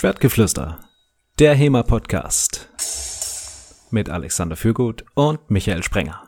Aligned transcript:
Schwertgeflüster, 0.00 0.78
der 1.40 1.56
HEMA-Podcast 1.56 2.68
mit 3.90 4.08
Alexander 4.08 4.54
Fürgut 4.54 5.04
und 5.14 5.50
Michael 5.50 5.82
Sprenger. 5.82 6.22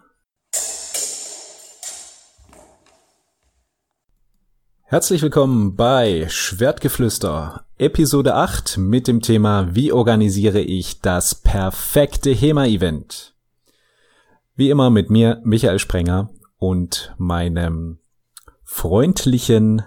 Herzlich 4.82 5.22
willkommen 5.22 5.76
bei 5.76 6.26
Schwertgeflüster, 6.28 7.64
Episode 7.78 8.34
8 8.34 8.76
mit 8.76 9.06
dem 9.06 9.20
Thema 9.20 9.72
Wie 9.72 9.92
organisiere 9.92 10.62
ich 10.62 11.00
das 11.00 11.36
perfekte 11.36 12.32
HEMA-Event? 12.32 13.36
Wie 14.56 14.70
immer 14.70 14.90
mit 14.90 15.10
mir, 15.10 15.40
Michael 15.44 15.78
Sprenger 15.78 16.30
und 16.58 17.14
meinem 17.18 18.00
freundlichen 18.64 19.84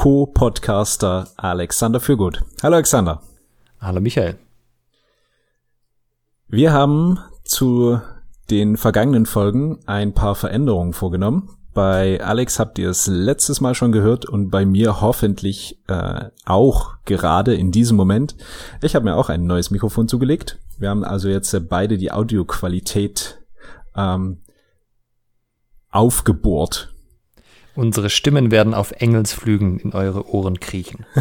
Co-Podcaster 0.00 1.28
Alexander 1.36 2.00
Fürgut. 2.00 2.42
Hallo 2.62 2.76
Alexander. 2.76 3.20
Hallo 3.82 4.00
Michael. 4.00 4.38
Wir 6.48 6.72
haben 6.72 7.18
zu 7.44 8.00
den 8.48 8.78
vergangenen 8.78 9.26
Folgen 9.26 9.80
ein 9.84 10.14
paar 10.14 10.36
Veränderungen 10.36 10.94
vorgenommen. 10.94 11.50
Bei 11.74 12.18
Alex 12.24 12.58
habt 12.58 12.78
ihr 12.78 12.88
es 12.88 13.08
letztes 13.08 13.60
Mal 13.60 13.74
schon 13.74 13.92
gehört 13.92 14.24
und 14.24 14.48
bei 14.48 14.64
mir 14.64 15.02
hoffentlich 15.02 15.82
äh, 15.86 16.30
auch 16.46 16.94
gerade 17.04 17.54
in 17.54 17.70
diesem 17.70 17.98
Moment. 17.98 18.36
Ich 18.80 18.94
habe 18.94 19.04
mir 19.04 19.16
auch 19.16 19.28
ein 19.28 19.44
neues 19.44 19.70
Mikrofon 19.70 20.08
zugelegt. 20.08 20.58
Wir 20.78 20.88
haben 20.88 21.04
also 21.04 21.28
jetzt 21.28 21.52
äh, 21.52 21.60
beide 21.60 21.98
die 21.98 22.10
Audioqualität 22.10 23.38
ähm, 23.94 24.38
aufgebohrt. 25.90 26.94
Unsere 27.74 28.10
Stimmen 28.10 28.50
werden 28.50 28.74
auf 28.74 28.92
Engelsflügen 28.92 29.78
in 29.78 29.92
eure 29.92 30.28
Ohren 30.28 30.60
kriechen. 30.60 31.06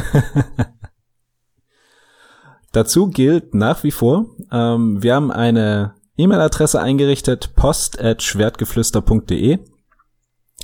Dazu 2.72 3.10
gilt 3.10 3.56
nach 3.56 3.84
wie 3.84 3.92
vor, 3.92 4.28
ähm, 4.52 5.02
wir 5.02 5.16
haben 5.16 5.32
eine 5.32 5.96
E-Mail-Adresse 6.18 6.82
eingerichtet, 6.82 7.56
post.schwertgeflüster.de. 7.56 9.60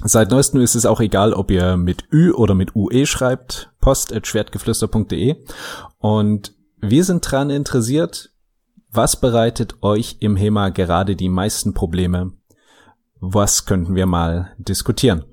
Seit 0.04 0.30
neuestem 0.30 0.62
ist 0.62 0.76
es 0.76 0.86
auch 0.86 1.00
egal, 1.00 1.34
ob 1.34 1.50
ihr 1.50 1.78
mit 1.78 2.04
Ü 2.12 2.32
oder 2.32 2.54
mit 2.54 2.76
UE 2.76 3.06
schreibt, 3.06 3.72
post.schwertgeflüster.de. 3.80 5.38
Und 5.98 6.54
wir 6.82 7.06
sind 7.06 7.32
dran 7.32 7.50
interessiert, 7.50 8.32
was 8.92 9.20
bereitet 9.20 9.82
euch 9.82 10.18
im 10.20 10.36
HEMA 10.36 10.70
gerade 10.70 11.16
die 11.16 11.30
meisten 11.30 11.74
Probleme? 11.74 12.34
Was 13.20 13.66
könnten 13.66 13.96
wir 13.96 14.06
mal 14.06 14.54
diskutieren? 14.58 15.26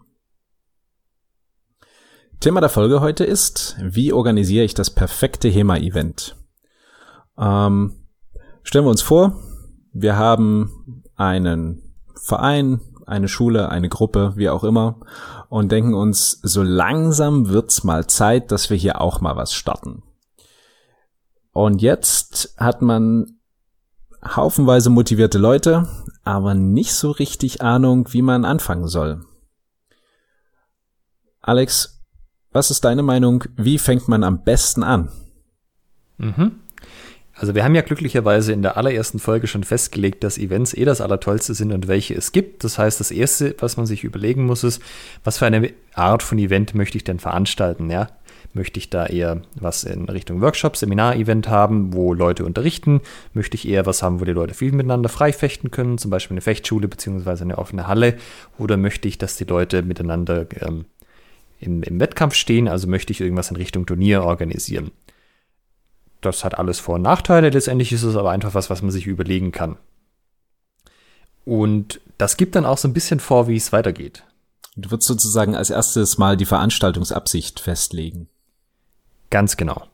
Thema 2.43 2.61
der 2.61 2.71
Folge 2.71 3.01
heute 3.01 3.23
ist, 3.23 3.77
wie 3.81 4.13
organisiere 4.13 4.65
ich 4.65 4.75
das 4.75 4.91
perfekte 4.91 5.47
HEMA-Event? 5.49 6.35
Ähm, 7.39 7.95
stellen 8.65 8.85
wir 8.85 8.91
uns 8.91 9.01
vor, 9.01 9.41
wir 9.93 10.17
haben 10.17 11.05
einen 11.15 11.95
Verein, 12.21 12.81
eine 13.07 13.29
Schule, 13.29 13.69
eine 13.69 13.89
Gruppe, 13.89 14.33
wie 14.35 14.49
auch 14.49 14.65
immer, 14.65 14.99
und 15.51 15.71
denken 15.71 15.95
uns, 15.95 16.41
so 16.43 16.65
langsam 16.65 17.49
wird's 17.49 17.85
mal 17.85 18.09
Zeit, 18.09 18.51
dass 18.51 18.71
wir 18.71 18.77
hier 18.77 19.01
auch 19.01 19.21
mal 19.21 19.37
was 19.37 19.55
starten. 19.55 20.03
Und 21.53 21.81
jetzt 21.81 22.57
hat 22.57 22.83
man 22.83 23.39
haufenweise 24.25 24.91
motivierte 24.91 25.39
Leute, 25.39 25.87
aber 26.25 26.55
nicht 26.55 26.93
so 26.93 27.13
richtig 27.13 27.63
Ahnung, 27.63 28.09
wie 28.11 28.23
man 28.23 28.45
anfangen 28.45 28.89
soll. 28.89 29.25
Alex, 31.41 32.02
was 32.53 32.71
ist 32.71 32.85
deine 32.85 33.03
Meinung? 33.03 33.45
Wie 33.57 33.79
fängt 33.79 34.09
man 34.09 34.25
am 34.25 34.45
besten 34.45 34.83
an? 34.83 35.09
Mhm. 36.19 36.53
Also 37.35 37.55
wir 37.55 37.65
haben 37.65 37.75
ja 37.75 37.83
glücklicherweise 37.83 38.53
in 38.53 38.63
der 38.63 38.77
allerersten 38.77 39.19
Folge 39.19 39.47
schon 39.47 39.65
festgelegt, 39.65 40.23
dass 40.23 40.39
Events 40.39 40.75
eh 40.75 40.85
das 40.85 41.01
Allertollste 41.01 41.55
sind 41.55 41.73
und 41.73 41.89
welche 41.89 42.15
es 42.15 42.31
gibt. 42.33 42.63
Das 42.63 42.79
heißt, 42.79 43.01
das 43.01 43.11
Erste, 43.11 43.57
was 43.59 43.77
man 43.77 43.87
sich 43.87 44.05
überlegen 44.05 44.45
muss, 44.45 44.65
ist, 44.65 44.83
was 45.25 45.39
für 45.39 45.47
eine 45.47 45.73
Art 45.95 46.23
von 46.23 46.39
Event 46.39 46.75
möchte 46.75 46.99
ich 46.99 47.05
denn 47.05 47.19
veranstalten? 47.19 47.91
Ja? 47.91 48.09
Möchte 48.53 48.79
ich 48.79 48.91
da 48.91 49.07
eher 49.07 49.41
was 49.55 49.83
in 49.83 50.11
Richtung 50.11 50.43
Workshop, 50.43 50.77
Seminar-Event 50.77 51.49
haben, 51.49 51.95
wo 51.95 52.13
Leute 52.13 52.45
unterrichten? 52.45 53.01
Möchte 53.33 53.57
ich 53.57 53.67
eher 53.67 53.87
was 53.87 54.03
haben, 54.03 54.21
wo 54.21 54.27
die 54.27 54.33
Leute 54.33 54.53
viel 54.53 54.73
miteinander 54.73 55.09
frei 55.09 55.33
fechten 55.33 55.71
können, 55.71 55.97
zum 55.97 56.11
Beispiel 56.11 56.35
eine 56.35 56.43
Fechtschule 56.43 56.87
beziehungsweise 56.87 57.45
eine 57.45 57.57
offene 57.57 57.89
Halle? 57.89 58.19
Oder 58.59 58.77
möchte 58.77 59.09
ich, 59.09 59.17
dass 59.17 59.37
die 59.37 59.45
Leute 59.45 59.83
miteinander 59.83 60.47
ähm, 60.61 60.85
im, 61.63 61.83
im 61.83 62.01
Wettkampf 62.01 62.35
stehen, 62.35 62.69
also 62.69 62.87
möchte 62.89 63.13
ich 63.13 63.21
irgendwas 63.21 63.51
in 63.51 63.57
Richtung 63.57 63.87
Turnier 63.87 64.25
organisieren. 64.25 64.91
Das 66.21 66.45
hat 66.45 66.59
alles 66.59 66.81
Vor- 66.81 66.97
und 66.97 67.03
Nachteile, 67.03 67.51
letztendlich 67.51 67.93
ist 67.93 68.03
es 68.03 68.17
aber 68.17 68.31
einfach 68.31 68.55
was, 68.55 68.71
was 68.71 68.83
man 68.83 68.91
sich 68.91 69.07
überlegen 69.07 69.53
kann. 69.53 69.77
Und 71.45 72.01
das 72.19 72.37
gibt 72.37 72.55
dann 72.55 72.67
auch 72.67 72.79
so 72.79 72.87
ein 72.87 72.93
bisschen 72.93 73.21
vor, 73.21 73.49
wie 73.49 73.57
es 73.57 73.73
weitergeht. 73.73 74.25
Du 74.77 74.91
würdest 74.91 75.09
sozusagen 75.09 75.57
als 75.57 75.71
erstes 75.71 76.19
mal 76.19 76.37
die 76.37 76.47
Veranstaltungsabsicht 76.47 77.61
festlegen. 77.61 78.29
Ganz 79.31 79.57
genau. 79.57 79.87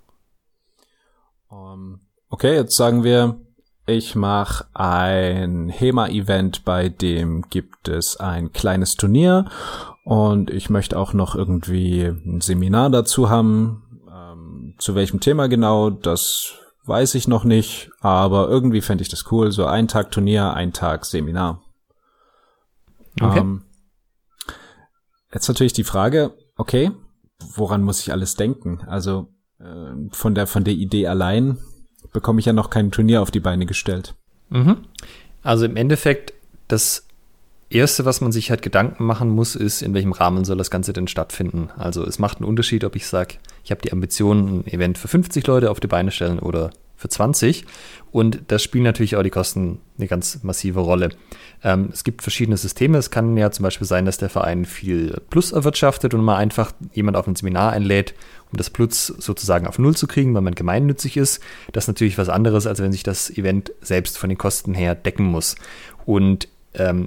Um, 1.49 1.59
ähm, 1.59 2.01
okay, 2.29 2.55
jetzt 2.55 2.77
sagen 2.77 3.03
wir, 3.03 3.41
ich 3.87 4.15
mache 4.15 4.67
ein 4.75 5.71
HEMA-Event, 5.71 6.65
bei 6.65 6.91
dem 6.91 7.43
gibt 7.49 7.89
es 7.89 8.19
ein 8.19 8.53
kleines 8.53 8.97
Turnier 8.97 9.47
und 10.09 10.49
ich 10.49 10.71
möchte 10.71 10.99
auch 10.99 11.13
noch 11.13 11.35
irgendwie 11.35 12.05
ein 12.05 12.41
Seminar 12.41 12.89
dazu 12.89 13.29
haben. 13.29 13.83
Ähm, 14.11 14.73
zu 14.79 14.95
welchem 14.95 15.21
Thema 15.21 15.49
genau, 15.49 15.91
das 15.91 16.55
weiß 16.87 17.15
ich 17.15 17.29
noch 17.29 17.45
nicht, 17.45 17.91
aber 18.01 18.49
irgendwie 18.49 18.81
fände 18.81 19.03
ich 19.03 19.11
das 19.11 19.31
cool. 19.31 19.53
So 19.53 19.67
ein 19.67 19.87
Tag 19.87 20.11
Turnier, 20.11 20.55
ein 20.55 20.73
Tag 20.73 21.05
Seminar. 21.05 21.61
Okay. 23.21 23.41
Ähm, 23.41 23.65
jetzt 25.31 25.47
natürlich 25.47 25.75
die 25.75 25.85
Frage, 25.85 26.33
okay, 26.57 26.91
woran 27.55 27.83
muss 27.83 28.01
ich 28.01 28.11
alles 28.11 28.35
denken? 28.35 28.81
Also 28.87 29.29
äh, 29.61 29.93
von 30.13 30.35
der 30.35 30.47
von 30.47 30.65
der 30.65 30.73
Idee 30.73 31.07
allein 31.07 31.59
bekomme 32.15 32.41
ich 32.41 32.47
ja 32.47 32.55
noch 32.55 32.71
kein 32.71 32.93
Turnier 32.93 33.21
auf 33.21 33.31
die 33.31 33.41
Beine 33.41 33.67
gestellt. 33.67 34.15
Mhm. 34.49 34.87
Also 35.43 35.67
im 35.67 35.77
Endeffekt 35.77 36.33
das 36.67 37.08
Erste, 37.71 38.07
was 38.07 38.21
man 38.23 38.33
sich 38.33 38.51
halt 38.51 38.63
Gedanken 38.63 39.05
machen 39.05 39.29
muss, 39.29 39.55
ist, 39.55 39.83
in 39.83 39.93
welchem 39.93 40.13
Rahmen 40.13 40.45
soll 40.45 40.57
das 40.57 40.71
Ganze 40.71 40.95
denn 40.95 41.07
stattfinden. 41.07 41.69
Also 41.77 42.03
es 42.05 42.19
macht 42.19 42.39
einen 42.39 42.49
Unterschied, 42.49 42.83
ob 42.85 42.97
ich 42.97 43.07
sage, 43.07 43.35
ich 43.63 43.71
habe 43.71 43.83
die 43.83 43.93
Ambition, 43.93 44.61
ein 44.61 44.67
Event 44.67 44.97
für 44.97 45.09
50 45.09 45.47
Leute 45.47 45.71
auf 45.71 45.79
die 45.79 45.87
Beine 45.87 46.11
stellen 46.11 46.39
oder 46.39 46.71
für 46.97 47.09
20. 47.09 47.65
Und 48.11 48.41
das 48.49 48.63
spielen 48.63 48.85
natürlich 48.85 49.17
auch 49.17 49.23
die 49.23 49.31
Kosten 49.31 49.81
eine 49.99 50.09
ganz 50.09 50.43
massive 50.43 50.81
Rolle. 50.81 51.11
Ähm, 51.63 51.91
es 51.93 52.05
gibt 52.05 52.23
verschiedene 52.23 52.57
Systeme. 52.57 52.99
Es 52.99 53.11
kann 53.11 53.37
ja 53.37 53.51
zum 53.51 53.63
Beispiel 53.63 53.87
sein, 53.87 54.05
dass 54.05 54.17
der 54.17 54.31
Verein 54.31 54.65
viel 54.65 55.21
Plus 55.31 55.53
erwirtschaftet 55.53 56.15
und 56.15 56.25
man 56.25 56.37
einfach 56.37 56.73
jemand 56.93 57.17
auf 57.17 57.27
ein 57.27 57.37
Seminar 57.37 57.73
einlädt, 57.73 58.15
um 58.51 58.57
das 58.57 58.71
Plus 58.71 59.07
sozusagen 59.07 59.67
auf 59.67 59.79
Null 59.79 59.95
zu 59.95 60.07
kriegen, 60.07 60.35
weil 60.35 60.43
man 60.43 60.55
gemeinnützig 60.55 61.17
ist. 61.17 61.41
Das 61.73 61.85
ist 61.85 61.89
natürlich 61.89 62.19
was 62.19 62.31
anderes, 62.31 62.67
als 62.67 62.81
wenn 62.81 62.93
sich 62.93 63.05
das 63.05 63.31
Event 63.31 63.73
selbst 63.81 64.19
von 64.19 64.29
den 64.29 64.39
Kosten 64.39 64.75
her 64.75 64.95
decken 64.95 65.27
muss. 65.27 65.55
Und 66.05 66.49
ähm, 66.75 67.07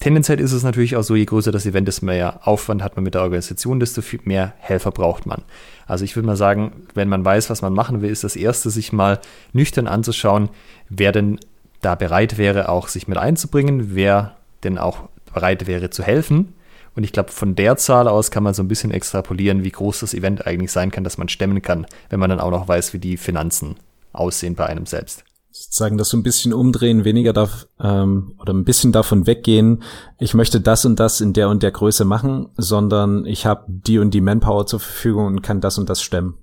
Tendenziell 0.00 0.40
ist 0.40 0.52
es 0.52 0.62
natürlich 0.62 0.96
auch 0.96 1.02
so, 1.02 1.14
je 1.14 1.26
größer 1.26 1.52
das 1.52 1.66
Event 1.66 1.86
ist, 1.86 2.00
mehr 2.00 2.40
Aufwand 2.48 2.82
hat 2.82 2.96
man 2.96 3.04
mit 3.04 3.12
der 3.12 3.20
Organisation, 3.20 3.80
desto 3.80 4.00
viel 4.00 4.20
mehr 4.24 4.54
Helfer 4.56 4.92
braucht 4.92 5.26
man. 5.26 5.42
Also 5.86 6.06
ich 6.06 6.16
würde 6.16 6.26
mal 6.26 6.36
sagen, 6.36 6.72
wenn 6.94 7.10
man 7.10 7.22
weiß, 7.22 7.50
was 7.50 7.60
man 7.60 7.74
machen 7.74 8.00
will, 8.00 8.08
ist 8.08 8.24
das 8.24 8.34
Erste, 8.34 8.70
sich 8.70 8.94
mal 8.94 9.20
nüchtern 9.52 9.86
anzuschauen, 9.86 10.48
wer 10.88 11.12
denn 11.12 11.38
da 11.82 11.96
bereit 11.96 12.38
wäre, 12.38 12.70
auch 12.70 12.88
sich 12.88 13.08
mit 13.08 13.18
einzubringen, 13.18 13.94
wer 13.94 14.36
denn 14.64 14.78
auch 14.78 15.10
bereit 15.34 15.66
wäre 15.66 15.90
zu 15.90 16.02
helfen. 16.02 16.54
Und 16.96 17.04
ich 17.04 17.12
glaube, 17.12 17.30
von 17.30 17.54
der 17.54 17.76
Zahl 17.76 18.08
aus 18.08 18.30
kann 18.30 18.42
man 18.42 18.54
so 18.54 18.62
ein 18.62 18.68
bisschen 18.68 18.92
extrapolieren, 18.92 19.64
wie 19.64 19.70
groß 19.70 20.00
das 20.00 20.14
Event 20.14 20.46
eigentlich 20.46 20.72
sein 20.72 20.90
kann, 20.90 21.04
dass 21.04 21.18
man 21.18 21.28
stemmen 21.28 21.60
kann, 21.60 21.86
wenn 22.08 22.20
man 22.20 22.30
dann 22.30 22.40
auch 22.40 22.50
noch 22.50 22.66
weiß, 22.66 22.94
wie 22.94 22.98
die 22.98 23.18
Finanzen 23.18 23.76
aussehen 24.14 24.54
bei 24.54 24.64
einem 24.64 24.86
selbst 24.86 25.24
sozusagen 25.50 25.98
das 25.98 26.10
so 26.10 26.16
ein 26.16 26.22
bisschen 26.22 26.52
umdrehen, 26.52 27.04
weniger 27.04 27.32
darf 27.32 27.66
ähm, 27.80 28.34
oder 28.38 28.52
ein 28.52 28.64
bisschen 28.64 28.92
davon 28.92 29.26
weggehen, 29.26 29.82
ich 30.18 30.34
möchte 30.34 30.60
das 30.60 30.84
und 30.84 31.00
das 31.00 31.20
in 31.20 31.32
der 31.32 31.48
und 31.48 31.62
der 31.62 31.72
Größe 31.72 32.04
machen, 32.04 32.48
sondern 32.56 33.26
ich 33.26 33.46
habe 33.46 33.64
die 33.66 33.98
und 33.98 34.12
die 34.12 34.20
Manpower 34.20 34.66
zur 34.66 34.80
Verfügung 34.80 35.26
und 35.26 35.42
kann 35.42 35.60
das 35.60 35.78
und 35.78 35.90
das 35.90 36.02
stemmen. 36.02 36.38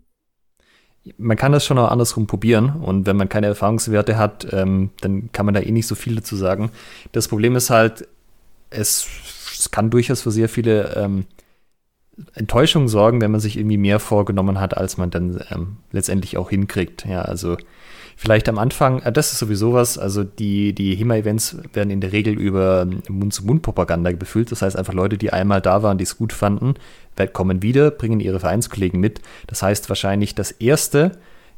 Man 1.18 1.38
kann 1.38 1.54
das 1.54 1.64
schon 1.64 1.78
auch 1.78 1.90
andersrum 1.90 2.28
probieren 2.28 2.82
und 2.82 3.06
wenn 3.06 3.16
man 3.16 3.30
keine 3.30 3.48
Erfahrungswerte 3.48 4.18
hat, 4.18 4.46
ähm, 4.52 4.92
dann 5.00 5.32
kann 5.32 5.46
man 5.46 5.56
da 5.56 5.62
eh 5.62 5.72
nicht 5.72 5.88
so 5.88 5.96
viel 5.96 6.16
dazu 6.16 6.36
sagen. 6.36 6.72
Das 7.14 7.30
Problem 7.30 7.56
ist 7.56 7.70
halt, 7.70 8.08
es, 8.70 9.08
es 9.58 9.72
kann 9.72 9.90
durchaus 9.90 10.22
für 10.22 10.32
sehr 10.32 10.50
viele 10.50 10.96
ähm, 10.98 11.26
Enttäuschungen 12.34 12.88
sorgen, 12.88 13.22
wenn 13.22 13.32
man 13.32 13.40
sich 13.40 13.58
irgendwie 13.58 13.78
mehr 13.78 14.00
vorgenommen 14.00 14.60
hat, 14.60 14.76
als 14.76 14.98
man 14.98 15.10
dann 15.10 15.40
ähm, 15.52 15.78
letztendlich 15.92 16.38
auch 16.38 16.50
hinkriegt. 16.50 17.06
Ja, 17.06 17.22
also 17.22 17.58
Vielleicht 18.20 18.50
am 18.50 18.58
Anfang, 18.58 19.04
äh, 19.04 19.12
das 19.12 19.32
ist 19.32 19.38
sowieso 19.38 19.74
was, 19.74 20.00
also 20.00 20.24
die, 20.24 20.74
die 20.74 20.96
HEMA-Events 20.96 21.58
werden 21.74 21.92
in 21.92 22.02
der 22.02 22.12
Regel 22.14 22.34
über 22.34 22.88
Mund-zu-Mund-Propaganda 23.08 24.12
befüllt. 24.14 24.52
Das 24.52 24.64
heißt 24.64 24.76
einfach 24.76 24.94
Leute, 24.94 25.20
die 25.20 25.32
einmal 25.32 25.62
da 25.62 25.84
waren, 25.84 26.00
die 26.00 26.04
es 26.04 26.18
gut 26.18 26.34
fanden, 26.34 26.74
kommen 27.34 27.62
wieder, 27.62 27.92
bringen 27.92 28.20
ihre 28.20 28.40
Vereinskollegen 28.40 29.00
mit. 29.00 29.22
Das 29.46 29.62
heißt 29.62 29.88
wahrscheinlich 29.90 30.34
das 30.34 30.50
Erste, 30.50 31.12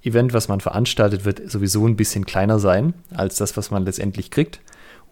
Event, 0.03 0.33
was 0.33 0.49
man 0.49 0.59
veranstaltet, 0.59 1.23
wird 1.23 1.49
sowieso 1.49 1.87
ein 1.87 1.95
bisschen 1.95 2.25
kleiner 2.25 2.59
sein 2.59 2.93
als 3.13 3.37
das, 3.37 3.55
was 3.55 3.71
man 3.71 3.85
letztendlich 3.85 4.29
kriegt. 4.29 4.59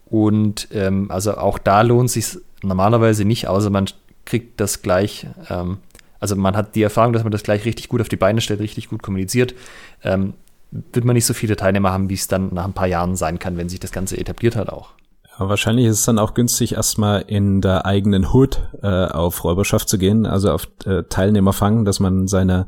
Und 0.06 0.68
ähm, 0.72 1.10
also 1.10 1.36
auch 1.36 1.58
da 1.58 1.80
lohnt 1.80 2.10
sich 2.10 2.38
normalerweise 2.62 3.24
nicht, 3.24 3.48
außer 3.48 3.70
man 3.70 3.86
kriegt 4.28 4.60
das 4.60 4.82
gleich, 4.82 5.26
ähm, 5.48 5.78
also 6.20 6.36
man 6.36 6.56
hat 6.56 6.74
die 6.74 6.82
Erfahrung, 6.82 7.12
dass 7.12 7.22
man 7.22 7.32
das 7.32 7.42
gleich 7.42 7.64
richtig 7.64 7.88
gut 7.88 8.00
auf 8.00 8.08
die 8.08 8.16
Beine 8.16 8.40
stellt, 8.40 8.60
richtig 8.60 8.88
gut 8.88 9.02
kommuniziert. 9.02 9.54
Ähm, 10.02 10.34
wird 10.70 11.04
man 11.04 11.14
nicht 11.14 11.26
so 11.26 11.32
viele 11.34 11.56
Teilnehmer 11.56 11.92
haben, 11.92 12.10
wie 12.10 12.14
es 12.14 12.28
dann 12.28 12.52
nach 12.52 12.64
ein 12.64 12.74
paar 12.74 12.86
Jahren 12.86 13.16
sein 13.16 13.38
kann, 13.38 13.56
wenn 13.56 13.68
sich 13.68 13.80
das 13.80 13.90
Ganze 13.92 14.18
etabliert 14.18 14.54
hat 14.54 14.68
auch. 14.68 14.90
Wahrscheinlich 15.38 15.86
ist 15.86 16.00
es 16.00 16.04
dann 16.04 16.18
auch 16.18 16.34
günstig, 16.34 16.74
erstmal 16.74 17.24
in 17.26 17.60
der 17.60 17.86
eigenen 17.86 18.26
Hood 18.32 18.60
äh, 18.82 19.06
auf 19.06 19.44
Räuberschaft 19.44 19.88
zu 19.88 19.96
gehen, 19.96 20.26
also 20.26 20.50
auf 20.50 20.68
äh, 20.84 21.04
Teilnehmer 21.04 21.52
fangen, 21.52 21.84
dass 21.84 22.00
man 22.00 22.26
seine 22.26 22.66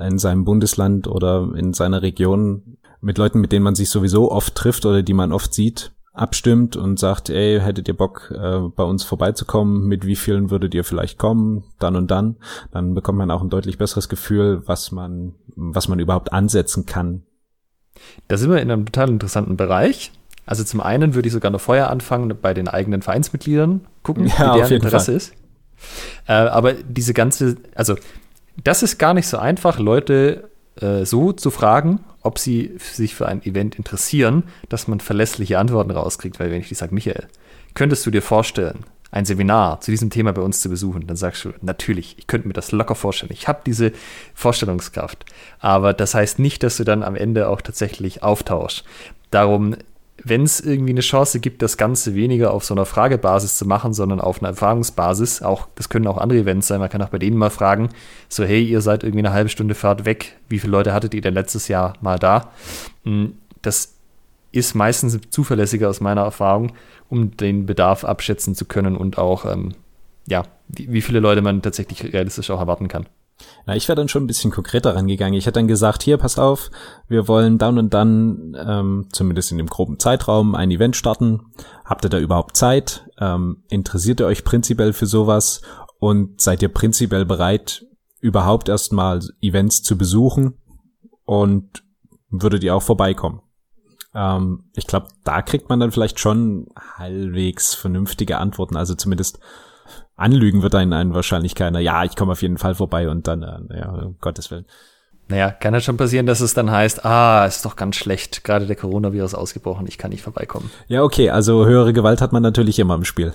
in 0.00 0.18
seinem 0.18 0.46
Bundesland 0.46 1.08
oder 1.08 1.50
in 1.54 1.74
seiner 1.74 2.00
Region 2.00 2.78
mit 3.02 3.18
Leuten, 3.18 3.40
mit 3.40 3.52
denen 3.52 3.64
man 3.64 3.74
sich 3.74 3.90
sowieso 3.90 4.32
oft 4.32 4.54
trifft 4.54 4.86
oder 4.86 5.02
die 5.02 5.12
man 5.12 5.30
oft 5.30 5.52
sieht, 5.52 5.92
abstimmt 6.16 6.76
und 6.76 6.98
sagt, 6.98 7.30
ey, 7.30 7.60
hättet 7.60 7.88
ihr 7.88 7.96
Bock, 7.96 8.32
äh, 8.34 8.60
bei 8.74 8.82
uns 8.82 9.04
vorbeizukommen, 9.04 9.86
mit 9.86 10.06
wie 10.06 10.16
vielen 10.16 10.50
würdet 10.50 10.74
ihr 10.74 10.84
vielleicht 10.84 11.18
kommen, 11.18 11.64
dann 11.78 11.96
und 11.96 12.10
dann, 12.10 12.36
dann 12.72 12.94
bekommt 12.94 13.18
man 13.18 13.30
auch 13.30 13.42
ein 13.42 13.50
deutlich 13.50 13.78
besseres 13.78 14.08
Gefühl, 14.08 14.62
was 14.66 14.92
man, 14.92 15.34
was 15.54 15.88
man 15.88 15.98
überhaupt 15.98 16.32
ansetzen 16.32 16.86
kann. 16.86 17.22
Da 18.28 18.36
sind 18.36 18.50
wir 18.50 18.60
in 18.60 18.70
einem 18.70 18.86
total 18.86 19.10
interessanten 19.10 19.56
Bereich. 19.56 20.12
Also 20.46 20.62
zum 20.64 20.80
einen 20.80 21.14
würde 21.14 21.28
ich 21.28 21.32
sogar 21.32 21.50
noch 21.50 21.60
vorher 21.60 21.90
anfangen, 21.90 22.32
bei 22.40 22.54
den 22.54 22.68
eigenen 22.68 23.02
Vereinsmitgliedern 23.02 23.86
gucken, 24.02 24.26
ja, 24.26 24.54
wie 24.54 24.58
deren 24.58 24.72
Interesse 24.72 25.06
Fall. 25.06 25.14
ist. 25.16 25.32
Äh, 26.26 26.32
aber 26.32 26.74
diese 26.74 27.14
ganze, 27.14 27.56
also 27.74 27.96
das 28.62 28.82
ist 28.82 28.98
gar 28.98 29.14
nicht 29.14 29.26
so 29.26 29.38
einfach, 29.38 29.78
Leute 29.78 30.48
äh, 30.80 31.04
so 31.04 31.32
zu 31.32 31.50
fragen, 31.50 32.00
ob 32.22 32.38
sie 32.38 32.76
sich 32.78 33.14
für 33.14 33.26
ein 33.26 33.44
Event 33.44 33.76
interessieren, 33.76 34.44
dass 34.68 34.88
man 34.88 35.00
verlässliche 35.00 35.58
Antworten 35.58 35.90
rauskriegt. 35.90 36.40
Weil 36.40 36.50
wenn 36.50 36.60
ich 36.60 36.68
die 36.68 36.74
sage, 36.74 36.94
Michael, 36.94 37.26
könntest 37.74 38.04
du 38.06 38.10
dir 38.10 38.22
vorstellen, 38.22 38.84
ein 39.10 39.24
Seminar 39.24 39.80
zu 39.80 39.90
diesem 39.90 40.10
Thema 40.10 40.32
bei 40.32 40.42
uns 40.42 40.60
zu 40.60 40.68
besuchen, 40.68 41.06
dann 41.06 41.16
sagst 41.16 41.44
du, 41.44 41.52
natürlich, 41.62 42.16
ich 42.18 42.26
könnte 42.26 42.48
mir 42.48 42.54
das 42.54 42.72
locker 42.72 42.94
vorstellen. 42.94 43.32
Ich 43.32 43.48
habe 43.48 43.60
diese 43.64 43.92
Vorstellungskraft. 44.34 45.24
Aber 45.60 45.92
das 45.92 46.14
heißt 46.14 46.38
nicht, 46.38 46.62
dass 46.62 46.76
du 46.76 46.84
dann 46.84 47.02
am 47.02 47.16
Ende 47.16 47.48
auch 47.48 47.60
tatsächlich 47.60 48.22
auftauschst. 48.22 48.84
Darum 49.30 49.76
wenn 50.28 50.42
es 50.42 50.58
irgendwie 50.58 50.90
eine 50.90 51.02
Chance 51.02 51.38
gibt, 51.38 51.62
das 51.62 51.76
Ganze 51.76 52.16
weniger 52.16 52.52
auf 52.52 52.64
so 52.64 52.74
einer 52.74 52.84
Fragebasis 52.84 53.56
zu 53.56 53.64
machen, 53.64 53.92
sondern 53.92 54.20
auf 54.20 54.40
einer 54.40 54.48
Erfahrungsbasis, 54.48 55.40
auch, 55.42 55.68
das 55.76 55.88
können 55.88 56.08
auch 56.08 56.18
andere 56.18 56.40
Events 56.40 56.66
sein, 56.66 56.80
man 56.80 56.88
kann 56.88 57.00
auch 57.00 57.10
bei 57.10 57.18
denen 57.18 57.36
mal 57.36 57.50
fragen, 57.50 57.90
so, 58.28 58.44
hey, 58.44 58.64
ihr 58.64 58.80
seid 58.80 59.04
irgendwie 59.04 59.24
eine 59.24 59.32
halbe 59.32 59.50
Stunde 59.50 59.76
Fahrt 59.76 60.04
weg, 60.04 60.36
wie 60.48 60.58
viele 60.58 60.72
Leute 60.72 60.92
hattet 60.92 61.14
ihr 61.14 61.20
denn 61.20 61.34
letztes 61.34 61.68
Jahr 61.68 61.94
mal 62.00 62.18
da? 62.18 62.50
Hm, 63.04 63.34
das 63.62 63.94
ist 64.50 64.74
meistens 64.74 65.16
zuverlässiger 65.30 65.88
aus 65.88 66.00
meiner 66.00 66.22
Erfahrung, 66.22 66.72
um 67.08 67.36
den 67.36 67.66
Bedarf 67.66 68.04
abschätzen 68.04 68.56
zu 68.56 68.64
können 68.64 68.96
und 68.96 69.18
auch, 69.18 69.44
ähm, 69.44 69.74
ja, 70.26 70.42
wie, 70.66 70.92
wie 70.92 71.02
viele 71.02 71.20
Leute 71.20 71.40
man 71.40 71.62
tatsächlich 71.62 72.12
realistisch 72.12 72.50
auch 72.50 72.58
erwarten 72.58 72.88
kann. 72.88 73.06
Na, 73.66 73.76
ich 73.76 73.88
wäre 73.88 73.96
dann 73.96 74.08
schon 74.08 74.24
ein 74.24 74.26
bisschen 74.26 74.50
konkreter 74.50 74.94
rangegangen. 74.94 75.34
Ich 75.34 75.46
hätte 75.46 75.58
dann 75.58 75.68
gesagt, 75.68 76.02
hier, 76.02 76.16
passt 76.16 76.38
auf, 76.38 76.70
wir 77.08 77.28
wollen 77.28 77.58
dann 77.58 77.78
und 77.78 77.92
dann, 77.92 78.56
ähm, 78.58 79.08
zumindest 79.12 79.52
in 79.52 79.58
dem 79.58 79.66
groben 79.66 79.98
Zeitraum, 79.98 80.54
ein 80.54 80.70
Event 80.70 80.96
starten. 80.96 81.52
Habt 81.84 82.04
ihr 82.04 82.10
da 82.10 82.18
überhaupt 82.18 82.56
Zeit? 82.56 83.06
Ähm, 83.18 83.64
interessiert 83.68 84.20
ihr 84.20 84.26
euch 84.26 84.44
prinzipiell 84.44 84.92
für 84.92 85.06
sowas? 85.06 85.60
Und 85.98 86.40
seid 86.40 86.62
ihr 86.62 86.68
prinzipiell 86.68 87.24
bereit, 87.24 87.84
überhaupt 88.20 88.68
erstmal 88.68 89.20
Events 89.40 89.82
zu 89.82 89.98
besuchen? 89.98 90.58
Und 91.24 91.82
würdet 92.30 92.62
ihr 92.64 92.74
auch 92.74 92.82
vorbeikommen? 92.82 93.42
Ähm, 94.14 94.70
ich 94.74 94.86
glaube, 94.86 95.08
da 95.24 95.42
kriegt 95.42 95.68
man 95.68 95.78
dann 95.78 95.92
vielleicht 95.92 96.20
schon 96.20 96.68
halbwegs 96.76 97.74
vernünftige 97.74 98.38
Antworten. 98.38 98.76
Also 98.76 98.94
zumindest 98.94 99.40
anlügen 100.16 100.62
wird 100.62 100.74
einen, 100.74 100.92
einen 100.92 101.14
wahrscheinlich 101.14 101.54
keiner. 101.54 101.80
Ja, 101.80 102.04
ich 102.04 102.16
komme 102.16 102.32
auf 102.32 102.42
jeden 102.42 102.58
Fall 102.58 102.74
vorbei 102.74 103.08
und 103.08 103.26
dann, 103.26 103.42
äh, 103.42 103.78
ja, 103.78 103.90
um 103.90 104.16
Gottes 104.20 104.50
Willen. 104.50 104.66
Naja, 105.28 105.50
kann 105.50 105.74
ja 105.74 105.80
schon 105.80 105.96
passieren, 105.96 106.26
dass 106.26 106.40
es 106.40 106.54
dann 106.54 106.70
heißt, 106.70 107.04
ah, 107.04 107.46
ist 107.46 107.64
doch 107.64 107.74
ganz 107.74 107.96
schlecht, 107.96 108.44
gerade 108.44 108.66
der 108.66 108.76
Coronavirus 108.76 109.34
ausgebrochen, 109.34 109.86
ich 109.88 109.98
kann 109.98 110.10
nicht 110.10 110.22
vorbeikommen. 110.22 110.70
Ja, 110.86 111.02
okay, 111.02 111.30
also 111.30 111.66
höhere 111.66 111.92
Gewalt 111.92 112.20
hat 112.20 112.32
man 112.32 112.42
natürlich 112.42 112.78
immer 112.78 112.94
im 112.94 113.04
Spiel. 113.04 113.32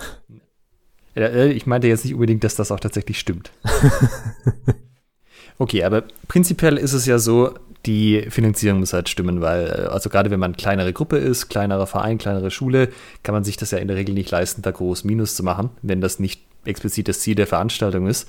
Äh, 1.18 1.51
ich 1.51 1.65
meinte 1.65 1.88
jetzt 1.88 2.06
nicht 2.06 2.13
unbedingt, 2.13 2.44
dass 2.45 2.56
das 2.56 2.71
auch 2.71 2.80
tatsächlich 2.80 3.19
stimmt. 3.19 3.51
okay, 5.57 5.83
aber 5.83 6.03
prinzipiell 6.30 6.77
ist 6.77 6.94
es 6.94 7.06
ja 7.06 7.19
so, 7.19 7.53
die 7.86 8.28
Finanzierung 8.30 8.80
muss 8.80 8.94
halt 8.94 9.10
stimmen, 9.10 9.42
weil, 9.42 9.68
äh, 9.68 9.88
also 9.88 10.10
gerade 10.10 10.31
wenn 10.31 10.39
man 10.39 10.56
kleinere 10.56 10.94
Gruppe 10.94 11.18
ist, 11.18 11.50
kleinerer 11.50 11.88
Verein, 11.88 12.18
kleinere 12.18 12.51
Schule, 12.51 12.89
kann 13.24 13.33
man 13.33 13.44
sich 13.44 13.57
das 13.57 13.72
ja 13.72 13.80
in 13.80 13.88
der 13.88 13.98
Regel 13.98 14.13
nicht 14.13 14.31
leisten, 14.31 14.62
da 14.62 14.72
groß 14.72 15.04
Minus 15.04 15.36
zu 15.36 15.44
machen, 15.44 15.69
wenn 15.81 16.01
das 16.01 16.19
nicht 16.19 16.42
explizit 16.66 17.07
das 17.07 17.19
Ziel 17.22 17.36
der 17.36 17.48
Veranstaltung 17.48 18.07
ist. 18.07 18.28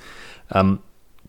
Ähm, 0.52 0.78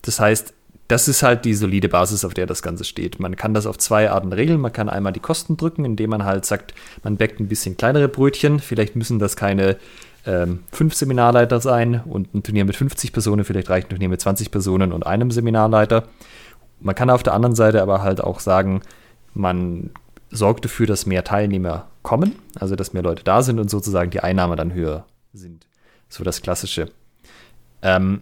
das 0.02 0.20
heißt, 0.20 0.54
das 0.88 1.08
ist 1.08 1.24
halt 1.24 1.46
die 1.46 1.54
solide 1.54 1.90
Basis, 1.90 2.26
auf 2.26 2.34
der 2.34 2.46
das 2.46 2.62
Ganze 2.62 2.84
steht. 2.84 3.20
Man 3.20 3.36
kann 3.36 3.54
das 3.54 3.66
auf 3.66 3.78
zwei 3.78 4.12
Arten 4.12 4.34
regeln. 4.34 4.60
Man 4.60 4.74
kann 4.74 4.90
einmal 4.90 5.14
die 5.14 5.22
Kosten 5.22 5.56
drücken, 5.56 5.86
indem 5.86 6.10
man 6.10 6.26
halt 6.26 6.46
sagt, 6.46 6.74
man 7.04 7.18
backt 7.18 7.40
ein 7.40 7.48
bisschen 7.48 7.78
kleinere 7.78 8.10
Brötchen. 8.10 8.60
Vielleicht 8.60 8.96
müssen 8.96 9.18
das 9.18 9.36
keine 9.36 9.78
ähm, 10.26 10.60
fünf 10.72 10.94
Seminarleiter 10.94 11.60
sein 11.62 12.02
und 12.06 12.34
ein 12.34 12.44
Turnier 12.44 12.66
mit 12.66 12.76
50 12.76 13.12
Personen, 13.12 13.44
vielleicht 13.44 13.70
reicht 13.70 13.88
ein 13.88 13.90
Turnier 13.92 14.10
mit 14.10 14.22
20 14.22 14.52
Personen 14.52 14.92
und 14.92 15.06
einem 15.06 15.32
Seminarleiter. 15.32 16.04
Man 16.84 16.96
kann 16.96 17.10
auf 17.10 17.24
der 17.24 17.34
anderen 17.34 17.56
Seite 17.56 17.82
aber 17.82 18.02
halt 18.02 18.22
auch 18.22 18.40
sagen, 18.40 18.82
man 19.34 19.92
sorgt 20.30 20.66
dafür, 20.66 20.86
dass 20.86 21.06
mehr 21.06 21.24
Teilnehmer 21.24 21.88
kommen, 22.02 22.36
also 22.60 22.76
dass 22.76 22.94
mehr 22.94 23.04
Leute 23.04 23.24
da 23.24 23.42
sind 23.42 23.60
und 23.60 23.70
sozusagen 23.70 24.12
die 24.12 24.20
Einnahmen 24.20 24.58
dann 24.58 24.74
höher 24.74 25.06
sind. 25.34 25.66
So 26.10 26.24
das 26.24 26.42
Klassische. 26.42 26.92
Ähm, 27.82 28.22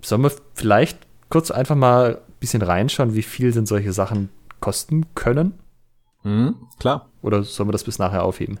sollen 0.00 0.22
wir 0.22 0.32
vielleicht 0.54 0.98
kurz 1.28 1.50
einfach 1.50 1.76
mal 1.76 2.16
ein 2.16 2.34
bisschen 2.40 2.62
reinschauen, 2.62 3.14
wie 3.14 3.22
viel 3.22 3.52
denn 3.52 3.66
solche 3.66 3.92
Sachen 3.92 4.30
kosten 4.60 5.06
können? 5.14 5.54
Mhm, 6.22 6.56
klar. 6.78 7.10
Oder 7.22 7.42
sollen 7.42 7.68
wir 7.68 7.72
das 7.72 7.84
bis 7.84 7.98
nachher 7.98 8.24
aufheben? 8.24 8.60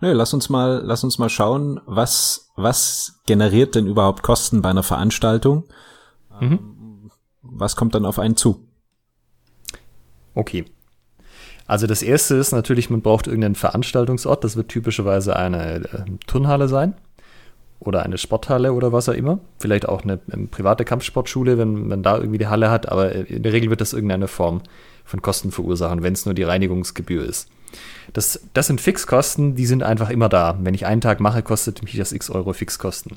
Nö, 0.00 0.12
lass 0.12 0.34
uns 0.34 0.48
mal, 0.48 0.82
lass 0.84 1.04
uns 1.04 1.18
mal 1.18 1.28
schauen, 1.28 1.80
was, 1.86 2.50
was 2.56 3.20
generiert 3.26 3.74
denn 3.74 3.86
überhaupt 3.86 4.22
Kosten 4.22 4.62
bei 4.62 4.70
einer 4.70 4.82
Veranstaltung? 4.82 5.64
Mhm. 6.40 6.52
Ähm, 6.52 6.79
was 7.42 7.76
kommt 7.76 7.94
dann 7.94 8.04
auf 8.04 8.18
einen 8.18 8.36
zu? 8.36 8.66
Okay. 10.34 10.64
Also 11.66 11.86
das 11.86 12.02
erste 12.02 12.34
ist 12.34 12.52
natürlich, 12.52 12.90
man 12.90 13.00
braucht 13.00 13.26
irgendeinen 13.26 13.54
Veranstaltungsort. 13.54 14.42
Das 14.42 14.56
wird 14.56 14.68
typischerweise 14.68 15.36
eine 15.36 15.84
äh, 15.84 16.04
Turnhalle 16.26 16.68
sein 16.68 16.94
oder 17.78 18.02
eine 18.02 18.18
Sporthalle 18.18 18.72
oder 18.72 18.92
was 18.92 19.08
auch 19.08 19.14
immer. 19.14 19.38
Vielleicht 19.58 19.88
auch 19.88 20.02
eine, 20.02 20.20
eine, 20.30 20.46
private 20.46 20.84
Kampfsportschule, 20.84 21.58
wenn 21.58 21.88
man 21.88 22.02
da 22.02 22.18
irgendwie 22.18 22.38
die 22.38 22.48
Halle 22.48 22.70
hat, 22.70 22.88
aber 22.88 23.12
in 23.12 23.42
der 23.42 23.52
Regel 23.52 23.70
wird 23.70 23.80
das 23.80 23.92
irgendeine 23.92 24.28
Form 24.28 24.62
von 25.04 25.22
Kosten 25.22 25.50
verursachen, 25.50 26.02
wenn 26.02 26.12
es 26.12 26.26
nur 26.26 26.34
die 26.34 26.42
Reinigungsgebühr 26.42 27.24
ist. 27.24 27.48
Das, 28.12 28.40
das 28.52 28.66
sind 28.66 28.80
Fixkosten, 28.80 29.54
die 29.54 29.66
sind 29.66 29.82
einfach 29.82 30.10
immer 30.10 30.28
da. 30.28 30.58
Wenn 30.60 30.74
ich 30.74 30.86
einen 30.86 31.00
Tag 31.00 31.20
mache, 31.20 31.42
kostet 31.42 31.82
mich 31.82 31.96
das 31.96 32.12
x 32.12 32.30
Euro 32.30 32.52
Fixkosten. 32.52 33.16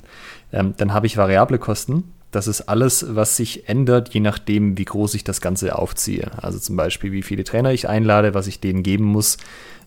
Ähm, 0.52 0.74
dann 0.76 0.92
habe 0.92 1.06
ich 1.06 1.16
variable 1.16 1.58
Kosten. 1.58 2.12
Das 2.34 2.48
ist 2.48 2.62
alles, 2.62 3.14
was 3.14 3.36
sich 3.36 3.68
ändert, 3.68 4.12
je 4.12 4.18
nachdem, 4.18 4.76
wie 4.76 4.84
groß 4.84 5.14
ich 5.14 5.22
das 5.22 5.40
Ganze 5.40 5.78
aufziehe. 5.78 6.32
Also 6.42 6.58
zum 6.58 6.74
Beispiel, 6.74 7.12
wie 7.12 7.22
viele 7.22 7.44
Trainer 7.44 7.72
ich 7.72 7.88
einlade, 7.88 8.34
was 8.34 8.48
ich 8.48 8.58
denen 8.58 8.82
geben 8.82 9.04
muss, 9.04 9.36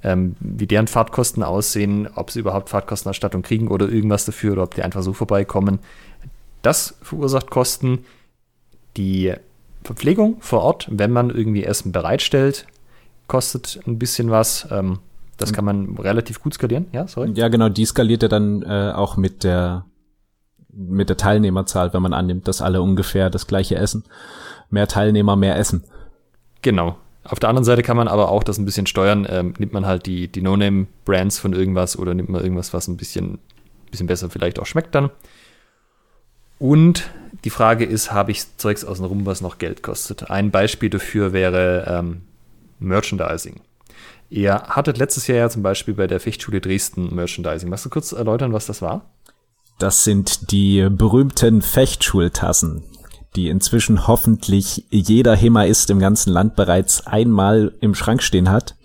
ähm, 0.01 0.37
wie 0.39 0.65
deren 0.65 0.87
Fahrtkosten 0.87 1.43
aussehen, 1.43 2.07
ob 2.15 2.31
sie 2.31 2.39
überhaupt 2.39 2.69
Fahrtkostenerstattung 2.69 3.41
kriegen 3.41 3.67
oder 3.67 3.89
irgendwas 3.89 4.23
dafür 4.23 4.53
oder 4.53 4.63
ob 4.63 4.75
die 4.75 4.83
einfach 4.83 5.01
so 5.01 5.11
vorbeikommen. 5.11 5.79
Das 6.61 6.95
verursacht 7.01 7.49
Kosten. 7.49 8.05
Die 8.95 9.33
Verpflegung 9.83 10.37
vor 10.39 10.61
Ort, 10.61 10.87
wenn 10.89 11.11
man 11.11 11.29
irgendwie 11.29 11.65
Essen 11.65 11.91
bereitstellt, 11.91 12.65
kostet 13.27 13.81
ein 13.85 13.99
bisschen 13.99 14.31
was. 14.31 14.69
Ähm, 14.71 14.99
das 15.35 15.51
kann 15.51 15.65
man 15.65 15.97
relativ 15.97 16.41
gut 16.41 16.53
skalieren. 16.53 16.87
Ja, 16.93 17.07
sorry. 17.09 17.31
Ja, 17.35 17.49
genau, 17.49 17.67
die 17.67 17.85
skaliert 17.85 18.23
ja 18.23 18.29
dann 18.29 18.63
äh, 18.63 18.93
auch 18.95 19.17
mit 19.17 19.43
der 19.43 19.83
mit 20.77 21.09
der 21.09 21.17
Teilnehmerzahl, 21.17 21.93
wenn 21.93 22.01
man 22.01 22.13
annimmt, 22.13 22.47
dass 22.47 22.61
alle 22.61 22.81
ungefähr 22.81 23.29
das 23.29 23.47
gleiche 23.47 23.75
essen. 23.75 24.03
Mehr 24.69 24.87
Teilnehmer, 24.87 25.35
mehr 25.35 25.57
Essen. 25.57 25.83
Genau. 26.61 26.97
Auf 27.23 27.39
der 27.39 27.49
anderen 27.49 27.65
Seite 27.65 27.83
kann 27.83 27.97
man 27.97 28.07
aber 28.07 28.29
auch 28.29 28.43
das 28.43 28.57
ein 28.57 28.65
bisschen 28.65 28.85
steuern. 28.85 29.25
Ähm, 29.29 29.53
nimmt 29.57 29.73
man 29.73 29.85
halt 29.85 30.05
die, 30.05 30.27
die 30.27 30.41
No-Name-Brands 30.41 31.39
von 31.39 31.53
irgendwas 31.53 31.97
oder 31.97 32.13
nimmt 32.13 32.29
man 32.29 32.41
irgendwas, 32.41 32.73
was 32.73 32.87
ein 32.87 32.97
bisschen, 32.97 33.39
bisschen 33.91 34.07
besser 34.07 34.29
vielleicht 34.29 34.59
auch 34.59 34.65
schmeckt 34.65 34.93
dann. 34.95 35.09
Und 36.59 37.09
die 37.43 37.49
Frage 37.49 37.85
ist, 37.85 38.11
habe 38.11 38.31
ich 38.31 38.57
Zeugs 38.57 38.85
außenrum, 38.85 39.25
was 39.25 39.41
noch 39.41 39.57
Geld 39.57 39.83
kostet? 39.83 40.29
Ein 40.29 40.51
Beispiel 40.51 40.89
dafür 40.89 41.33
wäre 41.33 41.85
ähm, 41.87 42.21
Merchandising. 42.79 43.61
Ihr 44.29 44.55
hattet 44.63 44.97
letztes 44.97 45.27
Jahr 45.27 45.37
ja 45.37 45.49
zum 45.49 45.63
Beispiel 45.63 45.93
bei 45.93 46.07
der 46.07 46.19
Fechtschule 46.19 46.61
Dresden 46.61 47.13
Merchandising. 47.15 47.69
Magst 47.69 47.85
du 47.85 47.89
kurz 47.89 48.11
erläutern, 48.11 48.53
was 48.53 48.65
das 48.65 48.81
war? 48.81 49.05
Das 49.79 50.03
sind 50.03 50.51
die 50.51 50.87
berühmten 50.89 51.61
Fechtschultassen 51.61 52.83
die 53.37 53.49
inzwischen 53.49 54.07
hoffentlich 54.07 54.85
jeder 54.89 55.35
Hemaist 55.35 55.89
im 55.89 55.99
ganzen 55.99 56.33
Land 56.33 56.55
bereits 56.55 57.05
einmal 57.07 57.73
im 57.79 57.95
Schrank 57.95 58.23
stehen 58.23 58.49
hat. 58.49 58.75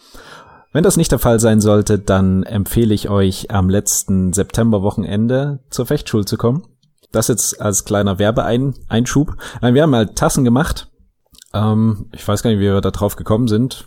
Wenn 0.73 0.85
das 0.85 0.97
nicht 0.97 1.11
der 1.11 1.19
Fall 1.19 1.41
sein 1.41 1.61
sollte, 1.61 1.99
dann 1.99 2.45
empfehle 2.45 2.95
ich 2.95 3.09
euch 3.09 3.51
am 3.51 3.69
letzten 3.69 4.33
Septemberwochenende 4.33 5.61
zur 5.71 5.87
Fechtschule 5.87 6.25
zu 6.25 6.37
kommen. 6.37 6.65
Das 7.11 7.29
jetzt 7.29 7.61
als 7.61 7.85
kleiner 7.85 8.19
Werbeeinschub. 8.19 9.37
Nein, 9.61 9.75
wir 9.75 9.83
haben 9.83 9.91
mal 9.91 10.09
Tassen 10.15 10.45
gemacht. 10.45 10.89
Ähm, 11.53 12.07
ich 12.13 12.27
weiß 12.27 12.43
gar 12.43 12.51
nicht, 12.51 12.61
wie 12.61 12.65
wir 12.65 12.81
da 12.81 12.91
drauf 12.91 13.17
gekommen 13.17 13.49
sind. 13.49 13.87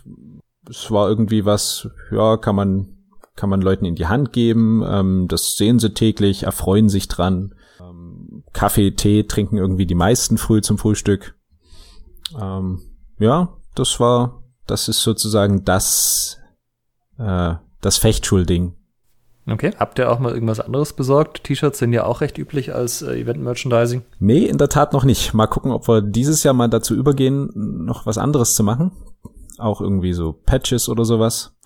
Es 0.68 0.90
war 0.90 1.08
irgendwie 1.08 1.44
was, 1.44 1.88
ja, 2.12 2.36
kann 2.36 2.54
man, 2.54 2.95
kann 3.36 3.50
man 3.50 3.60
Leuten 3.60 3.84
in 3.84 3.94
die 3.94 4.06
Hand 4.06 4.32
geben. 4.32 4.82
Ähm, 4.86 5.26
das 5.28 5.56
sehen 5.56 5.78
sie 5.78 5.92
täglich, 5.92 6.44
erfreuen 6.44 6.88
sich 6.88 7.08
dran. 7.08 7.54
Ähm, 7.80 8.42
Kaffee, 8.52 8.92
Tee 8.92 9.24
trinken 9.24 9.58
irgendwie 9.58 9.86
die 9.86 9.94
meisten 9.94 10.38
früh 10.38 10.62
zum 10.62 10.78
Frühstück. 10.78 11.36
Ähm, 12.40 12.80
ja, 13.18 13.56
das 13.74 14.00
war, 14.00 14.42
das 14.66 14.88
ist 14.88 15.02
sozusagen 15.02 15.64
das, 15.64 16.38
äh, 17.18 17.54
das 17.80 17.98
Fechtschulding. 17.98 18.74
Okay. 19.48 19.72
Habt 19.78 19.98
ihr 20.00 20.10
auch 20.10 20.18
mal 20.18 20.32
irgendwas 20.32 20.58
anderes 20.58 20.92
besorgt? 20.92 21.44
T-Shirts 21.44 21.78
sind 21.78 21.92
ja 21.92 22.04
auch 22.04 22.20
recht 22.20 22.36
üblich 22.36 22.74
als 22.74 23.02
äh, 23.02 23.20
Event-Merchandising. 23.20 24.02
Nee, 24.18 24.44
in 24.44 24.58
der 24.58 24.68
Tat 24.68 24.92
noch 24.92 25.04
nicht. 25.04 25.34
Mal 25.34 25.46
gucken, 25.46 25.70
ob 25.70 25.86
wir 25.86 26.02
dieses 26.02 26.42
Jahr 26.42 26.54
mal 26.54 26.68
dazu 26.68 26.96
übergehen, 26.96 27.50
noch 27.54 28.06
was 28.06 28.18
anderes 28.18 28.56
zu 28.56 28.64
machen. 28.64 28.90
Auch 29.58 29.80
irgendwie 29.80 30.14
so 30.14 30.32
Patches 30.32 30.88
oder 30.88 31.04
sowas. 31.04 31.56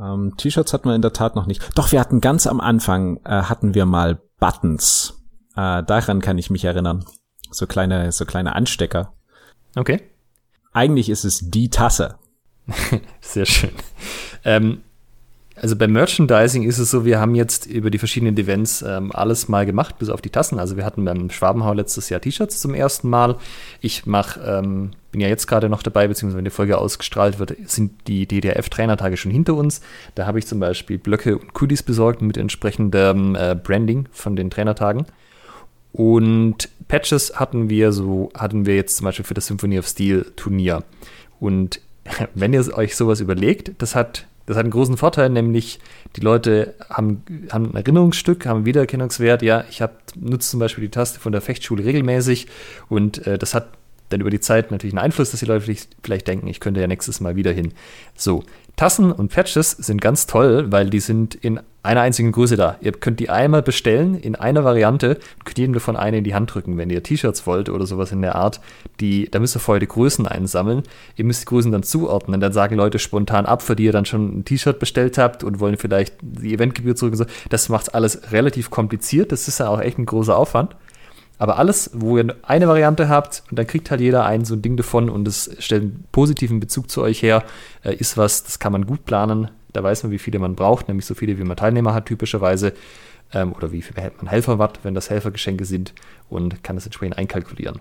Ähm, 0.00 0.34
T-Shirts 0.36 0.72
hatten 0.72 0.88
wir 0.88 0.94
in 0.94 1.02
der 1.02 1.12
Tat 1.12 1.36
noch 1.36 1.46
nicht. 1.46 1.76
Doch, 1.76 1.92
wir 1.92 2.00
hatten 2.00 2.20
ganz 2.20 2.46
am 2.46 2.60
Anfang, 2.60 3.18
äh, 3.24 3.42
hatten 3.42 3.74
wir 3.74 3.86
mal 3.86 4.20
Buttons. 4.38 5.22
Äh, 5.56 5.82
daran 5.82 6.20
kann 6.20 6.38
ich 6.38 6.50
mich 6.50 6.64
erinnern. 6.64 7.04
So 7.50 7.66
kleine, 7.66 8.10
so 8.12 8.24
kleine 8.24 8.54
Anstecker. 8.54 9.12
Okay. 9.76 10.02
Eigentlich 10.72 11.10
ist 11.10 11.24
es 11.24 11.50
die 11.50 11.68
Tasse. 11.68 12.16
Sehr 13.20 13.46
schön. 13.46 13.72
Ähm, 14.44 14.82
also 15.60 15.76
beim 15.76 15.92
Merchandising 15.92 16.62
ist 16.62 16.78
es 16.78 16.90
so, 16.90 17.04
wir 17.04 17.20
haben 17.20 17.34
jetzt 17.34 17.66
über 17.66 17.90
die 17.90 17.98
verschiedenen 17.98 18.34
Events 18.38 18.80
ähm, 18.80 19.12
alles 19.12 19.46
mal 19.46 19.66
gemacht, 19.66 19.98
bis 19.98 20.08
auf 20.08 20.22
die 20.22 20.30
Tassen. 20.30 20.58
Also 20.58 20.78
wir 20.78 20.86
hatten 20.86 21.04
beim 21.04 21.28
Schwabenhau 21.28 21.74
letztes 21.74 22.08
Jahr 22.08 22.22
T-Shirts 22.22 22.60
zum 22.60 22.72
ersten 22.72 23.10
Mal. 23.10 23.36
Ich 23.82 24.06
mach, 24.06 24.38
ähm, 24.42 24.92
bin 25.12 25.20
ja 25.20 25.28
jetzt 25.28 25.46
gerade 25.46 25.68
noch 25.68 25.82
dabei, 25.82 26.08
beziehungsweise 26.08 26.38
wenn 26.38 26.46
die 26.46 26.50
Folge 26.50 26.78
ausgestrahlt 26.78 27.38
wird, 27.38 27.56
sind 27.66 27.92
die 28.06 28.26
DDRF-Trainertage 28.26 29.18
schon 29.18 29.32
hinter 29.32 29.54
uns. 29.54 29.82
Da 30.14 30.26
habe 30.26 30.38
ich 30.38 30.46
zum 30.46 30.60
Beispiel 30.60 30.96
Blöcke 30.96 31.36
und 31.36 31.52
Kudis 31.52 31.82
besorgt 31.82 32.22
mit 32.22 32.38
entsprechendem 32.38 33.34
äh, 33.34 33.54
Branding 33.54 34.08
von 34.12 34.36
den 34.36 34.48
Trainertagen. 34.48 35.04
Und 35.92 36.70
Patches 36.88 37.38
hatten 37.38 37.68
wir 37.68 37.92
so, 37.92 38.30
hatten 38.34 38.64
wir 38.64 38.76
jetzt 38.76 38.96
zum 38.96 39.04
Beispiel 39.04 39.26
für 39.26 39.34
das 39.34 39.46
Symphony 39.46 39.78
of 39.78 39.86
Steel 39.86 40.24
Turnier. 40.36 40.84
Und 41.38 41.80
wenn 42.34 42.52
ihr 42.52 42.76
euch 42.76 42.96
sowas 42.96 43.20
überlegt, 43.20 43.72
das 43.78 43.94
hat 43.94 44.26
das 44.46 44.56
hat 44.56 44.64
einen 44.64 44.72
großen 44.72 44.96
Vorteil, 44.96 45.30
nämlich 45.30 45.78
die 46.16 46.22
Leute 46.22 46.74
haben, 46.88 47.22
haben 47.52 47.66
ein 47.70 47.76
Erinnerungsstück, 47.76 48.46
haben 48.46 48.56
einen 48.56 48.66
Wiedererkennungswert. 48.66 49.42
Ja, 49.42 49.64
ich 49.70 49.80
nutze 50.16 50.50
zum 50.50 50.58
Beispiel 50.58 50.82
die 50.82 50.90
Taste 50.90 51.20
von 51.20 51.30
der 51.30 51.40
Fechtschule 51.40 51.84
regelmäßig 51.84 52.48
und 52.88 53.24
äh, 53.28 53.38
das 53.38 53.54
hat 53.54 53.68
dann 54.10 54.20
über 54.20 54.30
die 54.30 54.40
Zeit 54.40 54.70
natürlich 54.70 54.94
einen 54.94 55.04
Einfluss, 55.04 55.30
dass 55.30 55.40
die 55.40 55.46
Leute 55.46 55.74
vielleicht, 56.02 56.28
denken, 56.28 56.46
ich 56.46 56.60
könnte 56.60 56.80
ja 56.80 56.86
nächstes 56.86 57.20
Mal 57.20 57.36
wieder 57.36 57.52
hin. 57.52 57.72
So, 58.14 58.44
Tassen 58.76 59.12
und 59.12 59.32
Patches 59.32 59.72
sind 59.72 60.00
ganz 60.00 60.26
toll, 60.26 60.70
weil 60.70 60.90
die 60.90 61.00
sind 61.00 61.34
in 61.34 61.60
einer 61.82 62.02
einzigen 62.02 62.32
Größe 62.32 62.56
da. 62.56 62.76
Ihr 62.80 62.92
könnt 62.92 63.20
die 63.20 63.30
einmal 63.30 63.62
bestellen 63.62 64.14
in 64.14 64.36
einer 64.36 64.64
Variante 64.64 65.16
und 65.16 65.44
könnt 65.44 65.58
jedem 65.58 65.72
davon 65.72 65.96
eine 65.96 66.18
in 66.18 66.24
die 66.24 66.34
Hand 66.34 66.54
drücken. 66.54 66.76
Wenn 66.76 66.90
ihr 66.90 67.02
T-Shirts 67.02 67.46
wollt 67.46 67.68
oder 67.68 67.86
sowas 67.86 68.12
in 68.12 68.20
der 68.22 68.36
Art, 68.36 68.60
die, 69.00 69.30
da 69.30 69.38
müsst 69.38 69.56
ihr 69.56 69.60
vorher 69.60 69.80
die 69.80 69.88
Größen 69.88 70.26
einsammeln. 70.26 70.82
Ihr 71.16 71.24
müsst 71.24 71.42
die 71.42 71.46
Größen 71.46 71.72
dann 71.72 71.82
zuordnen. 71.82 72.40
Dann 72.40 72.52
sagen 72.52 72.76
Leute 72.76 72.98
spontan 72.98 73.46
ab, 73.46 73.62
für 73.62 73.76
die 73.76 73.84
ihr 73.84 73.92
dann 73.92 74.04
schon 74.04 74.40
ein 74.40 74.44
T-Shirt 74.44 74.78
bestellt 74.78 75.16
habt 75.18 75.42
und 75.42 75.60
wollen 75.60 75.76
vielleicht 75.76 76.14
die 76.20 76.52
Eventgebühr 76.52 76.96
zurück 76.96 77.12
und 77.12 77.18
so. 77.18 77.26
Das 77.48 77.68
macht 77.68 77.94
alles 77.94 78.32
relativ 78.32 78.70
kompliziert. 78.70 79.32
Das 79.32 79.48
ist 79.48 79.60
ja 79.60 79.68
auch 79.68 79.80
echt 79.80 79.98
ein 79.98 80.06
großer 80.06 80.36
Aufwand. 80.36 80.74
Aber 81.40 81.58
alles, 81.58 81.90
wo 81.94 82.18
ihr 82.18 82.36
eine 82.42 82.68
Variante 82.68 83.08
habt 83.08 83.44
und 83.48 83.58
dann 83.58 83.66
kriegt 83.66 83.90
halt 83.90 84.02
jeder 84.02 84.26
ein 84.26 84.44
so 84.44 84.54
ein 84.54 84.60
Ding 84.60 84.76
davon 84.76 85.08
und 85.08 85.26
es 85.26 85.50
stellt 85.58 85.82
einen 85.84 86.04
positiven 86.12 86.60
Bezug 86.60 86.90
zu 86.90 87.00
euch 87.00 87.22
her, 87.22 87.44
äh, 87.82 87.94
ist 87.94 88.18
was, 88.18 88.44
das 88.44 88.58
kann 88.58 88.72
man 88.72 88.84
gut 88.84 89.06
planen. 89.06 89.50
Da 89.72 89.82
weiß 89.82 90.02
man, 90.02 90.12
wie 90.12 90.18
viele 90.18 90.38
man 90.38 90.54
braucht, 90.54 90.88
nämlich 90.88 91.06
so 91.06 91.14
viele, 91.14 91.38
wie 91.38 91.44
man 91.44 91.56
Teilnehmer 91.56 91.94
hat, 91.94 92.04
typischerweise. 92.04 92.74
Ähm, 93.32 93.54
oder 93.54 93.72
wie 93.72 93.80
viel 93.80 93.94
man 94.18 94.28
Helfer 94.28 94.58
hat, 94.58 94.80
wenn 94.82 94.94
das 94.94 95.08
Helfergeschenke 95.08 95.64
sind 95.64 95.94
und 96.28 96.62
kann 96.62 96.76
das 96.76 96.84
entsprechend 96.84 97.16
einkalkulieren. 97.16 97.80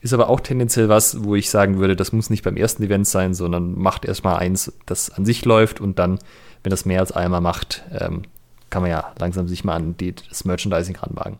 Ist 0.00 0.14
aber 0.14 0.28
auch 0.28 0.38
tendenziell 0.38 0.88
was, 0.88 1.24
wo 1.24 1.34
ich 1.34 1.50
sagen 1.50 1.78
würde, 1.78 1.96
das 1.96 2.12
muss 2.12 2.30
nicht 2.30 2.44
beim 2.44 2.56
ersten 2.56 2.84
Event 2.84 3.08
sein, 3.08 3.34
sondern 3.34 3.76
macht 3.76 4.04
erstmal 4.04 4.36
eins, 4.36 4.72
das 4.86 5.10
an 5.10 5.24
sich 5.24 5.44
läuft 5.44 5.80
und 5.80 5.98
dann, 5.98 6.20
wenn 6.62 6.70
das 6.70 6.84
mehr 6.84 7.00
als 7.00 7.10
einmal 7.10 7.40
macht, 7.40 7.82
ähm, 7.90 8.22
kann 8.70 8.82
man 8.82 8.92
ja 8.92 9.12
langsam 9.18 9.48
sich 9.48 9.64
mal 9.64 9.74
an 9.74 9.96
das 10.28 10.44
Merchandising 10.44 10.94
ranwagen. 10.94 11.38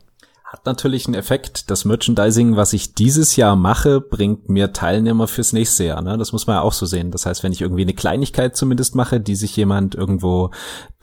Hat 0.51 0.65
natürlich 0.65 1.05
einen 1.05 1.13
Effekt. 1.13 1.69
Das 1.69 1.85
Merchandising, 1.85 2.55
was 2.55 2.73
ich 2.73 2.95
dieses 2.95 3.35
Jahr 3.35 3.55
mache, 3.55 4.01
bringt 4.01 4.49
mir 4.49 4.73
Teilnehmer 4.73 5.27
fürs 5.27 5.53
nächste 5.53 5.83
Jahr. 5.83 6.01
Ne? 6.01 6.17
Das 6.17 6.31
muss 6.31 6.47
man 6.47 6.55
ja 6.55 6.61
auch 6.63 6.73
so 6.73 6.87
sehen. 6.87 7.11
Das 7.11 7.27
heißt, 7.27 7.43
wenn 7.43 7.51
ich 7.51 7.61
irgendwie 7.61 7.83
eine 7.83 7.93
Kleinigkeit 7.93 8.57
zumindest 8.57 8.95
mache, 8.95 9.19
die 9.19 9.35
sich 9.35 9.55
jemand 9.55 9.93
irgendwo 9.93 10.49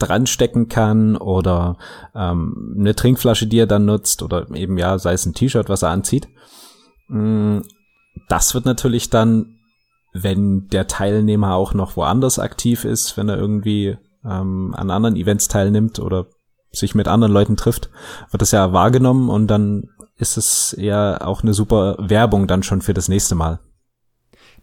dran 0.00 0.26
stecken 0.26 0.66
kann 0.66 1.16
oder 1.16 1.78
ähm, 2.12 2.74
eine 2.76 2.96
Trinkflasche, 2.96 3.46
die 3.46 3.60
er 3.60 3.68
dann 3.68 3.84
nutzt 3.84 4.20
oder 4.24 4.50
eben 4.52 4.78
ja, 4.78 4.98
sei 4.98 5.12
es 5.12 5.24
ein 5.26 5.34
T-Shirt, 5.34 5.68
was 5.68 5.82
er 5.82 5.90
anzieht, 5.90 6.26
mm, 7.06 7.60
das 8.28 8.52
wird 8.52 8.64
natürlich 8.64 9.10
dann, 9.10 9.60
wenn 10.12 10.66
der 10.70 10.88
Teilnehmer 10.88 11.54
auch 11.54 11.72
noch 11.72 11.96
woanders 11.96 12.40
aktiv 12.40 12.84
ist, 12.84 13.16
wenn 13.16 13.28
er 13.28 13.38
irgendwie 13.38 13.96
ähm, 14.24 14.74
an 14.76 14.90
anderen 14.90 15.14
Events 15.14 15.46
teilnimmt 15.46 16.00
oder 16.00 16.26
sich 16.72 16.94
mit 16.94 17.08
anderen 17.08 17.32
Leuten 17.32 17.56
trifft, 17.56 17.90
wird 18.30 18.42
das 18.42 18.50
ja 18.50 18.72
wahrgenommen 18.72 19.28
und 19.28 19.46
dann 19.46 19.88
ist 20.16 20.36
es 20.36 20.74
ja 20.78 21.20
auch 21.20 21.42
eine 21.42 21.54
super 21.54 21.96
Werbung 21.98 22.46
dann 22.46 22.62
schon 22.62 22.82
für 22.82 22.94
das 22.94 23.08
nächste 23.08 23.34
Mal. 23.34 23.60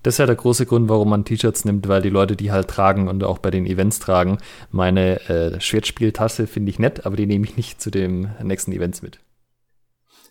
Das 0.01 0.15
ist 0.15 0.17
ja 0.17 0.25
der 0.25 0.35
große 0.35 0.65
Grund, 0.65 0.89
warum 0.89 1.09
man 1.09 1.23
T-Shirts 1.23 1.63
nimmt, 1.63 1.87
weil 1.87 2.01
die 2.01 2.09
Leute 2.09 2.35
die 2.35 2.51
halt 2.51 2.67
tragen 2.67 3.07
und 3.07 3.23
auch 3.23 3.37
bei 3.37 3.51
den 3.51 3.65
Events 3.65 3.99
tragen. 3.99 4.37
Meine 4.69 5.21
äh, 5.29 5.61
Schwertspieltasse 5.61 6.45
finde 6.45 6.71
ich 6.71 6.79
nett, 6.79 7.05
aber 7.05 7.15
die 7.15 7.25
nehme 7.25 7.45
ich 7.45 7.55
nicht 7.55 7.81
zu 7.81 7.89
den 7.89 8.31
nächsten 8.43 8.73
Events 8.73 9.01
mit. 9.01 9.19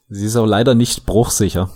Sie 0.08 0.26
ist 0.26 0.36
auch 0.36 0.46
leider 0.46 0.74
nicht 0.74 1.06
bruchsicher. 1.06 1.70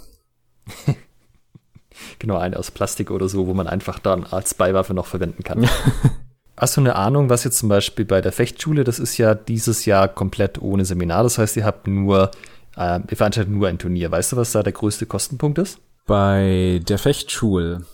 genau, 2.19 2.37
eine 2.37 2.59
aus 2.59 2.71
Plastik 2.71 3.11
oder 3.11 3.31
so, 3.31 3.47
wo 3.47 3.55
man 3.55 3.67
einfach 3.67 3.99
dann 3.99 4.25
als 4.25 4.53
Beiwaffe 4.53 4.93
noch 4.93 5.07
verwenden 5.07 5.43
kann. 5.43 5.67
Hast 6.57 6.77
du 6.77 6.81
eine 6.81 6.97
Ahnung, 6.97 7.29
was 7.29 7.45
jetzt 7.45 7.59
zum 7.59 7.69
Beispiel 7.69 8.07
bei 8.07 8.23
der 8.23 8.33
Fechtschule, 8.33 8.85
das 8.85 8.99
ist 8.99 9.19
ja 9.19 9.35
dieses 9.35 9.85
Jahr 9.85 10.09
komplett 10.09 10.61
ohne 10.61 10.85
Seminar, 10.85 11.23
das 11.23 11.37
heißt, 11.37 11.57
ihr 11.57 11.65
habt 11.65 11.87
nur, 11.87 12.31
äh, 12.77 13.01
ihr 13.11 13.17
veranstaltet 13.17 13.53
nur 13.53 13.69
ein 13.69 13.79
Turnier. 13.79 14.11
Weißt 14.11 14.33
du, 14.33 14.37
was 14.37 14.53
da 14.53 14.63
der 14.63 14.73
größte 14.73 15.05
Kostenpunkt 15.05 15.59
ist? 15.59 15.79
Bei 16.07 16.81
der 16.89 16.99
Fechtschule, 16.99 17.85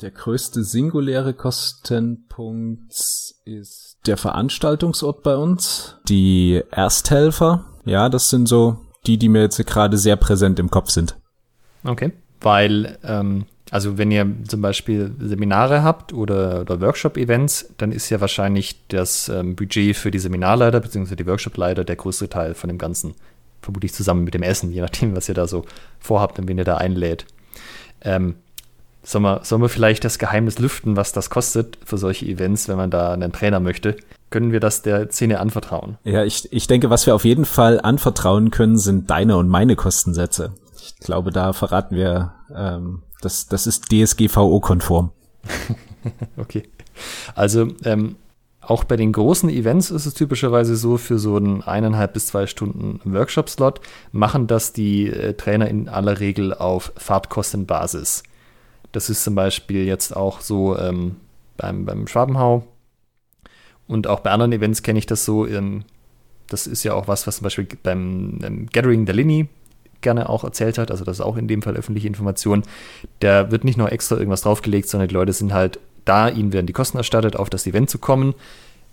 der 0.00 0.10
größte 0.10 0.62
singuläre 0.62 1.34
Kostenpunkt 1.34 2.92
ist 3.44 3.98
der 4.06 4.16
Veranstaltungsort 4.16 5.22
bei 5.22 5.36
uns, 5.36 5.96
die 6.08 6.62
Ersthelfer. 6.70 7.64
Ja, 7.84 8.08
das 8.08 8.30
sind 8.30 8.46
so 8.46 8.78
die, 9.06 9.18
die 9.18 9.28
mir 9.28 9.42
jetzt 9.42 9.64
gerade 9.66 9.98
sehr 9.98 10.16
präsent 10.16 10.58
im 10.58 10.70
Kopf 10.70 10.90
sind. 10.90 11.16
Okay, 11.84 12.12
weil 12.42 12.98
ähm, 13.04 13.46
also 13.72 13.96
wenn 13.96 14.10
ihr 14.10 14.30
zum 14.46 14.60
Beispiel 14.60 15.12
Seminare 15.18 15.82
habt 15.82 16.12
oder, 16.12 16.60
oder 16.60 16.82
Workshop-Events, 16.82 17.70
dann 17.78 17.90
ist 17.90 18.10
ja 18.10 18.20
wahrscheinlich 18.20 18.86
das 18.88 19.30
ähm, 19.30 19.56
Budget 19.56 19.96
für 19.96 20.10
die 20.10 20.18
Seminarleiter 20.18 20.78
bzw. 20.78 21.16
die 21.16 21.26
Workshop-Leiter 21.26 21.82
der 21.82 21.96
größte 21.96 22.28
Teil 22.28 22.52
von 22.52 22.68
dem 22.68 22.76
Ganzen. 22.76 23.14
Vermutlich 23.62 23.94
zusammen 23.94 24.24
mit 24.24 24.34
dem 24.34 24.42
Essen, 24.42 24.72
je 24.72 24.82
nachdem, 24.82 25.16
was 25.16 25.26
ihr 25.26 25.34
da 25.34 25.46
so 25.46 25.64
vorhabt 26.00 26.38
und 26.38 26.48
wen 26.48 26.58
ihr 26.58 26.64
da 26.64 26.76
einlädt. 26.76 27.24
Ähm, 28.02 28.34
sollen, 29.02 29.24
wir, 29.24 29.40
sollen 29.42 29.62
wir 29.62 29.70
vielleicht 29.70 30.04
das 30.04 30.18
Geheimnis 30.18 30.58
lüften, 30.58 30.96
was 30.96 31.12
das 31.12 31.30
kostet 31.30 31.78
für 31.82 31.96
solche 31.96 32.26
Events, 32.26 32.68
wenn 32.68 32.76
man 32.76 32.90
da 32.90 33.14
einen 33.14 33.32
Trainer 33.32 33.58
möchte? 33.58 33.96
Können 34.28 34.52
wir 34.52 34.60
das 34.60 34.82
der 34.82 35.10
Szene 35.10 35.40
anvertrauen? 35.40 35.96
Ja, 36.04 36.24
ich, 36.24 36.52
ich 36.52 36.66
denke, 36.66 36.90
was 36.90 37.06
wir 37.06 37.14
auf 37.14 37.24
jeden 37.24 37.46
Fall 37.46 37.80
anvertrauen 37.80 38.50
können, 38.50 38.76
sind 38.76 39.08
deine 39.08 39.38
und 39.38 39.48
meine 39.48 39.76
Kostensätze. 39.76 40.52
Ich 41.00 41.06
glaube, 41.06 41.30
da 41.30 41.52
verraten 41.52 41.96
wir 41.96 42.34
ähm, 42.54 43.02
das, 43.22 43.46
das 43.46 43.66
ist 43.66 43.90
DSGVO-konform. 43.90 45.10
okay. 46.36 46.64
Also 47.34 47.68
ähm, 47.84 48.16
auch 48.60 48.84
bei 48.84 48.96
den 48.96 49.12
großen 49.12 49.48
Events 49.48 49.90
ist 49.90 50.06
es 50.06 50.14
typischerweise 50.14 50.76
so, 50.76 50.96
für 50.96 51.18
so 51.18 51.36
einen 51.36 51.62
eineinhalb 51.62 52.12
bis 52.12 52.26
zwei 52.26 52.46
Stunden 52.46 53.00
Workshop-Slot 53.04 53.80
machen 54.12 54.46
das 54.46 54.72
die 54.72 55.08
äh, 55.08 55.34
Trainer 55.34 55.68
in 55.68 55.88
aller 55.88 56.20
Regel 56.20 56.54
auf 56.54 56.92
Fahrtkostenbasis. 56.96 58.22
Das 58.92 59.08
ist 59.08 59.24
zum 59.24 59.34
Beispiel 59.34 59.84
jetzt 59.84 60.14
auch 60.14 60.40
so 60.40 60.78
ähm, 60.78 61.16
beim, 61.56 61.86
beim 61.86 62.06
Schwabenhau. 62.06 62.64
Und 63.88 64.06
auch 64.06 64.20
bei 64.20 64.30
anderen 64.30 64.52
Events 64.52 64.82
kenne 64.82 64.98
ich 64.98 65.06
das 65.06 65.24
so. 65.24 65.46
Ähm, 65.46 65.84
das 66.48 66.66
ist 66.66 66.84
ja 66.84 66.94
auch 66.94 67.08
was, 67.08 67.26
was 67.26 67.36
zum 67.36 67.44
Beispiel 67.44 67.66
beim 67.82 68.68
Gathering 68.72 69.06
der 69.06 69.14
Lini 69.14 69.48
gerne 70.02 70.28
auch 70.28 70.44
erzählt 70.44 70.78
hat, 70.78 70.90
also 70.90 71.04
das 71.04 71.18
ist 71.18 71.24
auch 71.24 71.36
in 71.36 71.48
dem 71.48 71.62
Fall 71.62 71.76
öffentliche 71.76 72.08
Information, 72.08 72.62
da 73.20 73.50
wird 73.50 73.64
nicht 73.64 73.78
noch 73.78 73.88
extra 73.88 74.16
irgendwas 74.16 74.42
draufgelegt, 74.42 74.88
sondern 74.88 75.08
die 75.08 75.14
Leute 75.14 75.32
sind 75.32 75.52
halt 75.52 75.78
da, 76.04 76.28
ihnen 76.28 76.52
werden 76.52 76.66
die 76.66 76.72
Kosten 76.72 76.98
erstattet, 76.98 77.36
auf 77.36 77.50
das 77.50 77.66
Event 77.66 77.88
zu 77.88 77.98
kommen, 77.98 78.34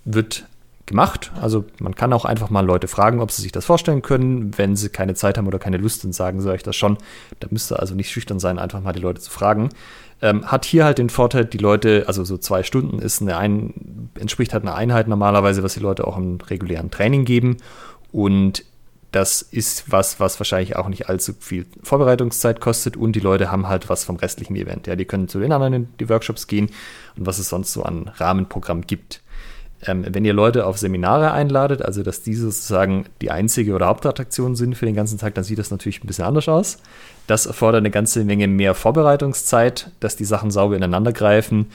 wird 0.05 0.45
gemacht. 0.89 1.31
Also 1.39 1.65
man 1.79 1.95
kann 1.95 2.11
auch 2.11 2.25
einfach 2.25 2.49
mal 2.49 2.65
Leute 2.65 2.87
fragen, 2.89 3.21
ob 3.21 3.31
sie 3.31 3.41
sich 3.41 3.51
das 3.51 3.65
vorstellen 3.65 4.01
können. 4.01 4.57
Wenn 4.57 4.75
sie 4.75 4.89
keine 4.89 5.13
Zeit 5.13 5.37
haben 5.37 5.47
oder 5.47 5.59
keine 5.59 5.77
Lust, 5.77 6.03
dann 6.03 6.11
sagen 6.11 6.41
sie 6.41 6.51
euch 6.51 6.63
das 6.63 6.75
schon. 6.75 6.97
Da 7.39 7.47
müsst 7.51 7.71
ihr 7.71 7.79
also 7.79 7.95
nicht 7.95 8.09
schüchtern 8.11 8.39
sein, 8.39 8.59
einfach 8.59 8.81
mal 8.81 8.91
die 8.91 8.99
Leute 8.99 9.21
zu 9.21 9.31
fragen. 9.31 9.69
Ähm, 10.21 10.45
hat 10.45 10.65
hier 10.65 10.83
halt 10.83 10.97
den 10.97 11.09
Vorteil, 11.09 11.45
die 11.45 11.59
Leute, 11.59 12.03
also 12.07 12.25
so 12.25 12.37
zwei 12.37 12.63
Stunden 12.63 12.99
ist 12.99 13.21
eine 13.21 13.37
ein, 13.37 14.09
entspricht 14.19 14.53
halt 14.53 14.63
einer 14.63 14.75
Einheit 14.75 15.07
normalerweise, 15.07 15.63
was 15.63 15.75
die 15.75 15.79
Leute 15.79 16.05
auch 16.05 16.17
im 16.17 16.39
regulären 16.41 16.91
Training 16.91 17.23
geben. 17.23 17.57
Und 18.11 18.65
das 19.11 19.41
ist 19.41 19.91
was, 19.91 20.19
was 20.19 20.39
wahrscheinlich 20.39 20.75
auch 20.75 20.87
nicht 20.87 21.09
allzu 21.09 21.33
viel 21.39 21.65
Vorbereitungszeit 21.81 22.61
kostet 22.61 22.95
und 22.95 23.13
die 23.13 23.19
Leute 23.19 23.51
haben 23.51 23.67
halt 23.67 23.89
was 23.89 24.03
vom 24.03 24.17
restlichen 24.17 24.55
Event. 24.55 24.87
Ja, 24.87 24.95
die 24.95 25.05
können 25.05 25.27
zu 25.27 25.39
den 25.39 25.51
anderen 25.51 25.73
in 25.73 25.89
die 25.99 26.09
Workshops 26.09 26.47
gehen 26.47 26.69
und 27.17 27.25
was 27.25 27.39
es 27.39 27.49
sonst 27.49 27.73
so 27.73 27.83
an 27.83 28.11
Rahmenprogramm 28.15 28.81
gibt. 28.81 29.21
Ähm, 29.85 30.05
wenn 30.09 30.25
ihr 30.25 30.33
Leute 30.33 30.65
auf 30.65 30.77
Seminare 30.77 31.31
einladet, 31.31 31.81
also 31.81 32.03
dass 32.03 32.21
diese 32.21 32.51
sozusagen 32.51 33.05
die 33.21 33.31
einzige 33.31 33.73
oder 33.73 33.87
Hauptattraktion 33.87 34.55
sind 34.55 34.75
für 34.75 34.85
den 34.85 34.95
ganzen 34.95 35.17
Tag, 35.17 35.35
dann 35.35 35.43
sieht 35.43 35.57
das 35.57 35.71
natürlich 35.71 36.03
ein 36.03 36.07
bisschen 36.07 36.25
anders 36.25 36.49
aus. 36.49 36.79
Das 37.27 37.45
erfordert 37.45 37.79
eine 37.79 37.91
ganze 37.91 38.25
Menge 38.25 38.47
mehr 38.47 38.75
Vorbereitungszeit, 38.75 39.91
dass 40.01 40.17
die 40.17 40.25
Sachen 40.25 40.51
sauber 40.51 40.75
ineinander 40.75 41.13
greifen. 41.13 41.67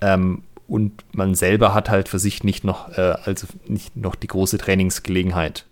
Ähm, 0.00 0.42
und 0.66 1.04
man 1.12 1.34
selber 1.34 1.74
hat 1.74 1.90
halt 1.90 2.08
für 2.08 2.18
sich 2.18 2.42
nicht 2.42 2.64
noch, 2.64 2.88
äh, 2.96 3.14
also 3.24 3.46
nicht 3.66 3.94
noch 3.94 4.14
die 4.14 4.26
große 4.26 4.56
Trainingsgelegenheit. 4.56 5.66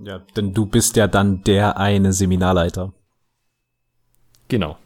Ja, 0.00 0.20
denn 0.36 0.52
du 0.54 0.66
bist 0.66 0.96
ja 0.96 1.06
dann 1.06 1.44
der 1.44 1.78
eine 1.78 2.12
Seminarleiter. 2.12 2.92
Genau. 4.48 4.76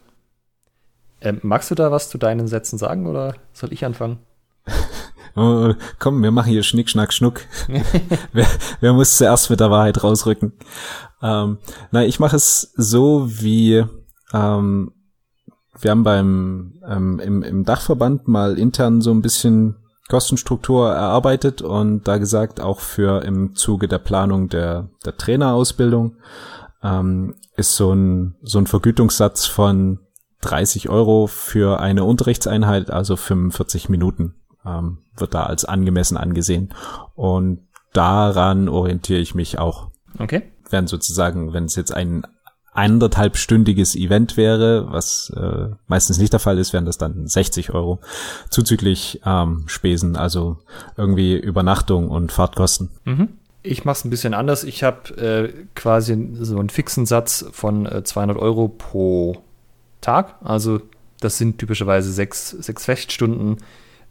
Ähm, 1.21 1.39
magst 1.41 1.71
du 1.71 1.75
da 1.75 1.91
was 1.91 2.09
zu 2.09 2.17
deinen 2.17 2.47
Sätzen 2.47 2.77
sagen 2.77 3.07
oder 3.07 3.35
soll 3.51 3.73
ich 3.73 3.83
anfangen? 3.83 4.19
oh, 5.35 5.73
komm, 5.97 6.21
wir 6.23 6.31
machen 6.31 6.51
hier 6.51 6.63
Schnick, 6.63 6.89
Schnack, 6.89 7.11
Schnuck. 7.11 7.41
wer, 8.33 8.47
wer 8.79 8.93
muss 8.93 9.17
zuerst 9.17 9.49
mit 9.49 9.59
der 9.59 9.71
Wahrheit 9.71 10.03
rausrücken? 10.03 10.53
Ähm, 11.21 11.57
na, 11.91 12.05
ich 12.05 12.19
mache 12.19 12.35
es 12.35 12.71
so 12.75 13.27
wie 13.29 13.83
ähm, 14.31 14.93
wir 15.81 15.91
haben 15.91 16.03
beim 16.03 16.79
ähm, 16.87 17.19
im, 17.19 17.43
im 17.43 17.63
Dachverband 17.63 18.27
mal 18.27 18.57
intern 18.57 19.01
so 19.01 19.11
ein 19.11 19.21
bisschen 19.21 19.75
Kostenstruktur 20.09 20.91
erarbeitet 20.91 21.61
und 21.61 22.07
da 22.07 22.17
gesagt, 22.17 22.59
auch 22.59 22.79
für 22.79 23.23
im 23.23 23.55
Zuge 23.55 23.87
der 23.87 23.99
Planung 23.99 24.49
der, 24.49 24.89
der 25.05 25.15
Trainerausbildung 25.15 26.15
ähm, 26.83 27.35
ist 27.55 27.75
so 27.75 27.93
ein, 27.93 28.35
so 28.41 28.57
ein 28.57 28.67
Vergütungssatz 28.67 29.45
von 29.45 29.99
30 30.41 30.89
Euro 30.89 31.27
für 31.27 31.79
eine 31.79 32.05
Unterrichtseinheit, 32.05 32.89
also 32.89 33.15
45 33.15 33.89
Minuten, 33.89 34.35
ähm, 34.65 34.99
wird 35.15 35.33
da 35.35 35.43
als 35.43 35.65
angemessen 35.65 36.17
angesehen. 36.17 36.73
Und 37.13 37.67
daran 37.93 38.67
orientiere 38.67 39.19
ich 39.19 39.35
mich 39.35 39.59
auch. 39.59 39.91
Okay. 40.17 40.43
Während 40.69 40.89
sozusagen, 40.89 41.53
wenn 41.53 41.65
es 41.65 41.75
jetzt 41.75 41.93
ein 41.93 42.25
anderthalbstündiges 42.79 43.95
Event 43.95 44.37
wäre, 44.37 44.87
was 44.91 45.31
äh, 45.35 45.69
meistens 45.87 46.17
nicht 46.17 46.31
der 46.31 46.39
Fall 46.39 46.57
ist, 46.57 46.71
wären 46.71 46.85
das 46.85 46.97
dann 46.97 47.27
60 47.27 47.73
Euro 47.73 47.99
zuzüglich 48.49 49.21
ähm, 49.25 49.63
Spesen, 49.67 50.15
also 50.15 50.57
irgendwie 50.95 51.37
Übernachtung 51.37 52.09
und 52.09 52.31
Fahrtkosten. 52.31 52.89
Mhm. 53.05 53.29
Ich 53.61 53.83
mache 53.83 53.97
es 53.97 54.05
ein 54.05 54.09
bisschen 54.09 54.33
anders. 54.33 54.63
Ich 54.63 54.83
habe 54.83 55.17
äh, 55.17 55.53
quasi 55.75 56.29
so 56.39 56.57
einen 56.57 56.69
fixen 56.69 57.05
Satz 57.05 57.45
von 57.51 57.85
äh, 57.85 58.03
200 58.03 58.37
Euro 58.37 58.69
pro 58.69 59.43
Tag. 59.99 60.35
Also 60.41 60.79
das 61.19 61.37
sind 61.37 61.57
typischerweise 61.57 62.11
sechs, 62.11 62.51
sechs 62.51 62.85
Feststunden. 62.85 63.57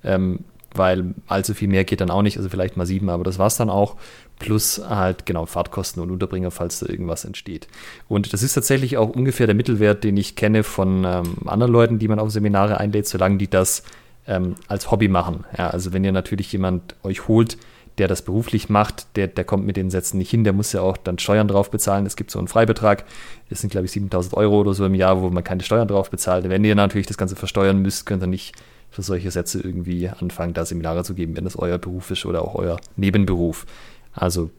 Ähm, 0.05 0.45
weil 0.75 1.15
allzu 1.27 1.55
viel 1.55 1.69
mehr 1.69 1.85
geht 1.85 2.01
dann 2.01 2.11
auch 2.11 2.23
nicht, 2.23 2.37
also 2.37 2.49
vielleicht 2.49 2.77
mal 2.77 2.87
sieben, 2.87 3.09
aber 3.11 3.25
das 3.25 3.39
war 3.39 3.47
es 3.47 3.57
dann 3.57 3.71
auch. 3.71 3.97
Plus 4.39 4.81
halt 4.89 5.27
genau 5.27 5.47
Fahrtkosten 5.47 6.03
und 6.03 6.11
Unterbringer, 6.11 6.51
falls 6.51 6.79
da 6.79 6.87
irgendwas 6.87 7.25
entsteht. 7.25 7.67
Und 8.07 8.33
das 8.33 8.43
ist 8.43 8.55
tatsächlich 8.55 8.97
auch 8.97 9.09
ungefähr 9.09 9.47
der 9.47 9.57
Mittelwert, 9.57 10.05
den 10.05 10.17
ich 10.17 10.37
kenne 10.37 10.63
von 10.63 11.05
ähm, 11.05 11.37
anderen 11.47 11.73
Leuten, 11.73 11.99
die 11.99 12.07
man 12.07 12.21
auf 12.21 12.31
Seminare 12.31 12.79
einlädt, 12.79 13.09
solange 13.09 13.39
die 13.39 13.49
das 13.49 13.83
ähm, 14.29 14.55
als 14.69 14.91
Hobby 14.91 15.09
machen. 15.09 15.45
Ja, 15.57 15.71
also 15.71 15.93
wenn 15.93 16.05
ihr 16.05 16.13
natürlich 16.13 16.53
jemand 16.53 16.95
euch 17.03 17.27
holt, 17.27 17.59
der 17.99 18.07
das 18.07 18.23
beruflich 18.23 18.69
macht, 18.69 19.17
der, 19.17 19.27
der 19.27 19.45
kommt 19.45 19.67
mit 19.67 19.77
den 19.77 19.91
Sätzen 19.91 20.19
nicht 20.19 20.31
hin, 20.31 20.45
der 20.45 20.53
muss 20.53 20.73
ja 20.73 20.81
auch 20.83 20.97
dann 20.97 21.19
Steuern 21.19 21.49
drauf 21.49 21.71
bezahlen. 21.71 22.07
Es 22.07 22.15
gibt 22.15 22.31
so 22.31 22.39
einen 22.39 22.47
Freibetrag, 22.47 23.05
das 23.51 23.61
sind 23.61 23.71
glaube 23.71 23.87
ich 23.87 23.93
7000 23.93 24.35
Euro 24.35 24.61
oder 24.61 24.75
so 24.75 24.87
im 24.87 24.95
Jahr, 24.95 25.21
wo 25.21 25.31
man 25.31 25.43
keine 25.43 25.63
Steuern 25.63 25.89
drauf 25.89 26.11
bezahlt. 26.11 26.49
Wenn 26.49 26.65
ihr 26.65 26.77
natürlich 26.77 27.09
das 27.09 27.19
Ganze 27.19 27.35
versteuern 27.35 27.83
müsst, 27.83 28.07
könnt 28.07 28.23
ihr 28.23 28.29
nicht 28.29 28.55
für 28.99 29.03
solche 29.03 29.31
Sätze 29.31 29.61
irgendwie 29.61 30.09
anfangen, 30.09 30.55
da 30.55 30.65
Seminare 30.65 31.05
zu 31.05 31.15
geben, 31.15 31.37
wenn 31.37 31.45
das 31.45 31.57
euer 31.57 31.79
Beruf 31.79 32.11
ist 32.11 32.27
oder 32.27 32.43
auch 32.43 32.57
euer 32.57 32.81
Nebenberuf. 32.97 33.65
Also 34.13 34.51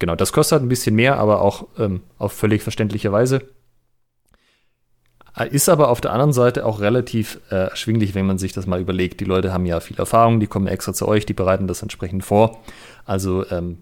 genau, 0.00 0.16
das 0.16 0.32
kostet 0.32 0.60
ein 0.60 0.68
bisschen 0.68 0.96
mehr, 0.96 1.16
aber 1.16 1.42
auch 1.42 1.68
ähm, 1.78 2.00
auf 2.18 2.32
völlig 2.32 2.64
verständliche 2.64 3.12
Weise. 3.12 3.42
Äh, 5.36 5.50
ist 5.50 5.68
aber 5.68 5.90
auf 5.90 6.00
der 6.00 6.12
anderen 6.12 6.32
Seite 6.32 6.66
auch 6.66 6.80
relativ 6.80 7.38
äh, 7.52 7.68
erschwinglich, 7.68 8.16
wenn 8.16 8.26
man 8.26 8.36
sich 8.38 8.52
das 8.52 8.66
mal 8.66 8.80
überlegt. 8.80 9.20
Die 9.20 9.24
Leute 9.24 9.52
haben 9.52 9.64
ja 9.64 9.78
viel 9.78 9.96
Erfahrung, 9.96 10.40
die 10.40 10.48
kommen 10.48 10.66
extra 10.66 10.92
zu 10.92 11.06
euch, 11.06 11.24
die 11.24 11.34
bereiten 11.34 11.68
das 11.68 11.80
entsprechend 11.82 12.24
vor. 12.24 12.60
Also 13.04 13.48
ähm, 13.48 13.78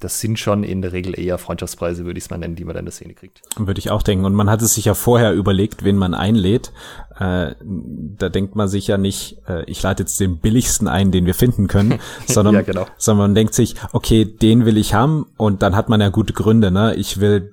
das 0.00 0.20
sind 0.20 0.38
schon 0.38 0.64
in 0.64 0.82
der 0.82 0.92
Regel 0.92 1.18
eher 1.18 1.38
Freundschaftspreise, 1.38 2.04
würde 2.04 2.18
ich 2.18 2.24
es 2.24 2.30
mal 2.30 2.38
nennen, 2.38 2.56
die 2.56 2.64
man 2.64 2.74
dann 2.74 2.80
in 2.82 2.86
der 2.86 2.92
Szene 2.92 3.14
kriegt. 3.14 3.42
Würde 3.56 3.78
ich 3.78 3.90
auch 3.90 4.02
denken. 4.02 4.24
Und 4.24 4.34
man 4.34 4.50
hat 4.50 4.62
es 4.62 4.74
sich 4.74 4.86
ja 4.86 4.94
vorher 4.94 5.32
überlegt, 5.34 5.84
wen 5.84 5.96
man 5.96 6.14
einlädt. 6.14 6.72
Äh, 7.18 7.54
da 7.60 8.28
denkt 8.28 8.56
man 8.56 8.68
sich 8.68 8.86
ja 8.86 8.98
nicht, 8.98 9.38
äh, 9.46 9.64
ich 9.66 9.82
lade 9.82 10.02
jetzt 10.02 10.18
den 10.18 10.38
billigsten 10.38 10.88
ein, 10.88 11.12
den 11.12 11.26
wir 11.26 11.34
finden 11.34 11.68
können, 11.68 11.98
sondern, 12.26 12.54
ja, 12.54 12.62
genau. 12.62 12.86
sondern 12.96 13.28
man 13.28 13.34
denkt 13.34 13.54
sich, 13.54 13.76
okay, 13.92 14.24
den 14.24 14.64
will 14.64 14.78
ich 14.78 14.94
haben 14.94 15.26
und 15.36 15.62
dann 15.62 15.76
hat 15.76 15.88
man 15.88 16.00
ja 16.00 16.08
gute 16.08 16.32
Gründe. 16.32 16.70
Ne? 16.70 16.94
Ich 16.94 17.20
will 17.20 17.52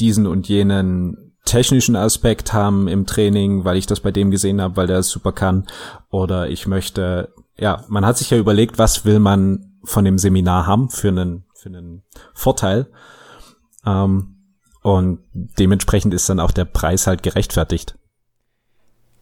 diesen 0.00 0.26
und 0.26 0.48
jenen 0.48 1.32
technischen 1.44 1.94
Aspekt 1.94 2.52
haben 2.52 2.88
im 2.88 3.06
Training, 3.06 3.64
weil 3.64 3.76
ich 3.76 3.86
das 3.86 4.00
bei 4.00 4.10
dem 4.10 4.30
gesehen 4.30 4.60
habe, 4.60 4.76
weil 4.76 4.86
der 4.86 4.98
es 4.98 5.10
super 5.10 5.32
kann. 5.32 5.66
Oder 6.10 6.48
ich 6.48 6.66
möchte, 6.66 7.32
ja, 7.56 7.84
man 7.88 8.04
hat 8.04 8.18
sich 8.18 8.30
ja 8.30 8.38
überlegt, 8.38 8.78
was 8.78 9.04
will 9.04 9.20
man 9.20 9.74
von 9.84 10.04
dem 10.04 10.18
Seminar 10.18 10.66
haben 10.66 10.88
für 10.88 11.08
einen 11.08 11.43
für 11.64 11.70
einen 11.70 12.02
Vorteil. 12.34 12.86
Ähm, 13.86 14.36
und 14.82 15.20
dementsprechend 15.32 16.12
ist 16.12 16.28
dann 16.28 16.40
auch 16.40 16.50
der 16.50 16.66
Preis 16.66 17.06
halt 17.06 17.22
gerechtfertigt. 17.22 17.96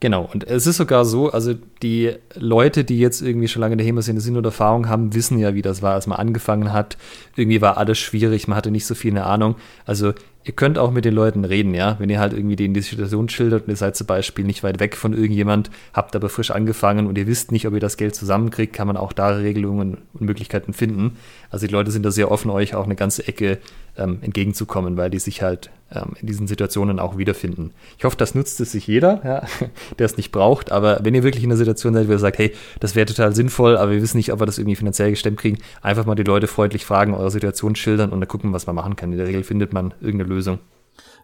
Genau, 0.01 0.29
und 0.33 0.43
es 0.43 0.67
ist 0.67 0.79
sogar 0.79 1.05
so, 1.05 1.31
also 1.31 1.55
die 1.83 2.17
Leute, 2.35 2.83
die 2.83 2.99
jetzt 2.99 3.23
irgendwie 3.23 3.47
schon 3.47 3.61
lange 3.61 3.75
in 3.75 3.79
der 3.79 3.87
HEMA-Szene 3.87 4.21
sind 4.21 4.37
und 4.37 4.45
Erfahrung 4.45 4.89
haben, 4.89 5.15
wissen 5.15 5.39
ja, 5.39 5.55
wie 5.55 5.63
das 5.63 5.81
war, 5.81 5.95
als 5.95 6.09
man 6.09 6.19
angefangen 6.19 6.73
hat. 6.73 6.97
Irgendwie 7.37 7.61
war 7.61 7.77
alles 7.77 7.99
schwierig, 7.99 8.49
man 8.49 8.57
hatte 8.57 8.73
nicht 8.73 8.87
so 8.87 8.97
viel 8.97 9.13
eine 9.13 9.25
Ahnung. 9.25 9.55
Also 9.87 10.13
ihr 10.45 10.53
könnt 10.53 10.79
auch 10.79 10.91
mit 10.91 11.05
den 11.05 11.15
Leuten 11.15 11.45
reden, 11.45 11.75
ja. 11.75 11.97
Wenn 11.99 12.11
ihr 12.11 12.19
halt 12.19 12.33
irgendwie 12.33 12.57
denen 12.57 12.75
die 12.75 12.81
Situation 12.81 13.29
schildert 13.29 13.65
und 13.65 13.71
ihr 13.71 13.77
seid 13.77 13.97
zum 13.97 14.07
Beispiel 14.07 14.45
nicht 14.45 14.63
weit 14.63 14.81
weg 14.81 14.97
von 14.97 15.13
irgendjemand, 15.13 15.71
habt 15.93 16.17
aber 16.17 16.29
frisch 16.29 16.51
angefangen 16.51 17.07
und 17.07 17.17
ihr 17.19 17.27
wisst 17.27 17.53
nicht, 17.53 17.67
ob 17.67 17.75
ihr 17.75 17.81
das 17.81 17.97
Geld 17.97 18.15
zusammenkriegt, 18.15 18.73
kann 18.73 18.87
man 18.87 18.97
auch 18.97 19.13
da 19.13 19.29
Regelungen 19.29 19.99
und 20.13 20.21
Möglichkeiten 20.21 20.73
finden. 20.73 21.17
Also 21.51 21.67
die 21.67 21.73
Leute 21.73 21.91
sind 21.91 22.05
da 22.05 22.11
sehr 22.11 22.31
offen, 22.31 22.51
euch 22.51 22.75
auch 22.75 22.85
eine 22.85 22.97
ganze 22.97 23.27
Ecke 23.27 23.59
ähm, 23.97 24.19
entgegenzukommen, 24.23 24.97
weil 24.97 25.11
die 25.11 25.19
sich 25.19 25.43
halt 25.43 25.71
ähm, 25.95 26.15
in 26.21 26.27
diesen 26.27 26.47
Situationen 26.47 26.99
auch 26.99 27.19
wiederfinden. 27.19 27.73
Ich 27.99 28.05
hoffe, 28.05 28.17
das 28.17 28.35
nutzt 28.35 28.61
es 28.61 28.73
sich 28.73 28.87
jeder, 28.87 29.21
ja, 29.25 29.47
der 29.99 30.07
es 30.07 30.17
nicht 30.17 30.33
braucht. 30.33 30.73
Aber 30.73 31.01
wenn 31.03 31.15
ihr 31.15 31.23
wirklich 31.23 31.45
in 31.45 31.51
einer 31.51 31.59
Situation 31.59 31.95
seid, 31.95 32.09
wo 32.09 32.13
ihr 32.13 32.19
sagt, 32.19 32.39
hey, 32.39 32.53
das 32.81 32.95
wäre 32.95 33.07
total 33.07 33.35
sinnvoll, 33.35 33.77
aber 33.77 33.93
wir 33.93 34.03
wissen 34.03 34.17
nicht, 34.17 34.33
ob 34.33 34.41
wir 34.41 34.47
das 34.47 34.59
irgendwie 34.59 34.77
finanziell 34.77 35.11
gestemmt 35.11 35.39
kriegen, 35.39 35.59
einfach 35.83 36.07
mal 36.07 36.15
die 36.15 36.23
Leute 36.23 36.47
freundlich 36.47 36.85
fragen, 36.85 37.15
eure 37.15 37.31
Situation 37.31 37.77
schildern 37.77 38.11
und 38.11 38.21
dann 38.21 38.29
gucken, 38.29 38.53
was 38.53 38.67
man 38.67 38.77
machen 38.77 38.97
kann. 38.97 39.13
In 39.13 39.19
der 39.19 39.27
Regel 39.27 39.45
findet 39.45 39.73
man 39.73 39.95
irgendeine 40.01 40.31
Lösung. 40.31 40.59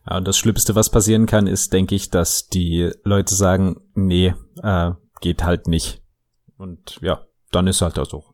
Ja, 0.08 0.18
und 0.18 0.28
das 0.28 0.38
Schlimmste, 0.38 0.74
was 0.74 0.90
passieren 0.90 1.26
kann, 1.26 1.46
ist, 1.46 1.72
denke 1.72 1.94
ich, 1.94 2.10
dass 2.10 2.48
die 2.48 2.90
Leute 3.04 3.34
sagen, 3.34 3.76
nee, 3.94 4.34
äh, 4.62 4.92
geht 5.20 5.44
halt 5.44 5.66
nicht. 5.66 6.02
Und 6.56 6.98
ja, 7.00 7.24
dann 7.50 7.66
ist 7.66 7.82
halt 7.82 7.96
das 7.96 8.08
so. 8.08 8.24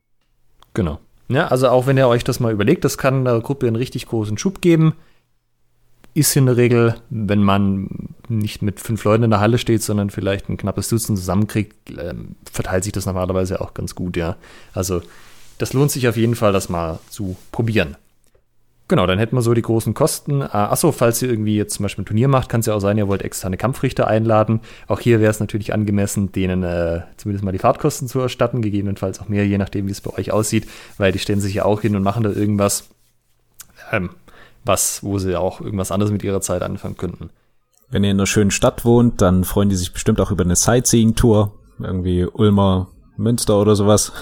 Genau. 0.73 0.99
Ja, 1.29 1.49
also 1.49 1.69
auch 1.69 1.87
wenn 1.87 1.97
ihr 1.97 2.09
euch 2.09 2.25
das 2.25 2.41
mal 2.41 2.53
überlegt, 2.53 2.85
das 2.85 2.99
kann 2.99 3.25
der 3.25 3.41
Gruppe 3.41 3.67
einen 3.67 3.77
richtig 3.77 4.07
großen 4.07 4.39
Schub 4.39 4.61
geben. 4.61 4.95
Ist 6.13 6.37
in 6.37 6.47
der 6.47 6.57
Regel, 6.57 6.97
wenn 7.11 7.43
man 7.43 7.89
nicht 8.29 8.63
mit 8.63 8.79
fünf 8.79 9.03
Leuten 9.05 9.25
in 9.25 9.31
der 9.31 9.41
Halle 9.41 9.59
steht, 9.59 9.83
sondern 9.83 10.11
vielleicht 10.11 10.49
ein 10.49 10.57
knappes 10.57 10.89
Dutzend 10.89 11.19
zusammenkriegt, 11.19 11.91
äh, 11.91 12.15
verteilt 12.53 12.85
sich 12.85 12.93
das 12.93 13.07
normalerweise 13.07 13.61
auch 13.61 13.75
ganz 13.75 13.95
gut, 13.95 14.17
ja. 14.17 14.37
Also 14.73 15.03
das 15.59 15.73
lohnt 15.73 15.91
sich 15.91 16.07
auf 16.09 16.17
jeden 16.17 16.35
Fall, 16.35 16.53
das 16.53 16.69
mal 16.69 17.01
zu 17.11 17.37
probieren. 17.53 17.97
Genau, 18.87 19.07
dann 19.07 19.18
hätten 19.18 19.35
wir 19.35 19.40
so 19.40 19.55
die 19.55 19.62
großen 19.62 19.94
Kosten. 19.94 20.42
Äh, 20.42 20.49
achso, 20.49 20.92
falls 20.92 21.23
ihr 21.23 21.31
irgendwie 21.31 21.57
jetzt 21.57 21.75
zum 21.75 21.85
Beispiel 21.85 22.03
ein 22.03 22.07
Turnier 22.07 22.29
macht, 22.29 22.51
kann 22.51 22.61
es 22.61 22.66
ja 22.66 22.75
auch 22.75 22.81
sein, 22.81 22.99
ihr 22.99 23.09
wollt 23.09 23.23
externe 23.23 23.57
Kampfrichter 23.57 24.07
einladen. 24.07 24.61
Auch 24.88 25.01
hier 25.01 25.20
wäre 25.20 25.31
es 25.31 25.40
natürlich 25.40 25.73
angemessen, 25.73 26.33
denen 26.33 26.62
äh, 26.62 27.01
zumindest 27.16 27.44
mal 27.44 27.53
die 27.53 27.59
Fahrtkosten 27.59 28.09
zu 28.09 28.20
erstatten, 28.20 28.61
gegebenenfalls 28.61 29.20
auch 29.20 29.29
mehr, 29.29 29.47
je 29.47 29.57
nachdem, 29.57 29.87
wie 29.87 29.92
es 29.92 30.03
bei 30.03 30.12
euch 30.12 30.33
aussieht, 30.33 30.68
weil 30.99 31.12
die 31.12 31.18
stellen 31.18 31.40
sich 31.40 31.55
ja 31.55 31.64
auch 31.64 31.81
hin 31.81 31.97
und 31.97 32.03
machen 32.03 32.25
da 32.25 32.31
irgendwas. 32.31 32.90
Ähm, 33.90 34.11
was, 34.64 35.03
wo 35.03 35.18
sie 35.18 35.37
auch 35.38 35.61
irgendwas 35.61 35.90
anderes 35.90 36.12
mit 36.12 36.25
ihrer 36.25 36.40
Zeit 36.40 36.62
anfangen 36.62 36.97
könnten. 36.97 37.31
Wenn 37.90 38.05
ihr 38.05 38.11
in 38.11 38.16
einer 38.16 38.27
schönen 38.27 38.51
Stadt 38.51 38.85
wohnt, 38.85 39.20
dann 39.20 39.44
freuen 39.44 39.68
die 39.68 39.77
sich 39.77 39.92
bestimmt 39.92 40.20
auch 40.20 40.31
über 40.31 40.44
eine 40.44 40.57
Sightseeing-Tour. 40.57 41.53
Irgendwie 41.79 42.25
Ulmer, 42.25 42.88
Münster 43.16 43.61
oder 43.61 43.77
sowas. 43.77 44.12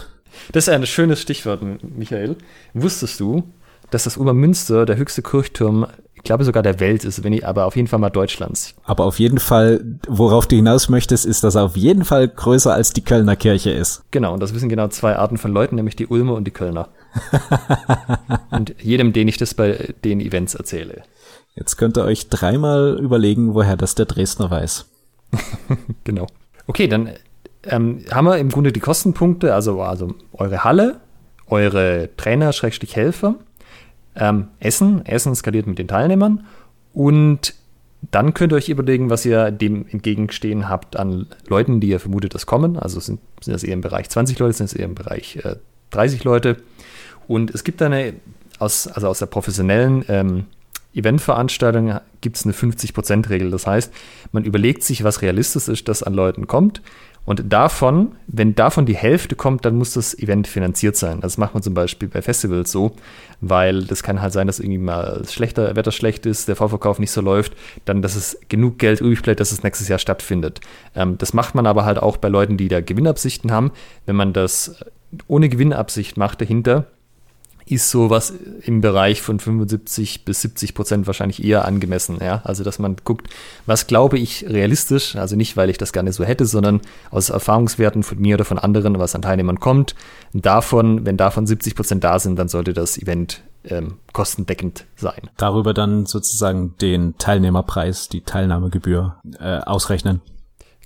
Das 0.53 0.67
ist 0.67 0.75
ein 0.75 0.87
schönes 0.87 1.21
Stichwort, 1.21 1.63
Michael. 1.83 2.37
Wusstest 2.75 3.21
du, 3.21 3.45
dass 3.93 4.05
das 4.05 4.17
Ulmer 4.17 4.33
Münster 4.33 4.87
der 4.87 4.97
höchste 4.97 5.23
Kirchturm, 5.23 5.87
ich 6.15 6.23
glaube 6.23 6.45
sogar 6.45 6.63
der 6.63 6.81
Welt 6.81 7.05
ist, 7.05 7.23
wenn 7.23 7.33
ich, 7.35 7.47
aber 7.47 7.67
auf 7.67 7.77
jeden 7.77 7.89
Fall 7.89 7.99
mal 7.99 8.11
Deutschlands. 8.11 8.75
Aber 8.85 9.05
auf 9.05 9.19
jeden 9.19 9.39
Fall, 9.39 9.85
worauf 10.09 10.47
du 10.47 10.57
hinaus 10.57 10.89
möchtest, 10.89 11.27
ist, 11.27 11.45
dass 11.45 11.57
er 11.57 11.65
auf 11.65 11.77
jeden 11.77 12.05
Fall 12.05 12.27
größer 12.27 12.73
als 12.73 12.95
die 12.95 13.03
Kölner 13.03 13.37
Kirche 13.37 13.71
ist. 13.71 14.03
Genau, 14.11 14.33
und 14.33 14.41
das 14.43 14.55
wissen 14.55 14.71
genau 14.71 14.89
zwei 14.89 15.17
Arten 15.17 15.37
von 15.37 15.53
Leuten, 15.53 15.77
nämlich 15.77 15.95
die 15.95 16.07
Ulmer 16.07 16.35
und 16.35 16.45
die 16.45 16.53
Kölner. 16.53 16.89
und 18.51 18.75
jedem, 18.81 19.13
den 19.13 19.29
ich 19.29 19.37
das 19.37 19.53
bei 19.53 19.95
den 20.05 20.21
Events 20.21 20.55
erzähle. 20.55 21.03
Jetzt 21.55 21.77
könnt 21.77 21.99
ihr 21.99 22.05
euch 22.05 22.31
dreimal 22.31 22.99
überlegen, 22.99 23.53
woher 23.53 23.77
das 23.77 23.95
der 23.95 24.07
Dresdner 24.07 24.51
weiß. 24.51 24.87
genau. 26.05 26.27
Okay, 26.67 26.89
dann 26.89 27.11
ähm, 27.65 28.07
haben 28.11 28.27
wir 28.27 28.39
im 28.39 28.49
Grunde 28.49 28.73
die 28.73 28.81
Kostenpunkte, 28.81 29.55
also, 29.55 29.83
also 29.83 30.15
eure 30.33 30.65
Halle, 30.65 31.01
eure 31.47 32.09
Trainer, 32.17 32.55
Schrägstrich 32.55 32.97
Helfer, 32.97 33.35
ähm, 34.17 34.49
Essen, 34.61 35.05
Essen 35.07 35.35
skaliert 35.35 35.67
mit 35.67 35.79
den 35.79 35.89
Teilnehmern 35.89 36.45
und 36.93 37.55
dann 38.11 38.35
könnt 38.35 38.53
ihr 38.53 38.57
euch 38.57 38.69
überlegen, 38.69 39.11
was 39.11 39.25
ihr 39.25 39.51
dem 39.51 39.87
entgegenstehen 39.89 40.69
habt 40.69 40.97
an 40.97 41.27
Leuten, 41.47 41.81
die 41.81 41.89
ihr 41.89 42.01
vermutet, 42.01 42.35
dass 42.35 42.47
kommen. 42.47 42.77
Also 42.77 42.99
sind, 42.99 43.21
sind 43.41 43.55
das 43.55 43.63
eher 43.63 43.75
im 43.75 43.81
Bereich 43.81 44.11
20 44.11 44.39
Leute, 44.41 44.55
sind 44.55 44.67
es 44.67 44.73
eher 44.73 44.87
im 44.87 44.97
Bereich 44.97 45.37
äh, 45.37 45.57
30 45.91 46.25
Leute. 46.25 46.57
Und 47.29 47.55
es 47.55 47.63
gibt 47.63 47.81
eine, 47.81 48.15
aus, 48.59 48.89
also 48.89 49.07
aus 49.07 49.21
der 49.21 49.27
professionellen 49.27 50.05
ähm, 50.09 50.47
Eventveranstaltung 50.95 51.99
gibt 52.21 52.37
es 52.37 52.45
eine 52.45 52.55
50%-Regel. 52.55 53.51
Das 53.51 53.67
heißt, 53.67 53.93
man 54.33 54.45
überlegt 54.45 54.83
sich, 54.83 55.05
was 55.05 55.23
realistisch 55.23 55.69
ist, 55.69 55.89
dass 55.89 56.03
an 56.03 56.15
Leuten 56.15 56.47
kommt. 56.47 56.83
Und 57.25 57.53
davon, 57.53 58.17
wenn 58.27 58.57
davon 58.57 58.85
die 58.85 58.97
Hälfte 58.97 59.37
kommt, 59.37 59.65
dann 59.65 59.77
muss 59.77 59.93
das 59.93 60.19
Event 60.19 60.49
finanziert 60.49 60.97
sein. 60.97 61.21
Das 61.21 61.39
macht 61.39 61.55
man 61.55 61.63
zum 61.63 61.73
Beispiel 61.73 62.09
bei 62.09 62.21
Festivals 62.21 62.73
so, 62.73 62.93
weil 63.41 63.85
das 63.85 64.03
kann 64.03 64.21
halt 64.21 64.33
sein, 64.33 64.49
dass 64.49 64.59
irgendwie 64.59 64.79
mal 64.79 65.23
schlechter 65.29 65.77
Wetter 65.77 65.93
schlecht 65.93 66.27
ist, 66.27 66.49
der 66.49 66.57
Vorverkauf 66.57 66.99
nicht 66.99 67.13
so 67.13 67.21
läuft, 67.21 67.53
dann, 67.85 68.03
dass 68.03 68.17
es 68.17 68.41
genug 68.49 68.79
Geld 68.79 69.01
übrig 69.01 69.23
bleibt, 69.23 69.39
dass 69.39 69.53
es 69.53 69.63
nächstes 69.63 69.87
Jahr 69.87 70.01
stattfindet. 70.01 70.61
Ähm, 70.97 71.17
das 71.17 71.33
macht 71.33 71.55
man 71.55 71.67
aber 71.67 71.85
halt 71.85 71.99
auch 71.99 72.17
bei 72.17 72.29
Leuten, 72.29 72.57
die 72.57 72.67
da 72.67 72.81
Gewinnabsichten 72.81 73.53
haben. 73.53 73.71
Wenn 74.05 74.17
man 74.17 74.33
das 74.33 74.85
ohne 75.29 75.49
Gewinnabsicht 75.49 76.17
macht 76.17 76.41
dahinter, 76.41 76.87
ist 77.67 77.91
sowas 77.91 78.33
im 78.63 78.81
Bereich 78.81 79.23
von 79.23 79.39
75 79.39 80.25
bis 80.25 80.43
70 80.43 80.75
Prozent 80.75 81.07
wahrscheinlich 81.07 81.45
eher 81.45 81.65
angemessen. 81.65 82.19
Ja? 82.21 82.43
Also, 82.45 82.65
dass 82.65 82.79
man 82.79 82.97
guckt, 83.05 83.29
was 83.67 83.87
glaube 83.87 84.19
ich 84.19 84.47
realistisch, 84.49 85.17
also 85.17 85.37
nicht, 85.37 85.57
weil 85.57 85.71
ich 85.71 85.79
das 85.79 85.93
gerne 85.93 86.13
so 86.13 86.25
hätte, 86.25 86.47
sondern 86.47 86.81
aus 87.11 87.31
Erfahrungswerten 87.31 88.03
von 88.03 88.19
mir 88.19 88.35
oder 88.35 88.45
von 88.45 88.59
anderen, 88.59 88.99
was 88.99 89.15
an 89.15 89.23
Teilnehmern 89.23 89.61
kommt. 89.61 89.95
Davon, 90.33 91.07
wenn 91.07 91.17
davon 91.17 91.47
70 91.47 91.75
Prozent 91.75 92.05
da 92.05 92.19
sind, 92.19 92.39
dann 92.39 92.49
sollte 92.49 92.73
das 92.73 92.99
Event 92.99 93.43
ähm, 93.65 93.99
kostendeckend 94.13 94.87
sein. 94.97 95.31
Darüber 95.37 95.75
dann 95.75 96.07
sozusagen 96.07 96.75
den 96.81 97.17
Teilnehmerpreis, 97.19 98.09
die 98.09 98.23
Teilnahmegebühr 98.23 99.17
äh, 99.39 99.59
ausrechnen. 99.59 100.21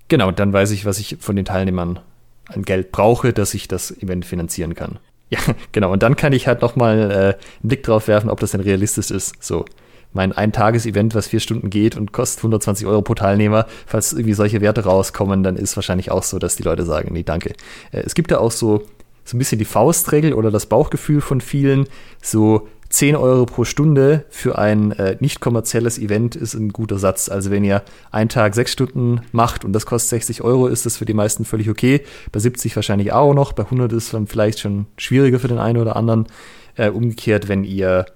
Genau, 0.08 0.30
dann 0.30 0.52
weiß 0.52 0.70
ich, 0.70 0.84
was 0.84 0.98
ich 0.98 1.16
von 1.20 1.36
den 1.36 1.44
Teilnehmern 1.44 2.00
an 2.46 2.62
Geld 2.62 2.92
brauche, 2.92 3.32
dass 3.32 3.54
ich 3.54 3.66
das 3.66 3.90
Event 3.90 4.24
finanzieren 4.24 4.74
kann. 4.74 4.98
Ja, 5.30 5.38
genau. 5.72 5.92
Und 5.92 6.02
dann 6.02 6.16
kann 6.16 6.32
ich 6.32 6.46
halt 6.46 6.62
nochmal 6.62 7.10
äh, 7.10 7.14
einen 7.14 7.34
Blick 7.62 7.82
drauf 7.82 8.08
werfen, 8.08 8.30
ob 8.30 8.40
das 8.40 8.52
denn 8.52 8.60
realistisch 8.60 9.10
ist. 9.10 9.42
So, 9.42 9.64
mein 10.12 10.32
Ein-Tages-Event, 10.32 11.14
was 11.14 11.28
vier 11.28 11.40
Stunden 11.40 11.70
geht 11.70 11.96
und 11.96 12.12
kostet 12.12 12.40
120 12.40 12.86
Euro 12.86 13.02
pro 13.02 13.14
Teilnehmer, 13.14 13.66
falls 13.86 14.12
irgendwie 14.12 14.32
solche 14.32 14.60
Werte 14.60 14.84
rauskommen, 14.84 15.42
dann 15.42 15.56
ist 15.56 15.76
wahrscheinlich 15.76 16.10
auch 16.10 16.22
so, 16.22 16.38
dass 16.38 16.56
die 16.56 16.62
Leute 16.62 16.84
sagen, 16.84 17.12
nee, 17.12 17.22
danke. 17.22 17.50
Äh, 17.92 18.00
es 18.00 18.14
gibt 18.14 18.30
ja 18.30 18.38
auch 18.38 18.52
so, 18.52 18.82
so 19.24 19.36
ein 19.36 19.38
bisschen 19.38 19.58
die 19.58 19.64
Faustregel 19.64 20.32
oder 20.32 20.50
das 20.50 20.66
Bauchgefühl 20.66 21.20
von 21.20 21.40
vielen, 21.40 21.86
so 22.22 22.68
10 22.96 23.14
Euro 23.14 23.44
pro 23.44 23.64
Stunde 23.64 24.24
für 24.30 24.56
ein 24.56 24.90
äh, 24.92 25.18
nicht 25.20 25.40
kommerzielles 25.40 25.98
Event 25.98 26.34
ist 26.34 26.54
ein 26.54 26.70
guter 26.70 26.98
Satz. 26.98 27.28
Also 27.28 27.50
wenn 27.50 27.62
ihr 27.62 27.82
einen 28.10 28.30
Tag 28.30 28.54
sechs 28.54 28.72
Stunden 28.72 29.20
macht 29.32 29.66
und 29.66 29.74
das 29.74 29.84
kostet 29.84 30.08
60 30.08 30.42
Euro, 30.42 30.66
ist 30.66 30.86
das 30.86 30.96
für 30.96 31.04
die 31.04 31.12
meisten 31.12 31.44
völlig 31.44 31.68
okay. 31.68 32.06
Bei 32.32 32.40
70 32.40 32.74
wahrscheinlich 32.74 33.12
auch 33.12 33.34
noch. 33.34 33.52
Bei 33.52 33.64
100 33.64 33.92
ist 33.92 34.04
es 34.04 34.10
dann 34.12 34.26
vielleicht 34.26 34.60
schon 34.60 34.86
schwieriger 34.96 35.38
für 35.38 35.48
den 35.48 35.58
einen 35.58 35.76
oder 35.76 35.94
anderen. 35.94 36.26
Äh, 36.74 36.88
umgekehrt, 36.88 37.48
wenn 37.48 37.64
ihr 37.64 38.06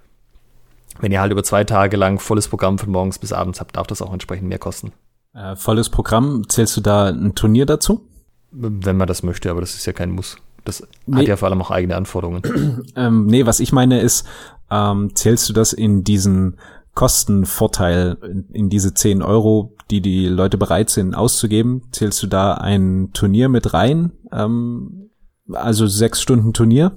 wenn 0.98 1.12
ihr 1.12 1.20
halt 1.20 1.32
über 1.32 1.44
zwei 1.44 1.64
Tage 1.64 1.98
lang 1.98 2.18
volles 2.18 2.48
Programm 2.48 2.78
von 2.78 2.90
morgens 2.90 3.18
bis 3.18 3.34
abends 3.34 3.60
habt, 3.60 3.76
darf 3.76 3.86
das 3.86 4.00
auch 4.00 4.14
entsprechend 4.14 4.48
mehr 4.48 4.58
kosten. 4.58 4.92
Äh, 5.34 5.56
volles 5.56 5.90
Programm, 5.90 6.48
zählst 6.48 6.78
du 6.78 6.80
da 6.80 7.08
ein 7.08 7.34
Turnier 7.34 7.66
dazu? 7.66 8.06
Wenn 8.50 8.96
man 8.96 9.06
das 9.06 9.22
möchte, 9.22 9.50
aber 9.50 9.60
das 9.60 9.74
ist 9.74 9.84
ja 9.84 9.92
kein 9.92 10.10
Muss. 10.10 10.38
Das 10.64 10.86
nee. 11.06 11.18
hat 11.20 11.28
ja 11.28 11.36
vor 11.36 11.48
allem 11.48 11.62
auch 11.62 11.70
eigene 11.70 11.96
Anforderungen. 11.96 12.84
ähm, 12.96 13.26
nee, 13.26 13.46
was 13.46 13.60
ich 13.60 13.72
meine 13.72 14.00
ist, 14.00 14.26
ähm, 14.70 15.14
zählst 15.14 15.48
du 15.48 15.52
das 15.52 15.72
in 15.72 16.04
diesen 16.04 16.58
Kostenvorteil, 16.94 18.16
in, 18.52 18.68
diese 18.68 18.94
10 18.94 19.22
Euro, 19.22 19.74
die 19.90 20.00
die 20.00 20.26
Leute 20.26 20.58
bereit 20.58 20.90
sind 20.90 21.14
auszugeben? 21.14 21.82
Zählst 21.92 22.22
du 22.22 22.26
da 22.26 22.54
ein 22.54 23.10
Turnier 23.12 23.48
mit 23.48 23.72
rein? 23.72 24.12
Ähm, 24.32 25.10
also 25.52 25.86
sechs 25.86 26.20
Stunden 26.20 26.52
Turnier? 26.52 26.92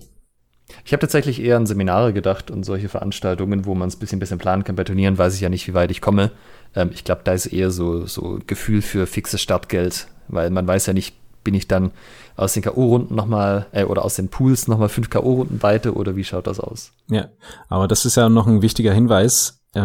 Ich 0.85 0.93
habe 0.93 1.01
tatsächlich 1.01 1.41
eher 1.41 1.57
an 1.57 1.65
Seminare 1.65 2.13
gedacht 2.13 2.49
und 2.49 2.63
solche 2.63 2.89
Veranstaltungen, 2.89 3.65
wo 3.65 3.75
man 3.75 3.87
es 3.87 3.95
ein 3.95 3.99
bisschen 3.99 4.19
besser 4.19 4.37
planen 4.37 4.63
kann. 4.63 4.75
Bei 4.75 4.83
Turnieren 4.83 5.17
weiß 5.17 5.35
ich 5.35 5.41
ja 5.41 5.49
nicht, 5.49 5.67
wie 5.67 5.73
weit 5.73 5.91
ich 5.91 6.01
komme. 6.01 6.31
Ähm, 6.75 6.89
ich 6.93 7.03
glaube, 7.03 7.21
da 7.23 7.33
ist 7.33 7.47
eher 7.47 7.71
so, 7.71 8.05
so 8.05 8.39
Gefühl 8.47 8.81
für 8.81 9.05
fixes 9.05 9.41
Startgeld, 9.41 10.07
weil 10.27 10.49
man 10.49 10.67
weiß 10.67 10.87
ja 10.87 10.93
nicht, 10.93 11.15
bin 11.43 11.53
ich 11.53 11.67
dann 11.67 11.91
aus 12.35 12.53
den 12.53 12.63
K.O.-Runden 12.63 13.13
nochmal, 13.13 13.67
äh, 13.71 13.83
oder 13.83 14.03
aus 14.05 14.15
den 14.15 14.29
Pools 14.29 14.67
nochmal 14.67 14.89
fünf 14.89 15.09
K.O.-Runden 15.09 15.61
weiter 15.61 15.95
oder 15.95 16.15
wie 16.15 16.23
schaut 16.23 16.47
das 16.47 16.59
aus? 16.59 16.91
Ja, 17.09 17.29
aber 17.69 17.87
das 17.87 18.05
ist 18.05 18.15
ja 18.15 18.29
noch 18.29 18.47
ein 18.47 18.61
wichtiger 18.61 18.93
Hinweis 18.93 19.61
äh, 19.73 19.81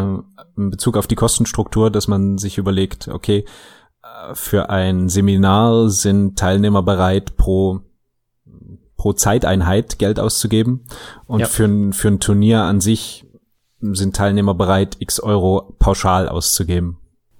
in 0.56 0.70
Bezug 0.70 0.96
auf 0.96 1.06
die 1.06 1.16
Kostenstruktur, 1.16 1.90
dass 1.90 2.08
man 2.08 2.38
sich 2.38 2.58
überlegt, 2.58 3.08
okay, 3.08 3.44
äh, 4.02 4.34
für 4.34 4.70
ein 4.70 5.08
Seminar 5.08 5.90
sind 5.90 6.38
Teilnehmer 6.38 6.82
bereit, 6.82 7.36
pro 7.36 7.80
pro 8.98 9.12
Zeiteinheit 9.12 9.98
Geld 9.98 10.20
auszugeben 10.20 10.84
und 11.26 11.40
ja. 11.40 11.46
für, 11.46 11.64
ein, 11.64 11.92
für 11.94 12.08
ein 12.08 12.20
Turnier 12.20 12.62
an 12.62 12.80
sich 12.80 13.24
sind 13.80 14.16
Teilnehmer 14.16 14.54
bereit, 14.54 14.96
x 14.98 15.20
Euro 15.20 15.74
pauschal 15.78 16.28
auszugeben. 16.28 16.98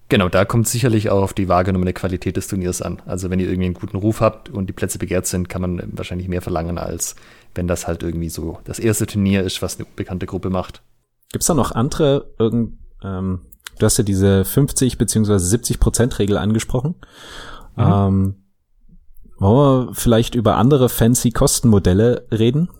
Genau, 0.09 0.31
da 0.31 0.47
kommt 0.47 0.67
sicherlich 0.67 1.11
auch 1.11 1.23
auf 1.23 1.35
die 1.35 1.49
wahrgenommene 1.49 1.93
Qualität 1.93 2.37
des 2.37 2.49
Turniers 2.49 2.81
an. 2.81 3.03
Also 3.05 3.29
wenn 3.29 3.41
ihr 3.41 3.47
irgendwie 3.49 3.67
einen 3.67 3.75
guten 3.75 3.99
Ruf 3.99 4.21
habt 4.23 4.49
und 4.49 4.67
die 4.67 4.73
Plätze 4.73 4.99
begehrt 4.99 5.27
sind, 5.27 5.51
kann 5.51 5.61
man 5.61 5.83
wahrscheinlich 5.93 6.29
mehr 6.29 6.41
verlangen, 6.41 6.79
als 6.79 7.15
wenn 7.55 7.69
das 7.69 7.87
halt 7.87 8.03
irgendwie 8.03 8.31
so 8.31 8.59
das 8.65 8.79
erste 8.79 9.07
Turnier 9.07 9.43
ist, 9.43 9.61
was 9.61 9.77
eine 9.77 9.85
unbekannte 9.85 10.25
Gruppe 10.25 10.49
macht. 10.49 10.83
Gibt's 11.31 11.47
da 11.47 11.55
noch 11.55 11.73
andere, 11.73 12.33
irgend, 12.39 12.79
ähm, 13.05 13.41
du 13.79 13.85
hast 13.85 13.99
ja 13.99 14.05
diese 14.05 14.47
50 14.47 14.97
beziehungsweise 14.97 15.45
70 15.47 15.79
Prozent 15.79 16.19
Regel 16.19 16.39
angesprochen. 16.39 16.95
Mhm. 17.77 17.85
Ähm, 17.85 18.35
wollen 19.39 19.89
wir 19.89 19.95
vielleicht 19.95 20.35
über 20.35 20.57
andere 20.57 20.89
fancy 20.89 21.33
Kostenmodelle 21.33 22.27
reden? 22.33 22.71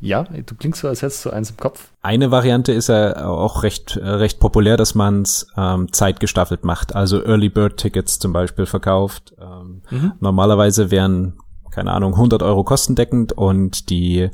Ja, 0.00 0.24
du 0.24 0.54
klingst 0.54 0.80
so, 0.80 0.88
als 0.88 1.02
hättest 1.02 1.24
du 1.24 1.30
eins 1.30 1.50
im 1.50 1.56
Kopf. 1.56 1.90
Eine 2.02 2.30
Variante 2.30 2.72
ist 2.72 2.88
ja 2.88 3.26
auch 3.26 3.62
recht, 3.62 3.96
äh, 3.96 4.08
recht 4.08 4.38
populär, 4.38 4.76
dass 4.76 4.94
man 4.94 5.22
es 5.22 5.46
ähm, 5.56 5.92
zeitgestaffelt 5.92 6.64
macht. 6.64 6.94
Also 6.94 7.24
Early 7.24 7.48
Bird 7.48 7.76
Tickets 7.76 8.18
zum 8.18 8.32
Beispiel 8.32 8.66
verkauft. 8.66 9.34
Ähm, 9.40 9.82
mhm. 9.90 10.12
Normalerweise 10.20 10.90
wären, 10.90 11.38
keine 11.70 11.92
Ahnung, 11.92 12.14
100 12.14 12.42
Euro 12.42 12.64
kostendeckend 12.64 13.32
und 13.32 13.90
die 13.90 14.30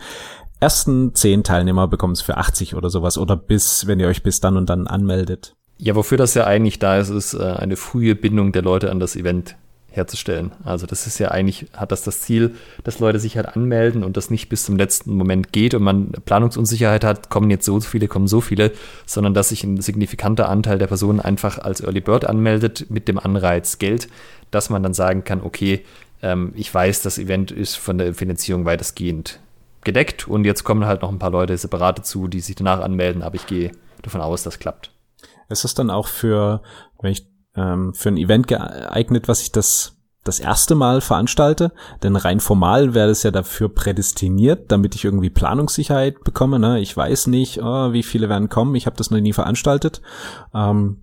ersten 0.61 1.14
10 1.14 1.44
Teilnehmer 1.44 1.88
bekommen 1.88 2.14
es 2.14 2.22
für 2.22 2.37
80 2.37 2.74
oder 2.74 2.90
sowas 2.90 3.18
oder 3.18 3.37
bis, 3.37 3.87
wenn 3.87 4.00
ihr 4.00 4.09
euch 4.09 4.22
bis 4.22 4.40
dann 4.40 4.57
und 4.57 4.70
dann 4.70 4.87
anmeldet. 4.87 5.57
Ja, 5.79 5.94
wofür 5.94 6.18
das 6.18 6.35
ja 6.35 6.44
eigentlich 6.44 6.79
da 6.79 6.98
ist, 6.98 7.11
ist 7.11 7.35
äh, 7.35 7.42
eine 7.42 7.77
frühe 7.77 8.14
Bindung 8.14 8.53
der 8.53 8.62
Leute 8.62 8.90
an 8.90 9.00
das 9.00 9.16
Event 9.16 9.57
herzustellen. 9.94 10.52
Also 10.64 10.87
das 10.87 11.07
ist 11.07 11.18
ja 11.18 11.30
eigentlich, 11.30 11.66
hat 11.72 11.92
das 11.92 12.02
das 12.02 12.20
Ziel, 12.20 12.54
dass 12.83 12.98
Leute 12.98 13.18
sich 13.18 13.37
halt 13.37 13.46
anmelden 13.57 14.02
und 14.02 14.16
das 14.16 14.30
nicht 14.30 14.48
bis 14.48 14.64
zum 14.64 14.76
letzten 14.76 15.16
Moment 15.16 15.52
geht 15.52 15.74
und 15.74 15.83
man 15.83 16.12
Planungsunsicherheit 16.24 17.04
hat, 17.04 17.30
kommen 17.30 17.50
jetzt 17.50 17.64
so 17.64 17.80
viele, 17.80 18.09
kommen 18.09 18.26
so 18.26 18.40
viele, 18.40 18.72
sondern 19.07 19.35
dass 19.35 19.50
sich 19.50 19.62
ein 19.64 19.80
signifikanter 19.80 20.48
Anteil 20.48 20.78
der 20.78 20.88
Personen 20.88 21.20
einfach 21.20 21.59
als 21.59 21.80
Early 21.80 22.00
Bird 22.00 22.24
anmeldet 22.24 22.87
mit 22.90 23.09
dem 23.09 23.18
Anreiz 23.18 23.78
Geld, 23.78 24.09
dass 24.50 24.70
man 24.70 24.83
dann 24.83 24.94
sagen 24.94 25.24
kann, 25.24 25.40
okay, 25.42 25.85
ähm, 26.22 26.52
ich 26.57 26.72
weiß, 26.72 27.02
das 27.02 27.18
Event 27.18 27.50
ist 27.50 27.76
von 27.76 27.98
der 27.98 28.14
Finanzierung 28.14 28.64
weitestgehend 28.64 29.40
gedeckt 29.85 30.26
und 30.26 30.44
jetzt 30.44 30.64
kommen 30.64 30.87
halt 30.87 31.02
noch 31.02 31.11
ein 31.11 31.18
paar 31.18 31.30
Leute 31.30 31.57
separat 31.57 31.98
dazu, 31.98 32.26
die 32.26 32.40
sich 32.40 32.57
danach 32.57 32.80
anmelden, 32.80 33.22
aber 33.22 33.37
ich 33.37 33.46
gehe 33.46 33.70
davon 34.02 34.20
aus, 34.20 34.42
das 34.42 34.59
klappt. 34.59 34.90
Ist 35.48 35.64
es 35.64 35.74
dann 35.74 35.90
auch 35.90 36.09
für, 36.09 36.62
wenn 37.00 37.12
ich 37.12 37.26
ähm, 37.56 37.94
für 37.94 38.08
ein 38.08 38.16
Event 38.16 38.46
geeignet, 38.46 39.28
was 39.28 39.40
sich 39.40 39.52
das 39.52 39.94
das 40.24 40.40
erste 40.40 40.74
Mal 40.74 41.02
veranstalte, 41.02 41.72
denn 42.02 42.16
rein 42.16 42.40
formal 42.40 42.94
wäre 42.94 43.10
es 43.10 43.22
ja 43.22 43.30
dafür 43.30 43.68
prädestiniert, 43.68 44.72
damit 44.72 44.94
ich 44.94 45.04
irgendwie 45.04 45.28
Planungssicherheit 45.28 46.24
bekomme. 46.24 46.58
Ne? 46.58 46.80
Ich 46.80 46.96
weiß 46.96 47.26
nicht, 47.26 47.62
oh, 47.62 47.92
wie 47.92 48.02
viele 48.02 48.30
werden 48.30 48.48
kommen, 48.48 48.74
ich 48.74 48.86
habe 48.86 48.96
das 48.96 49.10
noch 49.10 49.20
nie 49.20 49.34
veranstaltet. 49.34 50.00
Ähm, 50.54 51.02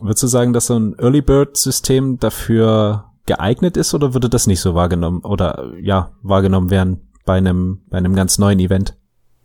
würdest 0.00 0.22
du 0.22 0.26
sagen, 0.26 0.52
dass 0.52 0.66
so 0.66 0.78
ein 0.78 0.94
Early 0.98 1.22
Bird 1.22 1.56
System 1.56 2.18
dafür 2.18 3.06
geeignet 3.24 3.78
ist 3.78 3.94
oder 3.94 4.12
würde 4.12 4.28
das 4.28 4.46
nicht 4.46 4.60
so 4.60 4.74
wahrgenommen 4.74 5.22
oder 5.22 5.72
ja 5.80 6.12
wahrgenommen 6.22 6.70
werden 6.70 7.10
bei 7.24 7.38
einem 7.38 7.82
bei 7.88 7.98
einem 7.98 8.14
ganz 8.14 8.38
neuen 8.38 8.58
Event? 8.58 8.97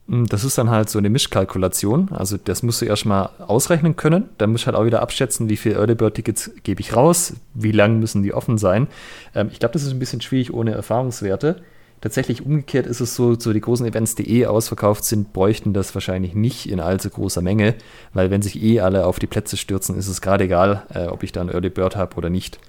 Hm, 0.08 0.26
das 0.28 0.44
ist 0.44 0.58
dann 0.58 0.70
halt 0.70 0.90
so 0.90 1.00
eine 1.00 1.10
Mischkalkulation. 1.10 2.10
Also 2.12 2.38
das 2.38 2.64
musst 2.64 2.82
du 2.82 2.86
erstmal 2.86 3.30
ausrechnen 3.40 3.96
können. 3.96 4.30
Dann 4.38 4.52
musst 4.52 4.64
du 4.64 4.68
halt 4.68 4.76
auch 4.76 4.86
wieder 4.86 5.02
abschätzen, 5.02 5.50
wie 5.50 5.58
viel 5.58 5.74
Early 5.74 5.96
Bird 5.96 6.16
Tickets 6.16 6.52
gebe 6.64 6.82
ich 6.82 6.96
raus, 6.96 7.34
wie 7.54 7.72
lang 7.72 8.00
müssen 8.00 8.24
die 8.24 8.34
offen 8.34 8.58
sein. 8.58 8.88
Ähm, 9.34 9.50
ich 9.52 9.60
glaube, 9.60 9.74
das 9.74 9.84
ist 9.84 9.92
ein 9.92 10.00
bisschen 10.00 10.22
schwierig 10.22 10.54
ohne 10.54 10.72
Erfahrungswerte. 10.72 11.62
Tatsächlich 12.02 12.46
umgekehrt 12.46 12.86
ist 12.86 13.00
es 13.00 13.16
so, 13.16 13.40
so 13.40 13.54
die 13.54 13.62
großen 13.62 13.86
Events, 13.86 14.16
die 14.16 14.30
eh 14.30 14.46
ausverkauft 14.46 15.06
sind, 15.06 15.32
bräuchten 15.32 15.72
das 15.72 15.96
wahrscheinlich 15.96 16.36
nicht 16.36 16.70
in 16.70 16.82
allzu 16.82 17.10
großer 17.10 17.42
Menge, 17.42 17.76
weil 18.12 18.30
wenn 18.30 18.42
sich 18.42 18.62
eh 18.62 18.82
alle 18.82 19.06
auf 19.06 19.20
die 19.20 19.28
Plätze 19.28 19.56
stürzen, 19.56 19.98
ist 19.98 20.10
es 20.10 20.20
gerade 20.20 20.44
egal, 20.44 20.84
äh, 20.94 21.06
ob 21.06 21.24
ich 21.24 21.32
da 21.32 21.40
einen 21.40 21.50
Early 21.50 21.70
Bird 21.70 21.96
habe 21.96 22.18
oder 22.18 22.30
nicht. 22.30 22.60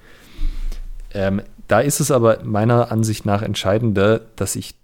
Ähm, 1.13 1.43
da 1.67 1.81
ist 1.81 1.99
es 1.99 2.13
aber 2.13 2.45
meiner 2.45 2.93
Ansicht 2.93 3.27
nach 3.27 3.43
entscheidender, 3.43 4.21
dass 4.37 4.55
ich 4.55 4.77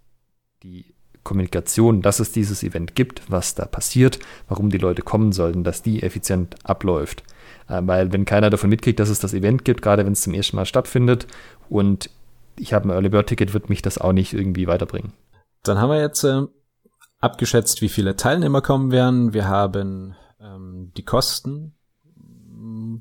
die 0.64 0.89
Kommunikation, 1.22 2.02
dass 2.02 2.20
es 2.20 2.32
dieses 2.32 2.62
Event 2.62 2.94
gibt, 2.94 3.22
was 3.30 3.54
da 3.54 3.66
passiert, 3.66 4.18
warum 4.48 4.70
die 4.70 4.78
Leute 4.78 5.02
kommen 5.02 5.32
sollten, 5.32 5.64
dass 5.64 5.82
die 5.82 6.02
effizient 6.02 6.56
abläuft. 6.64 7.22
Äh, 7.68 7.82
weil 7.84 8.12
wenn 8.12 8.24
keiner 8.24 8.50
davon 8.50 8.70
mitkriegt, 8.70 9.00
dass 9.00 9.08
es 9.08 9.20
das 9.20 9.34
Event 9.34 9.64
gibt, 9.64 9.82
gerade 9.82 10.04
wenn 10.04 10.12
es 10.12 10.22
zum 10.22 10.34
ersten 10.34 10.56
Mal 10.56 10.66
stattfindet 10.66 11.26
und 11.68 12.10
ich 12.56 12.72
habe 12.72 12.88
ein 12.88 12.90
Early 12.90 13.08
Bird 13.08 13.28
Ticket, 13.28 13.54
wird 13.54 13.70
mich 13.70 13.82
das 13.82 13.98
auch 13.98 14.12
nicht 14.12 14.32
irgendwie 14.34 14.66
weiterbringen. 14.66 15.12
Dann 15.62 15.78
haben 15.78 15.90
wir 15.90 16.00
jetzt 16.00 16.24
äh, 16.24 16.42
abgeschätzt, 17.20 17.80
wie 17.82 17.88
viele 17.88 18.16
Teilnehmer 18.16 18.60
kommen 18.60 18.90
werden. 18.90 19.32
Wir 19.32 19.48
haben 19.48 20.14
ähm, 20.40 20.92
die 20.96 21.04
Kosten 21.04 21.74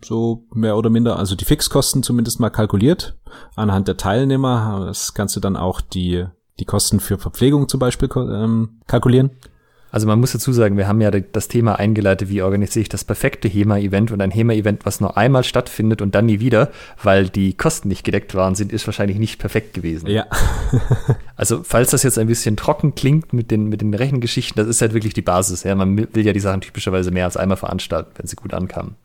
so 0.03 0.47
mehr 0.53 0.77
oder 0.77 0.89
minder, 0.89 1.17
also 1.17 1.35
die 1.35 1.45
Fixkosten 1.45 2.03
zumindest 2.03 2.39
mal 2.39 2.49
kalkuliert 2.49 3.17
anhand 3.55 3.87
der 3.87 3.97
Teilnehmer. 3.97 4.85
Das 4.85 5.13
kannst 5.13 5.35
du 5.35 5.39
dann 5.39 5.57
auch 5.57 5.81
die 5.81 6.25
die 6.59 6.65
Kosten 6.65 6.99
für 6.99 7.17
Verpflegung 7.17 7.67
zum 7.67 7.79
Beispiel 7.79 8.09
ähm, 8.15 8.69
kalkulieren? 8.87 9.31
Also 9.91 10.05
man 10.05 10.19
muss 10.19 10.33
dazu 10.33 10.53
sagen, 10.53 10.77
wir 10.77 10.87
haben 10.87 11.01
ja 11.01 11.09
das 11.09 11.47
Thema 11.47 11.79
eingeleitet, 11.79 12.29
wie 12.29 12.41
organisiere 12.41 12.81
ich 12.83 12.89
das 12.89 13.03
perfekte 13.03 13.47
HEMA-Event 13.47 14.11
und 14.11 14.21
ein 14.21 14.29
HEMA-Event, 14.29 14.85
was 14.85 15.01
nur 15.01 15.17
einmal 15.17 15.43
stattfindet 15.43 16.01
und 16.01 16.13
dann 16.13 16.27
nie 16.27 16.39
wieder, 16.39 16.69
weil 17.01 17.27
die 17.27 17.53
Kosten 17.55 17.87
nicht 17.87 18.03
gedeckt 18.03 18.35
waren, 18.35 18.53
sind, 18.53 18.71
ist 18.71 18.85
wahrscheinlich 18.85 19.17
nicht 19.17 19.39
perfekt 19.39 19.73
gewesen. 19.73 20.07
Ja. 20.07 20.27
also 21.35 21.63
falls 21.63 21.89
das 21.89 22.03
jetzt 22.03 22.19
ein 22.19 22.27
bisschen 22.27 22.55
trocken 22.55 22.93
klingt 22.93 23.33
mit 23.33 23.49
den, 23.49 23.67
mit 23.67 23.81
den 23.81 23.93
Rechengeschichten, 23.93 24.61
das 24.61 24.67
ist 24.67 24.81
halt 24.81 24.93
wirklich 24.93 25.15
die 25.15 25.23
Basis. 25.23 25.63
Ja, 25.63 25.73
man 25.73 25.97
will 25.97 26.25
ja 26.25 26.33
die 26.33 26.39
Sachen 26.39 26.61
typischerweise 26.61 27.09
mehr 27.09 27.25
als 27.25 27.37
einmal 27.37 27.57
veranstalten, 27.57 28.11
wenn 28.17 28.27
sie 28.27 28.35
gut 28.35 28.53
ankamen. 28.53 28.95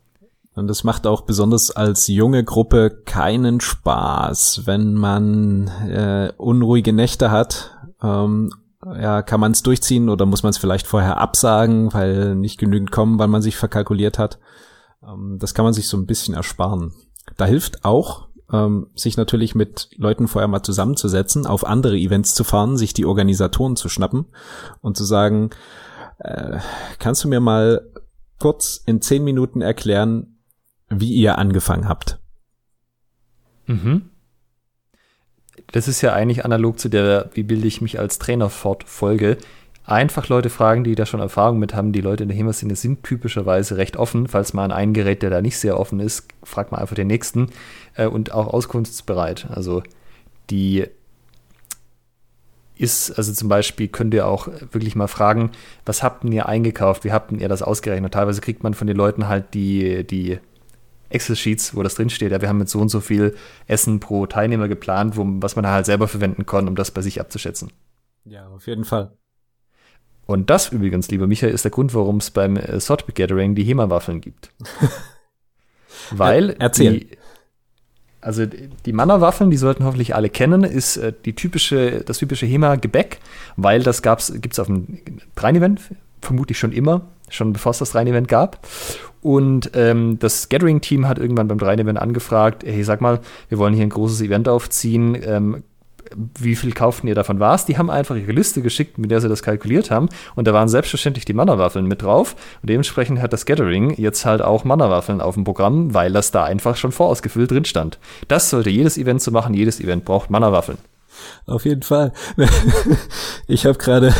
Und 0.54 0.70
es 0.70 0.84
macht 0.84 1.06
auch 1.06 1.22
besonders 1.22 1.72
als 1.72 2.06
junge 2.06 2.44
Gruppe 2.44 3.02
keinen 3.04 3.60
Spaß, 3.60 4.62
wenn 4.66 4.94
man 4.94 5.68
äh, 5.88 6.32
unruhige 6.36 6.92
Nächte 6.92 7.30
hat. 7.30 7.72
Ähm, 8.00 8.52
ja, 8.84 9.22
kann 9.22 9.40
man 9.40 9.52
es 9.52 9.62
durchziehen 9.62 10.08
oder 10.08 10.26
muss 10.26 10.42
man 10.42 10.50
es 10.50 10.58
vielleicht 10.58 10.86
vorher 10.86 11.18
absagen, 11.18 11.92
weil 11.92 12.36
nicht 12.36 12.58
genügend 12.58 12.92
kommen, 12.92 13.18
weil 13.18 13.28
man 13.28 13.42
sich 13.42 13.56
verkalkuliert 13.56 14.18
hat. 14.18 14.38
Ähm, 15.02 15.38
das 15.40 15.54
kann 15.54 15.64
man 15.64 15.74
sich 15.74 15.88
so 15.88 15.96
ein 15.96 16.06
bisschen 16.06 16.34
ersparen. 16.34 16.92
Da 17.36 17.46
hilft 17.46 17.84
auch, 17.84 18.28
ähm, 18.52 18.88
sich 18.94 19.16
natürlich 19.16 19.54
mit 19.54 19.88
Leuten 19.96 20.28
vorher 20.28 20.48
mal 20.48 20.62
zusammenzusetzen, 20.62 21.46
auf 21.46 21.66
andere 21.66 21.96
Events 21.96 22.34
zu 22.34 22.44
fahren, 22.44 22.76
sich 22.76 22.94
die 22.94 23.06
Organisatoren 23.06 23.74
zu 23.74 23.88
schnappen 23.88 24.26
und 24.82 24.96
zu 24.96 25.04
sagen, 25.04 25.50
äh, 26.18 26.58
kannst 26.98 27.24
du 27.24 27.28
mir 27.28 27.40
mal 27.40 27.90
kurz 28.38 28.82
in 28.84 29.00
zehn 29.00 29.24
Minuten 29.24 29.62
erklären, 29.62 30.33
wie 31.00 31.12
ihr 31.12 31.38
angefangen 31.38 31.88
habt. 31.88 32.18
Mhm. 33.66 34.10
Das 35.72 35.88
ist 35.88 36.02
ja 36.02 36.12
eigentlich 36.12 36.44
analog 36.44 36.78
zu 36.78 36.88
der, 36.88 37.30
wie 37.34 37.42
bilde 37.42 37.66
ich 37.66 37.80
mich 37.80 37.98
als 37.98 38.18
Trainer 38.18 38.50
fort, 38.50 38.84
Folge. 38.84 39.38
Einfach 39.86 40.28
Leute 40.28 40.48
fragen, 40.48 40.82
die 40.82 40.94
da 40.94 41.04
schon 41.04 41.20
Erfahrung 41.20 41.58
mit 41.58 41.74
haben. 41.74 41.92
Die 41.92 42.00
Leute 42.00 42.22
in 42.22 42.28
der 42.28 42.38
HEMA-Szene 42.38 42.74
sind 42.74 43.02
typischerweise 43.02 43.76
recht 43.76 43.96
offen. 43.96 44.28
Falls 44.28 44.54
man 44.54 44.72
ein 44.72 44.94
Gerät, 44.94 45.22
der 45.22 45.30
da 45.30 45.42
nicht 45.42 45.58
sehr 45.58 45.78
offen 45.78 46.00
ist, 46.00 46.26
fragt 46.42 46.72
man 46.72 46.80
einfach 46.80 46.94
den 46.94 47.06
nächsten 47.06 47.50
äh, 47.94 48.06
und 48.06 48.32
auch 48.32 48.46
auskunftsbereit. 48.46 49.46
Also 49.50 49.82
die 50.48 50.86
ist, 52.76 53.12
also 53.12 53.32
zum 53.32 53.48
Beispiel 53.48 53.88
könnt 53.88 54.14
ihr 54.14 54.26
auch 54.26 54.48
wirklich 54.72 54.96
mal 54.96 55.06
fragen, 55.06 55.50
was 55.84 56.02
habt 56.02 56.24
ihr 56.24 56.48
eingekauft, 56.48 57.04
wie 57.04 57.12
habt 57.12 57.32
ihr 57.32 57.48
das 57.48 57.62
ausgerechnet? 57.62 58.14
Teilweise 58.14 58.40
kriegt 58.40 58.62
man 58.62 58.74
von 58.74 58.86
den 58.86 58.96
Leuten 58.96 59.28
halt 59.28 59.54
die, 59.54 60.04
die 60.04 60.38
Excel-Sheets, 61.14 61.74
wo 61.74 61.82
das 61.82 61.94
drinsteht, 61.94 62.32
ja, 62.32 62.40
wir 62.40 62.48
haben 62.48 62.58
mit 62.58 62.68
so 62.68 62.80
und 62.80 62.88
so 62.88 63.00
viel 63.00 63.34
Essen 63.66 64.00
pro 64.00 64.26
Teilnehmer 64.26 64.68
geplant, 64.68 65.16
wo, 65.16 65.24
was 65.26 65.56
man 65.56 65.66
halt 65.66 65.86
selber 65.86 66.08
verwenden 66.08 66.46
kann, 66.46 66.68
um 66.68 66.76
das 66.76 66.90
bei 66.90 67.00
sich 67.00 67.20
abzuschätzen. 67.20 67.72
Ja, 68.24 68.48
auf 68.48 68.66
jeden 68.66 68.84
Fall. 68.84 69.12
Und 70.26 70.50
das 70.50 70.72
übrigens, 70.72 71.10
lieber 71.10 71.26
Michael, 71.26 71.52
ist 71.52 71.64
der 71.64 71.70
Grund, 71.70 71.94
warum 71.94 72.16
es 72.16 72.30
beim 72.30 72.56
äh, 72.56 72.80
Sotby 72.80 73.12
Gathering 73.12 73.54
die 73.54 73.64
HEMA-Waffeln 73.64 74.20
gibt. 74.20 74.50
Weil 76.10 76.56
Erzähl. 76.58 77.00
Die, 77.00 77.18
also 78.20 78.46
die 78.46 78.92
Manna-Waffeln, 78.92 79.50
die 79.50 79.58
sollten 79.58 79.84
hoffentlich 79.84 80.14
alle 80.14 80.30
kennen, 80.30 80.64
ist 80.64 80.96
äh, 80.96 81.12
die 81.24 81.34
typische, 81.34 82.00
das 82.00 82.18
typische 82.18 82.46
HEMA-Gebäck, 82.46 83.18
weil 83.56 83.82
das 83.82 84.02
gibt 84.02 84.54
es 84.54 84.58
auf 84.58 84.66
dem 84.66 84.98
Train-Event, 85.36 85.80
vermutlich 86.22 86.58
schon 86.58 86.72
immer, 86.72 87.02
schon 87.28 87.52
bevor 87.52 87.70
es 87.70 87.78
das 87.78 87.90
Train-Event 87.90 88.26
gab. 88.28 88.66
Und 89.24 89.70
ähm, 89.72 90.18
das 90.18 90.50
Gathering-Team 90.50 91.08
hat 91.08 91.18
irgendwann 91.18 91.48
beim 91.48 91.56
Dreien-Event 91.56 91.98
angefragt, 91.98 92.62
hey, 92.62 92.84
sag 92.84 93.00
mal, 93.00 93.20
wir 93.48 93.56
wollen 93.56 93.72
hier 93.72 93.84
ein 93.84 93.88
großes 93.88 94.20
Event 94.20 94.50
aufziehen. 94.50 95.16
Ähm, 95.24 95.62
wie 96.38 96.54
viel 96.54 96.72
kauften 96.72 97.08
ihr 97.08 97.14
davon 97.14 97.40
was? 97.40 97.64
Die 97.64 97.78
haben 97.78 97.88
einfach 97.88 98.16
ihre 98.16 98.32
Liste 98.32 98.60
geschickt, 98.60 98.98
mit 98.98 99.10
der 99.10 99.22
sie 99.22 99.30
das 99.30 99.42
kalkuliert 99.42 99.90
haben. 99.90 100.10
Und 100.34 100.46
da 100.46 100.52
waren 100.52 100.68
selbstverständlich 100.68 101.24
die 101.24 101.32
Mannerwaffeln 101.32 101.86
mit 101.86 102.02
drauf. 102.02 102.36
Und 102.60 102.68
dementsprechend 102.68 103.22
hat 103.22 103.32
das 103.32 103.46
Gathering 103.46 103.94
jetzt 103.96 104.26
halt 104.26 104.42
auch 104.42 104.64
Mannerwaffeln 104.64 105.22
auf 105.22 105.36
dem 105.36 105.44
Programm, 105.44 105.94
weil 105.94 106.12
das 106.12 106.30
da 106.30 106.44
einfach 106.44 106.76
schon 106.76 106.92
vorausgefüllt 106.92 107.50
drin 107.50 107.64
stand. 107.64 107.98
Das 108.28 108.50
sollte 108.50 108.68
jedes 108.68 108.98
Event 108.98 109.22
so 109.22 109.30
machen. 109.30 109.54
Jedes 109.54 109.80
Event 109.80 110.04
braucht 110.04 110.28
Mannerwaffeln. 110.28 110.76
Auf 111.46 111.64
jeden 111.64 111.82
Fall. 111.82 112.12
Ich 113.46 113.66
habe 113.66 113.76
gerade, 113.76 114.14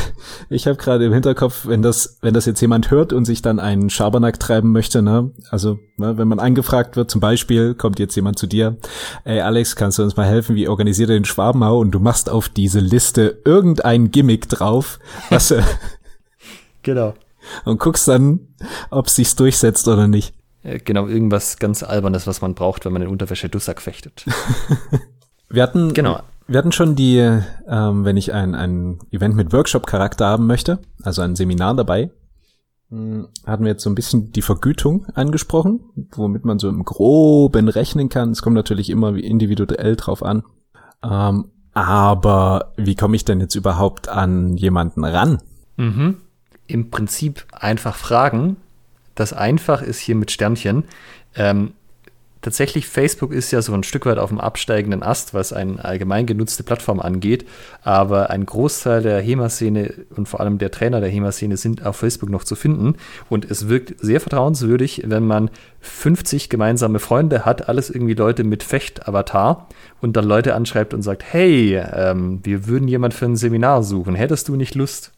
ich 0.51 0.67
habe 0.67 0.77
gerade 0.77 1.07
im 1.07 1.13
Hinterkopf, 1.13 1.67
wenn 1.67 1.81
das, 1.81 2.19
wenn 2.21 2.35
das 2.35 2.45
jetzt 2.45 2.61
jemand 2.61 2.91
hört 2.91 3.15
und 3.15 3.25
sich 3.25 3.41
dann 3.41 3.59
einen 3.59 3.89
Schabernack 3.89 4.39
treiben 4.39 4.71
möchte, 4.71 5.01
ne, 5.01 5.31
also 5.49 5.79
ne, 5.97 6.19
wenn 6.19 6.29
man 6.29 6.41
angefragt 6.41 6.97
wird, 6.97 7.11
zum 7.11 7.23
Beispiel 7.23 7.75
kommt 7.75 7.99
jetzt 7.99 8.17
jemand 8.17 8.39
zu 8.39 8.47
dir, 8.47 8.77
ey 9.25 9.41
Alex, 9.41 9.77
kannst 9.77 9.99
du 9.99 10.03
uns 10.03 10.17
mal 10.17 10.27
helfen? 10.27 10.57
Wie 10.57 10.69
organisiert 10.69 11.09
ihr 11.09 11.19
den 11.19 11.25
Schwabenhau? 11.25 11.79
Und 11.79 11.93
du 11.93 12.01
machst 12.01 12.29
auf 12.29 12.51
diese 12.51 12.81
Liste 12.81 13.41
irgendein 13.47 14.11
Gimmick 14.11 14.47
drauf, 14.49 14.99
was 15.31 15.51
äh, 15.51 15.63
genau 16.83 17.15
und 17.65 17.79
guckst 17.79 18.09
dann, 18.09 18.41
ob 18.91 19.09
sich's 19.09 19.37
durchsetzt 19.37 19.89
oder 19.89 20.07
nicht. 20.07 20.35
Genau, 20.63 21.07
irgendwas 21.07 21.59
ganz 21.59 21.83
Albernes, 21.83 22.27
was 22.27 22.41
man 22.41 22.55
braucht, 22.55 22.85
wenn 22.85 22.93
man 22.93 23.03
in 23.03 23.09
Unterwäsche 23.09 23.51
Dussack 23.51 23.83
fechtet. 23.83 24.25
Wir 25.51 25.63
hatten, 25.63 25.93
genau 25.93 26.21
wir 26.47 26.59
hatten 26.59 26.73
schon 26.73 26.95
die, 26.95 27.19
ähm, 27.19 28.05
wenn 28.05 28.17
ich 28.17 28.33
ein, 28.33 28.55
ein 28.55 28.99
Event 29.11 29.35
mit 29.35 29.53
Workshop-Charakter 29.53 30.27
haben 30.27 30.47
möchte, 30.47 30.79
also 31.03 31.23
ein 31.23 31.37
Seminar 31.37 31.75
dabei, 31.75 32.11
hm, 32.91 33.29
hatten 33.47 33.65
wir 33.65 33.73
jetzt 33.73 33.83
so 33.83 33.91
ein 33.91 33.95
bisschen 33.95 34.33
die 34.33 34.43
Vergütung 34.43 35.07
angesprochen, 35.15 35.81
womit 36.13 36.45
man 36.45 36.59
so 36.59 36.69
im 36.69 36.85
Groben 36.85 37.69
rechnen 37.69 38.09
kann. 38.09 38.31
Es 38.31 38.43
kommt 38.43 38.57
natürlich 38.57 38.91
immer 38.91 39.17
individuell 39.17 39.97
drauf 39.97 40.23
an. 40.23 40.45
Ähm, 41.03 41.51
aber 41.73 42.73
wie 42.77 42.95
komme 42.95 43.17
ich 43.17 43.25
denn 43.25 43.41
jetzt 43.41 43.57
überhaupt 43.57 44.09
an 44.09 44.57
jemanden 44.57 45.05
ran? 45.05 45.41
Mhm. 45.77 46.19
Im 46.67 46.91
Prinzip 46.91 47.47
einfach 47.53 47.97
fragen. 47.97 48.57
Das 49.15 49.33
einfach 49.33 49.83
ist 49.83 49.99
hier 49.99 50.15
mit 50.15 50.31
Sternchen. 50.31 50.85
Ähm, 51.35 51.73
tatsächlich, 52.45 52.87
Facebook 52.87 53.33
ist 53.33 53.51
ja 53.51 53.63
so 53.63 53.73
ein 53.73 53.83
Stück 53.83 54.07
weit 54.07 54.19
auf 54.19 54.29
dem 54.29 54.39
absteigenden 54.39 55.03
Ast, 55.03 55.35
was 55.35 55.53
eine 55.53 55.85
allgemein 55.85 56.27
genutzte 56.27 56.63
Plattform 56.63 57.01
angeht. 57.01 57.47
Aber 57.83 58.31
ein 58.31 58.47
Großteil 58.47 59.03
der 59.03 59.21
HEMA-Szene 59.21 59.95
und 60.15 60.29
vor 60.29 60.41
allem 60.41 60.59
der 60.59 60.71
Trainer 60.71 61.01
der 61.01 61.09
HEMA-Szene 61.09 61.57
sind 61.57 61.85
auf 61.85 61.97
Facebook 61.97 62.31
noch 62.31 62.45
zu 62.45 62.55
finden. 62.55 62.97
Und 63.29 63.51
es 63.51 63.69
wirkt 63.69 63.95
sehr 63.99 64.21
vertrauenswürdig, 64.21 65.03
wenn 65.07 65.27
man 65.27 65.51
50 65.81 66.51
gemeinsame 66.51 66.99
Freunde 66.99 67.45
hat, 67.45 67.69
alles 67.69 67.91
irgendwie 67.91 68.15
Leute 68.15 68.45
mit 68.45 68.63
Fecht-Avatar 68.63 69.69
und 70.01 70.17
dann 70.17 70.27
Leute 70.27 70.55
anschreibt 70.55 70.95
und 70.95 71.03
sagt, 71.03 71.25
hey, 71.25 71.83
ähm, 71.93 72.41
wir 72.45 72.67
würden 72.67 72.89
jemand 72.89 73.15
für 73.15 73.25
ein 73.25 73.37
Seminar 73.37 73.83
suchen. 73.83 74.15
Hättest 74.15 74.49
du 74.49 74.57
nicht 74.57 74.75
Lust? 74.75 75.13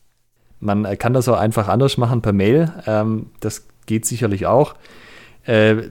Man 0.61 0.85
kann 0.99 1.12
das 1.12 1.29
auch 1.29 1.39
einfach 1.39 1.69
anders 1.69 1.99
machen 1.99 2.23
per 2.23 2.33
Mail. 2.33 2.73
Ähm, 2.87 3.31
das 3.41 3.67
geht 3.87 4.07
sicherlich 4.07 4.47
auch. 4.47 4.75
Äh, 5.45 5.89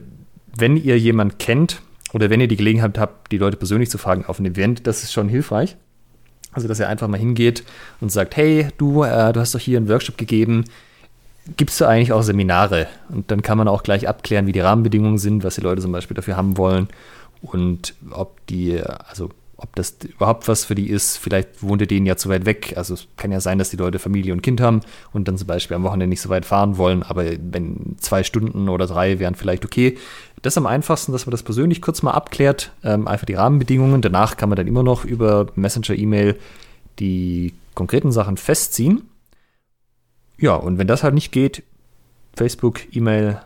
wenn 0.58 0.76
ihr 0.76 0.98
jemand 0.98 1.38
kennt 1.38 1.82
oder 2.12 2.30
wenn 2.30 2.40
ihr 2.40 2.48
die 2.48 2.56
Gelegenheit 2.56 2.98
habt, 2.98 3.32
die 3.32 3.38
Leute 3.38 3.56
persönlich 3.56 3.90
zu 3.90 3.98
fragen 3.98 4.24
auf 4.24 4.38
ein 4.38 4.46
Event, 4.46 4.86
das 4.86 5.02
ist 5.02 5.12
schon 5.12 5.28
hilfreich. 5.28 5.76
Also, 6.52 6.68
dass 6.68 6.80
ihr 6.80 6.88
einfach 6.88 7.08
mal 7.08 7.18
hingeht 7.18 7.64
und 8.00 8.10
sagt, 8.10 8.36
hey, 8.36 8.68
du, 8.78 9.02
äh, 9.02 9.32
du 9.32 9.40
hast 9.40 9.54
doch 9.54 9.60
hier 9.60 9.76
einen 9.76 9.88
Workshop 9.88 10.16
gegeben, 10.16 10.64
gibst 11.56 11.80
du 11.80 11.84
eigentlich 11.84 12.12
auch 12.12 12.22
Seminare? 12.22 12.86
Und 13.10 13.30
dann 13.30 13.42
kann 13.42 13.58
man 13.58 13.68
auch 13.68 13.82
gleich 13.82 14.08
abklären, 14.08 14.46
wie 14.46 14.52
die 14.52 14.60
Rahmenbedingungen 14.60 15.18
sind, 15.18 15.44
was 15.44 15.56
die 15.56 15.60
Leute 15.60 15.82
zum 15.82 15.92
Beispiel 15.92 16.14
dafür 16.14 16.36
haben 16.36 16.56
wollen 16.56 16.88
und 17.42 17.94
ob 18.10 18.44
die, 18.46 18.80
also 18.80 19.30
ob 19.58 19.74
das 19.74 19.96
überhaupt 20.02 20.48
was 20.48 20.64
für 20.64 20.74
die 20.74 20.90
ist. 20.90 21.16
Vielleicht 21.16 21.62
wohnt 21.62 21.80
ihr 21.80 21.86
denen 21.86 22.06
ja 22.06 22.16
zu 22.16 22.28
weit 22.28 22.44
weg. 22.44 22.74
Also 22.76 22.94
es 22.94 23.06
kann 23.16 23.32
ja 23.32 23.40
sein, 23.40 23.58
dass 23.58 23.70
die 23.70 23.76
Leute 23.76 23.98
Familie 23.98 24.32
und 24.32 24.42
Kind 24.42 24.60
haben 24.60 24.80
und 25.12 25.28
dann 25.28 25.38
zum 25.38 25.46
Beispiel 25.46 25.76
am 25.76 25.82
Wochenende 25.82 26.08
nicht 26.08 26.20
so 26.20 26.28
weit 26.28 26.44
fahren 26.44 26.76
wollen. 26.76 27.02
Aber 27.02 27.24
wenn 27.24 27.96
zwei 27.98 28.22
Stunden 28.22 28.68
oder 28.68 28.86
drei 28.86 29.18
wären 29.18 29.34
vielleicht 29.34 29.64
okay. 29.64 29.96
Das 30.42 30.52
ist 30.54 30.58
am 30.58 30.66
einfachsten, 30.66 31.12
dass 31.12 31.26
man 31.26 31.30
das 31.32 31.42
persönlich 31.42 31.80
kurz 31.82 32.02
mal 32.02 32.12
abklärt. 32.12 32.72
Ähm, 32.84 33.08
einfach 33.08 33.26
die 33.26 33.34
Rahmenbedingungen. 33.34 34.02
Danach 34.02 34.36
kann 34.36 34.48
man 34.48 34.56
dann 34.56 34.66
immer 34.66 34.82
noch 34.82 35.04
über 35.04 35.46
Messenger, 35.54 35.96
E-Mail 35.96 36.36
die 36.98 37.54
konkreten 37.74 38.12
Sachen 38.12 38.36
festziehen. 38.36 39.08
Ja, 40.38 40.54
und 40.54 40.78
wenn 40.78 40.86
das 40.86 41.02
halt 41.02 41.14
nicht 41.14 41.32
geht, 41.32 41.62
Facebook, 42.36 42.80
E-Mail, 42.94 43.40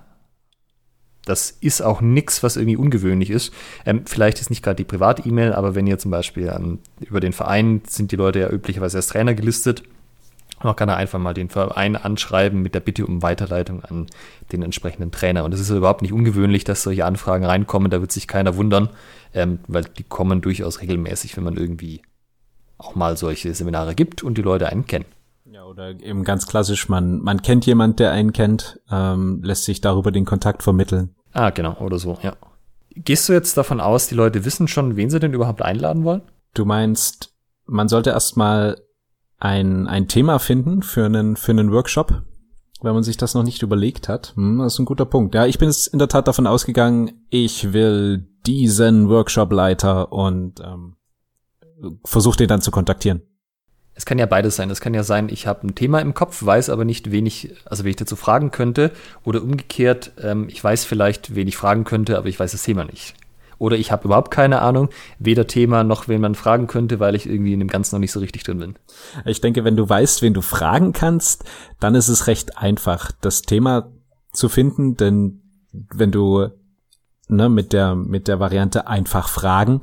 das 1.24 1.50
ist 1.60 1.80
auch 1.82 2.00
nichts, 2.00 2.42
was 2.42 2.56
irgendwie 2.56 2.76
ungewöhnlich 2.76 3.30
ist. 3.30 3.52
Ähm, 3.86 4.02
vielleicht 4.06 4.40
ist 4.40 4.50
nicht 4.50 4.62
gerade 4.62 4.76
die 4.76 4.84
private 4.84 5.28
E-Mail, 5.28 5.52
aber 5.52 5.74
wenn 5.74 5.86
ihr 5.86 5.98
zum 5.98 6.10
Beispiel 6.10 6.52
ähm, 6.54 6.78
über 7.00 7.20
den 7.20 7.32
Verein 7.32 7.82
sind 7.86 8.10
die 8.10 8.16
Leute 8.16 8.40
ja 8.40 8.50
üblicherweise 8.50 8.98
als 8.98 9.06
Trainer 9.08 9.34
gelistet, 9.34 9.84
dann 10.62 10.76
kann 10.76 10.88
er 10.88 10.96
einfach 10.96 11.18
mal 11.18 11.34
den 11.34 11.48
Verein 11.48 11.96
anschreiben 11.96 12.60
mit 12.60 12.74
der 12.74 12.80
Bitte 12.80 13.06
um 13.06 13.22
Weiterleitung 13.22 13.82
an 13.82 14.06
den 14.52 14.62
entsprechenden 14.62 15.10
Trainer. 15.10 15.44
Und 15.44 15.54
es 15.54 15.60
ist 15.60 15.70
überhaupt 15.70 16.02
nicht 16.02 16.12
ungewöhnlich, 16.12 16.64
dass 16.64 16.82
solche 16.82 17.04
Anfragen 17.04 17.44
reinkommen. 17.44 17.90
Da 17.90 18.00
wird 18.00 18.12
sich 18.12 18.28
keiner 18.28 18.56
wundern, 18.56 18.90
ähm, 19.32 19.60
weil 19.68 19.84
die 19.84 20.04
kommen 20.04 20.42
durchaus 20.42 20.80
regelmäßig, 20.80 21.36
wenn 21.36 21.44
man 21.44 21.56
irgendwie 21.56 22.02
auch 22.78 22.94
mal 22.94 23.16
solche 23.16 23.54
Seminare 23.54 23.94
gibt 23.94 24.22
und 24.22 24.36
die 24.38 24.42
Leute 24.42 24.68
einen 24.68 24.86
kennen. 24.86 25.06
Ja, 25.50 25.64
oder 25.64 25.90
eben 26.00 26.24
ganz 26.24 26.46
klassisch, 26.46 26.88
man, 26.88 27.20
man 27.20 27.42
kennt 27.42 27.66
jemand, 27.66 27.98
der 27.98 28.12
einen 28.12 28.32
kennt, 28.32 28.80
ähm, 28.90 29.40
lässt 29.42 29.64
sich 29.64 29.80
darüber 29.80 30.12
den 30.12 30.24
Kontakt 30.24 30.62
vermitteln. 30.62 31.14
Ah, 31.32 31.50
genau, 31.50 31.76
oder 31.78 31.98
so, 31.98 32.18
ja. 32.22 32.36
Gehst 32.94 33.28
du 33.28 33.32
jetzt 33.32 33.56
davon 33.56 33.80
aus, 33.80 34.08
die 34.08 34.14
Leute 34.14 34.44
wissen 34.44 34.68
schon, 34.68 34.96
wen 34.96 35.10
sie 35.10 35.20
denn 35.20 35.32
überhaupt 35.32 35.62
einladen 35.62 36.04
wollen? 36.04 36.22
Du 36.54 36.64
meinst, 36.64 37.34
man 37.66 37.88
sollte 37.88 38.10
erstmal 38.10 38.80
ein, 39.40 39.88
ein 39.88 40.06
Thema 40.06 40.38
finden 40.38 40.82
für 40.82 41.06
einen, 41.06 41.36
für 41.36 41.50
einen 41.50 41.72
Workshop, 41.72 42.22
wenn 42.82 42.94
man 42.94 43.02
sich 43.02 43.16
das 43.16 43.34
noch 43.34 43.42
nicht 43.42 43.62
überlegt 43.62 44.08
hat. 44.08 44.34
Hm, 44.36 44.58
das 44.58 44.74
ist 44.74 44.78
ein 44.78 44.84
guter 44.84 45.06
Punkt. 45.06 45.34
Ja, 45.34 45.46
ich 45.46 45.58
bin 45.58 45.68
jetzt 45.68 45.88
in 45.88 45.98
der 45.98 46.08
Tat 46.08 46.28
davon 46.28 46.46
ausgegangen, 46.46 47.24
ich 47.30 47.72
will 47.72 48.28
diesen 48.46 49.08
Workshop-Leiter 49.08 50.12
und 50.12 50.60
ähm, 50.60 50.96
versuche 52.04 52.36
den 52.36 52.48
dann 52.48 52.62
zu 52.62 52.70
kontaktieren. 52.70 53.22
Es 53.94 54.06
kann 54.06 54.18
ja 54.18 54.26
beides 54.26 54.56
sein. 54.56 54.70
Es 54.70 54.80
kann 54.80 54.94
ja 54.94 55.02
sein, 55.02 55.28
ich 55.28 55.46
habe 55.46 55.66
ein 55.66 55.74
Thema 55.74 56.00
im 56.00 56.14
Kopf, 56.14 56.42
weiß 56.42 56.70
aber 56.70 56.84
nicht, 56.84 57.10
wen 57.10 57.26
ich, 57.26 57.54
also 57.66 57.84
wen 57.84 57.90
ich 57.90 57.96
dazu 57.96 58.16
fragen 58.16 58.50
könnte. 58.50 58.92
Oder 59.24 59.42
umgekehrt, 59.42 60.12
ähm, 60.22 60.48
ich 60.48 60.62
weiß 60.62 60.84
vielleicht, 60.84 61.34
wen 61.34 61.48
ich 61.48 61.56
fragen 61.56 61.84
könnte, 61.84 62.16
aber 62.16 62.28
ich 62.28 62.40
weiß 62.40 62.52
das 62.52 62.62
Thema 62.62 62.84
nicht. 62.84 63.14
Oder 63.60 63.76
ich 63.76 63.92
habe 63.92 64.06
überhaupt 64.06 64.30
keine 64.30 64.62
Ahnung, 64.62 64.88
weder 65.18 65.46
Thema 65.46 65.84
noch 65.84 66.08
wen 66.08 66.22
man 66.22 66.34
fragen 66.34 66.66
könnte, 66.66 66.98
weil 66.98 67.14
ich 67.14 67.26
irgendwie 67.26 67.52
in 67.52 67.58
dem 67.58 67.68
Ganzen 67.68 67.94
noch 67.94 68.00
nicht 68.00 68.10
so 68.10 68.18
richtig 68.18 68.42
drin 68.42 68.58
bin. 68.58 68.74
Ich 69.26 69.42
denke, 69.42 69.64
wenn 69.64 69.76
du 69.76 69.86
weißt, 69.86 70.22
wen 70.22 70.32
du 70.32 70.40
fragen 70.40 70.92
kannst, 70.92 71.44
dann 71.78 71.94
ist 71.94 72.08
es 72.08 72.26
recht 72.26 72.56
einfach, 72.56 73.12
das 73.20 73.42
Thema 73.42 73.92
zu 74.32 74.48
finden, 74.48 74.96
denn 74.96 75.42
wenn 75.72 76.10
du 76.10 76.48
ne, 77.28 77.50
mit 77.50 77.74
der 77.74 77.94
mit 77.94 78.28
der 78.28 78.40
Variante 78.40 78.86
einfach 78.86 79.28
fragen 79.28 79.82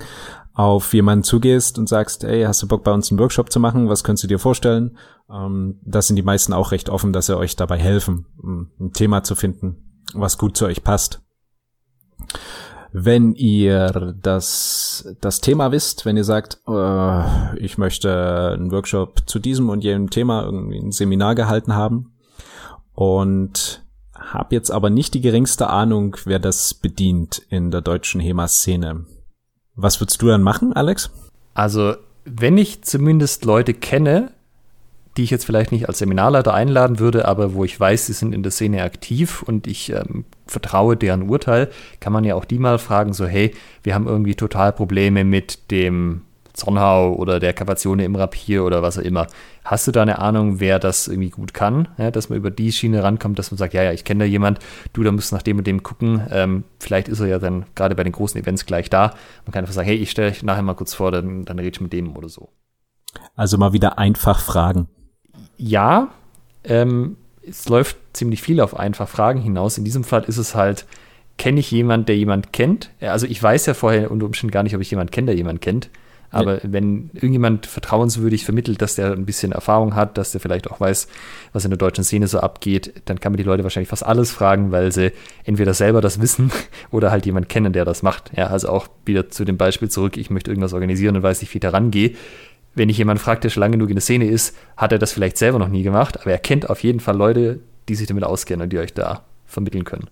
auf 0.56 0.96
jemanden 0.96 1.24
zugehst 1.24 1.78
und 1.78 1.88
sagst, 1.88 2.24
ey, 2.24 2.46
hast 2.46 2.64
du 2.64 2.68
Bock 2.68 2.84
bei 2.84 2.92
uns 2.92 3.12
einen 3.12 3.20
Workshop 3.20 3.52
zu 3.52 3.60
machen? 3.60 3.90
Was 3.90 4.04
könntest 4.04 4.24
du 4.24 4.28
dir 4.28 4.40
vorstellen? 4.40 4.98
Ähm, 5.32 5.80
da 5.84 6.02
sind 6.02 6.16
die 6.16 6.24
meisten 6.24 6.52
auch 6.52 6.72
recht 6.72 6.90
offen, 6.90 7.14
dass 7.14 7.28
sie 7.28 7.38
euch 7.38 7.56
dabei 7.56 7.78
helfen, 7.78 8.26
ein 8.80 8.92
Thema 8.92 9.22
zu 9.22 9.36
finden, 9.36 10.02
was 10.16 10.40
gut 10.40 10.58
zu 10.58 10.66
euch 10.66 10.84
passt. 10.84 11.22
Wenn 12.94 13.34
ihr 13.34 14.16
das, 14.22 15.14
das 15.22 15.42
Thema 15.42 15.72
wisst, 15.72 16.06
wenn 16.06 16.18
ihr 16.18 16.24
sagt, 16.24 16.60
äh, 16.68 17.58
ich 17.58 17.78
möchte 17.78 18.54
einen 18.58 18.72
Workshop 18.72 19.24
zu 19.28 19.40
diesem 19.40 19.70
und 19.70 19.84
jenem 19.84 20.10
Thema, 20.10 20.44
irgendwie 20.44 20.80
ein 20.80 20.92
Seminar 20.92 21.36
gehalten 21.36 21.76
haben 21.76 22.14
und 22.94 23.86
hab 24.14 24.52
jetzt 24.52 24.72
aber 24.72 24.90
nicht 24.90 25.14
die 25.14 25.22
geringste 25.22 25.70
Ahnung, 25.70 26.18
wer 26.26 26.40
das 26.40 26.74
bedient 26.74 27.42
in 27.50 27.72
der 27.72 27.82
deutschen 27.82 28.20
HEMA-Szene 28.22 29.06
was 29.78 30.02
würdest 30.02 30.22
du 30.22 30.28
dann 30.28 30.42
machen, 30.42 30.74
Alex? 30.74 31.12
Also, 31.54 31.96
wenn 32.26 32.58
ich 32.58 32.82
zumindest 32.84 33.46
Leute 33.46 33.74
kenne, 33.74 34.34
die 35.18 35.24
ich 35.24 35.32
jetzt 35.32 35.46
vielleicht 35.46 35.72
nicht 35.72 35.88
als 35.88 35.98
Seminarleiter 35.98 36.54
einladen 36.54 37.00
würde, 37.00 37.28
aber 37.28 37.54
wo 37.54 37.64
ich 37.64 37.80
weiß, 37.80 38.06
sie 38.06 38.14
sind 38.14 38.34
in 38.34 38.44
der 38.44 38.52
Szene 38.52 38.84
aktiv 38.84 39.44
und 39.44 39.68
ich 39.68 39.92
ähm, 39.92 40.26
vertraue 40.46 40.96
deren 40.96 41.30
Urteil, 41.30 41.70
kann 42.00 42.14
man 42.14 42.24
ja 42.24 42.36
auch 42.36 42.46
die 42.46 42.60
mal 42.60 42.78
fragen, 42.78 43.14
so 43.14 43.26
hey, 43.26 43.54
wir 43.84 43.96
haben 43.96 44.08
irgendwie 44.08 44.36
total 44.36 44.72
Probleme 44.74 45.24
mit 45.24 45.72
dem 45.72 46.22
Zornhau 46.54 47.14
oder 47.14 47.40
der 47.40 47.54
Kavatione 47.54 48.04
im 48.04 48.16
Rapier 48.16 48.66
oder 48.66 48.82
was 48.82 48.98
auch 48.98 49.04
immer. 49.04 49.28
Hast 49.64 49.88
du 49.88 49.92
da 49.92 50.02
eine 50.02 50.20
Ahnung, 50.20 50.60
wer 50.60 50.80
das 50.80 51.08
irgendwie 51.08 51.30
gut 51.30 51.54
kann? 51.54 51.88
Ja, 51.98 52.10
dass 52.10 52.30
man 52.30 52.38
über 52.38 52.52
die 52.52 52.72
Schiene 52.72 53.04
rankommt, 53.04 53.38
dass 53.38 53.52
man 53.52 53.58
sagt, 53.58 53.74
ja, 53.74 53.84
ja, 53.84 53.92
ich 53.92 54.04
kenne 54.04 54.24
da 54.24 54.26
jemand, 54.26 54.60
du, 54.94 55.04
da 55.04 55.12
musst 55.12 55.32
nach 55.32 55.44
dem 55.44 55.60
und 55.60 55.68
dem 55.68 55.84
gucken. 55.84 56.26
Ähm, 56.32 56.64
vielleicht 56.80 57.10
ist 57.10 57.20
er 57.20 57.28
ja 57.28 57.40
dann 57.40 57.66
gerade 57.76 57.96
bei 57.96 58.04
den 58.04 58.14
großen 58.14 58.42
Events 58.42 58.66
gleich 58.66 58.90
da. 58.90 59.14
Man 59.46 59.52
kann 59.52 59.64
einfach 59.64 59.74
sagen, 59.74 59.88
hey, 59.88 59.98
ich 59.98 60.10
stelle 60.10 60.30
euch 60.30 60.42
nachher 60.42 60.64
mal 60.64 60.74
kurz 60.74 60.96
vor, 60.96 61.12
dann, 61.12 61.46
dann 61.46 61.60
rede 61.60 61.72
ich 61.76 61.82
mit 61.82 61.94
dem 61.94 62.16
oder 62.18 62.30
so. 62.30 62.50
Also 63.36 63.58
mal 63.58 63.74
wieder 63.74 64.00
einfach 64.00 64.40
fragen. 64.40 64.88
Ja, 65.58 66.10
ähm, 66.64 67.18
es 67.48 67.68
läuft 67.70 67.98
ziemlich 68.14 68.42
viel 68.42 68.60
auf 68.62 68.78
einfach 68.78 69.08
Fragen 69.08 69.42
hinaus. 69.42 69.78
In 69.78 69.86
diesem 69.86 70.04
Fall 70.04 70.24
ist 70.26 70.38
es 70.38 70.56
halt, 70.56 70.86
kenne 71.38 71.60
ich 71.60 71.72
jemand, 71.72 72.10
der 72.10 72.18
jemand 72.18 72.52
kennt? 72.52 72.90
Also 73.00 73.26
ich 73.26 73.42
weiß 73.42 73.66
ja 73.68 73.74
vorher 73.74 74.12
unter 74.12 74.26
Umständen 74.26 74.52
gar 74.52 74.64
nicht, 74.64 74.76
ob 74.76 74.82
ich 74.82 74.92
jemand 74.92 75.12
kenne, 75.12 75.28
der 75.28 75.36
jemand 75.36 75.62
kennt. 75.62 75.90
Aber 76.30 76.56
ja. 76.56 76.62
wenn 76.64 77.10
irgendjemand 77.14 77.68
vertrauenswürdig 77.68 78.44
vermittelt, 78.44 78.82
dass 78.82 78.96
der 78.96 79.14
ein 79.14 79.26
bisschen 79.26 79.54
Erfahrung 79.54 79.96
hat, 79.96 80.18
dass 80.18 80.32
der 80.32 80.42
vielleicht 80.42 80.70
auch 80.70 80.80
weiß, 80.80 81.08
was 81.54 81.64
in 81.64 81.72
der 81.72 81.78
deutschen 81.78 82.04
Szene 82.04 82.28
so 82.28 82.40
abgeht, 82.40 83.02
dann 83.06 83.20
kann 83.20 83.32
man 83.32 83.38
die 83.38 83.44
Leute 83.44 83.64
wahrscheinlich 83.64 83.90
fast 83.90 84.06
alles 84.06 84.32
fragen, 84.32 84.72
weil 84.72 84.92
sie 84.92 85.14
entweder 85.46 85.74
selber 85.74 86.02
das 86.02 86.20
wissen 86.20 86.52
oder 86.92 87.12
halt 87.12 87.26
jemand 87.26 87.48
kennen, 87.48 87.72
der 87.72 87.86
das 87.86 88.04
macht. 88.04 88.32
Ja, 88.36 88.48
also 88.48 88.68
auch 88.70 88.88
wieder 89.06 89.30
zu 89.30 89.46
dem 89.46 89.58
Beispiel 89.58 89.90
zurück, 89.90 90.18
ich 90.18 90.30
möchte 90.30 90.52
irgendwas 90.52 90.74
organisieren 90.74 91.16
und 91.16 91.24
weiß 91.24 91.42
nicht, 91.42 91.54
wie 91.54 91.58
ich 91.58 91.62
da 91.62 91.70
rangehe. 91.70 92.14
Wenn 92.78 92.90
ich 92.90 93.00
jemanden 93.00 93.24
frage, 93.24 93.40
der 93.40 93.50
schon 93.50 93.62
lange 93.62 93.72
genug 93.72 93.90
in 93.90 93.96
der 93.96 94.04
Szene 94.04 94.28
ist, 94.28 94.56
hat 94.78 94.92
er 94.92 95.00
das 95.00 95.12
vielleicht 95.12 95.40
selber 95.40 95.58
noch 95.58 95.68
nie 95.68 95.82
gemacht, 95.82 96.22
aber 96.22 96.30
er 96.30 96.38
kennt 96.38 96.70
auf 96.70 96.84
jeden 96.84 97.00
Fall 97.00 97.18
Leute, 97.18 97.60
die 97.90 97.96
sich 97.96 98.06
damit 98.06 98.24
auskennen 98.24 98.66
und 98.66 98.70
die 98.72 98.78
euch 98.78 98.94
da 98.94 99.26
vermitteln 99.48 99.84
können. 99.84 100.12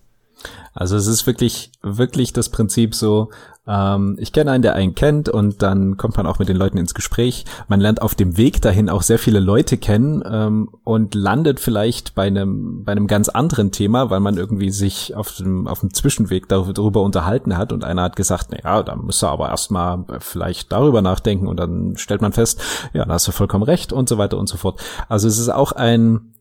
Also 0.74 0.96
es 0.96 1.06
ist 1.06 1.26
wirklich, 1.26 1.72
wirklich 1.82 2.32
das 2.32 2.50
Prinzip 2.50 2.94
so, 2.94 3.30
ähm, 3.66 4.16
ich 4.18 4.32
kenne 4.32 4.52
einen, 4.52 4.62
der 4.62 4.74
einen 4.74 4.94
kennt 4.94 5.28
und 5.28 5.62
dann 5.62 5.96
kommt 5.96 6.16
man 6.16 6.26
auch 6.26 6.38
mit 6.38 6.48
den 6.48 6.56
Leuten 6.56 6.78
ins 6.78 6.94
Gespräch. 6.94 7.44
Man 7.68 7.80
lernt 7.80 8.02
auf 8.02 8.14
dem 8.14 8.36
Weg 8.36 8.62
dahin 8.62 8.88
auch 8.88 9.02
sehr 9.02 9.18
viele 9.18 9.40
Leute 9.40 9.76
kennen 9.78 10.22
ähm, 10.30 10.68
und 10.84 11.14
landet 11.14 11.58
vielleicht 11.60 12.14
bei 12.14 12.26
einem, 12.26 12.84
bei 12.84 12.92
einem 12.92 13.06
ganz 13.06 13.28
anderen 13.28 13.72
Thema, 13.72 14.10
weil 14.10 14.20
man 14.20 14.36
irgendwie 14.36 14.70
sich 14.70 15.16
auf 15.16 15.34
dem, 15.34 15.66
auf 15.66 15.80
dem 15.80 15.92
Zwischenweg 15.92 16.48
darüber 16.48 17.02
unterhalten 17.02 17.56
hat 17.56 17.72
und 17.72 17.82
einer 17.84 18.02
hat 18.02 18.16
gesagt, 18.16 18.48
na 18.50 18.58
ja, 18.62 18.82
da 18.82 18.94
müsste 18.94 19.28
aber 19.28 19.48
erstmal 19.48 20.04
vielleicht 20.20 20.70
darüber 20.70 21.02
nachdenken 21.02 21.48
und 21.48 21.58
dann 21.58 21.96
stellt 21.96 22.22
man 22.22 22.32
fest, 22.32 22.60
ja, 22.92 23.04
da 23.04 23.14
hast 23.14 23.26
du 23.26 23.32
vollkommen 23.32 23.64
recht 23.64 23.92
und 23.92 24.08
so 24.08 24.18
weiter 24.18 24.38
und 24.38 24.48
so 24.48 24.56
fort. 24.56 24.80
Also 25.08 25.26
es 25.26 25.38
ist 25.38 25.48
auch 25.48 25.72
ein, 25.72 26.34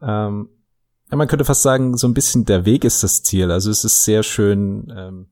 ähm, 0.00 0.48
ja, 1.10 1.16
man 1.16 1.28
könnte 1.28 1.44
fast 1.44 1.62
sagen, 1.62 1.96
so 1.96 2.06
ein 2.06 2.14
bisschen 2.14 2.44
der 2.44 2.64
Weg 2.64 2.84
ist 2.84 3.02
das 3.02 3.22
Ziel. 3.22 3.50
Also 3.50 3.70
es 3.70 3.84
ist 3.84 4.04
sehr 4.04 4.22
schön, 4.22 4.92
ähm, 4.96 5.26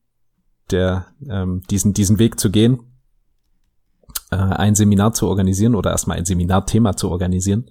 der, 0.70 1.06
ähm, 1.28 1.62
diesen, 1.70 1.94
diesen 1.94 2.18
Weg 2.18 2.40
zu 2.40 2.50
gehen, 2.50 2.80
äh, 4.30 4.36
ein 4.36 4.74
Seminar 4.74 5.12
zu 5.12 5.28
organisieren 5.28 5.74
oder 5.74 5.90
erstmal 5.90 6.18
ein 6.18 6.24
Seminarthema 6.24 6.96
zu 6.96 7.10
organisieren, 7.10 7.66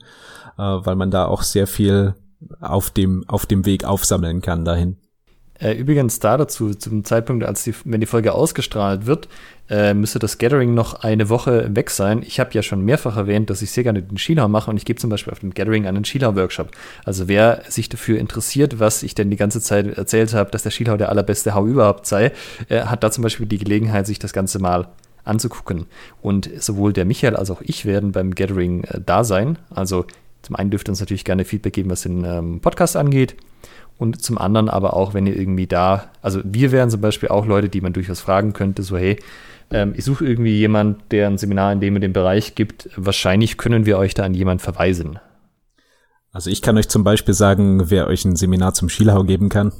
äh, 0.57 0.61
weil 0.61 0.95
man 0.95 1.11
da 1.11 1.25
auch 1.25 1.43
sehr 1.43 1.67
viel 1.67 2.15
auf 2.61 2.91
dem, 2.91 3.23
auf 3.27 3.45
dem 3.45 3.65
Weg 3.65 3.83
aufsammeln 3.83 4.41
kann 4.41 4.63
dahin. 4.63 4.97
Äh, 5.59 5.73
übrigens 5.73 6.19
da 6.19 6.37
dazu, 6.37 6.73
zum 6.73 7.03
Zeitpunkt, 7.03 7.43
als 7.43 7.63
die, 7.63 7.73
wenn 7.85 8.01
die 8.01 8.07
Folge 8.07 8.33
ausgestrahlt 8.33 9.05
wird, 9.05 9.27
äh, 9.69 9.93
müsste 9.93 10.19
das 10.19 10.37
Gathering 10.37 10.73
noch 10.73 11.03
eine 11.03 11.29
Woche 11.29 11.75
weg 11.75 11.89
sein. 11.89 12.23
Ich 12.25 12.39
habe 12.39 12.51
ja 12.53 12.61
schon 12.61 12.81
mehrfach 12.81 13.17
erwähnt, 13.17 13.49
dass 13.49 13.61
ich 13.61 13.71
sehr 13.71 13.83
gerne 13.83 14.01
den 14.01 14.17
Skilauer 14.17 14.47
mache 14.47 14.69
und 14.71 14.77
ich 14.77 14.85
gebe 14.85 14.99
zum 14.99 15.09
Beispiel 15.09 15.33
auf 15.33 15.39
dem 15.39 15.53
Gathering 15.53 15.87
einen 15.87 16.05
Skilauer-Workshop. 16.05 16.71
Also 17.05 17.27
wer 17.27 17.63
sich 17.67 17.89
dafür 17.89 18.19
interessiert, 18.19 18.79
was 18.79 19.03
ich 19.03 19.15
denn 19.15 19.29
die 19.29 19.37
ganze 19.37 19.59
Zeit 19.61 19.97
erzählt 19.97 20.33
habe, 20.33 20.51
dass 20.51 20.63
der 20.63 20.71
Skilauer 20.71 20.97
der 20.97 21.09
allerbeste 21.09 21.53
Hau 21.53 21.65
überhaupt 21.65 22.05
sei, 22.05 22.31
äh, 22.69 22.81
hat 22.81 23.03
da 23.03 23.11
zum 23.11 23.23
Beispiel 23.23 23.45
die 23.45 23.57
Gelegenheit, 23.57 24.07
sich 24.07 24.19
das 24.19 24.33
Ganze 24.33 24.59
mal 24.59 24.87
anzugucken. 25.23 25.85
Und 26.21 26.49
sowohl 26.59 26.93
der 26.93 27.05
Michael 27.05 27.35
als 27.35 27.51
auch 27.51 27.61
ich 27.61 27.85
werden 27.85 28.13
beim 28.13 28.33
Gathering 28.35 28.85
äh, 28.85 29.01
da 29.05 29.23
sein. 29.23 29.57
Also 29.69 30.05
zum 30.41 30.55
einen 30.55 30.69
dürft 30.69 30.87
ihr 30.87 30.91
uns 30.91 31.01
natürlich 31.01 31.25
gerne 31.25 31.43
Feedback 31.43 31.73
geben, 31.73 31.89
was 31.89 32.03
den 32.03 32.23
ähm, 32.23 32.59
Podcast 32.61 32.95
angeht. 32.95 33.35
Und 33.97 34.21
zum 34.21 34.37
anderen 34.37 34.69
aber 34.69 34.93
auch, 34.93 35.13
wenn 35.13 35.25
ihr 35.25 35.35
irgendwie 35.35 35.67
da, 35.67 36.11
also 36.21 36.41
wir 36.43 36.71
wären 36.71 36.89
zum 36.89 37.01
Beispiel 37.01 37.29
auch 37.29 37.45
Leute, 37.45 37.69
die 37.69 37.81
man 37.81 37.93
durchaus 37.93 38.19
fragen 38.19 38.53
könnte, 38.53 38.83
so 38.83 38.97
hey, 38.97 39.17
ähm, 39.71 39.93
ich 39.95 40.05
suche 40.05 40.25
irgendwie 40.25 40.55
jemand, 40.55 41.11
der 41.11 41.27
ein 41.27 41.37
Seminar 41.37 41.73
in 41.73 41.79
dem 41.79 41.95
in 41.95 42.01
dem 42.01 42.13
Bereich 42.13 42.55
gibt. 42.55 42.89
Wahrscheinlich 42.95 43.57
können 43.57 43.85
wir 43.85 43.97
euch 43.97 44.13
da 44.13 44.23
an 44.23 44.33
jemand 44.33 44.61
verweisen. 44.61 45.19
Also 46.31 46.49
ich 46.49 46.61
kann 46.61 46.77
euch 46.77 46.87
zum 46.87 47.03
Beispiel 47.03 47.33
sagen, 47.33 47.89
wer 47.89 48.07
euch 48.07 48.23
ein 48.23 48.35
Seminar 48.35 48.73
zum 48.73 48.89
Schielhau 48.89 49.23
geben 49.23 49.49
kann. 49.49 49.73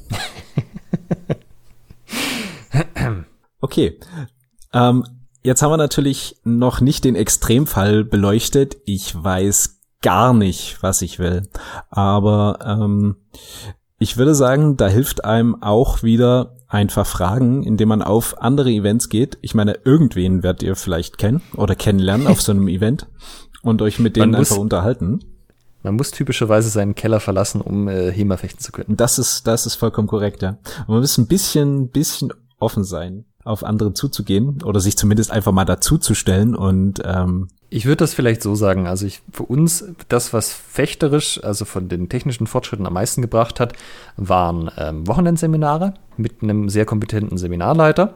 okay. 3.62 4.00
Ähm, 4.74 5.06
jetzt 5.44 5.62
haben 5.62 5.72
wir 5.72 5.78
natürlich 5.78 6.38
noch 6.44 6.82
nicht 6.82 7.06
den 7.06 7.16
Extremfall 7.16 8.04
beleuchtet. 8.04 8.78
Ich 8.86 9.14
weiß 9.16 9.82
gar 10.02 10.34
nicht, 10.34 10.82
was 10.82 11.02
ich 11.02 11.20
will. 11.20 11.48
Aber 11.90 12.60
ähm, 12.66 13.18
ich 14.00 14.18
würde 14.18 14.36
sagen, 14.36 14.78
da 14.78 14.88
hilft 14.88 15.26
einem 15.26 15.62
auch 15.62 16.04
wieder 16.04 16.56
einfach 16.68 17.08
fragen, 17.08 17.64
indem 17.64 17.90
man 17.90 18.02
auf 18.02 18.42
andere 18.42 18.70
Events 18.70 19.10
geht. 19.10 19.38
Ich 19.42 19.56
meine, 19.56 19.80
irgendwen 19.86 20.44
werdet 20.44 20.64
ihr 20.64 20.76
vielleicht 20.76 21.18
kennen 21.18 21.42
oder 21.56 21.76
kennenlernen 21.76 22.28
auf 22.28 22.42
so 22.42 22.52
einem 22.52 22.68
Event 22.68 23.08
und 23.62 23.82
euch 23.82 24.00
mit 24.00 24.16
denen 24.16 24.36
einfach 24.36 24.58
unterhalten. 24.58 25.20
Man 25.84 25.96
muss 25.96 26.12
typischerweise 26.12 26.70
seinen 26.70 26.96
Keller 26.96 27.20
verlassen, 27.20 27.62
um 27.62 27.88
äh, 27.88 28.12
HEMA 28.12 28.38
fechten 28.38 28.60
zu 28.60 28.72
können. 28.72 28.98
Das 28.98 29.20
ist, 29.20 29.48
das 29.48 29.66
ist 29.66 29.76
vollkommen 29.76 30.08
korrekt, 30.08 30.42
ja. 30.42 30.58
Und 30.82 30.90
man 30.90 31.00
muss 31.00 31.18
ein 31.18 31.28
bisschen, 31.28 31.90
bisschen 31.90 32.34
offen 32.60 32.84
sein, 32.84 33.26
auf 33.44 33.64
andere 33.64 33.94
zuzugehen 33.94 34.62
oder 34.64 34.80
sich 34.80 34.98
zumindest 34.98 35.32
einfach 35.32 35.54
mal 35.54 35.66
dazuzustellen 35.66 36.56
und 36.56 37.02
ähm, 37.06 37.48
ich 37.70 37.86
würde 37.86 37.98
das 37.98 38.14
vielleicht 38.14 38.42
so 38.42 38.56
sagen. 38.56 38.88
Also 38.88 39.06
ich, 39.06 39.22
für 39.32 39.44
uns, 39.44 39.86
das, 40.08 40.34
was 40.34 40.54
fechterisch, 40.54 41.44
also 41.44 41.66
von 41.66 41.90
den 41.90 42.08
technischen 42.10 42.48
Fortschritten 42.48 42.86
am 42.86 42.94
meisten 42.94 43.22
gebracht 43.22 43.60
hat, 43.60 43.74
waren 44.16 44.72
ähm, 44.78 45.06
Wochenendseminare 45.08 45.94
mit 46.16 46.42
einem 46.42 46.70
sehr 46.70 46.86
kompetenten 46.86 47.38
Seminarleiter. 47.38 48.14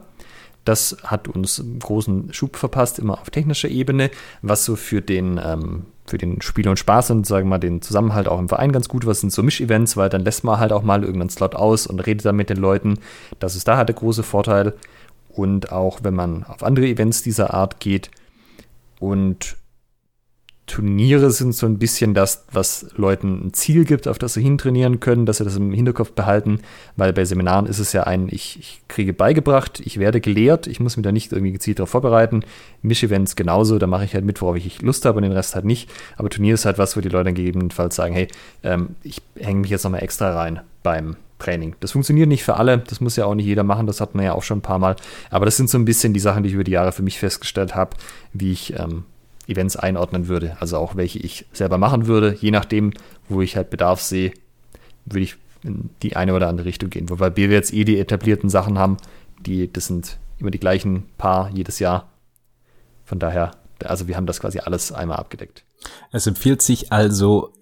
Das 0.64 0.96
hat 1.04 1.28
uns 1.28 1.62
großen 1.80 2.32
Schub 2.32 2.56
verpasst, 2.56 2.98
immer 2.98 3.20
auf 3.20 3.30
technischer 3.30 3.68
Ebene, 3.68 4.10
was 4.42 4.64
so 4.64 4.76
für 4.76 5.02
den, 5.02 5.40
ähm, 5.44 5.86
für 6.06 6.18
den 6.18 6.40
Spiel 6.40 6.68
und 6.68 6.78
Spaß 6.78 7.10
und 7.10 7.26
sagen 7.26 7.46
wir 7.46 7.50
mal 7.50 7.58
den 7.58 7.82
Zusammenhalt 7.82 8.28
auch 8.28 8.38
im 8.38 8.48
Verein 8.48 8.72
ganz 8.72 8.88
gut 8.88 9.04
war, 9.04 9.12
sind 9.12 9.32
so 9.32 9.42
Mischevents, 9.42 9.96
weil 9.96 10.08
dann 10.08 10.24
lässt 10.24 10.44
man 10.44 10.60
halt 10.60 10.72
auch 10.72 10.82
mal 10.82 11.02
irgendeinen 11.02 11.30
Slot 11.30 11.56
aus 11.56 11.86
und 11.86 12.00
redet 12.00 12.24
dann 12.24 12.36
mit 12.36 12.48
den 12.48 12.58
Leuten. 12.58 12.98
Das 13.38 13.56
ist 13.56 13.66
da 13.66 13.76
halt 13.76 13.88
der 13.88 13.96
große 13.96 14.22
Vorteil. 14.22 14.74
Und 15.28 15.72
auch 15.72 16.00
wenn 16.02 16.14
man 16.14 16.44
auf 16.44 16.62
andere 16.62 16.86
Events 16.86 17.22
dieser 17.22 17.54
Art 17.54 17.80
geht, 17.80 18.10
und 19.02 19.56
Turniere 20.66 21.32
sind 21.32 21.56
so 21.56 21.66
ein 21.66 21.78
bisschen 21.78 22.14
das, 22.14 22.46
was 22.52 22.86
Leuten 22.94 23.46
ein 23.46 23.52
Ziel 23.52 23.84
gibt, 23.84 24.06
auf 24.06 24.16
das 24.16 24.34
sie 24.34 24.42
hintrainieren 24.42 25.00
können, 25.00 25.26
dass 25.26 25.38
sie 25.38 25.44
das 25.44 25.56
im 25.56 25.72
Hinterkopf 25.72 26.12
behalten, 26.12 26.60
weil 26.96 27.12
bei 27.12 27.24
Seminaren 27.24 27.66
ist 27.66 27.80
es 27.80 27.92
ja 27.92 28.04
ein, 28.04 28.28
ich, 28.30 28.60
ich 28.60 28.82
kriege 28.86 29.12
beigebracht, 29.12 29.80
ich 29.80 29.98
werde 29.98 30.20
gelehrt, 30.20 30.68
ich 30.68 30.78
muss 30.78 30.96
mich 30.96 31.02
da 31.02 31.10
nicht 31.10 31.32
irgendwie 31.32 31.50
gezielt 31.50 31.80
darauf 31.80 31.90
vorbereiten. 31.90 32.44
Misch-Events 32.82 33.34
genauso, 33.34 33.80
da 33.80 33.88
mache 33.88 34.04
ich 34.04 34.14
halt 34.14 34.24
mit, 34.24 34.40
worauf 34.40 34.56
ich 34.56 34.80
Lust 34.82 35.04
habe 35.04 35.16
und 35.16 35.24
den 35.24 35.32
Rest 35.32 35.56
halt 35.56 35.64
nicht. 35.64 35.90
Aber 36.16 36.30
Turnier 36.30 36.54
ist 36.54 36.64
halt 36.64 36.78
was, 36.78 36.96
wo 36.96 37.00
die 37.00 37.08
Leute 37.08 37.24
dann 37.24 37.34
gegebenenfalls 37.34 37.96
sagen, 37.96 38.14
hey, 38.14 38.28
ähm, 38.62 38.90
ich 39.02 39.20
hänge 39.36 39.62
mich 39.62 39.70
jetzt 39.70 39.82
nochmal 39.82 40.04
extra 40.04 40.32
rein 40.32 40.60
beim 40.84 41.16
Training. 41.42 41.74
Das 41.80 41.92
funktioniert 41.92 42.28
nicht 42.28 42.44
für 42.44 42.56
alle, 42.56 42.78
das 42.78 43.00
muss 43.00 43.16
ja 43.16 43.26
auch 43.26 43.34
nicht 43.34 43.46
jeder 43.46 43.64
machen, 43.64 43.86
das 43.86 44.00
hat 44.00 44.14
man 44.14 44.24
ja 44.24 44.32
auch 44.34 44.42
schon 44.42 44.58
ein 44.58 44.62
paar 44.62 44.78
Mal. 44.78 44.96
Aber 45.30 45.44
das 45.44 45.56
sind 45.56 45.68
so 45.68 45.78
ein 45.78 45.84
bisschen 45.84 46.14
die 46.14 46.20
Sachen, 46.20 46.42
die 46.42 46.48
ich 46.48 46.54
über 46.54 46.64
die 46.64 46.72
Jahre 46.72 46.92
für 46.92 47.02
mich 47.02 47.18
festgestellt 47.18 47.74
habe, 47.74 47.96
wie 48.32 48.52
ich 48.52 48.74
ähm, 48.78 49.04
Events 49.46 49.76
einordnen 49.76 50.28
würde. 50.28 50.56
Also 50.60 50.76
auch 50.78 50.96
welche 50.96 51.18
ich 51.18 51.46
selber 51.52 51.78
machen 51.78 52.06
würde, 52.06 52.36
je 52.40 52.50
nachdem, 52.50 52.92
wo 53.28 53.42
ich 53.42 53.56
halt 53.56 53.70
Bedarf 53.70 54.00
sehe, 54.00 54.32
würde 55.04 55.24
ich 55.24 55.36
in 55.64 55.90
die 56.02 56.16
eine 56.16 56.34
oder 56.34 56.48
andere 56.48 56.66
Richtung 56.66 56.90
gehen. 56.90 57.08
Wobei 57.10 57.34
wir 57.36 57.48
jetzt 57.48 57.72
eh 57.72 57.84
die 57.84 57.98
etablierten 57.98 58.50
Sachen 58.50 58.78
haben, 58.78 58.96
die, 59.40 59.72
das 59.72 59.86
sind 59.86 60.18
immer 60.38 60.50
die 60.50 60.60
gleichen 60.60 61.04
paar 61.18 61.50
jedes 61.50 61.78
Jahr. 61.78 62.08
Von 63.04 63.18
daher, 63.18 63.52
also 63.84 64.08
wir 64.08 64.16
haben 64.16 64.26
das 64.26 64.40
quasi 64.40 64.58
alles 64.60 64.92
einmal 64.92 65.18
abgedeckt. 65.18 65.64
Es 66.12 66.26
empfiehlt 66.26 66.62
sich 66.62 66.92
also 66.92 67.52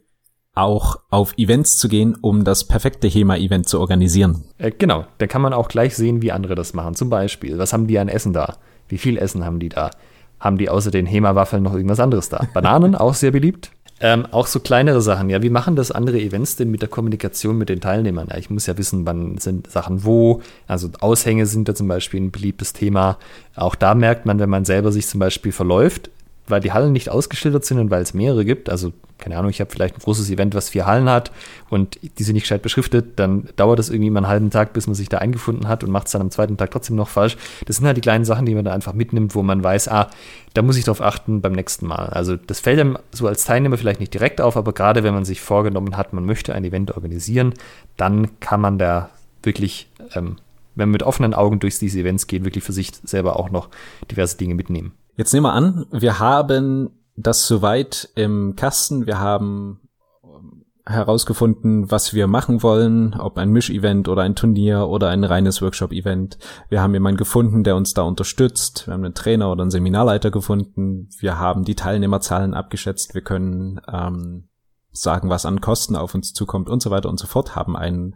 auch 0.60 0.98
auf 1.10 1.36
Events 1.38 1.78
zu 1.78 1.88
gehen, 1.88 2.16
um 2.20 2.44
das 2.44 2.64
perfekte 2.64 3.08
HEMA-Event 3.08 3.68
zu 3.68 3.80
organisieren. 3.80 4.44
Äh, 4.58 4.70
genau, 4.76 5.06
da 5.18 5.26
kann 5.26 5.42
man 5.42 5.52
auch 5.52 5.68
gleich 5.68 5.96
sehen, 5.96 6.22
wie 6.22 6.32
andere 6.32 6.54
das 6.54 6.74
machen. 6.74 6.94
Zum 6.94 7.10
Beispiel, 7.10 7.58
was 7.58 7.72
haben 7.72 7.86
die 7.86 7.98
an 7.98 8.08
Essen 8.08 8.32
da? 8.32 8.56
Wie 8.88 8.98
viel 8.98 9.16
Essen 9.16 9.44
haben 9.44 9.58
die 9.58 9.70
da? 9.70 9.90
Haben 10.38 10.58
die 10.58 10.68
außer 10.68 10.90
den 10.90 11.06
HEMA-Waffeln 11.06 11.62
noch 11.62 11.74
irgendwas 11.74 12.00
anderes 12.00 12.28
da? 12.28 12.46
Bananen, 12.54 12.94
auch 12.94 13.14
sehr 13.14 13.30
beliebt. 13.30 13.70
Ähm, 14.02 14.26
auch 14.30 14.46
so 14.46 14.60
kleinere 14.60 15.02
Sachen, 15.02 15.28
ja. 15.28 15.42
Wie 15.42 15.50
machen 15.50 15.76
das 15.76 15.90
andere 15.90 16.18
Events 16.18 16.56
denn 16.56 16.70
mit 16.70 16.80
der 16.80 16.88
Kommunikation 16.88 17.58
mit 17.58 17.68
den 17.68 17.82
Teilnehmern? 17.82 18.28
Ja, 18.30 18.38
ich 18.38 18.48
muss 18.48 18.66
ja 18.66 18.78
wissen, 18.78 19.04
wann 19.04 19.36
sind 19.36 19.70
Sachen 19.70 20.04
wo. 20.04 20.40
Also 20.66 20.88
Aushänge 21.00 21.44
sind 21.44 21.68
da 21.68 21.74
zum 21.74 21.86
Beispiel 21.86 22.20
ein 22.20 22.30
beliebtes 22.30 22.72
Thema. 22.72 23.18
Auch 23.54 23.74
da 23.74 23.94
merkt 23.94 24.24
man, 24.24 24.38
wenn 24.38 24.48
man 24.48 24.64
selber 24.64 24.90
sich 24.90 25.06
zum 25.06 25.20
Beispiel 25.20 25.52
verläuft, 25.52 26.10
weil 26.50 26.60
die 26.60 26.72
Hallen 26.72 26.92
nicht 26.92 27.08
ausgeschildert 27.08 27.64
sind 27.64 27.78
und 27.78 27.90
weil 27.90 28.02
es 28.02 28.14
mehrere 28.14 28.44
gibt, 28.44 28.68
also 28.68 28.92
keine 29.20 29.36
Ahnung, 29.36 29.50
ich 29.50 29.60
habe 29.60 29.70
vielleicht 29.70 29.96
ein 29.96 30.00
großes 30.00 30.30
Event, 30.30 30.54
was 30.54 30.70
vier 30.70 30.86
Hallen 30.86 31.08
hat 31.08 31.30
und 31.68 31.98
die 32.18 32.22
sind 32.22 32.34
nicht 32.34 32.44
gescheit 32.44 32.62
beschriftet, 32.62 33.18
dann 33.18 33.48
dauert 33.56 33.78
das 33.78 33.90
irgendwie 33.90 34.10
mal 34.10 34.20
einen 34.20 34.28
halben 34.28 34.50
Tag, 34.50 34.72
bis 34.72 34.86
man 34.86 34.94
sich 34.94 35.08
da 35.08 35.18
eingefunden 35.18 35.68
hat 35.68 35.84
und 35.84 35.90
macht 35.90 36.06
es 36.06 36.12
dann 36.12 36.22
am 36.22 36.30
zweiten 36.30 36.56
Tag 36.56 36.70
trotzdem 36.70 36.96
noch 36.96 37.08
falsch. 37.08 37.36
Das 37.66 37.76
sind 37.76 37.86
halt 37.86 37.96
die 37.96 38.02
kleinen 38.02 38.24
Sachen, 38.24 38.46
die 38.46 38.54
man 38.54 38.64
da 38.64 38.72
einfach 38.72 38.94
mitnimmt, 38.94 39.34
wo 39.34 39.42
man 39.42 39.62
weiß, 39.62 39.88
ah, 39.88 40.10
da 40.54 40.62
muss 40.62 40.76
ich 40.76 40.84
drauf 40.84 41.00
achten 41.00 41.40
beim 41.40 41.52
nächsten 41.52 41.86
Mal. 41.86 42.06
Also 42.06 42.36
das 42.36 42.60
fällt 42.60 42.80
einem 42.80 42.98
so 43.12 43.28
als 43.28 43.44
Teilnehmer 43.44 43.76
vielleicht 43.76 44.00
nicht 44.00 44.14
direkt 44.14 44.40
auf, 44.40 44.56
aber 44.56 44.72
gerade 44.72 45.04
wenn 45.04 45.14
man 45.14 45.24
sich 45.24 45.40
vorgenommen 45.40 45.96
hat, 45.96 46.12
man 46.12 46.24
möchte 46.24 46.54
ein 46.54 46.64
Event 46.64 46.92
organisieren, 46.96 47.54
dann 47.96 48.40
kann 48.40 48.60
man 48.60 48.78
da 48.78 49.10
wirklich, 49.42 49.88
ähm, 50.14 50.36
wenn 50.74 50.88
man 50.88 50.92
mit 50.92 51.02
offenen 51.02 51.34
Augen 51.34 51.60
durch 51.60 51.78
diese 51.78 52.00
Events 52.00 52.26
geht, 52.26 52.44
wirklich 52.44 52.64
für 52.64 52.72
sich 52.72 52.92
selber 53.04 53.38
auch 53.38 53.50
noch 53.50 53.68
diverse 54.10 54.36
Dinge 54.36 54.54
mitnehmen. 54.54 54.92
Jetzt 55.16 55.32
nehmen 55.32 55.46
wir 55.46 55.52
an, 55.52 55.86
wir 55.90 56.18
haben 56.18 56.90
das 57.16 57.46
soweit 57.46 58.08
im 58.14 58.56
Kasten. 58.56 59.06
Wir 59.06 59.18
haben 59.18 59.80
ähm, 60.24 60.64
herausgefunden, 60.86 61.90
was 61.90 62.14
wir 62.14 62.26
machen 62.26 62.62
wollen, 62.62 63.14
ob 63.14 63.38
ein 63.38 63.50
Misch-Event 63.50 64.08
oder 64.08 64.22
ein 64.22 64.34
Turnier 64.34 64.88
oder 64.88 65.08
ein 65.08 65.24
reines 65.24 65.60
Workshop-Event. 65.60 66.38
Wir 66.68 66.80
haben 66.80 66.94
jemanden 66.94 67.18
gefunden, 67.18 67.64
der 67.64 67.76
uns 67.76 67.94
da 67.94 68.02
unterstützt. 68.02 68.86
Wir 68.86 68.94
haben 68.94 69.04
einen 69.04 69.14
Trainer 69.14 69.50
oder 69.50 69.62
einen 69.62 69.70
Seminarleiter 69.70 70.30
gefunden. 70.30 71.08
Wir 71.18 71.38
haben 71.38 71.64
die 71.64 71.74
Teilnehmerzahlen 71.74 72.54
abgeschätzt. 72.54 73.14
Wir 73.14 73.22
können 73.22 73.80
ähm, 73.92 74.48
sagen, 74.92 75.28
was 75.28 75.46
an 75.46 75.60
Kosten 75.60 75.96
auf 75.96 76.14
uns 76.14 76.32
zukommt 76.32 76.68
und 76.68 76.82
so 76.82 76.90
weiter 76.90 77.08
und 77.08 77.18
so 77.18 77.26
fort. 77.26 77.54
Haben 77.54 77.76
ein 77.76 78.14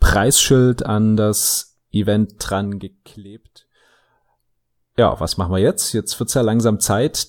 Preisschild 0.00 0.84
an 0.84 1.16
das 1.16 1.78
Event 1.92 2.34
dran 2.38 2.78
geklebt 2.78 3.63
ja, 4.96 5.18
was 5.18 5.36
machen 5.36 5.52
wir 5.52 5.58
jetzt? 5.58 5.92
Jetzt 5.92 6.18
wird's 6.18 6.34
ja 6.34 6.42
langsam 6.42 6.80
Zeit, 6.80 7.28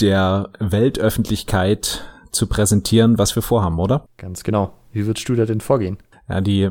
der 0.00 0.50
Weltöffentlichkeit 0.58 2.04
zu 2.30 2.46
präsentieren, 2.46 3.18
was 3.18 3.34
wir 3.34 3.42
vorhaben, 3.42 3.78
oder? 3.78 4.06
Ganz 4.16 4.42
genau. 4.42 4.72
Wie 4.92 5.06
würdest 5.06 5.28
du 5.28 5.34
da 5.34 5.44
denn 5.44 5.60
vorgehen? 5.60 5.98
Ja, 6.28 6.40
die, 6.40 6.70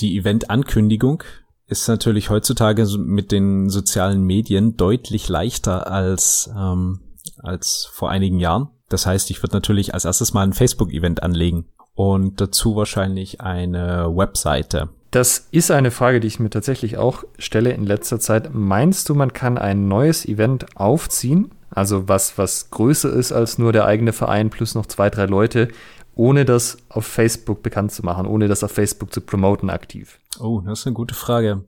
die 0.00 0.18
Event-Ankündigung 0.18 1.22
ist 1.66 1.88
natürlich 1.88 2.30
heutzutage 2.30 2.86
mit 2.98 3.32
den 3.32 3.68
sozialen 3.68 4.22
Medien 4.22 4.76
deutlich 4.76 5.28
leichter 5.28 5.90
als, 5.90 6.50
ähm, 6.56 7.00
als 7.38 7.88
vor 7.92 8.10
einigen 8.10 8.38
Jahren. 8.38 8.68
Das 8.88 9.06
heißt, 9.06 9.30
ich 9.30 9.42
würde 9.42 9.56
natürlich 9.56 9.94
als 9.94 10.04
erstes 10.04 10.32
mal 10.32 10.42
ein 10.42 10.52
Facebook-Event 10.52 11.22
anlegen 11.22 11.66
und 11.94 12.40
dazu 12.40 12.76
wahrscheinlich 12.76 13.40
eine 13.40 14.16
Webseite. 14.16 14.90
Das 15.16 15.48
ist 15.50 15.70
eine 15.70 15.90
Frage, 15.90 16.20
die 16.20 16.26
ich 16.26 16.40
mir 16.40 16.50
tatsächlich 16.50 16.98
auch 16.98 17.24
stelle 17.38 17.70
in 17.70 17.86
letzter 17.86 18.20
Zeit. 18.20 18.50
Meinst 18.52 19.08
du, 19.08 19.14
man 19.14 19.32
kann 19.32 19.56
ein 19.56 19.88
neues 19.88 20.26
Event 20.26 20.66
aufziehen? 20.76 21.52
Also 21.70 22.06
was, 22.06 22.36
was 22.36 22.68
größer 22.68 23.10
ist 23.10 23.32
als 23.32 23.56
nur 23.56 23.72
der 23.72 23.86
eigene 23.86 24.12
Verein 24.12 24.50
plus 24.50 24.74
noch 24.74 24.84
zwei, 24.84 25.08
drei 25.08 25.24
Leute, 25.24 25.68
ohne 26.14 26.44
das 26.44 26.76
auf 26.90 27.06
Facebook 27.06 27.62
bekannt 27.62 27.92
zu 27.92 28.04
machen, 28.04 28.26
ohne 28.26 28.46
das 28.46 28.62
auf 28.62 28.72
Facebook 28.72 29.10
zu 29.10 29.22
promoten 29.22 29.70
aktiv? 29.70 30.18
Oh, 30.38 30.60
das 30.60 30.80
ist 30.80 30.86
eine 30.86 30.92
gute 30.92 31.14
Frage. 31.14 31.64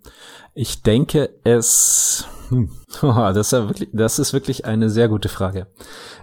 Ich 0.53 0.83
denke, 0.83 1.31
es, 1.43 2.27
hm, 2.51 2.69
das, 3.01 3.51
ist 3.51 3.53
wirklich, 3.53 3.89
das 3.95 4.19
ist 4.19 4.35
wirklich 4.35 4.67
eine 4.67 4.91
sehr 4.91 5.09
gute 5.09 5.31
Frage. 5.31 5.69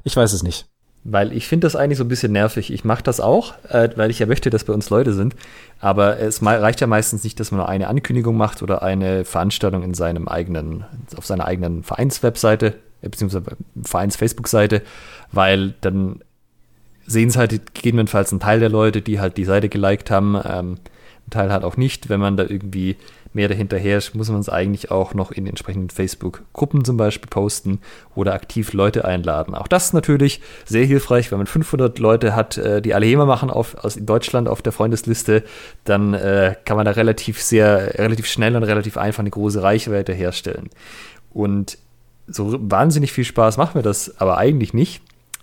Ich 0.04 0.16
weiß 0.16 0.32
es 0.32 0.44
nicht. 0.44 0.68
Weil 1.08 1.34
ich 1.34 1.47
finde 1.47 1.68
das 1.68 1.76
eigentlich 1.76 1.99
so 1.99 2.03
ein 2.03 2.08
bisschen 2.08 2.32
nervig. 2.32 2.74
Ich 2.74 2.84
mache 2.84 3.03
das 3.03 3.20
auch, 3.20 3.53
äh, 3.70 3.89
weil 3.95 4.10
ich 4.10 4.18
ja 4.18 4.26
möchte, 4.26 4.49
dass 4.49 4.64
bei 4.64 4.74
uns 4.74 4.89
Leute 4.89 5.14
sind. 5.14 5.36
Aber 5.80 6.20
es 6.20 6.43
reicht 6.43 6.82
ja 6.82 6.88
meistens 6.88 7.24
nicht, 7.24 7.39
dass 7.39 7.51
man 7.51 7.60
nur 7.60 7.70
eine 7.70 7.88
Ankündigung 7.89 8.36
macht 8.36 8.64
oder 8.64 8.82
eine 8.82 9.24
Veranstaltung 9.24 9.84
in 9.84 9.93
seinem 9.93 10.28
eigenen, 10.28 10.84
auf 11.16 11.28
seiner 11.28 11.45
eigenen 11.45 11.84
Vereinswebseite, 11.84 12.74
äh, 13.03 13.10
beziehungsweise 13.10 13.45
Vereins-Facebook-Seite, 13.84 14.82
weil 15.32 15.76
dann 15.82 16.22
sehen 17.06 17.30
es 17.30 17.38
halt 17.38 17.76
gegebenenfalls 17.76 18.32
ein 18.32 18.39
Teil 18.39 18.60
der 18.60 18.70
Leute, 18.70 19.03
die 19.03 19.20
halt 19.20 19.38
die 19.38 19.45
Seite 19.45 19.70
geliked 19.70 20.10
haben, 20.10 20.36
ähm, 20.43 20.78
ein 21.28 21.30
Teil 21.30 21.51
halt 21.51 21.64
auch 21.64 21.78
nicht. 21.78 22.10
Wenn 22.10 22.20
man 22.20 22.36
da 22.36 22.45
irgendwie 22.45 22.95
mehr 23.36 23.48
dahinter 23.48 23.78
herrscht, 23.78 24.16
muss 24.16 24.30
man 24.30 24.40
es 24.40 24.50
eigentlich 24.50 24.92
auch 24.92 25.14
noch 25.14 25.32
in 25.32 25.46
entsprechenden 25.46 25.90
Facebook-Gruppen 25.90 26.86
zum 26.86 26.98
Beispiel 26.98 27.30
posten 27.30 27.80
oder 28.16 28.34
aktiv 28.34 28.74
Leute 28.74 29.06
einladen. 29.06 29.54
Auch 29.54 29.68
das 29.68 29.88
ist 29.88 29.94
natürlich 29.94 30.42
sehr 30.66 30.86
hilfreich, 30.86 31.32
wenn 31.32 31.38
man 31.38 31.48
500 31.48 32.00
Leute 32.00 32.36
hat, 32.36 32.58
äh, 32.58 32.82
die 32.82 32.94
alle 32.94 33.06
HEMA 33.06 33.26
machen 33.26 33.50
auf, 33.50 33.76
aus 33.76 33.96
Deutschland 34.00 34.48
auf 34.48 34.62
der 34.62 34.72
Freundesliste, 34.72 35.44
dann 35.84 36.14
äh, 36.14 36.56
kann 36.66 36.78
man 36.78 36.86
da 36.86 36.92
relativ 36.92 37.42
sehr, 37.42 38.00
relativ 38.00 38.26
schnell 38.26 38.56
und 38.56 38.64
relativ 38.64 38.98
einfach 38.98 39.20
eine 39.20 39.30
große 39.32 39.62
Reichweite 39.62 40.14
herstellen. 40.14 40.70
Und 41.32 41.78
so 42.28 42.58
wahnsinnig 42.60 43.12
viel 43.12 43.26
Spaß 43.26 43.58
macht 43.58 43.76
mir 43.76 43.84
das 43.84 44.20
aber 44.20 44.38
eigentlich 44.38 44.74
nicht. 44.74 45.02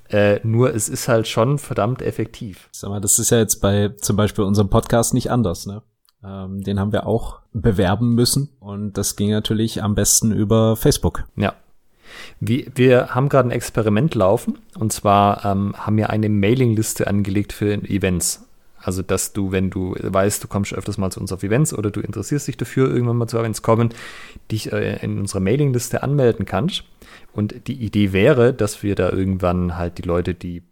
Äh, 0.09 0.40
nur 0.43 0.74
es 0.74 0.88
ist 0.88 1.09
halt 1.09 1.28
schon 1.28 1.59
verdammt 1.59 2.03
effektiv. 2.03 2.68
Sag 2.72 2.90
mal, 2.90 3.01
das 3.01 3.18
ist 3.18 3.30
ja 3.30 3.38
jetzt 3.38 3.61
bei 3.61 3.90
zum 4.01 4.16
Beispiel 4.16 4.45
unserem 4.45 4.68
Podcast 4.68 5.14
nicht 5.14 5.30
anders, 5.30 5.66
ne? 5.66 5.82
Ähm, 6.24 6.62
den 6.62 6.78
haben 6.78 6.92
wir 6.92 7.06
auch 7.06 7.40
bewerben 7.52 8.14
müssen 8.14 8.48
und 8.60 8.96
das 8.96 9.16
ging 9.16 9.30
natürlich 9.30 9.82
am 9.82 9.94
besten 9.94 10.32
über 10.32 10.76
Facebook. 10.76 11.24
Ja. 11.36 11.54
Wir, 12.40 12.66
wir 12.74 13.14
haben 13.14 13.28
gerade 13.28 13.48
ein 13.48 13.52
Experiment 13.52 14.14
laufen 14.14 14.58
und 14.78 14.92
zwar 14.92 15.44
ähm, 15.44 15.74
haben 15.76 15.96
wir 15.96 16.10
eine 16.10 16.28
Mailingliste 16.28 17.06
angelegt 17.06 17.52
für 17.52 17.72
Events. 17.72 18.46
Also, 18.84 19.02
dass 19.02 19.32
du, 19.32 19.52
wenn 19.52 19.70
du 19.70 19.94
weißt, 19.98 20.42
du 20.42 20.48
kommst 20.48 20.74
öfters 20.74 20.98
mal 20.98 21.10
zu 21.10 21.20
uns 21.20 21.32
auf 21.32 21.42
Events 21.42 21.72
oder 21.72 21.90
du 21.90 22.00
interessierst 22.00 22.48
dich 22.48 22.56
dafür, 22.56 22.90
irgendwann 22.90 23.16
mal 23.16 23.28
zu 23.28 23.38
Events 23.38 23.62
kommen, 23.62 23.90
dich 24.50 24.72
äh, 24.72 24.96
in 25.04 25.18
unserer 25.20 25.40
Mailingliste 25.40 26.02
anmelden 26.02 26.46
kannst. 26.46 26.84
Und 27.32 27.68
die 27.68 27.74
Idee 27.74 28.12
wäre, 28.12 28.52
dass 28.52 28.82
wir 28.82 28.94
da 28.94 29.10
irgendwann 29.10 29.76
halt 29.76 29.98
die 29.98 30.02
Leute, 30.02 30.34
die 30.34 30.62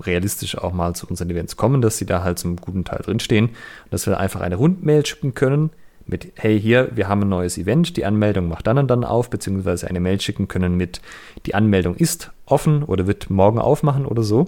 realistisch 0.00 0.56
auch 0.56 0.72
mal 0.72 0.94
zu 0.94 1.06
unseren 1.06 1.30
Events 1.30 1.56
kommen, 1.56 1.80
dass 1.80 1.98
sie 1.98 2.06
da 2.06 2.22
halt 2.22 2.38
zum 2.38 2.56
guten 2.56 2.84
Teil 2.84 3.00
drinstehen, 3.02 3.50
dass 3.90 4.06
wir 4.06 4.18
einfach 4.18 4.40
eine 4.40 4.56
Rundmail 4.56 5.04
schicken 5.04 5.34
können 5.34 5.70
mit, 6.08 6.32
hey, 6.36 6.58
hier, 6.58 6.90
wir 6.94 7.08
haben 7.08 7.22
ein 7.22 7.28
neues 7.28 7.58
Event, 7.58 7.96
die 7.96 8.04
Anmeldung 8.04 8.48
macht 8.48 8.66
dann 8.66 8.78
und 8.78 8.88
dann 8.88 9.04
auf, 9.04 9.28
beziehungsweise 9.30 9.88
eine 9.88 10.00
Mail 10.00 10.20
schicken 10.20 10.48
können 10.48 10.76
mit, 10.76 11.00
die 11.46 11.54
Anmeldung 11.54 11.94
ist 11.96 12.32
offen 12.46 12.82
oder 12.82 13.06
wird 13.06 13.28
morgen 13.30 13.58
aufmachen 13.58 14.06
oder 14.06 14.22
so. 14.22 14.46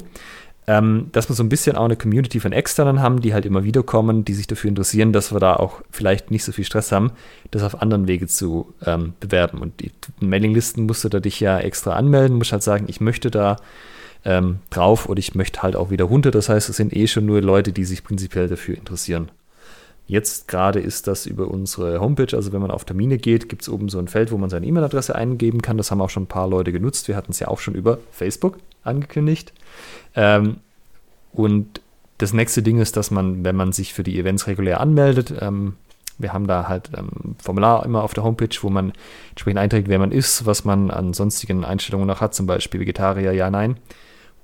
Ähm, 0.66 1.08
dass 1.12 1.28
wir 1.28 1.34
so 1.34 1.42
ein 1.42 1.48
bisschen 1.48 1.76
auch 1.76 1.86
eine 1.86 1.96
Community 1.96 2.38
von 2.38 2.52
Externen 2.52 3.00
haben, 3.00 3.20
die 3.20 3.34
halt 3.34 3.44
immer 3.44 3.64
wieder 3.64 3.82
kommen, 3.82 4.24
die 4.24 4.34
sich 4.34 4.46
dafür 4.46 4.68
interessieren, 4.68 5.12
dass 5.12 5.32
wir 5.32 5.40
da 5.40 5.56
auch 5.56 5.80
vielleicht 5.90 6.30
nicht 6.30 6.44
so 6.44 6.52
viel 6.52 6.64
Stress 6.64 6.92
haben, 6.92 7.12
das 7.50 7.62
auf 7.62 7.80
anderen 7.80 8.06
Wege 8.06 8.26
zu 8.26 8.72
ähm, 8.84 9.14
bewerben. 9.20 9.58
Und 9.58 9.80
die 9.80 9.90
Mailinglisten 10.20 10.86
musst 10.86 11.02
du 11.02 11.08
da 11.08 11.18
dich 11.18 11.40
ja 11.40 11.58
extra 11.58 11.94
anmelden, 11.94 12.36
musst 12.36 12.52
halt 12.52 12.62
sagen, 12.62 12.84
ich 12.88 13.00
möchte 13.00 13.30
da 13.30 13.56
ähm, 14.24 14.58
drauf 14.70 15.06
und 15.06 15.18
ich 15.18 15.34
möchte 15.34 15.62
halt 15.62 15.76
auch 15.76 15.90
wieder 15.90 16.04
runter. 16.04 16.30
Das 16.30 16.48
heißt, 16.48 16.68
es 16.68 16.76
sind 16.76 16.94
eh 16.94 17.06
schon 17.06 17.26
nur 17.26 17.40
Leute, 17.40 17.72
die 17.72 17.84
sich 17.84 18.04
prinzipiell 18.04 18.48
dafür 18.48 18.76
interessieren. 18.76 19.30
Jetzt 20.06 20.48
gerade 20.48 20.80
ist 20.80 21.06
das 21.06 21.26
über 21.26 21.48
unsere 21.48 22.00
Homepage, 22.00 22.36
also 22.36 22.52
wenn 22.52 22.60
man 22.60 22.72
auf 22.72 22.84
Termine 22.84 23.16
geht, 23.16 23.48
gibt 23.48 23.62
es 23.62 23.68
oben 23.68 23.88
so 23.88 23.98
ein 24.00 24.08
Feld, 24.08 24.32
wo 24.32 24.38
man 24.38 24.50
seine 24.50 24.66
E-Mail-Adresse 24.66 25.14
eingeben 25.14 25.62
kann. 25.62 25.76
Das 25.76 25.92
haben 25.92 26.00
auch 26.00 26.10
schon 26.10 26.24
ein 26.24 26.28
paar 26.28 26.48
Leute 26.48 26.72
genutzt. 26.72 27.06
Wir 27.06 27.14
hatten 27.14 27.30
es 27.30 27.38
ja 27.38 27.46
auch 27.46 27.60
schon 27.60 27.76
über 27.76 27.98
Facebook 28.10 28.58
angekündigt. 28.82 29.52
Ähm, 30.16 30.56
und 31.32 31.80
das 32.18 32.32
nächste 32.32 32.62
Ding 32.62 32.80
ist, 32.80 32.96
dass 32.96 33.12
man, 33.12 33.44
wenn 33.44 33.54
man 33.54 33.72
sich 33.72 33.94
für 33.94 34.02
die 34.02 34.18
Events 34.18 34.48
regulär 34.48 34.80
anmeldet, 34.80 35.32
ähm, 35.40 35.74
wir 36.18 36.32
haben 36.32 36.46
da 36.46 36.68
halt 36.68 36.94
ein 36.94 37.08
ähm, 37.24 37.36
Formular 37.42 37.84
immer 37.84 38.02
auf 38.02 38.12
der 38.12 38.24
Homepage, 38.24 38.56
wo 38.62 38.68
man 38.68 38.92
entsprechend 39.30 39.58
einträgt, 39.58 39.88
wer 39.88 39.98
man 39.98 40.12
ist, 40.12 40.44
was 40.44 40.64
man 40.64 40.90
an 40.90 41.14
sonstigen 41.14 41.64
Einstellungen 41.64 42.06
noch 42.06 42.20
hat, 42.20 42.34
zum 42.34 42.46
Beispiel 42.46 42.80
Vegetarier, 42.80 43.32
ja, 43.32 43.50
nein. 43.50 43.76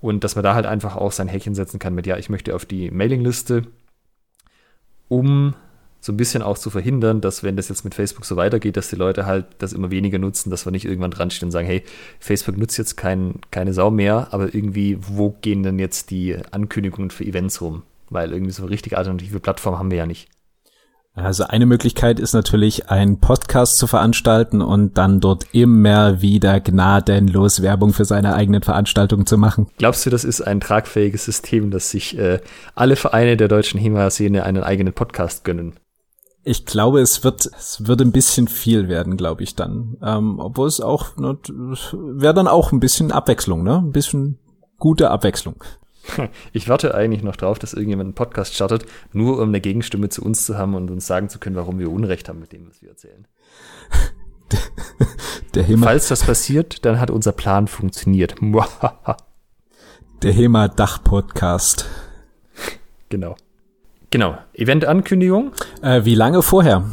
Und 0.01 0.25
dass 0.25 0.35
man 0.35 0.45
da 0.45 0.55
halt 0.55 0.67
einfach 0.67 0.97
auch 0.97 1.13
sein 1.13 1.29
Häkchen 1.29 1.55
setzen 1.55 1.79
kann 1.79 1.95
mit, 1.95 2.07
ja, 2.07 2.17
ich 2.17 2.29
möchte 2.29 2.55
auf 2.55 2.65
die 2.65 2.91
Mailingliste, 2.91 3.63
um 5.09 5.55
so 6.01 6.13
ein 6.13 6.17
bisschen 6.17 6.43
auch 6.43 6.57
zu 6.57 6.71
verhindern, 6.71 7.21
dass 7.21 7.43
wenn 7.43 7.57
das 7.57 7.69
jetzt 7.69 7.85
mit 7.85 7.95
Facebook 7.95 8.25
so 8.25 8.37
weitergeht, 8.37 8.77
dass 8.77 8.91
die 8.91 8.97
Leute 8.97 9.27
halt 9.27 9.47
das 9.59 9.73
immer 9.73 9.91
weniger 9.91 10.19
nutzen, 10.19 10.51
dass 10.51 10.65
wir 10.65 10.71
nicht 10.71 10.85
irgendwann 10.85 11.11
dran 11.11 11.31
stehen 11.31 11.47
und 11.47 11.53
sagen, 11.53 11.67
hey, 11.67 11.83
Facebook 12.21 12.57
nutzt 12.57 12.79
jetzt 12.79 12.97
kein, 12.97 13.41
keine 13.51 13.73
Sau 13.73 13.91
mehr, 13.91 14.29
aber 14.31 14.55
irgendwie, 14.55 14.99
wo 15.01 15.31
gehen 15.41 15.63
denn 15.65 15.79
jetzt 15.79 16.11
die 16.11 16.37
Ankündigungen 16.53 17.11
für 17.11 17.25
Events 17.25 17.61
rum? 17.61 17.83
Weil 18.09 18.33
irgendwie 18.33 18.53
so 18.53 18.63
eine 18.63 18.71
richtig 18.71 18.97
alternative 18.97 19.41
Plattform 19.41 19.79
haben 19.79 19.91
wir 19.91 19.99
ja 19.99 20.07
nicht. 20.07 20.29
Also 21.17 21.45
eine 21.45 21.65
Möglichkeit 21.65 22.21
ist 22.21 22.35
natürlich, 22.35 22.91
einen 22.91 23.21
Podcast 23.21 23.79
zu 23.79 23.87
veranstalten 23.87 24.61
und 24.61 24.99
dann 24.99 25.21
dort 25.21 25.47
immer 25.53 26.21
wieder 26.21 26.61
gnadenlos 26.61 27.63
Werbung 27.63 27.95
für 27.95 28.05
seine 28.05 28.35
eigenen 28.35 28.61
Veranstaltungen 28.61 29.25
zu 29.25 29.39
machen. 29.39 29.67
Glaubst 29.79 30.05
du, 30.05 30.11
das 30.11 30.25
ist 30.25 30.43
ein 30.43 30.61
tragfähiges 30.61 31.25
System, 31.25 31.71
dass 31.71 31.91
sich 31.91 32.19
äh, 32.19 32.41
alle 32.75 32.97
Vereine 32.97 33.39
der 33.39 33.49
deutschen 33.49 33.81
HEMA-Szene 33.81 34.45
einen 34.45 34.63
eigenen 34.63 34.93
Podcast 34.93 35.45
gönnen? 35.45 35.81
Ich 36.45 36.67
glaube, 36.67 37.01
es 37.01 37.25
wird, 37.25 37.47
es 37.47 37.87
wird 37.87 38.03
ein 38.03 38.13
bisschen 38.13 38.47
viel 38.47 38.89
werden, 38.89 39.17
glaube 39.17 39.43
ich 39.43 39.57
dann. 39.57 39.97
Ähm, 40.03 40.39
obwohl 40.39 40.69
es 40.69 40.83
auch, 40.83 41.17
ne, 41.17 41.39
wäre 41.93 42.35
dann 42.35 42.47
auch 42.47 42.73
ein 42.73 42.79
bisschen 42.79 43.11
Abwechslung, 43.11 43.65
ne? 43.65 43.79
Ein 43.79 43.91
bisschen 43.91 44.39
gute 44.79 45.11
Abwechslung. 45.11 45.65
Ich 46.53 46.69
warte 46.69 46.95
eigentlich 46.95 47.23
noch 47.23 47.37
drauf, 47.37 47.59
dass 47.59 47.75
irgendjemand 47.75 48.07
einen 48.09 48.15
Podcast 48.15 48.55
startet, 48.55 48.87
nur 49.13 49.41
um 49.41 49.49
eine 49.49 49.61
Gegenstimme 49.61 50.09
zu 50.09 50.25
uns 50.25 50.45
zu 50.45 50.57
haben 50.57 50.75
und 50.75 50.91
uns 50.91 51.07
sagen 51.07 51.29
zu 51.29 51.39
können, 51.39 51.57
warum 51.57 51.79
wir 51.79 51.91
Unrecht 51.91 52.29
haben 52.29 52.41
mit 52.41 52.53
dem, 52.53 52.69
was 52.69 52.83
wir 52.83 52.91
erzählen. 52.91 53.27
Der 55.55 55.65
Hema 55.65 55.87
Falls 55.87 56.09
das 56.09 56.25
passiert, 56.25 56.85
dann 56.85 57.01
hat 57.01 57.11
unser 57.11 57.33
Plan 57.33 57.69
funktioniert. 57.69 58.35
Der 60.23 60.33
HEMA-Dach-Podcast. 60.33 61.87
Genau. 63.09 63.37
Genau. 64.11 64.39
Event-Ankündigung? 64.55 65.53
Äh, 65.83 66.05
wie 66.05 66.15
lange 66.15 66.43
vorher? 66.43 66.85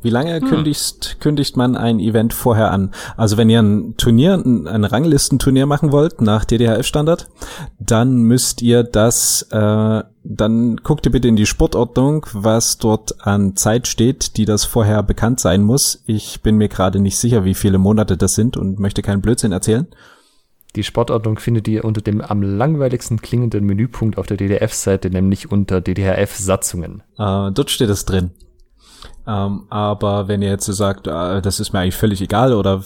Wie 0.00 0.10
lange 0.10 0.40
hm. 0.40 0.48
kündigst, 0.48 1.16
kündigt 1.20 1.56
man 1.56 1.76
ein 1.76 1.98
Event 1.98 2.32
vorher 2.32 2.70
an? 2.70 2.92
Also 3.16 3.36
wenn 3.36 3.50
ihr 3.50 3.60
ein 3.60 3.96
Turnier, 3.96 4.34
ein 4.34 4.84
Ranglistenturnier 4.84 5.66
machen 5.66 5.90
wollt 5.90 6.20
nach 6.20 6.44
DDHF-Standard, 6.44 7.28
dann 7.78 8.18
müsst 8.18 8.62
ihr 8.62 8.84
das, 8.84 9.42
äh, 9.50 10.02
dann 10.22 10.76
guckt 10.76 11.06
ihr 11.06 11.12
bitte 11.12 11.28
in 11.28 11.36
die 11.36 11.46
Sportordnung, 11.46 12.26
was 12.32 12.78
dort 12.78 13.26
an 13.26 13.56
Zeit 13.56 13.88
steht, 13.88 14.36
die 14.36 14.44
das 14.44 14.64
vorher 14.64 15.02
bekannt 15.02 15.40
sein 15.40 15.62
muss. 15.62 16.02
Ich 16.06 16.42
bin 16.42 16.56
mir 16.56 16.68
gerade 16.68 17.00
nicht 17.00 17.18
sicher, 17.18 17.44
wie 17.44 17.54
viele 17.54 17.78
Monate 17.78 18.16
das 18.16 18.34
sind 18.34 18.56
und 18.56 18.78
möchte 18.78 19.02
keinen 19.02 19.22
Blödsinn 19.22 19.52
erzählen. 19.52 19.88
Die 20.76 20.84
Sportordnung 20.84 21.38
findet 21.38 21.66
ihr 21.66 21.84
unter 21.84 22.02
dem 22.02 22.20
am 22.20 22.42
langweiligsten 22.42 23.20
klingenden 23.20 23.64
Menüpunkt 23.64 24.18
auf 24.18 24.26
der 24.26 24.36
DDF-Seite, 24.36 25.10
nämlich 25.10 25.50
unter 25.50 25.80
DDHF-Satzungen. 25.80 27.02
Äh, 27.18 27.50
dort 27.50 27.70
steht 27.70 27.88
es 27.88 28.04
drin. 28.04 28.30
Ähm, 29.26 29.66
aber 29.68 30.28
wenn 30.28 30.42
ihr 30.42 30.48
jetzt 30.48 30.66
so 30.66 30.72
sagt, 30.72 31.06
äh, 31.06 31.42
das 31.42 31.60
ist 31.60 31.72
mir 31.72 31.80
eigentlich 31.80 31.96
völlig 31.96 32.20
egal 32.20 32.54
oder 32.54 32.82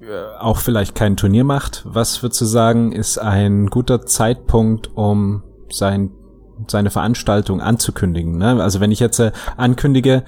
äh, 0.00 0.38
auch 0.40 0.58
vielleicht 0.58 0.94
kein 0.94 1.16
Turnier 1.16 1.44
macht, 1.44 1.82
was 1.84 2.22
würdest 2.22 2.40
du 2.40 2.44
sagen, 2.46 2.92
ist 2.92 3.18
ein 3.18 3.66
guter 3.66 4.06
Zeitpunkt, 4.06 4.90
um 4.96 5.42
sein, 5.70 6.10
seine 6.66 6.90
Veranstaltung 6.90 7.60
anzukündigen? 7.60 8.38
Ne? 8.38 8.62
Also 8.62 8.80
wenn 8.80 8.90
ich 8.90 9.00
jetzt 9.00 9.18
äh, 9.20 9.32
ankündige, 9.56 10.24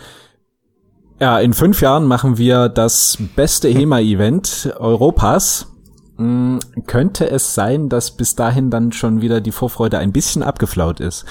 ja, 1.21 1.39
in 1.39 1.53
fünf 1.53 1.81
Jahren 1.81 2.07
machen 2.07 2.39
wir 2.39 2.69
das 2.69 3.19
beste 3.37 3.69
HEMA-Event 3.69 4.75
Europas, 4.79 5.69
hm, 6.17 6.61
könnte 6.87 7.29
es 7.29 7.55
sein, 7.55 7.89
dass 7.89 8.13
bis 8.13 8.37
dahin 8.37 8.71
dann 8.71 8.93
schon 8.93 9.21
wieder 9.21 9.41
die 9.41 9.53
Vorfreude 9.53 9.99
ein 9.99 10.13
bisschen 10.13 10.43
abgeflaut 10.43 11.01
ist. 11.01 11.25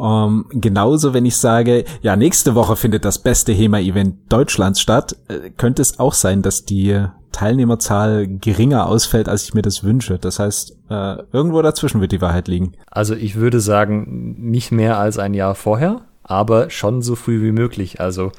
Um, 0.00 0.46
ähm, 0.50 0.60
genauso, 0.60 1.12
wenn 1.12 1.26
ich 1.26 1.36
sage, 1.36 1.84
ja, 2.00 2.16
nächste 2.16 2.54
Woche 2.54 2.74
findet 2.74 3.04
das 3.04 3.18
beste 3.18 3.52
HEMA-Event 3.52 4.32
Deutschlands 4.32 4.80
statt, 4.80 5.14
äh, 5.28 5.50
könnte 5.50 5.82
es 5.82 5.98
auch 5.98 6.14
sein, 6.14 6.40
dass 6.40 6.64
die 6.64 7.04
Teilnehmerzahl 7.32 8.26
geringer 8.26 8.86
ausfällt, 8.86 9.28
als 9.28 9.44
ich 9.44 9.52
mir 9.52 9.60
das 9.60 9.84
wünsche. 9.84 10.18
Das 10.18 10.38
heißt, 10.38 10.74
äh, 10.88 11.16
irgendwo 11.32 11.60
dazwischen 11.60 12.00
wird 12.00 12.12
die 12.12 12.22
Wahrheit 12.22 12.48
liegen. 12.48 12.72
Also 12.90 13.14
ich 13.14 13.36
würde 13.36 13.60
sagen, 13.60 14.36
nicht 14.38 14.72
mehr 14.72 14.98
als 14.98 15.18
ein 15.18 15.34
Jahr 15.34 15.54
vorher, 15.54 16.00
aber 16.22 16.70
schon 16.70 17.02
so 17.02 17.14
früh 17.14 17.42
wie 17.42 17.52
möglich. 17.52 18.00
Also 18.00 18.32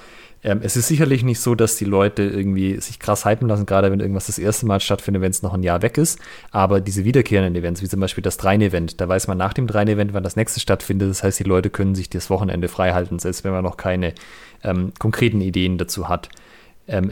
ähm, 0.44 0.60
es 0.64 0.76
ist 0.76 0.88
sicherlich 0.88 1.24
nicht 1.24 1.40
so, 1.40 1.54
dass 1.54 1.76
die 1.76 1.86
Leute 1.86 2.24
irgendwie 2.24 2.80
sich 2.82 3.00
krass 3.00 3.26
hypen 3.26 3.48
lassen, 3.48 3.66
gerade 3.66 3.92
wenn 3.92 4.00
irgendwas 4.00 4.26
das 4.26 4.40
erste 4.40 4.66
Mal 4.66 4.80
stattfindet, 4.80 5.22
wenn 5.22 5.32
es 5.32 5.44
noch 5.44 5.54
ein 5.54 5.62
Jahr 5.62 5.82
weg 5.82 5.98
ist. 5.98 6.20
Aber 6.50 6.82
diese 6.82 7.06
wiederkehrenden 7.06 7.56
Events, 7.56 7.82
wie 7.82 7.88
zum 7.88 8.00
Beispiel 8.00 8.24
das 8.24 8.38
Drein-Event, 8.38 9.00
da 9.00 9.08
weiß 9.08 9.28
man 9.28 9.38
nach 9.38 9.54
dem 9.54 9.68
Drein-Event, 9.68 10.14
wann 10.14 10.24
das 10.24 10.36
nächste 10.36 10.60
stattfindet. 10.60 11.10
Das 11.10 11.24
heißt, 11.24 11.40
die 11.40 11.44
Leute 11.44 11.70
können 11.70 11.94
sich 11.94 12.10
das 12.10 12.30
Wochenende 12.30 12.68
frei 12.70 12.94
halten, 12.94 13.20
selbst 13.20 13.44
wenn 13.44 13.52
man 13.52 13.64
noch 13.64 13.78
keine 13.78 14.14
ähm, 14.64 14.94
konkreten 14.98 15.42
Ideen 15.42 15.78
dazu 15.78 16.10
hat. 16.10 16.30
Ähm, 16.88 17.12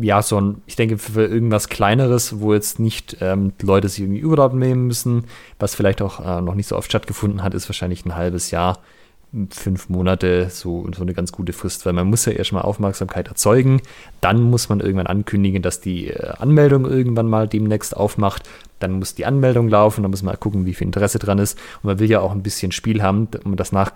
ja, 0.00 0.22
so 0.22 0.40
ein, 0.40 0.62
ich 0.66 0.76
denke, 0.76 0.96
für 0.96 1.26
irgendwas 1.26 1.68
Kleineres, 1.68 2.40
wo 2.40 2.54
jetzt 2.54 2.78
nicht 2.78 3.18
ähm, 3.20 3.52
Leute 3.60 3.88
sich 3.90 4.00
irgendwie 4.00 4.24
Urlaub 4.24 4.54
nehmen 4.54 4.86
müssen, 4.86 5.24
was 5.58 5.74
vielleicht 5.74 6.00
auch 6.00 6.20
äh, 6.20 6.40
noch 6.40 6.54
nicht 6.54 6.68
so 6.68 6.76
oft 6.76 6.88
stattgefunden 6.88 7.42
hat, 7.42 7.52
ist 7.52 7.68
wahrscheinlich 7.68 8.06
ein 8.06 8.14
halbes 8.14 8.50
Jahr 8.50 8.78
fünf 9.50 9.88
Monate 9.88 10.48
so, 10.50 10.86
so 10.94 11.02
eine 11.02 11.14
ganz 11.14 11.32
gute 11.32 11.52
Frist, 11.52 11.84
weil 11.86 11.92
man 11.92 12.08
muss 12.08 12.24
ja 12.24 12.32
erstmal 12.32 12.62
Aufmerksamkeit 12.62 13.28
erzeugen, 13.28 13.80
dann 14.20 14.42
muss 14.42 14.68
man 14.68 14.80
irgendwann 14.80 15.06
ankündigen, 15.06 15.62
dass 15.62 15.80
die 15.80 16.08
äh, 16.08 16.30
Anmeldung 16.38 16.86
irgendwann 16.86 17.28
mal 17.28 17.48
demnächst 17.48 17.96
aufmacht, 17.96 18.48
dann 18.78 18.92
muss 18.92 19.14
die 19.14 19.26
Anmeldung 19.26 19.68
laufen, 19.68 20.02
dann 20.02 20.10
muss 20.10 20.22
man 20.22 20.38
gucken, 20.38 20.66
wie 20.66 20.74
viel 20.74 20.86
Interesse 20.86 21.18
dran 21.18 21.38
ist. 21.38 21.58
Und 21.82 21.84
man 21.84 21.98
will 21.98 22.10
ja 22.10 22.20
auch 22.20 22.32
ein 22.32 22.42
bisschen 22.42 22.72
Spiel 22.72 23.02
haben, 23.02 23.28
um 23.44 23.56
das 23.56 23.72
nach 23.72 23.92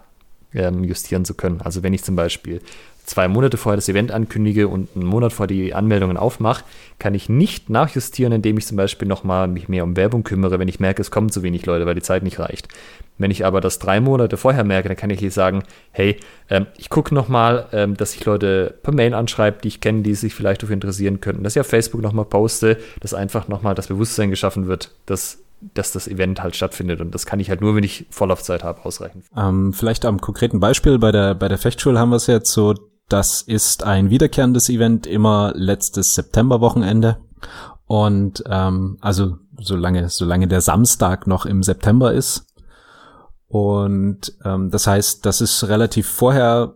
ähm, 0.55 0.85
justieren 0.85 1.25
zu 1.25 1.35
können. 1.35 1.61
Also 1.61 1.83
wenn 1.83 1.93
ich 1.93 2.05
zum 2.05 2.17
Beispiel 2.17 2.61
zwei 3.09 3.27
Monate 3.27 3.57
vorher 3.57 3.77
das 3.77 3.89
Event 3.89 4.13
ankündige 4.13 4.69
und 4.69 4.89
einen 4.95 5.07
Monat 5.07 5.33
vor 5.33 5.47
die 5.47 5.75
Anmeldungen 5.75 6.17
aufmache, 6.17 6.65
kann 6.99 7.15
ich 7.15 7.29
nicht 7.29 7.71
nachjustieren, 7.71 8.33
indem 8.33 8.59
ich 8.59 8.67
zum 8.67 8.77
Beispiel 8.77 9.09
nochmal 9.09 9.49
mich 9.49 9.69
mehr 9.69 9.85
um 9.85 9.97
Werbung 9.97 10.25
kümmere, 10.25 10.59
wenn 10.59 10.69
ich 10.69 10.81
merke, 10.81 11.03
es 11.03 11.11
kommen 11.11 11.31
zu 11.31 11.43
wenig 11.43 11.65
Leute, 11.67 11.87
weil 11.87 11.95
die 11.95 12.03
Zeit 12.03 12.23
nicht 12.23 12.39
reicht. 12.39 12.69
Wenn 13.17 13.31
ich 13.31 13.45
aber 13.45 13.61
das 13.61 13.79
drei 13.79 14.01
Monate 14.01 14.37
vorher 14.37 14.63
merke, 14.63 14.89
dann 14.89 14.97
kann 14.97 15.11
ich 15.11 15.19
hier 15.19 15.31
sagen, 15.31 15.65
hey, 15.91 16.17
ähm, 16.51 16.67
ich 16.77 16.89
gucke 16.89 17.15
nochmal, 17.15 17.67
ähm, 17.73 17.97
dass 17.97 18.15
ich 18.15 18.25
Leute 18.25 18.75
per 18.83 18.95
Mail 18.95 19.15
anschreibe, 19.15 19.59
die 19.63 19.69
ich 19.69 19.81
kenne, 19.81 20.03
die 20.03 20.15
sich 20.15 20.35
vielleicht 20.35 20.63
dafür 20.63 20.75
interessieren 20.75 21.21
könnten, 21.21 21.43
dass 21.43 21.57
ich 21.57 21.61
auf 21.61 21.67
Facebook 21.67 22.03
nochmal 22.03 22.27
poste, 22.27 22.77
dass 23.01 23.15
einfach 23.15 23.49
nochmal 23.49 23.75
das 23.75 23.89
Bewusstsein 23.89 24.31
geschaffen 24.31 24.67
wird, 24.67 24.93
dass 25.07 25.39
dass 25.61 25.93
das 25.93 26.09
Event 26.09 26.43
halt 26.43 26.57
stattfindet. 26.57 27.01
Und 27.01 27.15
das 27.15 27.27
kann 27.27 27.41
ich 27.41 27.51
halt 27.51 27.61
nur, 27.61 27.75
wenn 27.75 27.85
ich 27.85 28.07
Vorlaufzeit 28.11 28.65
habe, 28.65 28.85
ausreichen. 28.85 29.25
Ähm, 29.37 29.73
vielleicht 29.73 30.05
am 30.05 30.21
konkreten 30.21 30.61
Beispiel 30.61 30.99
bei 30.99 31.13
der, 31.13 31.35
bei 31.35 31.49
der 31.49 31.59
Fechtschule 31.59 31.99
haben 31.99 32.11
wir 32.11 32.17
es 32.17 32.27
jetzt 32.27 32.53
so, 32.53 32.75
das 33.09 33.43
ist 33.43 33.85
ein 33.85 34.11
wiederkehrendes 34.11 34.69
Event, 34.69 35.07
immer 35.07 35.53
letztes 35.55 36.15
Septemberwochenende. 36.15 37.19
Und 37.87 38.45
ähm, 38.47 38.99
also 39.01 39.39
solange, 39.59 40.09
solange 40.09 40.47
der 40.47 40.61
Samstag 40.61 41.27
noch 41.27 41.47
im 41.47 41.63
September 41.63 42.13
ist. 42.13 42.47
Und 43.47 44.35
ähm, 44.45 44.71
das 44.71 44.87
heißt, 44.87 45.25
das 45.25 45.41
ist 45.41 45.69
relativ 45.69 46.07
vorher, 46.07 46.75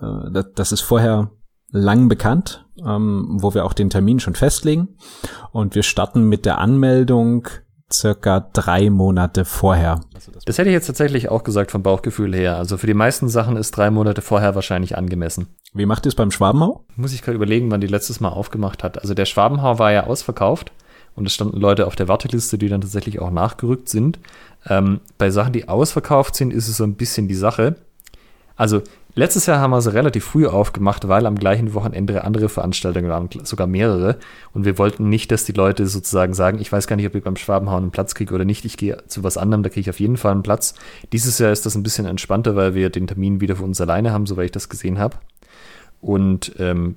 äh, 0.00 0.42
das, 0.54 0.72
ist 0.72 0.82
vorher 0.82 1.32
lang 1.70 2.08
bekannt, 2.08 2.64
ähm, 2.86 3.38
wo 3.40 3.54
wir 3.54 3.64
auch 3.64 3.72
den 3.72 3.90
Termin 3.90 4.20
schon 4.20 4.36
festlegen. 4.36 4.96
Und 5.50 5.74
wir 5.74 5.82
starten 5.82 6.22
mit 6.28 6.46
der 6.46 6.58
Anmeldung 6.58 7.48
circa 7.92 8.48
drei 8.52 8.90
Monate 8.90 9.44
vorher. 9.44 10.00
Das 10.44 10.58
hätte 10.58 10.68
ich 10.68 10.74
jetzt 10.74 10.86
tatsächlich 10.86 11.28
auch 11.28 11.44
gesagt 11.44 11.70
vom 11.70 11.82
Bauchgefühl 11.82 12.34
her. 12.34 12.56
Also 12.56 12.76
für 12.76 12.86
die 12.86 12.94
meisten 12.94 13.28
Sachen 13.28 13.56
ist 13.56 13.72
drei 13.72 13.90
Monate 13.90 14.22
vorher 14.22 14.54
wahrscheinlich 14.54 14.96
angemessen. 14.96 15.48
Wie 15.74 15.86
macht 15.86 16.06
ihr 16.06 16.08
es 16.08 16.14
beim 16.14 16.30
Schwabenhau? 16.30 16.84
Muss 16.96 17.12
ich 17.12 17.22
gerade 17.22 17.36
überlegen, 17.36 17.70
wann 17.70 17.80
die 17.80 17.86
letztes 17.86 18.20
Mal 18.20 18.30
aufgemacht 18.30 18.82
hat. 18.84 19.00
Also 19.00 19.14
der 19.14 19.26
Schwabenhau 19.26 19.78
war 19.78 19.92
ja 19.92 20.04
ausverkauft 20.06 20.72
und 21.14 21.26
es 21.26 21.34
standen 21.34 21.60
Leute 21.60 21.86
auf 21.86 21.96
der 21.96 22.08
Warteliste, 22.08 22.58
die 22.58 22.68
dann 22.68 22.80
tatsächlich 22.80 23.20
auch 23.20 23.30
nachgerückt 23.30 23.88
sind. 23.88 24.18
Ähm, 24.66 25.00
bei 25.18 25.30
Sachen, 25.30 25.52
die 25.52 25.68
ausverkauft 25.68 26.36
sind, 26.36 26.52
ist 26.52 26.68
es 26.68 26.76
so 26.76 26.84
ein 26.84 26.94
bisschen 26.94 27.28
die 27.28 27.34
Sache. 27.34 27.76
Also 28.56 28.82
Letztes 29.14 29.44
Jahr 29.44 29.58
haben 29.58 29.72
wir 29.72 29.82
sie 29.82 29.92
relativ 29.92 30.24
früh 30.24 30.46
aufgemacht, 30.46 31.06
weil 31.06 31.26
am 31.26 31.36
gleichen 31.36 31.74
Wochenende 31.74 32.24
andere 32.24 32.48
Veranstaltungen 32.48 33.10
waren, 33.10 33.28
sogar 33.42 33.66
mehrere. 33.66 34.16
Und 34.54 34.64
wir 34.64 34.78
wollten 34.78 35.10
nicht, 35.10 35.30
dass 35.30 35.44
die 35.44 35.52
Leute 35.52 35.86
sozusagen 35.86 36.32
sagen, 36.32 36.58
ich 36.58 36.72
weiß 36.72 36.86
gar 36.86 36.96
nicht, 36.96 37.06
ob 37.06 37.14
ich 37.14 37.22
beim 37.22 37.36
Schwabenhauen 37.36 37.84
einen 37.84 37.90
Platz 37.90 38.14
kriege 38.14 38.34
oder 38.34 38.46
nicht. 38.46 38.64
Ich 38.64 38.78
gehe 38.78 39.04
zu 39.08 39.22
was 39.22 39.36
anderem, 39.36 39.62
da 39.62 39.68
kriege 39.68 39.80
ich 39.80 39.90
auf 39.90 40.00
jeden 40.00 40.16
Fall 40.16 40.32
einen 40.32 40.42
Platz. 40.42 40.74
Dieses 41.12 41.38
Jahr 41.38 41.52
ist 41.52 41.66
das 41.66 41.74
ein 41.74 41.82
bisschen 41.82 42.06
entspannter, 42.06 42.56
weil 42.56 42.74
wir 42.74 42.88
den 42.88 43.06
Termin 43.06 43.42
wieder 43.42 43.56
für 43.56 43.64
uns 43.64 43.80
alleine 43.82 44.12
haben, 44.12 44.24
soweit 44.24 44.46
ich 44.46 44.52
das 44.52 44.70
gesehen 44.70 44.98
habe. 44.98 45.18
Und 46.00 46.54
ähm, 46.58 46.96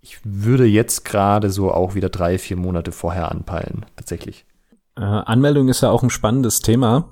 ich 0.00 0.18
würde 0.24 0.64
jetzt 0.64 1.04
gerade 1.04 1.50
so 1.50 1.72
auch 1.72 1.94
wieder 1.94 2.08
drei, 2.08 2.38
vier 2.38 2.56
Monate 2.56 2.90
vorher 2.90 3.30
anpeilen, 3.30 3.86
tatsächlich. 3.94 4.44
Äh, 4.96 5.02
Anmeldung 5.02 5.68
ist 5.68 5.82
ja 5.82 5.90
auch 5.90 6.02
ein 6.02 6.10
spannendes 6.10 6.60
Thema 6.62 7.10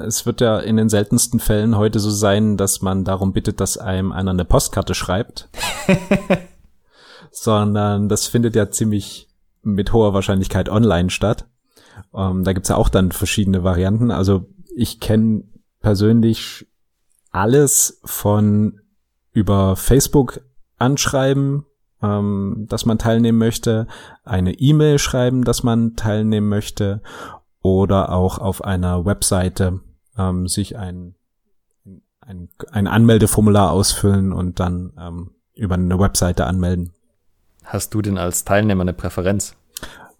es 0.00 0.26
wird 0.26 0.40
ja 0.40 0.58
in 0.58 0.76
den 0.76 0.88
seltensten 0.88 1.40
Fällen 1.40 1.76
heute 1.76 2.00
so 2.00 2.10
sein, 2.10 2.56
dass 2.56 2.82
man 2.82 3.04
darum 3.04 3.32
bittet, 3.32 3.60
dass 3.60 3.78
einem 3.78 4.12
einer 4.12 4.30
eine 4.30 4.44
Postkarte 4.44 4.94
schreibt. 4.94 5.48
Sondern 7.30 8.08
das 8.08 8.26
findet 8.26 8.56
ja 8.56 8.70
ziemlich 8.70 9.28
mit 9.62 9.92
hoher 9.92 10.14
Wahrscheinlichkeit 10.14 10.68
online 10.68 11.10
statt. 11.10 11.46
Ähm, 12.14 12.44
da 12.44 12.52
gibt's 12.52 12.68
ja 12.68 12.76
auch 12.76 12.88
dann 12.88 13.12
verschiedene 13.12 13.64
Varianten. 13.64 14.10
Also 14.10 14.46
ich 14.74 15.00
kenne 15.00 15.44
persönlich 15.80 16.66
alles 17.30 18.00
von 18.04 18.80
über 19.32 19.76
Facebook 19.76 20.40
anschreiben, 20.78 21.66
ähm, 22.02 22.66
dass 22.68 22.86
man 22.86 22.98
teilnehmen 22.98 23.38
möchte, 23.38 23.86
eine 24.24 24.54
E-Mail 24.54 24.98
schreiben, 24.98 25.44
dass 25.44 25.62
man 25.62 25.96
teilnehmen 25.96 26.48
möchte 26.48 27.02
oder 27.74 28.12
auch 28.12 28.38
auf 28.38 28.64
einer 28.64 29.04
Webseite 29.04 29.80
ähm, 30.18 30.48
sich 30.48 30.76
ein, 30.76 31.14
ein, 32.20 32.48
ein 32.70 32.86
Anmeldeformular 32.86 33.70
ausfüllen 33.70 34.32
und 34.32 34.60
dann 34.60 34.92
ähm, 34.98 35.30
über 35.54 35.74
eine 35.74 35.98
Webseite 35.98 36.46
anmelden. 36.46 36.92
Hast 37.64 37.94
du 37.94 38.02
denn 38.02 38.18
als 38.18 38.44
Teilnehmer 38.44 38.82
eine 38.82 38.92
Präferenz? 38.92 39.56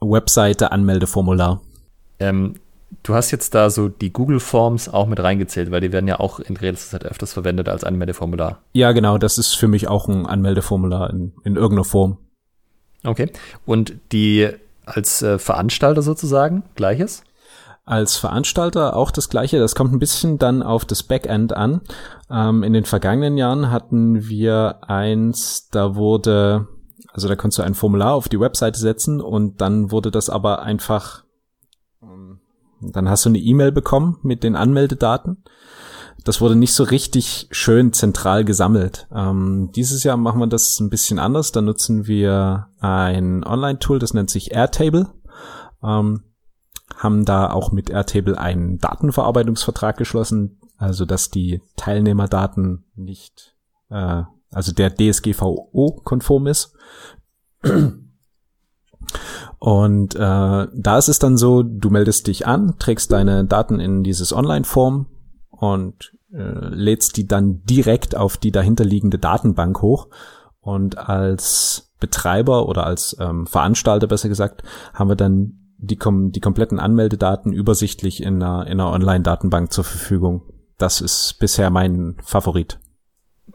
Webseite 0.00 0.72
Anmeldeformular. 0.72 1.60
Ähm, 2.18 2.54
du 3.02 3.14
hast 3.14 3.30
jetzt 3.30 3.54
da 3.54 3.70
so 3.70 3.88
die 3.88 4.12
Google 4.12 4.40
Forms 4.40 4.88
auch 4.88 5.06
mit 5.06 5.20
reingezählt, 5.20 5.70
weil 5.70 5.80
die 5.80 5.92
werden 5.92 6.08
ja 6.08 6.20
auch 6.20 6.40
in 6.40 6.56
letzter 6.56 6.98
Zeit 6.98 7.10
öfters 7.10 7.32
verwendet 7.32 7.68
als 7.68 7.84
Anmeldeformular. 7.84 8.62
Ja, 8.72 8.92
genau, 8.92 9.18
das 9.18 9.38
ist 9.38 9.54
für 9.54 9.68
mich 9.68 9.88
auch 9.88 10.08
ein 10.08 10.26
Anmeldeformular 10.26 11.10
in, 11.10 11.32
in 11.44 11.56
irgendeiner 11.56 11.84
Form. 11.84 12.18
Okay. 13.04 13.30
Und 13.64 13.94
die 14.12 14.50
als 14.84 15.22
äh, 15.22 15.38
Veranstalter 15.38 16.02
sozusagen, 16.02 16.62
gleiches? 16.74 17.22
Als 17.86 18.16
Veranstalter 18.16 18.96
auch 18.96 19.12
das 19.12 19.30
gleiche. 19.30 19.58
Das 19.60 19.76
kommt 19.76 19.92
ein 19.92 20.00
bisschen 20.00 20.38
dann 20.38 20.62
auf 20.62 20.84
das 20.84 21.04
Backend 21.04 21.54
an. 21.54 21.80
Ähm, 22.28 22.64
in 22.64 22.72
den 22.72 22.84
vergangenen 22.84 23.38
Jahren 23.38 23.70
hatten 23.70 24.28
wir 24.28 24.80
eins, 24.82 25.68
da 25.70 25.94
wurde, 25.94 26.66
also 27.12 27.28
da 27.28 27.36
konntest 27.36 27.60
du 27.60 27.62
ein 27.62 27.74
Formular 27.74 28.14
auf 28.14 28.28
die 28.28 28.40
Webseite 28.40 28.78
setzen 28.78 29.20
und 29.20 29.60
dann 29.60 29.92
wurde 29.92 30.10
das 30.10 30.28
aber 30.28 30.62
einfach, 30.62 31.24
ähm, 32.02 32.40
dann 32.80 33.08
hast 33.08 33.24
du 33.24 33.28
eine 33.28 33.38
E-Mail 33.38 33.70
bekommen 33.70 34.18
mit 34.22 34.42
den 34.42 34.56
Anmeldedaten. 34.56 35.44
Das 36.24 36.40
wurde 36.40 36.56
nicht 36.56 36.74
so 36.74 36.82
richtig 36.82 37.46
schön 37.52 37.92
zentral 37.92 38.44
gesammelt. 38.44 39.06
Ähm, 39.14 39.70
dieses 39.76 40.02
Jahr 40.02 40.16
machen 40.16 40.40
wir 40.40 40.48
das 40.48 40.80
ein 40.80 40.90
bisschen 40.90 41.20
anders. 41.20 41.52
Da 41.52 41.60
nutzen 41.60 42.08
wir 42.08 42.66
ein 42.80 43.44
Online-Tool, 43.44 44.00
das 44.00 44.12
nennt 44.12 44.28
sich 44.28 44.50
Airtable. 44.50 45.06
Ähm, 45.84 46.24
haben 46.94 47.24
da 47.24 47.50
auch 47.50 47.72
mit 47.72 47.90
Airtable 47.90 48.38
einen 48.38 48.78
Datenverarbeitungsvertrag 48.78 49.96
geschlossen, 49.96 50.60
also 50.78 51.04
dass 51.04 51.30
die 51.30 51.60
Teilnehmerdaten 51.76 52.84
nicht, 52.94 53.56
äh, 53.90 54.22
also 54.52 54.72
der 54.72 54.94
DSGVO-konform 54.94 56.46
ist. 56.46 56.74
Und 59.58 60.14
äh, 60.14 60.18
da 60.18 60.98
ist 60.98 61.08
es 61.08 61.18
dann 61.18 61.36
so, 61.36 61.62
du 61.62 61.90
meldest 61.90 62.26
dich 62.26 62.46
an, 62.46 62.76
trägst 62.78 63.10
deine 63.12 63.44
Daten 63.44 63.80
in 63.80 64.02
dieses 64.02 64.32
Online-Form 64.32 65.06
und 65.50 66.12
äh, 66.32 66.68
lädst 66.68 67.16
die 67.16 67.26
dann 67.26 67.62
direkt 67.64 68.16
auf 68.16 68.36
die 68.36 68.52
dahinterliegende 68.52 69.18
Datenbank 69.18 69.80
hoch. 69.82 70.08
Und 70.60 70.98
als 70.98 71.92
Betreiber 72.00 72.68
oder 72.68 72.84
als 72.84 73.16
ähm, 73.20 73.46
Veranstalter 73.46 74.06
besser 74.06 74.28
gesagt, 74.28 74.62
haben 74.92 75.08
wir 75.08 75.16
dann 75.16 75.65
die, 75.78 75.96
kom 75.96 76.32
die 76.32 76.40
kompletten 76.40 76.78
Anmeldedaten 76.78 77.52
übersichtlich 77.52 78.22
in 78.22 78.42
einer, 78.42 78.66
in 78.66 78.80
einer 78.80 78.90
Online-Datenbank 78.90 79.72
zur 79.72 79.84
Verfügung. 79.84 80.42
Das 80.78 81.00
ist 81.00 81.36
bisher 81.38 81.70
mein 81.70 82.16
Favorit. 82.22 82.78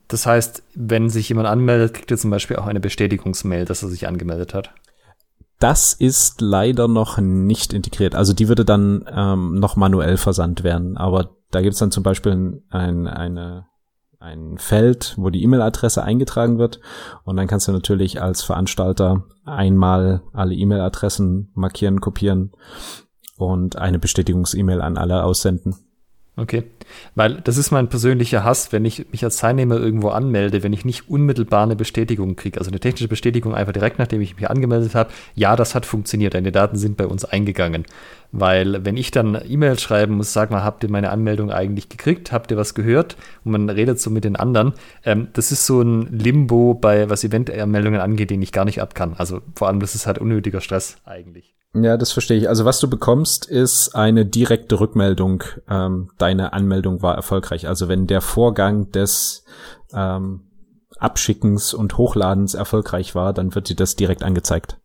Das 0.07 0.25
heißt, 0.25 0.63
wenn 0.75 1.09
sich 1.09 1.29
jemand 1.29 1.47
anmeldet, 1.47 1.93
kriegt 1.93 2.11
er 2.11 2.17
zum 2.17 2.31
Beispiel 2.31 2.57
auch 2.57 2.67
eine 2.67 2.79
Bestätigungsmail, 2.79 3.65
dass 3.65 3.83
er 3.83 3.89
sich 3.89 4.07
angemeldet 4.07 4.53
hat. 4.53 4.73
Das 5.59 5.93
ist 5.93 6.41
leider 6.41 6.87
noch 6.87 7.19
nicht 7.19 7.71
integriert. 7.71 8.15
Also 8.15 8.33
die 8.33 8.47
würde 8.47 8.65
dann 8.65 9.05
ähm, 9.07 9.59
noch 9.59 9.75
manuell 9.75 10.17
versandt 10.17 10.63
werden. 10.63 10.97
Aber 10.97 11.35
da 11.51 11.61
gibt 11.61 11.73
es 11.73 11.79
dann 11.79 11.91
zum 11.91 12.03
Beispiel 12.03 12.63
ein, 12.69 13.07
eine 13.07 13.67
ein 14.21 14.57
Feld, 14.57 15.15
wo 15.17 15.29
die 15.29 15.43
E-Mail-Adresse 15.43 16.03
eingetragen 16.03 16.59
wird. 16.59 16.79
Und 17.23 17.37
dann 17.37 17.47
kannst 17.47 17.67
du 17.67 17.71
natürlich 17.71 18.21
als 18.21 18.43
Veranstalter 18.43 19.23
einmal 19.45 20.21
alle 20.31 20.53
E-Mail-Adressen 20.53 21.49
markieren, 21.55 21.99
kopieren 22.01 22.51
und 23.37 23.77
eine 23.77 23.99
Bestätigungs-E-Mail 23.99 24.81
an 24.81 24.97
alle 24.97 25.23
aussenden. 25.23 25.75
Okay, 26.37 26.63
weil 27.13 27.41
das 27.41 27.57
ist 27.57 27.71
mein 27.71 27.89
persönlicher 27.89 28.45
Hass, 28.45 28.71
wenn 28.71 28.85
ich 28.85 29.11
mich 29.11 29.23
als 29.23 29.37
Teilnehmer 29.37 29.75
irgendwo 29.75 30.09
anmelde, 30.09 30.63
wenn 30.63 30.71
ich 30.71 30.85
nicht 30.85 31.09
unmittelbar 31.09 31.63
eine 31.63 31.75
Bestätigung 31.75 32.37
kriege, 32.37 32.57
also 32.57 32.71
eine 32.71 32.79
technische 32.79 33.09
Bestätigung 33.09 33.53
einfach 33.53 33.73
direkt 33.73 33.99
nachdem 33.99 34.21
ich 34.21 34.37
mich 34.37 34.49
angemeldet 34.49 34.95
habe, 34.95 35.11
ja, 35.35 35.57
das 35.57 35.75
hat 35.75 35.85
funktioniert, 35.85 36.33
deine 36.33 36.53
Daten 36.53 36.77
sind 36.77 36.95
bei 36.95 37.05
uns 37.05 37.25
eingegangen. 37.25 37.85
Weil 38.31 38.85
wenn 38.85 38.95
ich 38.95 39.11
dann 39.11 39.39
E-Mail 39.45 39.77
schreiben 39.77 40.15
muss, 40.15 40.31
sag 40.31 40.51
mal, 40.51 40.63
habt 40.63 40.83
ihr 40.83 40.89
meine 40.89 41.09
Anmeldung 41.09 41.51
eigentlich 41.51 41.89
gekriegt? 41.89 42.31
Habt 42.31 42.49
ihr 42.51 42.57
was 42.57 42.73
gehört? 42.73 43.17
Und 43.43 43.51
man 43.51 43.69
redet 43.69 43.99
so 43.99 44.09
mit 44.09 44.23
den 44.23 44.35
anderen. 44.37 44.73
Ähm, 45.03 45.27
das 45.33 45.51
ist 45.51 45.65
so 45.65 45.81
ein 45.81 46.07
Limbo 46.17 46.73
bei, 46.73 47.09
was 47.09 47.23
Event-Anmeldungen 47.23 47.99
angeht, 47.99 48.29
den 48.29 48.41
ich 48.41 48.51
gar 48.51 48.65
nicht 48.65 48.81
ab 48.81 48.95
kann. 48.95 49.15
Also 49.15 49.41
vor 49.55 49.67
allem, 49.67 49.81
das 49.81 49.95
ist 49.95 50.07
halt 50.07 50.19
unnötiger 50.19 50.61
Stress 50.61 50.95
eigentlich. 51.05 51.53
Ja, 51.73 51.95
das 51.95 52.11
verstehe 52.11 52.37
ich. 52.37 52.49
Also 52.49 52.65
was 52.65 52.79
du 52.79 52.89
bekommst, 52.89 53.45
ist 53.45 53.95
eine 53.95 54.25
direkte 54.25 54.79
Rückmeldung. 54.79 55.43
Ähm, 55.69 56.09
deine 56.17 56.53
Anmeldung 56.53 57.01
war 57.01 57.15
erfolgreich. 57.15 57.67
Also 57.67 57.87
wenn 57.87 58.07
der 58.07 58.21
Vorgang 58.21 58.91
des 58.91 59.45
ähm, 59.93 60.41
Abschickens 60.99 61.73
und 61.73 61.97
Hochladens 61.97 62.53
erfolgreich 62.53 63.15
war, 63.15 63.33
dann 63.33 63.55
wird 63.55 63.69
dir 63.69 63.75
das 63.75 63.95
direkt 63.95 64.23
angezeigt. 64.23 64.80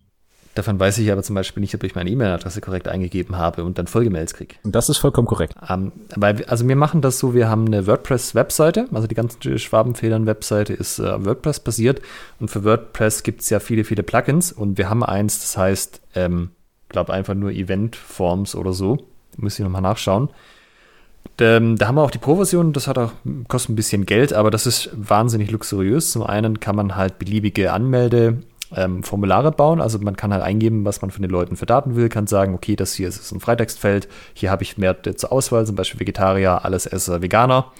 Davon 0.56 0.80
weiß 0.80 0.96
ich 0.98 1.12
aber 1.12 1.22
zum 1.22 1.34
Beispiel 1.34 1.60
nicht, 1.60 1.74
ob 1.74 1.84
ich 1.84 1.94
meine 1.94 2.08
E-Mail-Adresse 2.08 2.62
korrekt 2.62 2.88
eingegeben 2.88 3.36
habe 3.36 3.62
und 3.62 3.76
dann 3.76 3.86
Folgemails 3.86 4.32
kriege. 4.32 4.54
Das 4.64 4.88
ist 4.88 4.96
vollkommen 4.96 5.28
korrekt. 5.28 5.54
Ähm, 5.68 5.92
weil, 6.16 6.46
also 6.46 6.66
wir 6.66 6.76
machen 6.76 7.02
das 7.02 7.18
so, 7.18 7.34
wir 7.34 7.50
haben 7.50 7.66
eine 7.66 7.86
WordPress-Webseite, 7.86 8.88
also 8.90 9.06
die 9.06 9.14
ganze 9.14 9.58
Schwabenfedern-Webseite 9.58 10.72
ist 10.72 10.98
äh, 10.98 11.24
WordPress-basiert 11.24 12.00
und 12.40 12.50
für 12.50 12.64
WordPress 12.64 13.22
gibt 13.22 13.42
es 13.42 13.50
ja 13.50 13.60
viele, 13.60 13.84
viele 13.84 14.02
Plugins 14.02 14.50
und 14.50 14.78
wir 14.78 14.88
haben 14.88 15.04
eins, 15.04 15.40
das 15.40 15.58
heißt, 15.58 16.00
ähm, 16.14 16.52
glaube 16.88 17.12
einfach 17.12 17.34
nur 17.34 17.50
Event-Forms 17.50 18.54
oder 18.54 18.72
so. 18.72 18.96
Müsste 19.36 19.60
ich 19.60 19.64
nochmal 19.64 19.82
nachschauen. 19.82 20.30
Ähm, 21.38 21.76
da 21.76 21.88
haben 21.88 21.96
wir 21.96 22.02
auch 22.02 22.10
die 22.10 22.16
Pro-Version, 22.16 22.72
das 22.72 22.88
hat 22.88 22.96
auch, 22.96 23.12
kostet 23.46 23.72
ein 23.72 23.76
bisschen 23.76 24.06
Geld, 24.06 24.32
aber 24.32 24.50
das 24.50 24.66
ist 24.66 24.88
wahnsinnig 24.94 25.50
luxuriös. 25.50 26.12
Zum 26.12 26.22
einen 26.22 26.60
kann 26.60 26.76
man 26.76 26.96
halt 26.96 27.18
beliebige 27.18 27.74
Anmelde- 27.74 28.38
ähm, 28.74 29.02
Formulare 29.02 29.52
bauen. 29.52 29.80
Also 29.80 29.98
man 29.98 30.16
kann 30.16 30.32
halt 30.32 30.42
eingeben, 30.42 30.84
was 30.84 31.02
man 31.02 31.10
von 31.10 31.22
den 31.22 31.30
Leuten 31.30 31.56
für 31.56 31.66
Daten 31.66 31.96
will, 31.96 32.08
kann 32.08 32.26
sagen, 32.26 32.54
okay, 32.54 32.76
das 32.76 32.94
hier 32.94 33.08
ist 33.08 33.32
ein 33.32 33.40
Freitextfeld, 33.40 34.08
hier 34.34 34.50
habe 34.50 34.62
ich 34.62 34.78
mehr 34.78 34.96
zur 35.16 35.32
Auswahl, 35.32 35.66
zum 35.66 35.76
Beispiel 35.76 36.00
Vegetarier, 36.00 36.64
alles 36.64 36.86
Esser, 36.86 37.22
Veganer. 37.22 37.72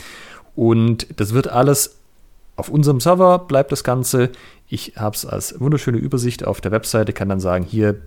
Und 0.55 1.07
das 1.21 1.35
wird 1.35 1.49
alles 1.49 1.97
auf 2.57 2.69
unserem 2.69 3.01
Server, 3.01 3.39
bleibt 3.39 3.73
das 3.73 3.85
Ganze. 3.85 4.31
Ich 4.69 4.95
habe 4.97 5.15
es 5.15 5.27
als 5.27 5.61
wunderschöne 5.61 5.99
Übersicht 5.99 6.45
auf 6.45 6.61
der 6.61 6.73
Webseite, 6.73 7.13
kann 7.13 7.29
dann 7.29 7.41
sagen, 7.41 7.65
hier 7.65 8.01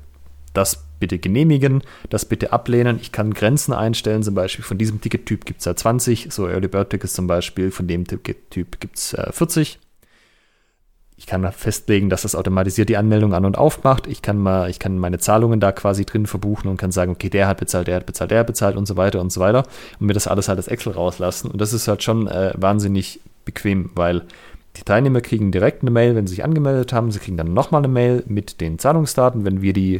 das 0.54 0.84
bitte 1.00 1.20
genehmigen, 1.20 1.84
das 2.10 2.26
bitte 2.26 2.52
ablehnen. 2.52 3.00
Ich 3.02 3.12
kann 3.12 3.34
Grenzen 3.34 3.74
einstellen, 3.74 4.24
zum 4.24 4.34
Beispiel 4.34 4.66
von 4.66 4.78
diesem 4.78 5.00
Tickettyp 5.00 5.46
gibt 5.46 5.60
es 5.60 5.66
ja 5.66 5.76
20, 5.76 6.30
so 6.32 6.48
Early 6.48 6.68
Bird 6.68 6.90
Tickets 6.90 7.14
zum 7.14 7.28
Beispiel, 7.28 7.72
von 7.72 7.88
dem 7.88 8.06
Tickettyp 8.06 8.80
gibt 8.80 8.98
es 8.98 9.14
äh, 9.14 9.32
40. 9.32 9.80
Ich 11.20 11.26
kann 11.26 11.52
festlegen, 11.52 12.10
dass 12.10 12.22
das 12.22 12.34
automatisiert 12.34 12.88
die 12.88 12.96
Anmeldung 12.96 13.34
an 13.34 13.44
und 13.44 13.58
aufmacht. 13.58 14.08
Ich 14.08 14.22
kann 14.22 14.38
mal, 14.38 14.70
ich 14.70 14.80
kann 14.80 14.98
meine 14.98 15.20
Zahlungen 15.20 15.60
da 15.60 15.74
quasi 15.74 16.06
drin 16.06 16.26
verbuchen 16.26 16.72
und 16.72 16.78
kann 16.78 16.94
sagen, 16.94 17.12
okay, 17.12 17.30
der 17.30 17.46
hat 17.46 17.60
bezahlt, 17.60 17.90
der 17.90 17.98
hat 17.98 18.06
bezahlt, 18.06 18.32
der 18.32 18.40
hat 18.40 18.48
bezahlt 18.48 18.78
und 18.78 18.86
so 18.86 18.96
weiter 18.96 19.20
und 19.20 19.30
so 19.30 19.42
weiter 19.42 19.66
und 20.00 20.08
mir 20.08 20.14
das 20.14 20.28
alles 20.28 20.48
halt 20.48 20.60
als 20.60 20.70
Excel 20.70 20.94
rauslassen. 20.94 21.52
Und 21.52 21.60
das 21.60 21.74
ist 21.74 21.90
halt 21.90 22.04
schon 22.04 22.28
äh, 22.28 22.54
wahnsinnig 22.56 23.20
bequem, 23.44 23.90
weil 23.96 24.22
die 24.78 24.84
Teilnehmer 24.84 25.20
kriegen 25.20 25.52
direkt 25.52 25.82
eine 25.82 25.92
Mail, 25.92 26.16
wenn 26.16 26.26
sie 26.26 26.36
sich 26.36 26.46
angemeldet 26.46 26.94
haben. 26.94 27.12
Sie 27.12 27.20
kriegen 27.20 27.36
dann 27.36 27.54
nochmal 27.54 27.82
eine 27.82 27.90
Mail 27.90 28.24
mit 28.26 28.62
den 28.62 28.80
Zahlungsdaten, 28.80 29.44
wenn 29.44 29.62
wir 29.62 29.74
die 29.74 30.00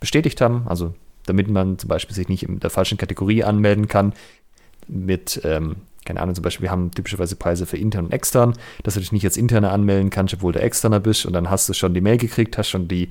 bestätigt 0.00 0.40
haben. 0.40 0.64
Also 0.66 0.94
damit 1.26 1.48
man 1.48 1.78
zum 1.78 1.86
Beispiel 1.86 2.16
sich 2.16 2.28
nicht 2.28 2.42
in 2.42 2.58
der 2.58 2.70
falschen 2.70 2.98
Kategorie 2.98 3.44
anmelden 3.44 3.86
kann 3.86 4.14
mit 4.88 5.40
ähm, 5.44 5.76
keine 6.06 6.22
Ahnung, 6.22 6.34
zum 6.34 6.42
Beispiel, 6.42 6.62
wir 6.62 6.70
haben 6.70 6.90
typischerweise 6.92 7.36
Preise 7.36 7.66
für 7.66 7.76
intern 7.76 8.06
und 8.06 8.12
extern, 8.12 8.54
dass 8.82 8.94
du 8.94 9.00
dich 9.00 9.12
nicht 9.12 9.24
als 9.24 9.36
interner 9.36 9.72
anmelden 9.72 10.08
kannst, 10.08 10.32
obwohl 10.32 10.52
du 10.52 10.60
externer 10.60 11.00
bist 11.00 11.26
und 11.26 11.34
dann 11.34 11.50
hast 11.50 11.68
du 11.68 11.74
schon 11.74 11.92
die 11.92 12.00
Mail 12.00 12.16
gekriegt, 12.16 12.56
hast 12.56 12.70
schon 12.70 12.88
die, 12.88 13.10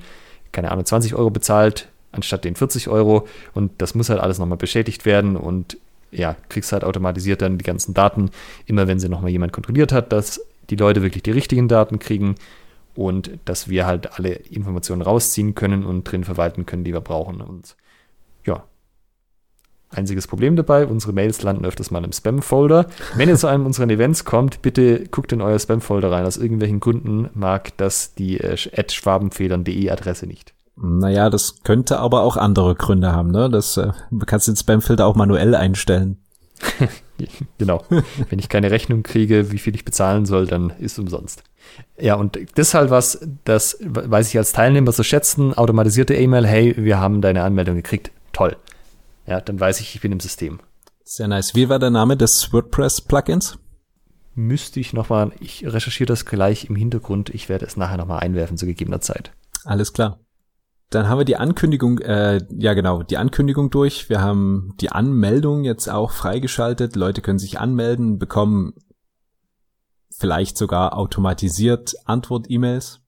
keine 0.50 0.72
Ahnung, 0.72 0.84
20 0.84 1.14
Euro 1.14 1.30
bezahlt, 1.30 1.88
anstatt 2.10 2.44
den 2.44 2.56
40 2.56 2.88
Euro 2.88 3.28
und 3.54 3.70
das 3.78 3.94
muss 3.94 4.08
halt 4.08 4.20
alles 4.20 4.38
nochmal 4.38 4.58
bestätigt 4.58 5.04
werden 5.04 5.36
und 5.36 5.78
ja, 6.10 6.36
kriegst 6.48 6.72
halt 6.72 6.82
automatisiert 6.82 7.42
dann 7.42 7.58
die 7.58 7.64
ganzen 7.64 7.94
Daten, 7.94 8.30
immer 8.64 8.88
wenn 8.88 8.98
sie 8.98 9.08
nochmal 9.08 9.30
jemand 9.30 9.52
kontrolliert 9.52 9.92
hat, 9.92 10.12
dass 10.12 10.40
die 10.70 10.76
Leute 10.76 11.02
wirklich 11.02 11.22
die 11.22 11.30
richtigen 11.30 11.68
Daten 11.68 11.98
kriegen 11.98 12.36
und 12.94 13.30
dass 13.44 13.68
wir 13.68 13.86
halt 13.86 14.18
alle 14.18 14.30
Informationen 14.30 15.02
rausziehen 15.02 15.54
können 15.54 15.84
und 15.84 16.04
drin 16.04 16.24
verwalten 16.24 16.64
können, 16.64 16.84
die 16.84 16.92
wir 16.92 17.00
brauchen 17.00 17.40
und 17.40 17.76
Einziges 19.96 20.26
Problem 20.26 20.56
dabei, 20.56 20.86
unsere 20.86 21.14
Mails 21.14 21.42
landen 21.42 21.64
öfters 21.64 21.90
mal 21.90 22.04
im 22.04 22.12
Spam-Folder. 22.12 22.86
Wenn 23.14 23.30
ihr 23.30 23.36
zu 23.36 23.46
einem 23.46 23.64
unserer 23.64 23.88
Events 23.88 24.26
kommt, 24.26 24.60
bitte 24.60 25.06
guckt 25.10 25.32
in 25.32 25.40
euer 25.40 25.58
Spam-Folder 25.58 26.12
rein. 26.12 26.26
Aus 26.26 26.36
irgendwelchen 26.36 26.80
Gründen 26.80 27.30
mag 27.32 27.76
das 27.78 28.14
die 28.14 28.38
äh, 28.38 28.56
schwabenfedern.de 28.56 29.90
Adresse 29.90 30.26
nicht. 30.26 30.52
Naja, 30.76 31.30
das 31.30 31.62
könnte 31.62 31.98
aber 31.98 32.22
auch 32.22 32.36
andere 32.36 32.74
Gründe 32.74 33.12
haben, 33.12 33.30
ne? 33.30 33.48
Das 33.48 33.78
äh, 33.78 33.92
kannst 34.26 34.48
den 34.48 34.56
Spam-Filter 34.56 35.06
auch 35.06 35.16
manuell 35.16 35.54
einstellen. 35.54 36.18
genau. 37.58 37.82
Wenn 38.28 38.38
ich 38.38 38.50
keine 38.50 38.70
Rechnung 38.70 39.02
kriege, 39.02 39.50
wie 39.50 39.58
viel 39.58 39.74
ich 39.74 39.86
bezahlen 39.86 40.26
soll, 40.26 40.46
dann 40.46 40.74
ist 40.78 40.98
umsonst. 40.98 41.42
Ja, 41.98 42.16
und 42.16 42.36
halt 42.36 42.90
was, 42.90 43.26
das 43.44 43.78
weiß 43.80 44.28
ich 44.28 44.36
als 44.36 44.52
Teilnehmer 44.52 44.92
so 44.92 45.02
schätzen. 45.02 45.54
Automatisierte 45.54 46.14
E-Mail, 46.14 46.46
hey, 46.46 46.74
wir 46.76 47.00
haben 47.00 47.22
deine 47.22 47.42
Anmeldung 47.42 47.76
gekriegt. 47.76 48.10
Toll 48.32 48.56
ja, 49.26 49.40
dann 49.40 49.58
weiß 49.58 49.80
ich, 49.80 49.94
ich 49.94 50.00
bin 50.00 50.12
im 50.12 50.20
System. 50.20 50.60
Sehr 51.04 51.28
nice. 51.28 51.54
Wie 51.54 51.68
war 51.68 51.78
der 51.78 51.90
Name 51.90 52.16
des 52.16 52.52
WordPress-Plugins? 52.52 53.58
Müsste 54.34 54.80
ich 54.80 54.92
nochmal, 54.92 55.32
ich 55.40 55.64
recherchiere 55.64 56.08
das 56.08 56.26
gleich 56.26 56.66
im 56.66 56.76
Hintergrund. 56.76 57.30
Ich 57.30 57.48
werde 57.48 57.64
es 57.64 57.76
nachher 57.76 57.96
nochmal 57.96 58.20
einwerfen 58.20 58.56
zu 58.56 58.66
gegebener 58.66 59.00
Zeit. 59.00 59.32
Alles 59.64 59.92
klar. 59.92 60.20
Dann 60.90 61.08
haben 61.08 61.18
wir 61.18 61.24
die 61.24 61.36
Ankündigung, 61.36 61.98
äh, 61.98 62.40
ja 62.50 62.74
genau, 62.74 63.02
die 63.02 63.16
Ankündigung 63.16 63.70
durch. 63.70 64.08
Wir 64.08 64.20
haben 64.20 64.74
die 64.80 64.90
Anmeldung 64.90 65.64
jetzt 65.64 65.88
auch 65.88 66.12
freigeschaltet. 66.12 66.96
Leute 66.96 67.22
können 67.22 67.38
sich 67.38 67.58
anmelden, 67.58 68.18
bekommen 68.18 68.74
vielleicht 70.10 70.56
sogar 70.56 70.96
automatisiert 70.96 71.94
Antwort-E-Mails. 72.04 73.00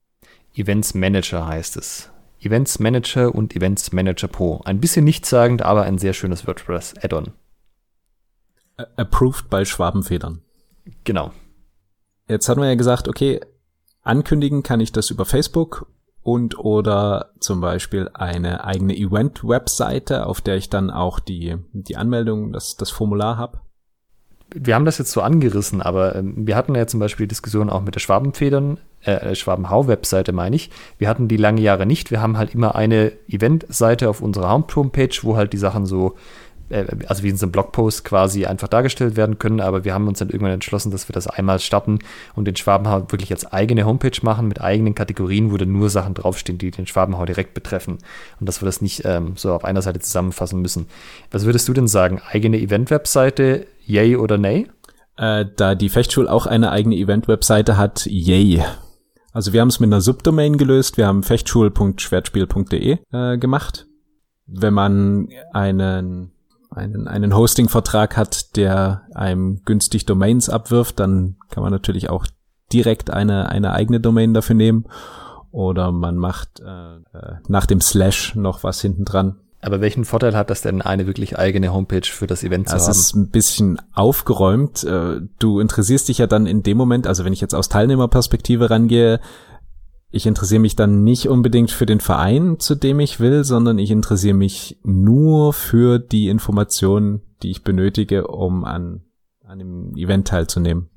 Events 0.53 0.93
Manager 0.93 1.47
heißt 1.47 1.77
es. 1.77 2.11
Events 2.41 2.79
Manager 2.79 3.33
und 3.33 3.55
Events 3.55 3.91
Manager 3.91 4.27
Pro. 4.27 4.61
Ein 4.65 4.79
bisschen 4.79 5.05
nichtssagend, 5.05 5.61
aber 5.61 5.83
ein 5.83 5.97
sehr 5.97 6.13
schönes 6.13 6.47
WordPress-Add-on. 6.47 7.33
Approved 8.95 9.49
bei 9.49 9.65
Schwabenfedern. 9.65 10.41
Genau. 11.03 11.31
Jetzt 12.27 12.47
hatten 12.47 12.61
wir 12.61 12.69
ja 12.69 12.75
gesagt, 12.75 13.07
okay, 13.07 13.41
ankündigen 14.03 14.63
kann 14.63 14.79
ich 14.79 14.91
das 14.91 15.09
über 15.09 15.25
Facebook 15.25 15.87
und 16.21 16.57
oder 16.57 17.33
zum 17.39 17.59
Beispiel 17.59 18.09
eine 18.13 18.63
eigene 18.63 18.95
Event-Webseite, 18.95 20.25
auf 20.25 20.41
der 20.41 20.55
ich 20.55 20.69
dann 20.69 20.91
auch 20.91 21.19
die, 21.19 21.57
die 21.73 21.97
Anmeldung, 21.97 22.53
das, 22.53 22.77
das 22.77 22.89
Formular 22.89 23.37
habe 23.37 23.59
wir 24.53 24.75
haben 24.75 24.85
das 24.85 24.97
jetzt 24.97 25.11
so 25.11 25.21
angerissen, 25.21 25.81
aber 25.81 26.15
ähm, 26.15 26.47
wir 26.47 26.55
hatten 26.55 26.75
ja 26.75 26.87
zum 26.87 26.99
Beispiel 26.99 27.27
Diskussionen 27.27 27.69
auch 27.69 27.81
mit 27.81 27.95
der 27.95 27.99
Schwabenfedern, 27.99 28.79
äh, 29.03 29.35
Schwabenhau-Webseite 29.35 30.31
meine 30.31 30.55
ich. 30.55 30.69
Wir 30.97 31.09
hatten 31.09 31.27
die 31.27 31.37
lange 31.37 31.61
Jahre 31.61 31.85
nicht. 31.85 32.11
Wir 32.11 32.21
haben 32.21 32.37
halt 32.37 32.53
immer 32.53 32.75
eine 32.75 33.11
Event-Seite 33.27 34.09
auf 34.09 34.21
unserer 34.21 34.51
Homepage, 34.51 35.15
wo 35.21 35.35
halt 35.35 35.53
die 35.53 35.57
Sachen 35.57 35.85
so 35.85 36.15
äh, 36.69 36.85
also 37.07 37.23
wie 37.23 37.29
in 37.29 37.37
so 37.37 37.45
einem 37.45 37.51
Blogpost 37.51 38.03
quasi 38.05 38.45
einfach 38.45 38.67
dargestellt 38.67 39.15
werden 39.15 39.39
können, 39.39 39.59
aber 39.59 39.83
wir 39.85 39.93
haben 39.93 40.07
uns 40.07 40.19
dann 40.19 40.29
irgendwann 40.29 40.53
entschlossen, 40.53 40.91
dass 40.91 41.09
wir 41.09 41.13
das 41.13 41.27
einmal 41.27 41.59
starten 41.59 41.99
und 42.35 42.45
den 42.45 42.55
Schwabenhau 42.55 43.11
wirklich 43.11 43.31
als 43.31 43.51
eigene 43.51 43.85
Homepage 43.85 44.17
machen 44.21 44.47
mit 44.47 44.61
eigenen 44.61 44.95
Kategorien, 44.95 45.51
wo 45.51 45.57
dann 45.57 45.71
nur 45.71 45.89
Sachen 45.89 46.13
draufstehen, 46.13 46.57
die 46.57 46.71
den 46.71 46.87
Schwabenhau 46.87 47.25
direkt 47.25 47.53
betreffen 47.53 47.97
und 48.39 48.47
dass 48.47 48.61
wir 48.61 48.65
das 48.65 48.81
nicht 48.81 49.03
ähm, 49.05 49.33
so 49.35 49.53
auf 49.53 49.65
einer 49.65 49.81
Seite 49.81 49.99
zusammenfassen 49.99 50.61
müssen. 50.61 50.87
Was 51.31 51.45
würdest 51.45 51.67
du 51.67 51.73
denn 51.73 51.87
sagen? 51.87 52.21
Eigene 52.31 52.59
Event-Webseite, 52.59 53.65
yay 53.85 54.15
oder 54.15 54.37
nay? 54.37 54.67
Äh, 55.17 55.45
da 55.55 55.75
die 55.75 55.89
Fechtschul 55.89 56.27
auch 56.27 56.45
eine 56.45 56.71
eigene 56.71 56.95
Event-Webseite 56.95 57.77
hat, 57.77 58.05
yay. 58.05 58.63
Also 59.31 59.53
wir 59.53 59.61
haben 59.61 59.67
es 59.69 59.79
mit 59.79 59.87
einer 59.87 60.01
Subdomain 60.01 60.57
gelöst. 60.57 60.97
Wir 60.97 61.07
haben 61.07 61.23
fechtschul.schwertspiel.de 61.23 62.97
äh, 63.11 63.37
gemacht. 63.37 63.87
Wenn 64.45 64.73
man 64.73 65.29
einen 65.53 66.31
einen, 66.71 67.07
einen 67.07 67.35
Hosting-Vertrag 67.35 68.15
hat, 68.15 68.55
der 68.55 69.03
einem 69.13 69.63
günstig 69.65 70.05
Domains 70.05 70.49
abwirft, 70.49 70.99
dann 70.99 71.37
kann 71.49 71.63
man 71.63 71.71
natürlich 71.71 72.09
auch 72.09 72.27
direkt 72.71 73.09
eine, 73.09 73.49
eine 73.49 73.73
eigene 73.73 73.99
Domain 73.99 74.33
dafür 74.33 74.55
nehmen. 74.55 74.85
Oder 75.51 75.91
man 75.91 76.15
macht 76.17 76.59
äh, 76.59 76.97
äh 76.97 77.37
nach 77.47 77.65
dem 77.65 77.81
Slash 77.81 78.35
noch 78.35 78.63
was 78.63 78.81
hinten 78.81 79.03
dran. 79.03 79.37
Aber 79.61 79.81
welchen 79.81 80.05
Vorteil 80.05 80.37
hat 80.37 80.49
das 80.49 80.61
denn, 80.61 80.81
eine 80.81 81.05
wirklich 81.05 81.37
eigene 81.37 81.73
Homepage 81.73 82.05
für 82.05 82.27
das 82.27 82.43
Event 82.43 82.69
zu 82.69 82.75
das 82.75 82.83
haben? 82.83 82.89
Das 82.91 82.97
ist 82.97 83.15
ein 83.15 83.29
bisschen 83.29 83.81
aufgeräumt. 83.93 84.83
Äh, 84.85 85.21
du 85.37 85.59
interessierst 85.59 86.07
dich 86.07 86.19
ja 86.19 86.27
dann 86.27 86.47
in 86.47 86.63
dem 86.63 86.77
Moment, 86.77 87.07
also 87.07 87.25
wenn 87.25 87.33
ich 87.33 87.41
jetzt 87.41 87.55
aus 87.55 87.67
Teilnehmerperspektive 87.67 88.69
rangehe, 88.69 89.19
ich 90.11 90.25
interessiere 90.25 90.61
mich 90.61 90.75
dann 90.75 91.03
nicht 91.03 91.27
unbedingt 91.27 91.71
für 91.71 91.85
den 91.85 91.99
Verein, 91.99 92.57
zu 92.59 92.73
dem 92.73 92.99
ich 92.99 93.19
will, 93.19 93.43
sondern 93.43 93.77
ich 93.77 93.91
interessiere 93.91 94.33
mich 94.33 94.79
nur 94.83 95.53
für 95.53 95.99
die 95.99 96.29
Informationen, 96.29 97.21
die 97.43 97.51
ich 97.51 97.63
benötige, 97.63 98.27
um 98.27 98.63
an, 98.63 99.01
an 99.43 99.59
dem 99.59 99.95
Event 99.95 100.27
teilzunehmen. 100.27 100.89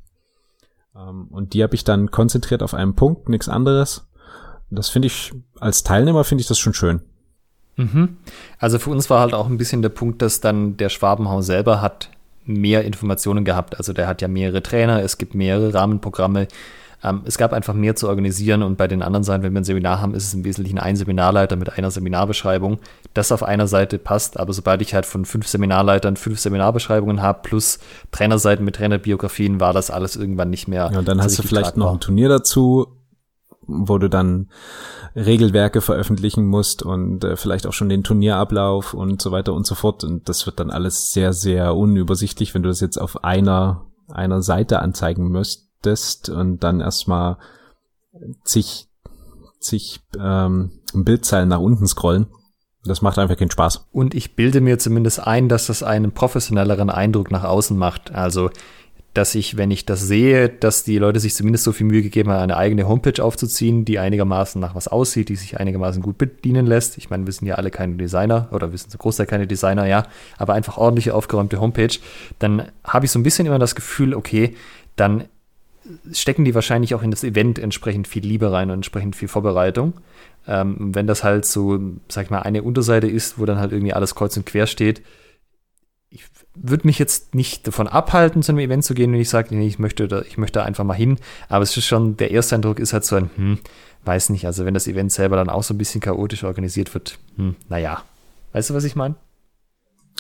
Ähm, 0.96 1.26
und 1.30 1.52
die 1.52 1.62
habe 1.62 1.74
ich 1.74 1.84
dann 1.84 2.10
konzentriert 2.10 2.62
auf 2.62 2.74
einen 2.74 2.94
Punkt, 2.94 3.28
nichts 3.28 3.48
anderes. 3.48 4.08
Das 4.70 4.88
finde 4.88 5.06
ich, 5.06 5.32
als 5.58 5.82
Teilnehmer 5.82 6.24
finde 6.24 6.40
ich 6.42 6.48
das 6.48 6.58
schon 6.58 6.74
schön. 6.74 7.02
Mhm. 7.76 8.16
Also 8.58 8.78
für 8.78 8.90
uns 8.90 9.08
war 9.10 9.20
halt 9.20 9.34
auch 9.34 9.48
ein 9.48 9.58
bisschen 9.58 9.82
der 9.82 9.88
Punkt, 9.88 10.22
dass 10.22 10.40
dann 10.40 10.76
der 10.76 10.88
Schwabenhaus 10.88 11.46
selber 11.46 11.80
hat 11.80 12.10
mehr 12.44 12.84
Informationen 12.84 13.44
gehabt. 13.44 13.78
Also 13.78 13.92
der 13.92 14.06
hat 14.06 14.20
ja 14.20 14.28
mehrere 14.28 14.62
Trainer, 14.62 15.02
es 15.02 15.18
gibt 15.18 15.34
mehrere 15.34 15.74
Rahmenprogramme, 15.74 16.48
ähm, 17.04 17.22
es 17.24 17.36
gab 17.38 17.52
einfach 17.52 17.74
mehr 17.74 17.96
zu 17.96 18.08
organisieren 18.08 18.62
und 18.62 18.76
bei 18.76 18.86
den 18.86 19.02
anderen 19.02 19.24
Seiten, 19.24 19.42
wenn 19.42 19.52
wir 19.52 19.60
ein 19.60 19.64
Seminar 19.64 20.00
haben, 20.00 20.14
ist 20.14 20.24
es 20.24 20.34
im 20.34 20.44
Wesentlichen 20.44 20.78
ein 20.78 20.96
Seminarleiter 20.96 21.56
mit 21.56 21.76
einer 21.76 21.90
Seminarbeschreibung, 21.90 22.78
das 23.14 23.32
auf 23.32 23.42
einer 23.42 23.66
Seite 23.66 23.98
passt. 23.98 24.38
Aber 24.38 24.52
sobald 24.52 24.82
ich 24.82 24.94
halt 24.94 25.06
von 25.06 25.24
fünf 25.24 25.48
Seminarleitern 25.48 26.16
fünf 26.16 26.38
Seminarbeschreibungen 26.38 27.22
habe, 27.22 27.40
plus 27.42 27.78
Trainerseiten 28.12 28.64
mit 28.64 28.76
Trainerbiografien, 28.76 29.60
war 29.60 29.72
das 29.72 29.90
alles 29.90 30.16
irgendwann 30.16 30.50
nicht 30.50 30.68
mehr. 30.68 30.90
Ja, 30.92 30.98
und 30.98 31.08
dann 31.08 31.20
hast 31.20 31.38
du 31.38 31.42
vielleicht 31.42 31.76
noch 31.76 31.92
ein 31.92 32.00
Turnier 32.00 32.28
dazu 32.28 32.88
wo 33.66 33.98
du 33.98 34.08
dann 34.08 34.48
Regelwerke 35.14 35.80
veröffentlichen 35.80 36.46
musst 36.46 36.82
und 36.82 37.24
äh, 37.24 37.36
vielleicht 37.36 37.66
auch 37.66 37.72
schon 37.72 37.88
den 37.88 38.02
Turnierablauf 38.02 38.94
und 38.94 39.20
so 39.20 39.30
weiter 39.30 39.52
und 39.52 39.66
so 39.66 39.74
fort. 39.74 40.04
Und 40.04 40.28
das 40.28 40.46
wird 40.46 40.60
dann 40.60 40.70
alles 40.70 41.12
sehr, 41.12 41.32
sehr 41.32 41.76
unübersichtlich, 41.76 42.54
wenn 42.54 42.62
du 42.62 42.68
das 42.68 42.80
jetzt 42.80 42.98
auf 42.98 43.24
einer, 43.24 43.86
einer 44.08 44.42
Seite 44.42 44.80
anzeigen 44.80 45.28
müsstest 45.28 46.28
und 46.28 46.60
dann 46.64 46.80
erstmal 46.80 47.38
zig, 48.44 48.88
zig 49.60 50.00
ähm, 50.18 50.70
Bildzeilen 50.94 51.48
nach 51.48 51.60
unten 51.60 51.86
scrollen. 51.86 52.26
Das 52.84 53.00
macht 53.00 53.18
einfach 53.18 53.36
keinen 53.36 53.50
Spaß. 53.50 53.88
Und 53.92 54.14
ich 54.14 54.34
bilde 54.34 54.60
mir 54.60 54.78
zumindest 54.78 55.24
ein, 55.24 55.48
dass 55.48 55.68
das 55.68 55.84
einen 55.84 56.12
professionelleren 56.12 56.90
Eindruck 56.90 57.30
nach 57.30 57.44
außen 57.44 57.76
macht. 57.76 58.12
Also 58.12 58.50
dass 59.14 59.34
ich, 59.34 59.58
wenn 59.58 59.70
ich 59.70 59.84
das 59.84 60.00
sehe, 60.00 60.48
dass 60.48 60.84
die 60.84 60.96
Leute 60.96 61.20
sich 61.20 61.34
zumindest 61.34 61.64
so 61.64 61.72
viel 61.72 61.86
Mühe 61.86 62.02
gegeben 62.02 62.30
haben, 62.30 62.42
eine 62.42 62.56
eigene 62.56 62.88
Homepage 62.88 63.22
aufzuziehen, 63.22 63.84
die 63.84 63.98
einigermaßen 63.98 64.60
nach 64.60 64.74
was 64.74 64.88
aussieht, 64.88 65.28
die 65.28 65.36
sich 65.36 65.60
einigermaßen 65.60 66.02
gut 66.02 66.16
bedienen 66.16 66.66
lässt. 66.66 66.96
Ich 66.96 67.10
meine, 67.10 67.26
wir 67.26 67.32
sind 67.32 67.46
ja 67.46 67.56
alle 67.56 67.70
keine 67.70 67.94
Designer 67.96 68.48
oder 68.52 68.70
wir 68.72 68.78
sind 68.78 68.90
so 68.90 68.96
Großteil 68.96 69.26
keine 69.26 69.46
Designer, 69.46 69.86
ja, 69.86 70.06
aber 70.38 70.54
einfach 70.54 70.78
ordentliche, 70.78 71.14
aufgeräumte 71.14 71.60
Homepage. 71.60 71.94
Dann 72.38 72.68
habe 72.84 73.04
ich 73.04 73.12
so 73.12 73.18
ein 73.18 73.22
bisschen 73.22 73.46
immer 73.46 73.58
das 73.58 73.74
Gefühl, 73.74 74.14
okay, 74.14 74.54
dann 74.96 75.24
stecken 76.12 76.44
die 76.44 76.54
wahrscheinlich 76.54 76.94
auch 76.94 77.02
in 77.02 77.10
das 77.10 77.24
Event 77.24 77.58
entsprechend 77.58 78.08
viel 78.08 78.24
Liebe 78.24 78.50
rein 78.50 78.70
und 78.70 78.76
entsprechend 78.76 79.16
viel 79.16 79.28
Vorbereitung. 79.28 79.94
Ähm, 80.46 80.76
wenn 80.94 81.06
das 81.06 81.22
halt 81.22 81.44
so, 81.44 81.78
sag 82.08 82.24
ich 82.24 82.30
mal, 82.30 82.40
eine 82.40 82.62
Unterseite 82.62 83.08
ist, 83.08 83.38
wo 83.38 83.44
dann 83.44 83.58
halt 83.58 83.72
irgendwie 83.72 83.92
alles 83.92 84.14
kreuz 84.14 84.36
und 84.36 84.46
quer 84.46 84.66
steht, 84.66 85.02
würde 86.54 86.86
mich 86.86 86.98
jetzt 86.98 87.34
nicht 87.34 87.66
davon 87.66 87.88
abhalten, 87.88 88.42
zu 88.42 88.52
einem 88.52 88.58
Event 88.58 88.84
zu 88.84 88.94
gehen, 88.94 89.12
wenn 89.12 89.20
ich 89.20 89.30
sage, 89.30 89.54
nee, 89.54 89.66
ich 89.66 89.78
möchte, 89.78 90.08
da, 90.08 90.22
ich 90.22 90.38
möchte 90.38 90.62
einfach 90.62 90.84
mal 90.84 90.94
hin. 90.94 91.18
Aber 91.48 91.62
es 91.62 91.76
ist 91.76 91.86
schon, 91.86 92.16
der 92.16 92.30
erste 92.30 92.54
Eindruck 92.54 92.78
ist 92.78 92.92
halt 92.92 93.04
so 93.04 93.16
ein, 93.16 93.30
hm, 93.36 93.58
weiß 94.04 94.30
nicht, 94.30 94.46
also 94.46 94.64
wenn 94.64 94.74
das 94.74 94.86
Event 94.86 95.12
selber 95.12 95.36
dann 95.36 95.48
auch 95.48 95.62
so 95.62 95.74
ein 95.74 95.78
bisschen 95.78 96.00
chaotisch 96.00 96.44
organisiert 96.44 96.92
wird, 96.94 97.18
hm, 97.36 97.56
naja. 97.68 98.02
Weißt 98.52 98.70
du, 98.70 98.74
was 98.74 98.84
ich 98.84 98.96
meine? 98.96 99.14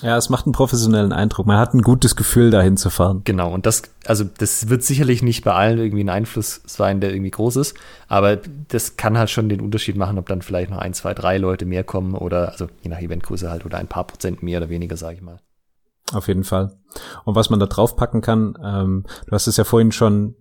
Ja, 0.00 0.16
es 0.16 0.30
macht 0.30 0.46
einen 0.46 0.52
professionellen 0.52 1.12
Eindruck. 1.12 1.46
Man 1.46 1.58
hat 1.58 1.74
ein 1.74 1.82
gutes 1.82 2.16
Gefühl, 2.16 2.50
dahin 2.50 2.76
zu 2.76 2.90
fahren. 2.90 3.20
Genau, 3.24 3.52
und 3.52 3.66
das, 3.66 3.82
also 4.06 4.24
das 4.24 4.68
wird 4.68 4.82
sicherlich 4.82 5.22
nicht 5.22 5.44
bei 5.44 5.52
allen 5.52 5.78
irgendwie 5.78 6.02
ein 6.02 6.08
Einfluss 6.08 6.62
sein, 6.64 7.00
der 7.00 7.12
irgendwie 7.12 7.30
groß 7.30 7.56
ist, 7.56 7.76
aber 8.08 8.38
das 8.68 8.96
kann 8.96 9.18
halt 9.18 9.30
schon 9.30 9.48
den 9.48 9.60
Unterschied 9.60 9.96
machen, 9.96 10.18
ob 10.18 10.26
dann 10.26 10.42
vielleicht 10.42 10.70
noch 10.70 10.78
ein, 10.78 10.94
zwei, 10.94 11.14
drei 11.14 11.38
Leute 11.38 11.66
mehr 11.66 11.84
kommen 11.84 12.14
oder, 12.14 12.50
also 12.50 12.68
je 12.82 12.90
nach 12.90 13.00
Eventgröße 13.00 13.50
halt, 13.50 13.64
oder 13.64 13.78
ein 13.78 13.86
paar 13.86 14.06
Prozent 14.06 14.42
mehr 14.42 14.58
oder 14.58 14.70
weniger, 14.70 14.96
sage 14.96 15.16
ich 15.16 15.22
mal. 15.22 15.38
Auf 16.12 16.28
jeden 16.28 16.44
Fall. 16.44 16.78
Und 17.24 17.34
was 17.34 17.50
man 17.50 17.60
da 17.60 17.66
draufpacken 17.66 18.20
kann, 18.20 18.58
ähm, 18.62 19.04
du 19.26 19.32
hast 19.32 19.46
es 19.46 19.56
ja 19.56 19.64
vorhin 19.64 19.92
schon 19.92 20.36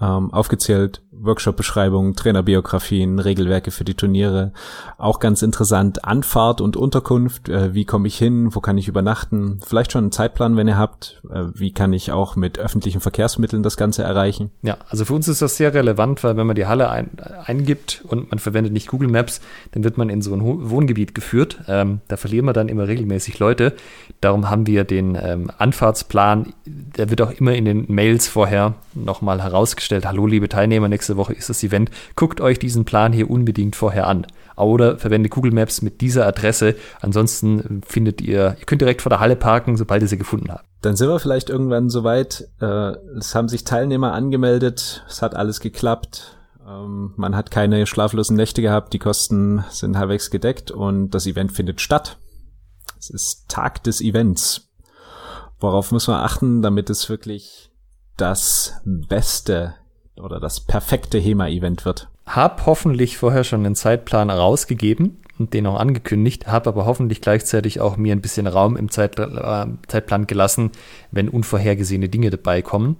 ähm, 0.00 0.32
aufgezählt, 0.32 1.02
Workshop-Beschreibungen, 1.12 2.16
Trainerbiografien, 2.16 3.18
Regelwerke 3.18 3.70
für 3.70 3.84
die 3.84 3.94
Turniere. 3.94 4.52
Auch 4.98 5.20
ganz 5.20 5.42
interessant, 5.42 6.04
Anfahrt 6.04 6.60
und 6.60 6.76
Unterkunft, 6.76 7.48
äh, 7.48 7.72
wie 7.74 7.84
komme 7.84 8.08
ich 8.08 8.18
hin, 8.18 8.54
wo 8.54 8.60
kann 8.60 8.76
ich 8.76 8.88
übernachten, 8.88 9.60
vielleicht 9.64 9.92
schon 9.92 10.04
einen 10.04 10.12
Zeitplan, 10.12 10.56
wenn 10.56 10.66
ihr 10.66 10.76
habt, 10.76 11.22
äh, 11.30 11.44
wie 11.54 11.72
kann 11.72 11.92
ich 11.92 12.10
auch 12.10 12.34
mit 12.34 12.58
öffentlichen 12.58 13.00
Verkehrsmitteln 13.00 13.62
das 13.62 13.76
Ganze 13.76 14.02
erreichen. 14.02 14.50
Ja, 14.62 14.76
also 14.88 15.04
für 15.04 15.14
uns 15.14 15.28
ist 15.28 15.40
das 15.40 15.56
sehr 15.56 15.72
relevant, 15.72 16.24
weil 16.24 16.36
wenn 16.36 16.46
man 16.46 16.56
die 16.56 16.66
Halle 16.66 16.90
ein, 16.90 17.10
eingibt 17.44 18.04
und 18.08 18.30
man 18.30 18.40
verwendet 18.40 18.72
nicht 18.72 18.88
Google 18.88 19.08
Maps, 19.08 19.40
dann 19.72 19.84
wird 19.84 19.96
man 19.96 20.10
in 20.10 20.22
so 20.22 20.34
ein 20.34 20.42
Wohngebiet 20.42 21.14
geführt. 21.14 21.60
Ähm, 21.68 22.00
da 22.08 22.16
verlieren 22.16 22.46
wir 22.46 22.52
dann 22.52 22.68
immer 22.68 22.88
regelmäßig 22.88 23.38
Leute. 23.38 23.74
Darum 24.20 24.50
haben 24.50 24.66
wir 24.66 24.84
den 24.84 25.16
ähm, 25.20 25.50
Anfahrtsplan, 25.56 26.52
der 26.66 27.10
wird 27.10 27.22
auch 27.22 27.30
immer 27.30 27.54
in 27.54 27.64
den 27.64 27.86
Mails 27.88 28.26
vorher 28.26 28.74
nochmal 28.94 29.42
herausgestellt. 29.42 29.83
Hallo, 29.90 30.26
liebe 30.26 30.48
Teilnehmer, 30.48 30.88
nächste 30.88 31.16
Woche 31.16 31.32
ist 31.32 31.50
das 31.50 31.62
Event. 31.62 31.90
Guckt 32.16 32.40
euch 32.40 32.58
diesen 32.58 32.84
Plan 32.84 33.12
hier 33.12 33.30
unbedingt 33.30 33.76
vorher 33.76 34.06
an. 34.06 34.26
Oder 34.56 34.98
verwendet 34.98 35.32
Google 35.32 35.52
Maps 35.52 35.82
mit 35.82 36.00
dieser 36.00 36.26
Adresse. 36.26 36.76
Ansonsten 37.00 37.82
findet 37.86 38.20
ihr, 38.20 38.56
ihr 38.58 38.66
könnt 38.66 38.80
direkt 38.80 39.02
vor 39.02 39.10
der 39.10 39.20
Halle 39.20 39.36
parken, 39.36 39.76
sobald 39.76 40.02
ihr 40.02 40.08
sie 40.08 40.18
gefunden 40.18 40.50
habt. 40.50 40.64
Dann 40.82 40.96
sind 40.96 41.08
wir 41.08 41.18
vielleicht 41.18 41.50
irgendwann 41.50 41.90
soweit. 41.90 42.48
Äh, 42.60 42.92
es 43.18 43.34
haben 43.34 43.48
sich 43.48 43.64
Teilnehmer 43.64 44.12
angemeldet. 44.12 45.04
Es 45.08 45.22
hat 45.22 45.34
alles 45.34 45.60
geklappt. 45.60 46.38
Ähm, 46.66 47.14
man 47.16 47.34
hat 47.34 47.50
keine 47.50 47.86
schlaflosen 47.86 48.36
Nächte 48.36 48.62
gehabt. 48.62 48.92
Die 48.92 48.98
Kosten 48.98 49.64
sind 49.70 49.98
halbwegs 49.98 50.30
gedeckt 50.30 50.70
und 50.70 51.10
das 51.10 51.26
Event 51.26 51.52
findet 51.52 51.80
statt. 51.80 52.18
Es 52.98 53.10
ist 53.10 53.48
Tag 53.48 53.82
des 53.82 54.00
Events. 54.00 54.70
Worauf 55.58 55.92
muss 55.92 56.06
man 56.06 56.20
achten, 56.20 56.62
damit 56.62 56.90
es 56.90 57.08
wirklich 57.08 57.70
das 58.16 58.80
beste 58.84 59.74
oder 60.16 60.40
das 60.40 60.60
perfekte 60.60 61.18
HEMA-Event 61.18 61.84
wird. 61.84 62.08
Hab 62.26 62.66
hoffentlich 62.66 63.18
vorher 63.18 63.44
schon 63.44 63.66
einen 63.66 63.74
Zeitplan 63.74 64.30
rausgegeben 64.30 65.18
und 65.38 65.52
den 65.52 65.66
auch 65.66 65.78
angekündigt, 65.78 66.46
habe 66.46 66.70
aber 66.70 66.86
hoffentlich 66.86 67.20
gleichzeitig 67.20 67.80
auch 67.80 67.96
mir 67.96 68.14
ein 68.14 68.22
bisschen 68.22 68.46
Raum 68.46 68.76
im 68.76 68.86
äh, 68.86 69.66
Zeitplan 69.88 70.26
gelassen, 70.26 70.70
wenn 71.10 71.28
unvorhergesehene 71.28 72.08
Dinge 72.08 72.30
dabei 72.30 72.62
kommen. 72.62 72.96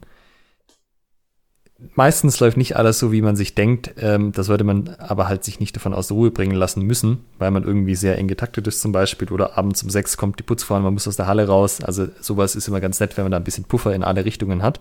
Meistens 1.95 2.41
läuft 2.41 2.57
nicht 2.57 2.77
alles 2.77 2.99
so, 2.99 3.13
wie 3.13 3.23
man 3.23 3.37
sich 3.37 3.55
denkt. 3.55 3.95
Ähm, 3.99 4.33
das 4.33 4.47
sollte 4.47 4.65
man 4.65 4.97
aber 4.99 5.29
halt 5.29 5.45
sich 5.45 5.61
nicht 5.61 5.77
davon 5.77 5.95
aus 5.95 6.09
der 6.09 6.17
Ruhe 6.17 6.31
bringen 6.31 6.55
lassen 6.55 6.83
müssen, 6.83 7.25
weil 7.39 7.51
man 7.51 7.65
irgendwie 7.65 7.95
sehr 7.95 8.19
eng 8.19 8.29
getaktet 8.29 8.67
ist 8.67 8.81
zum 8.81 8.93
Beispiel 8.93 9.31
oder 9.31 9.59
abends 9.59 9.83
um 9.83 9.91
sechs 9.91 10.17
kommt 10.17 10.39
die 10.39 10.43
Putzfrau 10.43 10.77
und 10.77 10.83
man 10.83 10.95
muss 10.95 11.09
aus 11.09 11.17
der 11.17 11.27
Halle 11.27 11.47
raus. 11.47 11.83
Also 11.83 12.09
sowas 12.21 12.57
ist 12.57 12.69
immer 12.69 12.81
ganz 12.81 13.01
nett, 13.01 13.17
wenn 13.17 13.25
man 13.25 13.33
da 13.33 13.39
ein 13.39 13.45
bisschen 13.45 13.65
Puffer 13.65 13.95
in 13.95 14.05
alle 14.05 14.25
Richtungen 14.25 14.63
hat. 14.63 14.81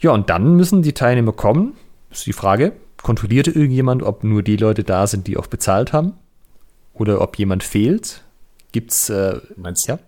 Ja, 0.00 0.12
und 0.12 0.30
dann 0.30 0.56
müssen 0.56 0.82
die 0.82 0.92
Teilnehmer 0.92 1.32
kommen. 1.32 1.74
Das 2.10 2.18
ist 2.18 2.26
die 2.26 2.32
Frage. 2.32 2.72
Kontrolliert 3.02 3.48
irgendjemand, 3.48 4.02
ob 4.02 4.24
nur 4.24 4.42
die 4.42 4.56
Leute 4.56 4.84
da 4.84 5.06
sind, 5.06 5.26
die 5.26 5.36
auch 5.36 5.46
bezahlt 5.46 5.92
haben? 5.92 6.14
Oder 6.92 7.20
ob 7.20 7.38
jemand 7.38 7.62
fehlt? 7.62 8.22
Gibt's, 8.72 9.08
äh, 9.08 9.40
meinst, 9.56 9.88
ja? 9.88 9.98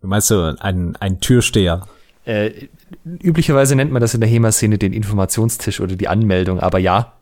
Meinst 0.00 0.30
du 0.30 0.56
ein, 0.60 0.96
ein 0.96 1.20
Türsteher? 1.20 1.86
Äh, 2.24 2.68
üblicherweise 3.04 3.76
nennt 3.76 3.92
man 3.92 4.00
das 4.00 4.14
in 4.14 4.20
der 4.20 4.28
HEMA-Szene 4.28 4.78
den 4.78 4.92
Informationstisch 4.92 5.80
oder 5.80 5.96
die 5.96 6.08
Anmeldung, 6.08 6.60
aber 6.60 6.78
ja, 6.78 7.14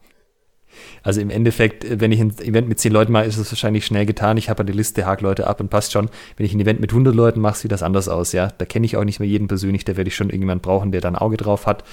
also 1.02 1.20
im 1.20 1.30
Endeffekt, 1.30 1.84
äh, 1.84 2.00
wenn 2.00 2.12
ich 2.12 2.20
ein 2.20 2.38
Event 2.38 2.68
mit 2.68 2.78
zehn 2.78 2.92
Leuten 2.92 3.12
mache, 3.12 3.24
ist 3.24 3.36
es 3.36 3.50
wahrscheinlich 3.50 3.84
schnell 3.84 4.06
getan. 4.06 4.36
Ich 4.36 4.48
habe 4.48 4.62
eine 4.62 4.72
Liste, 4.72 5.06
hake 5.06 5.22
Leute 5.22 5.46
ab 5.46 5.60
und 5.60 5.68
passt 5.68 5.92
schon. 5.92 6.08
Wenn 6.36 6.46
ich 6.46 6.54
ein 6.54 6.60
Event 6.60 6.80
mit 6.80 6.90
100 6.92 7.14
Leuten 7.14 7.40
mache, 7.40 7.56
sieht 7.56 7.72
das 7.72 7.82
anders 7.82 8.08
aus, 8.08 8.32
ja. 8.32 8.48
Da 8.58 8.64
kenne 8.64 8.86
ich 8.86 8.96
auch 8.96 9.04
nicht 9.04 9.20
mehr 9.20 9.28
jeden 9.28 9.48
persönlich, 9.48 9.84
da 9.84 9.96
werde 9.96 10.08
ich 10.08 10.16
schon 10.16 10.28
irgendjemand 10.28 10.62
brauchen, 10.62 10.92
der 10.92 11.00
da 11.00 11.08
ein 11.08 11.16
Auge 11.16 11.36
drauf 11.36 11.66
hat. 11.66 11.84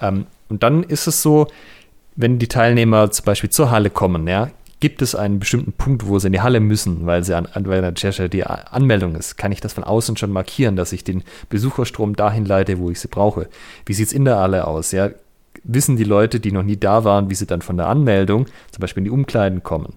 Ähm, 0.00 0.26
und 0.48 0.62
dann 0.62 0.82
ist 0.82 1.06
es 1.06 1.22
so, 1.22 1.48
wenn 2.16 2.38
die 2.38 2.48
Teilnehmer 2.48 3.10
zum 3.10 3.24
Beispiel 3.24 3.50
zur 3.50 3.70
Halle 3.70 3.90
kommen, 3.90 4.26
ja, 4.26 4.50
gibt 4.80 5.02
es 5.02 5.14
einen 5.14 5.38
bestimmten 5.38 5.72
Punkt, 5.72 6.06
wo 6.06 6.18
sie 6.18 6.28
in 6.28 6.32
die 6.32 6.40
Halle 6.40 6.60
müssen, 6.60 7.06
weil 7.06 7.24
sie 7.24 7.36
an, 7.36 7.48
weil 7.54 7.84
an 7.84 7.94
der 7.94 8.28
die 8.28 8.44
Anmeldung 8.44 9.14
ist, 9.14 9.36
kann 9.36 9.52
ich 9.52 9.60
das 9.60 9.72
von 9.72 9.84
außen 9.84 10.16
schon 10.16 10.30
markieren, 10.30 10.76
dass 10.76 10.92
ich 10.92 11.04
den 11.04 11.24
Besucherstrom 11.48 12.14
dahin 12.14 12.44
leite, 12.44 12.78
wo 12.78 12.90
ich 12.90 13.00
sie 13.00 13.08
brauche. 13.08 13.48
Wie 13.86 13.94
sieht 13.94 14.08
es 14.08 14.12
in 14.12 14.24
der 14.24 14.36
Halle 14.36 14.66
aus? 14.66 14.92
Ja, 14.92 15.10
wissen 15.64 15.96
die 15.96 16.04
Leute, 16.04 16.40
die 16.40 16.52
noch 16.52 16.62
nie 16.62 16.76
da 16.76 17.04
waren, 17.04 17.30
wie 17.30 17.34
sie 17.34 17.46
dann 17.46 17.62
von 17.62 17.76
der 17.76 17.88
Anmeldung 17.88 18.46
zum 18.70 18.80
Beispiel 18.80 19.00
in 19.00 19.06
die 19.06 19.10
Umkleiden 19.10 19.62
kommen. 19.62 19.94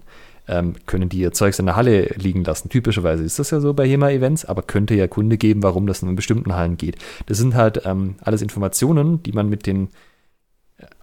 Ähm, 0.48 0.74
können 0.86 1.08
die 1.08 1.18
ihr 1.18 1.30
Zeugs 1.30 1.60
in 1.60 1.66
der 1.66 1.76
Halle 1.76 2.14
liegen 2.16 2.42
lassen. 2.42 2.68
Typischerweise 2.68 3.22
ist 3.22 3.38
das 3.38 3.50
ja 3.50 3.60
so 3.60 3.74
bei 3.74 3.88
HEMA-Events, 3.88 4.44
aber 4.44 4.62
könnte 4.62 4.94
ja 4.96 5.06
Kunde 5.06 5.38
geben, 5.38 5.62
warum 5.62 5.86
das 5.86 6.02
in 6.02 6.16
bestimmten 6.16 6.54
Hallen 6.54 6.76
geht. 6.76 6.96
Das 7.26 7.38
sind 7.38 7.54
halt 7.54 7.82
ähm, 7.84 8.16
alles 8.22 8.42
Informationen, 8.42 9.22
die 9.22 9.32
man 9.32 9.48
mit 9.48 9.66
den, 9.66 9.88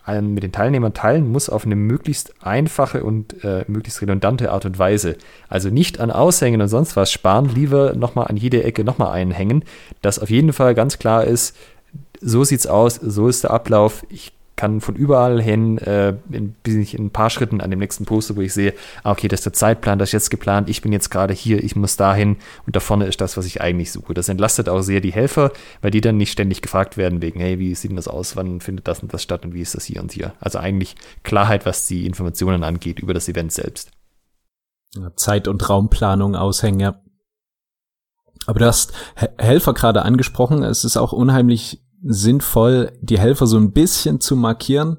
mit 0.07 0.43
den 0.43 0.51
Teilnehmern 0.51 0.93
teilen 0.93 1.31
muss 1.31 1.49
auf 1.49 1.65
eine 1.65 1.75
möglichst 1.75 2.33
einfache 2.43 3.03
und 3.03 3.43
äh, 3.43 3.63
möglichst 3.67 4.01
redundante 4.01 4.51
Art 4.51 4.65
und 4.65 4.79
Weise. 4.79 5.17
Also 5.47 5.69
nicht 5.69 5.99
an 5.99 6.09
Aushängen 6.09 6.61
und 6.61 6.67
sonst 6.67 6.95
was 6.95 7.11
sparen, 7.11 7.49
lieber 7.53 7.93
nochmal 7.93 8.27
an 8.27 8.37
jede 8.37 8.63
Ecke 8.63 8.83
nochmal 8.83 9.11
einhängen, 9.11 9.63
dass 10.01 10.19
auf 10.19 10.29
jeden 10.29 10.53
Fall 10.53 10.73
ganz 10.73 10.97
klar 10.97 11.25
ist, 11.25 11.55
so 12.21 12.43
sieht's 12.43 12.67
aus, 12.67 12.95
so 12.95 13.27
ist 13.27 13.43
der 13.43 13.51
Ablauf. 13.51 14.05
Ich 14.09 14.33
kann 14.59 14.81
von 14.81 14.95
überall 14.95 15.41
hin, 15.41 15.77
äh, 15.77 16.15
in, 16.31 16.53
in 16.65 17.05
ein 17.05 17.11
paar 17.11 17.29
Schritten 17.29 17.61
an 17.61 17.69
dem 17.69 17.79
nächsten 17.79 18.03
Poster, 18.03 18.35
wo 18.35 18.41
ich 18.41 18.53
sehe, 18.53 18.73
ah, 19.03 19.11
okay, 19.11 19.29
das 19.29 19.39
ist 19.39 19.45
der 19.45 19.53
Zeitplan, 19.53 19.99
das 19.99 20.09
ist 20.09 20.13
jetzt 20.13 20.31
geplant, 20.31 20.69
ich 20.69 20.81
bin 20.81 20.91
jetzt 20.91 21.09
gerade 21.09 21.33
hier, 21.33 21.63
ich 21.63 21.77
muss 21.77 21.95
dahin 21.95 22.35
und 22.65 22.75
da 22.75 22.81
vorne 22.81 23.05
ist 23.05 23.21
das, 23.21 23.37
was 23.37 23.45
ich 23.45 23.61
eigentlich 23.61 23.89
suche. 23.89 24.13
Das 24.13 24.27
entlastet 24.27 24.67
auch 24.67 24.81
sehr 24.81 24.99
die 24.99 25.13
Helfer, 25.13 25.53
weil 25.81 25.91
die 25.91 26.01
dann 26.01 26.17
nicht 26.17 26.33
ständig 26.33 26.61
gefragt 26.61 26.97
werden 26.97 27.21
wegen, 27.21 27.39
hey, 27.39 27.57
wie 27.57 27.73
sieht 27.73 27.91
denn 27.91 27.95
das 27.95 28.09
aus, 28.09 28.35
wann 28.35 28.59
findet 28.59 28.89
das 28.89 29.01
und 29.01 29.13
das 29.13 29.23
statt 29.23 29.45
und 29.45 29.53
wie 29.53 29.61
ist 29.61 29.75
das 29.75 29.85
hier 29.85 30.01
und 30.01 30.11
hier. 30.11 30.33
Also 30.41 30.59
eigentlich 30.59 30.97
Klarheit, 31.23 31.65
was 31.65 31.87
die 31.87 32.05
Informationen 32.05 32.65
angeht 32.65 32.99
über 32.99 33.13
das 33.13 33.29
Event 33.29 33.53
selbst. 33.53 33.91
Zeit- 35.15 35.47
und 35.47 35.69
Raumplanung 35.69 36.35
aushängen, 36.35 36.81
ja. 36.81 37.01
Aber 38.45 38.59
du 38.59 38.65
hast 38.65 38.91
Helfer 39.37 39.73
gerade 39.73 40.01
angesprochen. 40.01 40.63
Es 40.63 40.83
ist 40.83 40.97
auch 40.97 41.13
unheimlich 41.13 41.81
sinnvoll, 42.03 42.91
die 43.01 43.19
Helfer 43.19 43.47
so 43.47 43.57
ein 43.57 43.71
bisschen 43.71 44.21
zu 44.21 44.35
markieren, 44.35 44.97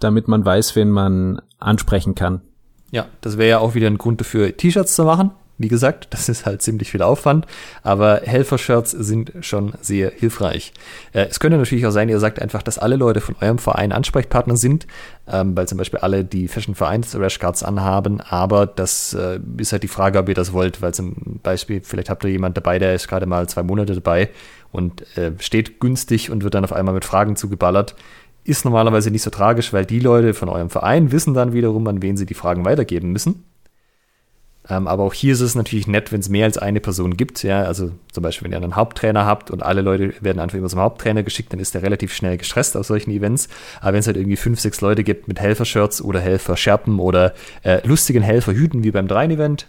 damit 0.00 0.28
man 0.28 0.44
weiß, 0.44 0.76
wen 0.76 0.90
man 0.90 1.40
ansprechen 1.58 2.14
kann. 2.14 2.42
Ja, 2.90 3.06
das 3.22 3.38
wäre 3.38 3.48
ja 3.48 3.58
auch 3.58 3.74
wieder 3.74 3.86
ein 3.86 3.98
Grund 3.98 4.20
dafür, 4.20 4.54
T-Shirts 4.54 4.94
zu 4.94 5.04
machen 5.04 5.30
Wie 5.56 5.68
gesagt, 5.68 6.08
das 6.10 6.28
ist 6.28 6.44
halt 6.44 6.60
ziemlich 6.60 6.90
viel 6.90 7.00
Aufwand, 7.00 7.46
aber 7.82 8.20
Helfer-Shirts 8.24 8.90
sind 8.90 9.32
schon 9.40 9.72
sehr 9.80 10.10
hilfreich. 10.10 10.74
Äh, 11.12 11.26
es 11.30 11.40
könnte 11.40 11.56
natürlich 11.56 11.86
auch 11.86 11.90
sein, 11.90 12.10
ihr 12.10 12.20
sagt 12.20 12.40
einfach, 12.42 12.62
dass 12.62 12.78
alle 12.78 12.96
Leute 12.96 13.22
von 13.22 13.34
eurem 13.40 13.58
Verein 13.58 13.92
Ansprechpartner 13.92 14.56
sind, 14.58 14.86
ähm, 15.26 15.56
weil 15.56 15.66
zum 15.68 15.78
Beispiel 15.78 16.00
alle 16.00 16.22
die 16.22 16.48
Fashion 16.48 16.74
Vereins 16.74 17.16
Rashcards 17.18 17.62
anhaben, 17.62 18.20
aber 18.20 18.66
das 18.66 19.14
äh, 19.14 19.40
ist 19.56 19.72
halt 19.72 19.84
die 19.84 19.88
Frage, 19.88 20.18
ob 20.18 20.28
ihr 20.28 20.34
das 20.34 20.52
wollt, 20.52 20.82
weil 20.82 20.92
zum 20.92 21.40
Beispiel, 21.42 21.80
vielleicht 21.82 22.10
habt 22.10 22.24
ihr 22.24 22.30
jemand 22.30 22.58
dabei, 22.58 22.78
der 22.78 22.94
ist 22.94 23.08
gerade 23.08 23.24
mal 23.24 23.48
zwei 23.48 23.62
Monate 23.62 23.94
dabei 23.94 24.28
und 24.72 25.16
äh, 25.16 25.32
steht 25.38 25.78
günstig 25.78 26.30
und 26.30 26.42
wird 26.42 26.54
dann 26.54 26.64
auf 26.64 26.72
einmal 26.72 26.94
mit 26.94 27.04
Fragen 27.04 27.36
zugeballert 27.36 27.94
ist 28.44 28.64
normalerweise 28.64 29.10
nicht 29.10 29.22
so 29.22 29.30
tragisch, 29.30 29.72
weil 29.72 29.86
die 29.86 30.00
Leute 30.00 30.34
von 30.34 30.48
eurem 30.48 30.70
Verein 30.70 31.12
wissen 31.12 31.34
dann 31.34 31.52
wiederum, 31.52 31.86
an 31.86 32.02
wen 32.02 32.16
sie 32.16 32.26
die 32.26 32.34
Fragen 32.34 32.64
weitergeben 32.64 33.12
müssen. 33.12 33.44
Ähm, 34.68 34.86
aber 34.86 35.02
auch 35.02 35.12
hier 35.12 35.32
ist 35.32 35.40
es 35.40 35.56
natürlich 35.56 35.88
nett, 35.88 36.12
wenn 36.12 36.20
es 36.20 36.28
mehr 36.28 36.44
als 36.44 36.58
eine 36.58 36.80
Person 36.80 37.16
gibt. 37.16 37.42
Ja, 37.42 37.62
also 37.62 37.90
zum 38.12 38.22
Beispiel, 38.22 38.46
wenn 38.46 38.52
ihr 38.52 38.62
einen 38.62 38.76
Haupttrainer 38.76 39.26
habt 39.26 39.50
und 39.50 39.62
alle 39.62 39.80
Leute 39.80 40.14
werden 40.20 40.38
einfach 40.38 40.56
immer 40.56 40.68
zum 40.68 40.80
Haupttrainer 40.80 41.22
geschickt, 41.24 41.52
dann 41.52 41.60
ist 41.60 41.74
der 41.74 41.82
relativ 41.82 42.14
schnell 42.14 42.36
gestresst 42.36 42.76
auf 42.76 42.86
solchen 42.86 43.10
Events. 43.10 43.48
Aber 43.80 43.94
wenn 43.94 44.00
es 44.00 44.06
halt 44.06 44.16
irgendwie 44.16 44.36
fünf, 44.36 44.60
sechs 44.60 44.80
Leute 44.80 45.02
gibt 45.02 45.26
mit 45.26 45.40
Helfershirts 45.40 46.00
oder 46.02 46.20
Helferscherpen 46.20 47.00
oder 47.00 47.34
äh, 47.62 47.86
lustigen 47.86 48.22
Helferhüten 48.22 48.84
wie 48.84 48.92
beim 48.92 49.08
Dreien-Event, 49.08 49.66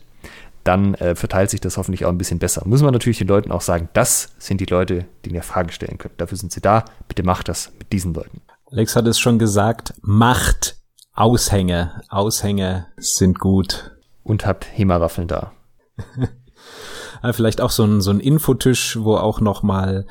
dann 0.63 0.93
äh, 0.95 1.15
verteilt 1.15 1.49
sich 1.49 1.61
das 1.61 1.77
hoffentlich 1.77 2.05
auch 2.05 2.09
ein 2.09 2.17
bisschen 2.17 2.39
besser. 2.39 2.63
Muss 2.65 2.81
man 2.81 2.93
natürlich 2.93 3.17
den 3.17 3.27
Leuten 3.27 3.51
auch 3.51 3.61
sagen, 3.61 3.89
das 3.93 4.33
sind 4.37 4.61
die 4.61 4.65
Leute, 4.65 5.05
die 5.25 5.31
ihr 5.31 5.43
Fragen 5.43 5.71
stellen 5.71 5.97
könnt. 5.97 6.19
Dafür 6.19 6.37
sind 6.37 6.51
sie 6.51 6.61
da. 6.61 6.85
Bitte 7.07 7.23
macht 7.23 7.49
das 7.49 7.71
mit 7.77 7.91
diesen 7.91 8.13
Leuten. 8.13 8.41
Lex 8.69 8.95
hat 8.95 9.07
es 9.07 9.19
schon 9.19 9.39
gesagt, 9.39 9.93
macht 10.01 10.77
Aushänge. 11.13 12.01
Aushänge 12.09 12.87
sind 12.97 13.39
gut 13.39 13.91
und 14.23 14.45
habt 14.45 14.65
HEMA-Waffeln 14.65 15.27
da. 15.27 15.51
Vielleicht 17.31 17.61
auch 17.61 17.69
so 17.69 17.83
ein, 17.83 18.01
so 18.01 18.11
ein 18.11 18.19
Infotisch, 18.19 18.97
wo 18.99 19.15
auch 19.15 19.39
noch 19.39 19.63
mal 19.63 20.05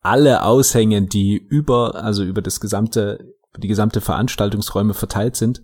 alle 0.00 0.44
Aushänge, 0.44 1.02
die 1.02 1.36
über, 1.36 1.96
also 1.96 2.22
über 2.24 2.42
das 2.42 2.60
gesamte, 2.60 3.33
die 3.58 3.68
gesamte 3.68 4.00
Veranstaltungsräume 4.00 4.94
verteilt 4.94 5.36
sind, 5.36 5.62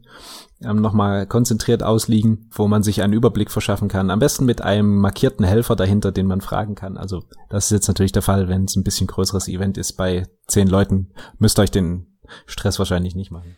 ähm, 0.62 0.80
nochmal 0.80 1.26
konzentriert 1.26 1.82
ausliegen, 1.82 2.50
wo 2.52 2.68
man 2.68 2.82
sich 2.82 3.02
einen 3.02 3.12
Überblick 3.12 3.50
verschaffen 3.50 3.88
kann. 3.88 4.10
Am 4.10 4.18
besten 4.18 4.44
mit 4.44 4.62
einem 4.62 4.98
markierten 4.98 5.44
Helfer 5.44 5.76
dahinter, 5.76 6.12
den 6.12 6.26
man 6.26 6.40
fragen 6.40 6.74
kann. 6.74 6.96
Also 6.96 7.24
das 7.48 7.66
ist 7.66 7.70
jetzt 7.72 7.88
natürlich 7.88 8.12
der 8.12 8.22
Fall, 8.22 8.48
wenn 8.48 8.64
es 8.64 8.76
ein 8.76 8.84
bisschen 8.84 9.06
größeres 9.06 9.48
Event 9.48 9.78
ist 9.78 9.94
bei 9.94 10.26
zehn 10.46 10.68
Leuten, 10.68 11.12
müsst 11.38 11.58
ihr 11.58 11.62
euch 11.62 11.70
den 11.70 12.18
Stress 12.46 12.78
wahrscheinlich 12.78 13.14
nicht 13.14 13.30
machen. 13.30 13.56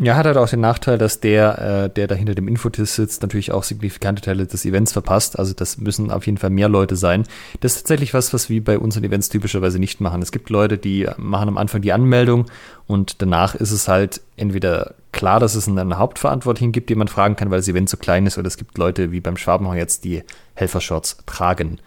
Ja, 0.00 0.14
hat 0.14 0.26
halt 0.26 0.36
auch 0.36 0.48
den 0.48 0.60
Nachteil, 0.60 0.96
dass 0.96 1.18
der, 1.18 1.58
äh, 1.58 1.90
der 1.90 2.06
da 2.06 2.14
hinter 2.14 2.36
dem 2.36 2.46
Infotisch 2.46 2.90
sitzt, 2.90 3.20
natürlich 3.22 3.50
auch 3.50 3.64
signifikante 3.64 4.22
Teile 4.22 4.46
des 4.46 4.64
Events 4.64 4.92
verpasst. 4.92 5.36
Also 5.36 5.54
das 5.54 5.78
müssen 5.78 6.12
auf 6.12 6.24
jeden 6.24 6.38
Fall 6.38 6.50
mehr 6.50 6.68
Leute 6.68 6.94
sein. 6.94 7.24
Das 7.60 7.72
ist 7.72 7.82
tatsächlich 7.82 8.14
was, 8.14 8.32
was 8.32 8.48
wir 8.48 8.62
bei 8.62 8.78
unseren 8.78 9.02
Events 9.02 9.28
typischerweise 9.28 9.80
nicht 9.80 10.00
machen. 10.00 10.22
Es 10.22 10.30
gibt 10.30 10.50
Leute, 10.50 10.78
die 10.78 11.08
machen 11.16 11.48
am 11.48 11.58
Anfang 11.58 11.82
die 11.82 11.92
Anmeldung 11.92 12.46
und 12.86 13.20
danach 13.22 13.56
ist 13.56 13.72
es 13.72 13.88
halt 13.88 14.20
entweder 14.36 14.94
klar, 15.10 15.40
dass 15.40 15.56
es 15.56 15.66
einen 15.66 15.98
Hauptverantwortlichen 15.98 16.70
gibt, 16.70 16.90
den 16.90 16.98
man 16.98 17.08
fragen 17.08 17.34
kann, 17.34 17.50
weil 17.50 17.58
das 17.58 17.66
Event 17.66 17.90
so 17.90 17.96
klein 17.96 18.24
ist, 18.26 18.38
oder 18.38 18.46
es 18.46 18.56
gibt 18.56 18.78
Leute 18.78 19.10
wie 19.10 19.20
beim 19.20 19.36
Schwabenhau 19.36 19.74
jetzt, 19.74 20.04
die 20.04 20.22
Helfershorts 20.54 21.18
tragen. 21.26 21.80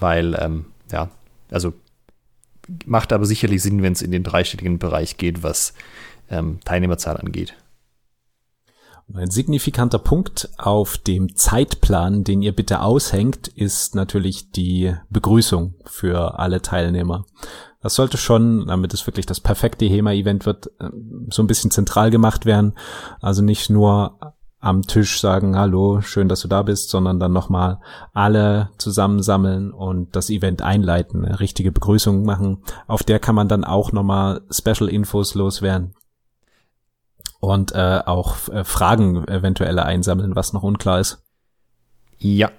Weil, 0.00 0.34
ähm, 0.40 0.64
ja, 0.90 1.10
also 1.50 1.74
macht 2.86 3.12
aber 3.12 3.26
sicherlich 3.26 3.62
Sinn, 3.62 3.82
wenn 3.82 3.92
es 3.92 4.02
in 4.02 4.10
den 4.10 4.22
dreistelligen 4.22 4.78
Bereich 4.78 5.18
geht, 5.18 5.42
was 5.42 5.74
ähm, 6.30 6.60
Teilnehmerzahl 6.64 7.16
angeht. 7.16 7.54
Ein 9.14 9.30
signifikanter 9.30 9.98
Punkt 9.98 10.50
auf 10.58 10.98
dem 10.98 11.34
Zeitplan, 11.34 12.24
den 12.24 12.42
ihr 12.42 12.54
bitte 12.54 12.82
aushängt, 12.82 13.48
ist 13.48 13.94
natürlich 13.94 14.50
die 14.50 14.94
Begrüßung 15.08 15.74
für 15.86 16.38
alle 16.38 16.60
Teilnehmer. 16.60 17.24
Das 17.80 17.94
sollte 17.94 18.18
schon, 18.18 18.66
damit 18.66 18.92
es 18.92 19.06
wirklich 19.06 19.24
das 19.24 19.40
perfekte 19.40 19.86
HEMA-Event 19.86 20.44
wird, 20.44 20.66
äh, 20.78 20.90
so 21.30 21.42
ein 21.42 21.46
bisschen 21.46 21.70
zentral 21.70 22.10
gemacht 22.10 22.44
werden. 22.44 22.74
Also 23.20 23.42
nicht 23.42 23.70
nur 23.70 24.18
am 24.60 24.82
Tisch 24.82 25.20
sagen, 25.20 25.56
hallo, 25.56 26.02
schön, 26.02 26.28
dass 26.28 26.40
du 26.40 26.48
da 26.48 26.62
bist, 26.62 26.90
sondern 26.90 27.18
dann 27.18 27.32
nochmal 27.32 27.78
alle 28.12 28.70
zusammensammeln 28.76 29.72
und 29.72 30.16
das 30.16 30.28
Event 30.28 30.60
einleiten, 30.60 31.24
eine 31.24 31.40
richtige 31.40 31.72
Begrüßung 31.72 32.24
machen. 32.24 32.62
Auf 32.88 33.04
der 33.04 33.20
kann 33.20 33.36
man 33.36 33.48
dann 33.48 33.64
auch 33.64 33.92
nochmal 33.92 34.42
Special 34.50 34.90
Infos 34.90 35.34
loswerden 35.34 35.94
und 37.40 37.72
äh, 37.72 38.00
auch 38.04 38.48
äh, 38.48 38.64
Fragen 38.64 39.26
eventuelle 39.28 39.84
einsammeln, 39.84 40.36
was 40.36 40.52
noch 40.52 40.62
unklar 40.62 41.00
ist. 41.00 41.22
Ja, 42.18 42.50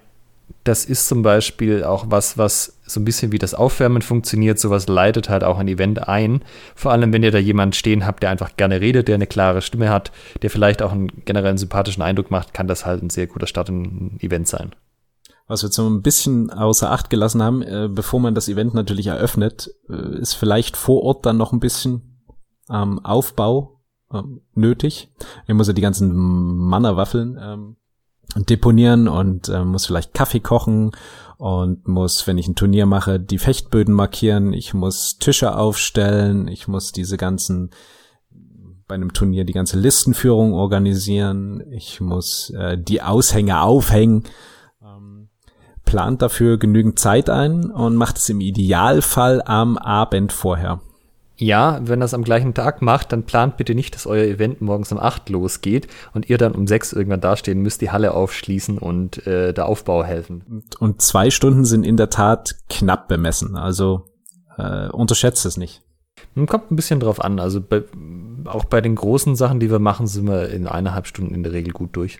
das 0.64 0.86
ist 0.86 1.08
zum 1.08 1.22
Beispiel 1.22 1.84
auch 1.84 2.06
was, 2.10 2.38
was 2.38 2.80
so 2.86 3.00
ein 3.00 3.06
bisschen 3.06 3.32
wie 3.32 3.38
das 3.38 3.54
Aufwärmen 3.54 4.02
funktioniert. 4.02 4.60
Sowas 4.60 4.88
leitet 4.88 5.30
halt 5.30 5.44
auch 5.44 5.58
ein 5.58 5.68
Event 5.68 6.08
ein. 6.08 6.44
Vor 6.76 6.92
allem, 6.92 7.14
wenn 7.14 7.24
ihr 7.24 7.32
da 7.32 7.38
jemanden 7.38 7.74
stehen 7.74 8.06
habt, 8.06 8.24
der 8.24 8.30
einfach 8.30 8.56
gerne 8.58 8.82
redet, 8.82 9.08
der 9.08 9.16
eine 9.16 9.28
klare 9.28 9.62
Stimme 9.62 9.90
hat, 9.90 10.12
der 10.42 10.50
vielleicht 10.50 10.82
auch 10.82 10.92
einen 10.92 11.08
generellen 11.26 11.58
sympathischen 11.58 12.04
Eindruck 12.04 12.32
macht, 12.32 12.54
kann 12.54 12.68
das 12.68 12.86
halt 12.86 13.04
ein 13.04 13.10
sehr 13.10 13.28
guter 13.28 13.48
Start 13.48 13.70
in 13.70 13.84
ein 13.84 14.20
Event 14.22 14.48
sein. 14.48 14.72
Was 15.48 15.64
wir 15.64 15.72
so 15.72 15.90
ein 15.90 16.04
bisschen 16.04 16.52
außer 16.52 16.92
Acht 16.92 17.10
gelassen 17.10 17.42
haben, 17.42 17.62
äh, 17.64 17.88
bevor 17.90 18.20
man 18.20 18.36
das 18.36 18.48
Event 18.48 18.74
natürlich 18.74 19.08
eröffnet, 19.08 19.72
äh, 19.90 20.20
ist 20.20 20.36
vielleicht 20.36 20.78
vor 20.78 21.04
Ort 21.04 21.26
dann 21.26 21.38
noch 21.38 21.54
ein 21.54 21.60
bisschen 21.60 22.22
ähm, 22.70 23.04
Aufbau 23.04 23.79
ähm, 24.14 24.42
nötig. 24.54 25.10
Ich 25.48 25.54
muss 25.54 25.68
ja 25.68 25.74
die 25.74 25.82
ganzen 25.82 26.16
Mannerwaffeln 26.16 27.40
ähm, 27.42 27.76
deponieren 28.36 29.08
und 29.08 29.50
äh, 29.50 29.64
muss 29.64 29.86
vielleicht 29.86 30.14
Kaffee 30.14 30.40
kochen 30.40 30.92
und 31.38 31.88
muss, 31.88 32.28
wenn 32.28 32.38
ich 32.38 32.48
ein 32.48 32.56
Turnier 32.56 32.86
mache, 32.86 33.20
die 33.20 33.38
Fechtböden 33.38 33.94
markieren. 33.94 34.54
Ich 34.54 34.74
muss 34.74 35.18
Tische 35.18 35.56
aufstellen. 35.56 36.48
Ich 36.48 36.68
muss 36.68 36.92
diese 36.92 37.18
ganzen 37.18 37.72
bei 38.90 38.96
einem 38.96 39.14
Turnier 39.14 39.46
die 39.46 39.54
ganze 39.54 39.80
Listenführung 39.80 40.52
organisieren. 40.52 41.64
Ich 41.72 42.02
muss 42.02 42.50
äh, 42.50 42.78
die 42.78 43.02
Aushänge 43.02 43.62
aufhängen. 43.62 44.24
Ähm, 44.84 45.30
plant 45.86 46.22
dafür 46.22 46.58
genügend 46.58 47.00
Zeit 47.00 47.30
ein 47.30 47.72
und 47.72 47.96
macht 47.96 48.18
es 48.18 48.28
im 48.30 48.42
Idealfall 48.42 49.42
am 49.46 49.78
Abend 49.78 50.34
vorher. 50.34 50.82
Ja, 51.42 51.80
wenn 51.82 52.02
das 52.02 52.14
am 52.14 52.26
gleichen 52.26 52.54
Tag 52.54 52.82
macht, 52.82 53.14
dann 53.14 53.24
plant 53.24 53.56
bitte 53.56 53.74
nicht, 53.74 53.96
dass 53.96 54.06
euer 54.06 54.26
Event 54.26 54.60
morgens 54.60 54.92
um 54.92 55.00
8 55.00 55.30
losgeht 55.30 55.88
und 56.14 56.30
ihr 56.30 56.38
dann 56.38 56.52
um 56.52 56.68
6 56.68 56.92
irgendwann 56.92 57.22
dastehen 57.22 57.62
müsst, 57.62 57.80
die 57.80 57.92
Halle 57.92 58.14
aufschließen 58.14 58.78
und 58.78 59.26
äh, 59.26 59.54
der 59.54 59.68
Aufbau 59.68 60.04
helfen. 60.04 60.44
Und, 60.50 60.82
und 60.82 61.02
zwei 61.02 61.30
Stunden 61.30 61.64
sind 61.64 61.86
in 61.86 61.96
der 61.96 62.10
Tat 62.10 62.58
knapp 62.70 63.08
bemessen, 63.08 63.56
also 63.56 64.10
äh, 64.58 64.90
unterschätzt 64.90 65.46
es 65.46 65.56
nicht. 65.56 65.82
Kommt 66.46 66.72
ein 66.72 66.76
bisschen 66.76 67.00
drauf 67.00 67.24
an. 67.24 67.40
Also 67.40 67.62
bei, 67.62 67.84
auch 68.44 68.66
bei 68.66 68.82
den 68.82 68.96
großen 68.96 69.38
Sachen, 69.38 69.62
die 69.62 69.72
wir 69.72 69.80
machen, 69.80 70.08
sind 70.08 70.28
wir 70.28 70.50
in 70.50 70.68
eineinhalb 70.68 71.08
Stunden 71.08 71.34
in 71.34 71.44
der 71.44 71.54
Regel 71.54 71.72
gut 71.72 71.96
durch. 71.96 72.20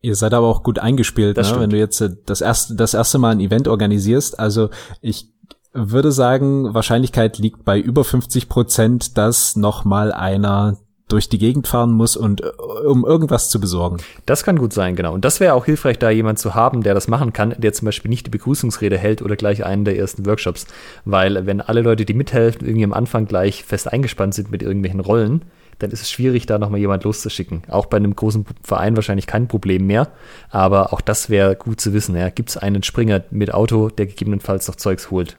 Ihr 0.00 0.16
seid 0.16 0.32
aber 0.32 0.46
auch 0.46 0.62
gut 0.62 0.78
eingespielt, 0.78 1.36
ne? 1.36 1.56
wenn 1.58 1.70
du 1.70 1.78
jetzt 1.78 2.00
äh, 2.00 2.10
das 2.24 2.40
erste, 2.40 2.74
das 2.74 2.94
erste 2.94 3.18
Mal 3.18 3.32
ein 3.32 3.40
Event 3.40 3.68
organisierst. 3.68 4.38
Also 4.38 4.70
ich 5.02 5.33
würde 5.74 6.12
sagen, 6.12 6.72
Wahrscheinlichkeit 6.72 7.38
liegt 7.38 7.64
bei 7.64 7.78
über 7.78 8.04
50 8.04 8.48
Prozent, 8.48 9.18
dass 9.18 9.56
noch 9.56 9.84
mal 9.84 10.12
einer 10.12 10.78
durch 11.08 11.28
die 11.28 11.38
Gegend 11.38 11.68
fahren 11.68 11.92
muss 11.92 12.16
und 12.16 12.40
äh, 12.40 12.46
um 12.86 13.04
irgendwas 13.04 13.50
zu 13.50 13.60
besorgen. 13.60 13.98
Das 14.24 14.42
kann 14.42 14.58
gut 14.58 14.72
sein, 14.72 14.96
genau. 14.96 15.12
Und 15.12 15.24
das 15.24 15.38
wäre 15.38 15.54
auch 15.54 15.66
hilfreich, 15.66 15.98
da 15.98 16.10
jemand 16.10 16.38
zu 16.38 16.54
haben, 16.54 16.82
der 16.82 16.94
das 16.94 17.08
machen 17.08 17.32
kann, 17.32 17.54
der 17.58 17.72
zum 17.72 17.86
Beispiel 17.86 18.08
nicht 18.08 18.26
die 18.26 18.30
Begrüßungsrede 18.30 18.96
hält 18.96 19.20
oder 19.20 19.36
gleich 19.36 19.64
einen 19.64 19.84
der 19.84 19.98
ersten 19.98 20.24
Workshops. 20.24 20.66
Weil 21.04 21.46
wenn 21.46 21.60
alle 21.60 21.82
Leute, 21.82 22.04
die 22.04 22.14
mithelfen, 22.14 22.66
irgendwie 22.66 22.84
am 22.84 22.94
Anfang 22.94 23.26
gleich 23.26 23.64
fest 23.64 23.92
eingespannt 23.92 24.34
sind 24.34 24.50
mit 24.50 24.62
irgendwelchen 24.62 25.00
Rollen, 25.00 25.42
dann 25.78 25.90
ist 25.90 26.02
es 26.02 26.10
schwierig, 26.10 26.46
da 26.46 26.58
nochmal 26.58 26.80
jemand 26.80 27.04
loszuschicken. 27.04 27.64
Auch 27.68 27.86
bei 27.86 27.96
einem 27.96 28.14
großen 28.14 28.46
Verein 28.62 28.96
wahrscheinlich 28.96 29.26
kein 29.26 29.48
Problem 29.48 29.86
mehr. 29.86 30.08
Aber 30.48 30.92
auch 30.92 31.00
das 31.00 31.28
wäre 31.28 31.56
gut 31.56 31.80
zu 31.80 31.92
wissen. 31.92 32.16
Ja. 32.16 32.30
Gibt 32.30 32.50
es 32.50 32.56
einen 32.56 32.82
Springer 32.82 33.24
mit 33.30 33.52
Auto, 33.52 33.88
der 33.88 34.06
gegebenenfalls 34.06 34.68
noch 34.68 34.76
Zeugs 34.76 35.10
holt? 35.10 35.36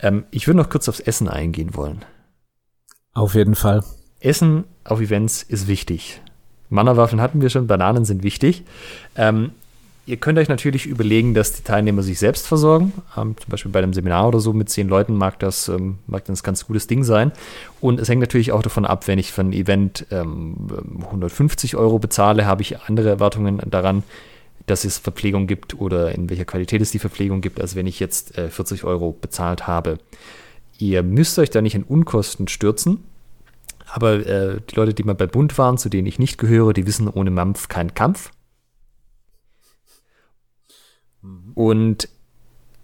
Ähm, 0.00 0.24
ich 0.30 0.46
würde 0.46 0.58
noch 0.58 0.70
kurz 0.70 0.88
aufs 0.88 1.00
Essen 1.00 1.28
eingehen 1.28 1.74
wollen. 1.74 2.04
Auf 3.12 3.34
jeden 3.34 3.54
Fall. 3.54 3.84
Essen 4.20 4.64
auf 4.84 5.00
Events 5.00 5.42
ist 5.42 5.68
wichtig. 5.68 6.20
Mannerwaffeln 6.68 7.20
hatten 7.20 7.40
wir 7.40 7.50
schon, 7.50 7.66
Bananen 7.66 8.04
sind 8.04 8.22
wichtig. 8.22 8.64
Ähm, 9.16 9.52
ihr 10.06 10.16
könnt 10.16 10.38
euch 10.38 10.48
natürlich 10.48 10.86
überlegen, 10.86 11.34
dass 11.34 11.52
die 11.52 11.62
Teilnehmer 11.62 12.02
sich 12.02 12.18
selbst 12.18 12.46
versorgen. 12.46 12.92
Ähm, 13.16 13.36
zum 13.38 13.50
Beispiel 13.50 13.70
bei 13.70 13.78
einem 13.78 13.92
Seminar 13.92 14.28
oder 14.28 14.40
so 14.40 14.52
mit 14.52 14.68
zehn 14.68 14.88
Leuten 14.88 15.14
mag 15.14 15.38
das, 15.38 15.68
ähm, 15.68 15.98
mag 16.06 16.24
das 16.24 16.40
ein 16.40 16.42
ganz 16.42 16.66
gutes 16.66 16.86
Ding 16.86 17.04
sein. 17.04 17.32
Und 17.80 18.00
es 18.00 18.08
hängt 18.08 18.20
natürlich 18.20 18.52
auch 18.52 18.62
davon 18.62 18.84
ab, 18.84 19.06
wenn 19.06 19.18
ich 19.18 19.32
für 19.32 19.42
ein 19.42 19.52
Event 19.52 20.06
150 20.10 21.74
ähm, 21.74 21.78
Euro 21.78 21.98
bezahle, 21.98 22.46
habe 22.46 22.62
ich 22.62 22.80
andere 22.80 23.10
Erwartungen 23.10 23.60
daran, 23.70 24.02
dass 24.66 24.84
es 24.84 24.98
Verpflegung 24.98 25.46
gibt 25.46 25.78
oder 25.78 26.14
in 26.14 26.30
welcher 26.30 26.44
Qualität 26.44 26.80
es 26.80 26.90
die 26.90 26.98
Verpflegung 26.98 27.40
gibt, 27.40 27.60
als 27.60 27.74
wenn 27.74 27.86
ich 27.86 28.00
jetzt 28.00 28.38
äh, 28.38 28.48
40 28.48 28.84
Euro 28.84 29.12
bezahlt 29.12 29.66
habe. 29.66 29.98
Ihr 30.78 31.02
müsst 31.02 31.38
euch 31.38 31.50
da 31.50 31.60
nicht 31.60 31.74
in 31.74 31.82
Unkosten 31.82 32.48
stürzen, 32.48 33.04
aber 33.86 34.26
äh, 34.26 34.60
die 34.70 34.74
Leute, 34.74 34.94
die 34.94 35.04
mal 35.04 35.14
bei 35.14 35.26
Bund 35.26 35.56
waren, 35.58 35.78
zu 35.78 35.88
denen 35.88 36.06
ich 36.06 36.18
nicht 36.18 36.38
gehöre, 36.38 36.72
die 36.72 36.86
wissen, 36.86 37.08
ohne 37.08 37.30
Mampf 37.30 37.68
kein 37.68 37.94
Kampf. 37.94 38.30
Und 41.54 42.08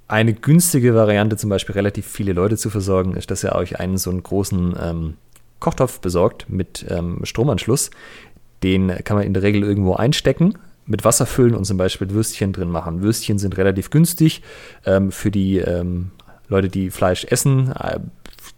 eine 0.06 0.34
günstige 0.34 0.94
Variante, 0.94 1.36
zum 1.36 1.50
Beispiel 1.50 1.74
relativ 1.74 2.06
viele 2.06 2.32
Leute 2.32 2.56
zu 2.56 2.70
versorgen, 2.70 3.16
ist, 3.16 3.30
dass 3.30 3.44
ihr 3.44 3.54
euch 3.54 3.78
einen 3.78 3.96
so 3.96 4.10
einen 4.10 4.22
großen 4.22 4.76
ähm, 4.80 5.16
Kochtopf 5.60 6.00
besorgt 6.00 6.48
mit 6.48 6.84
ähm, 6.88 7.20
Stromanschluss. 7.24 7.90
Den 8.62 8.88
kann 9.04 9.16
man 9.16 9.26
in 9.26 9.34
der 9.34 9.42
Regel 9.42 9.62
irgendwo 9.62 9.94
einstecken, 9.94 10.58
mit 10.86 11.04
Wasser 11.04 11.26
füllen 11.26 11.54
und 11.54 11.64
zum 11.64 11.76
Beispiel 11.76 12.10
Würstchen 12.10 12.52
drin 12.52 12.70
machen. 12.70 13.02
Würstchen 13.02 13.38
sind 13.38 13.56
relativ 13.56 13.90
günstig 13.90 14.42
ähm, 14.84 15.12
für 15.12 15.30
die 15.30 15.58
ähm, 15.58 16.10
Leute, 16.48 16.68
die 16.68 16.90
Fleisch 16.90 17.24
essen. 17.24 17.72
Äh, 17.72 18.00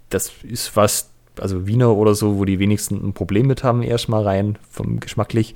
das 0.09 0.33
ist 0.43 0.77
was, 0.77 1.11
also 1.41 1.67
Wiener 1.67 1.95
oder 1.97 2.15
so, 2.15 2.39
wo 2.39 2.45
die 2.45 2.59
wenigsten 2.59 2.97
ein 3.07 3.13
Problem 3.13 3.47
mit 3.47 3.65
haben, 3.65 3.83
erstmal 3.83 4.23
rein 4.23 4.59
vom 4.71 5.01
geschmacklich. 5.01 5.55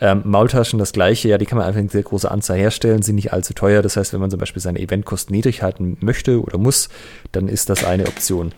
Ähm, 0.00 0.22
Maultaschen 0.24 0.78
das 0.78 0.92
gleiche, 0.92 1.28
ja, 1.28 1.38
die 1.38 1.46
kann 1.46 1.58
man 1.58 1.66
einfach 1.66 1.80
in 1.80 1.88
sehr 1.88 2.02
großer 2.02 2.30
Anzahl 2.30 2.58
herstellen, 2.58 3.02
sind 3.02 3.16
nicht 3.16 3.32
allzu 3.32 3.54
teuer. 3.54 3.82
Das 3.82 3.96
heißt, 3.96 4.12
wenn 4.12 4.20
man 4.20 4.30
zum 4.30 4.40
Beispiel 4.40 4.62
seine 4.62 4.80
Eventkosten 4.80 5.34
niedrig 5.34 5.62
halten 5.62 5.96
möchte 6.00 6.42
oder 6.42 6.58
muss, 6.58 6.88
dann 7.32 7.48
ist 7.48 7.70
das 7.70 7.84
eine 7.84 8.06
Option. 8.06 8.52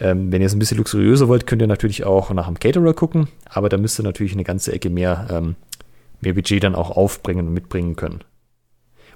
Ähm, 0.00 0.32
wenn 0.32 0.40
ihr 0.40 0.46
es 0.46 0.54
ein 0.54 0.58
bisschen 0.58 0.78
luxuriöser 0.78 1.28
wollt, 1.28 1.46
könnt 1.46 1.62
ihr 1.62 1.68
natürlich 1.68 2.04
auch 2.04 2.30
nach 2.30 2.48
einem 2.48 2.58
Caterer 2.58 2.94
gucken, 2.94 3.28
aber 3.48 3.68
da 3.68 3.76
müsst 3.76 3.98
ihr 4.00 4.02
natürlich 4.02 4.32
eine 4.32 4.44
ganze 4.44 4.72
Ecke 4.72 4.90
mehr, 4.90 5.28
ähm, 5.30 5.54
mehr 6.24 6.34
Budget 6.34 6.62
dann 6.62 6.74
auch 6.74 6.90
aufbringen 6.90 7.48
und 7.48 7.54
mitbringen 7.54 7.96
können. 7.96 8.24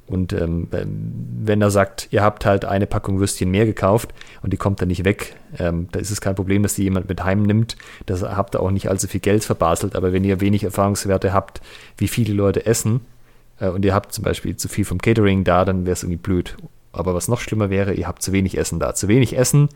Und 0.06 0.32
ähm, 0.32 0.68
wenn 0.70 1.60
er 1.60 1.70
sagt, 1.70 2.08
ihr 2.12 2.22
habt 2.22 2.46
halt 2.46 2.64
eine 2.64 2.86
Packung 2.86 3.20
Würstchen 3.20 3.50
mehr 3.50 3.66
gekauft 3.66 4.14
und 4.42 4.54
die 4.54 4.56
kommt 4.56 4.80
dann 4.80 4.88
nicht 4.88 5.04
weg, 5.04 5.36
ähm, 5.58 5.88
da 5.92 6.00
ist 6.00 6.10
es 6.10 6.22
kein 6.22 6.34
Problem, 6.34 6.62
dass 6.62 6.74
die 6.74 6.84
jemand 6.84 7.10
mit 7.10 7.22
heimnimmt. 7.22 7.76
Das 8.06 8.22
habt 8.22 8.54
ihr 8.56 8.60
auch 8.60 8.70
nicht 8.70 8.88
allzu 8.88 9.06
viel 9.06 9.20
Geld 9.20 9.44
verbaselt. 9.44 9.96
Aber 9.96 10.14
wenn 10.14 10.24
ihr 10.24 10.40
wenig 10.40 10.64
Erfahrungswerte 10.64 11.34
habt, 11.34 11.60
wie 11.98 12.08
viele 12.08 12.32
Leute 12.32 12.64
essen 12.64 13.02
äh, 13.60 13.68
und 13.68 13.84
ihr 13.84 13.94
habt 13.94 14.14
zum 14.14 14.24
Beispiel 14.24 14.56
zu 14.56 14.68
viel 14.68 14.86
vom 14.86 14.98
Catering 14.98 15.44
da, 15.44 15.66
dann 15.66 15.84
wäre 15.84 15.92
es 15.92 16.02
irgendwie 16.02 16.16
blöd. 16.16 16.56
Aber 16.90 17.14
was 17.14 17.28
noch 17.28 17.40
schlimmer 17.40 17.68
wäre, 17.68 17.92
ihr 17.92 18.08
habt 18.08 18.22
zu 18.22 18.32
wenig 18.32 18.56
Essen 18.56 18.80
da. 18.80 18.94
Zu 18.94 19.08
wenig 19.08 19.36
Essen 19.36 19.68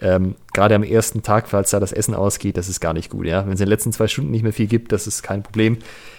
ähm, 0.00 0.34
gerade 0.52 0.74
am 0.74 0.82
ersten 0.82 1.22
Tag, 1.22 1.48
falls 1.48 1.70
da 1.70 1.80
das 1.80 1.92
Essen 1.92 2.14
ausgeht, 2.14 2.56
das 2.56 2.68
ist 2.68 2.80
gar 2.80 2.92
nicht 2.92 3.10
gut. 3.10 3.26
Ja? 3.26 3.46
Wenn 3.46 3.54
es 3.54 3.60
in 3.60 3.66
den 3.66 3.70
letzten 3.70 3.92
zwei 3.92 4.08
Stunden 4.08 4.30
nicht 4.30 4.42
mehr 4.42 4.52
viel 4.52 4.66
gibt, 4.66 4.92
das 4.92 5.06
ist 5.06 5.22
kein 5.22 5.42
Problem. 5.42 5.78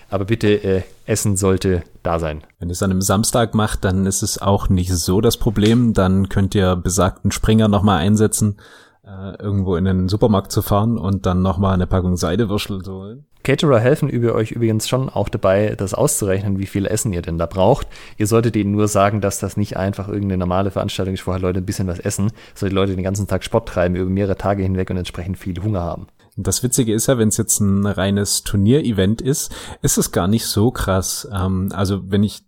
Aber 0.10 0.26
bitte, 0.26 0.64
äh, 0.64 0.84
Essen 1.06 1.38
sollte 1.38 1.84
da 2.04 2.20
sein. 2.20 2.44
Wenn 2.60 2.70
ihr 2.70 2.74
es 2.74 2.84
an 2.84 2.92
einem 2.92 3.02
Samstag 3.02 3.54
macht, 3.54 3.84
dann 3.84 4.06
ist 4.06 4.22
es 4.22 4.42
auch 4.42 4.70
nicht 4.70 4.94
so 4.94 5.22
das 5.22 5.38
Problem. 5.38 5.94
Dann 5.94 6.30
könnt 6.30 6.56
ihr 6.56 6.76
besagten 6.76 7.32
Springer 7.32 7.68
nochmal 7.68 8.00
einsetzen, 8.00 8.58
äh, 9.06 9.36
irgendwo 9.42 9.76
in 9.76 9.86
den 9.86 10.10
Supermarkt 10.10 10.52
zu 10.52 10.62
fahren 10.62 10.98
und 10.98 11.26
dann 11.26 11.42
nochmal 11.42 11.74
eine 11.74 11.88
Packung 11.88 12.18
Seidewürschel 12.18 12.82
zu 12.82 12.94
holen. 12.94 13.26
Caterer 13.46 13.80
helfen 13.80 14.10
über 14.10 14.34
euch 14.34 14.52
übrigens 14.52 14.88
schon 14.88 15.08
auch 15.08 15.30
dabei, 15.30 15.76
das 15.78 15.94
auszurechnen, 15.94 16.58
wie 16.58 16.66
viel 16.66 16.88
Essen 16.88 17.14
ihr 17.14 17.22
denn 17.22 17.38
da 17.38 17.46
braucht. 17.46 17.88
Ihr 18.18 18.26
solltet 18.26 18.56
ihnen 18.56 18.72
nur 18.72 18.88
sagen, 18.88 19.22
dass 19.22 19.38
das 19.38 19.56
nicht 19.56 19.78
einfach 19.78 20.08
irgendeine 20.08 20.40
normale 20.40 20.72
Veranstaltung 20.72 21.14
ist, 21.14 21.28
wo 21.28 21.32
halt 21.32 21.44
Leute 21.44 21.60
ein 21.60 21.66
bisschen 21.66 21.88
was 21.88 22.00
essen, 22.00 22.32
sondern 22.56 22.72
die 22.72 22.76
Leute 22.76 22.96
den 22.96 23.04
ganzen 23.04 23.28
Tag 23.28 23.44
Sport 23.44 23.70
treiben, 23.70 23.96
über 23.96 24.10
mehrere 24.10 24.36
Tage 24.36 24.64
hinweg 24.64 24.90
und 24.90 24.98
entsprechend 24.98 25.38
viel 25.38 25.62
Hunger 25.62 25.82
haben. 25.82 26.08
Das 26.38 26.64
Witzige 26.64 26.94
ist 26.94 27.08
ja, 27.08 27.18
wenn 27.18 27.30
es 27.30 27.38
jetzt 27.38 27.60
ein 27.60 27.86
reines 27.86 28.44
Turnierevent 28.44 29.22
ist, 29.22 29.54
ist 29.82 29.98
es 29.98 30.12
gar 30.12 30.28
nicht 30.28 30.46
so 30.46 30.72
krass. 30.72 31.28
Ähm, 31.32 31.70
also 31.74 32.02
wenn 32.10 32.24
ich 32.24 32.44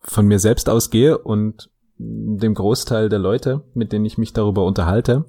von 0.00 0.26
mir 0.26 0.38
selbst 0.38 0.68
ausgehe 0.68 1.18
und 1.18 1.70
dem 1.98 2.54
Großteil 2.54 3.08
der 3.08 3.18
Leute, 3.18 3.62
mit 3.74 3.92
denen 3.92 4.04
ich 4.04 4.18
mich 4.18 4.32
darüber 4.32 4.64
unterhalte, 4.64 5.24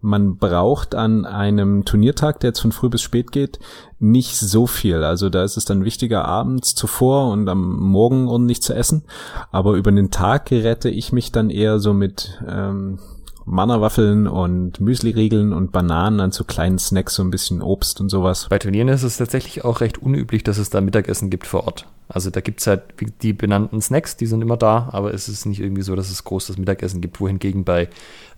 man 0.00 0.36
braucht 0.36 0.94
an 0.94 1.24
einem 1.24 1.84
Turniertag, 1.84 2.40
der 2.40 2.50
jetzt 2.50 2.60
von 2.60 2.72
früh 2.72 2.88
bis 2.88 3.02
spät 3.02 3.32
geht, 3.32 3.58
nicht 3.98 4.36
so 4.36 4.66
viel. 4.66 5.02
Also 5.02 5.30
da 5.30 5.42
ist 5.42 5.56
es 5.56 5.64
dann 5.64 5.84
wichtiger, 5.84 6.26
abends 6.26 6.74
zuvor 6.74 7.30
und 7.30 7.48
am 7.48 7.76
Morgen 7.80 8.28
ordentlich 8.28 8.62
zu 8.62 8.74
essen. 8.74 9.04
Aber 9.50 9.74
über 9.74 9.90
den 9.90 10.10
Tag 10.10 10.50
rette 10.50 10.90
ich 10.90 11.12
mich 11.12 11.32
dann 11.32 11.50
eher 11.50 11.80
so 11.80 11.94
mit 11.94 12.40
ähm, 12.46 12.98
Mannerwaffeln 13.46 14.26
und 14.26 14.80
Müsliriegeln 14.80 15.52
und 15.52 15.70
Bananen 15.70 16.18
an 16.20 16.32
so 16.32 16.42
kleinen 16.42 16.78
Snacks, 16.78 17.14
so 17.14 17.22
ein 17.22 17.30
bisschen 17.30 17.62
Obst 17.62 18.00
und 18.00 18.08
sowas. 18.08 18.48
Bei 18.50 18.58
Turnieren 18.58 18.88
ist 18.88 19.04
es 19.04 19.16
tatsächlich 19.16 19.64
auch 19.64 19.80
recht 19.80 19.98
unüblich, 19.98 20.42
dass 20.42 20.58
es 20.58 20.68
da 20.68 20.80
Mittagessen 20.80 21.30
gibt 21.30 21.46
vor 21.46 21.64
Ort. 21.64 21.86
Also 22.08 22.30
da 22.30 22.40
gibt's 22.40 22.66
halt 22.66 22.82
die 23.22 23.32
benannten 23.32 23.80
Snacks, 23.80 24.16
die 24.16 24.26
sind 24.26 24.42
immer 24.42 24.56
da, 24.56 24.88
aber 24.92 25.14
es 25.14 25.28
ist 25.28 25.46
nicht 25.46 25.60
irgendwie 25.60 25.82
so, 25.82 25.96
dass 25.96 26.10
es 26.10 26.24
großes 26.24 26.58
Mittagessen 26.58 27.00
gibt. 27.00 27.20
Wohingegen 27.20 27.64
bei 27.64 27.88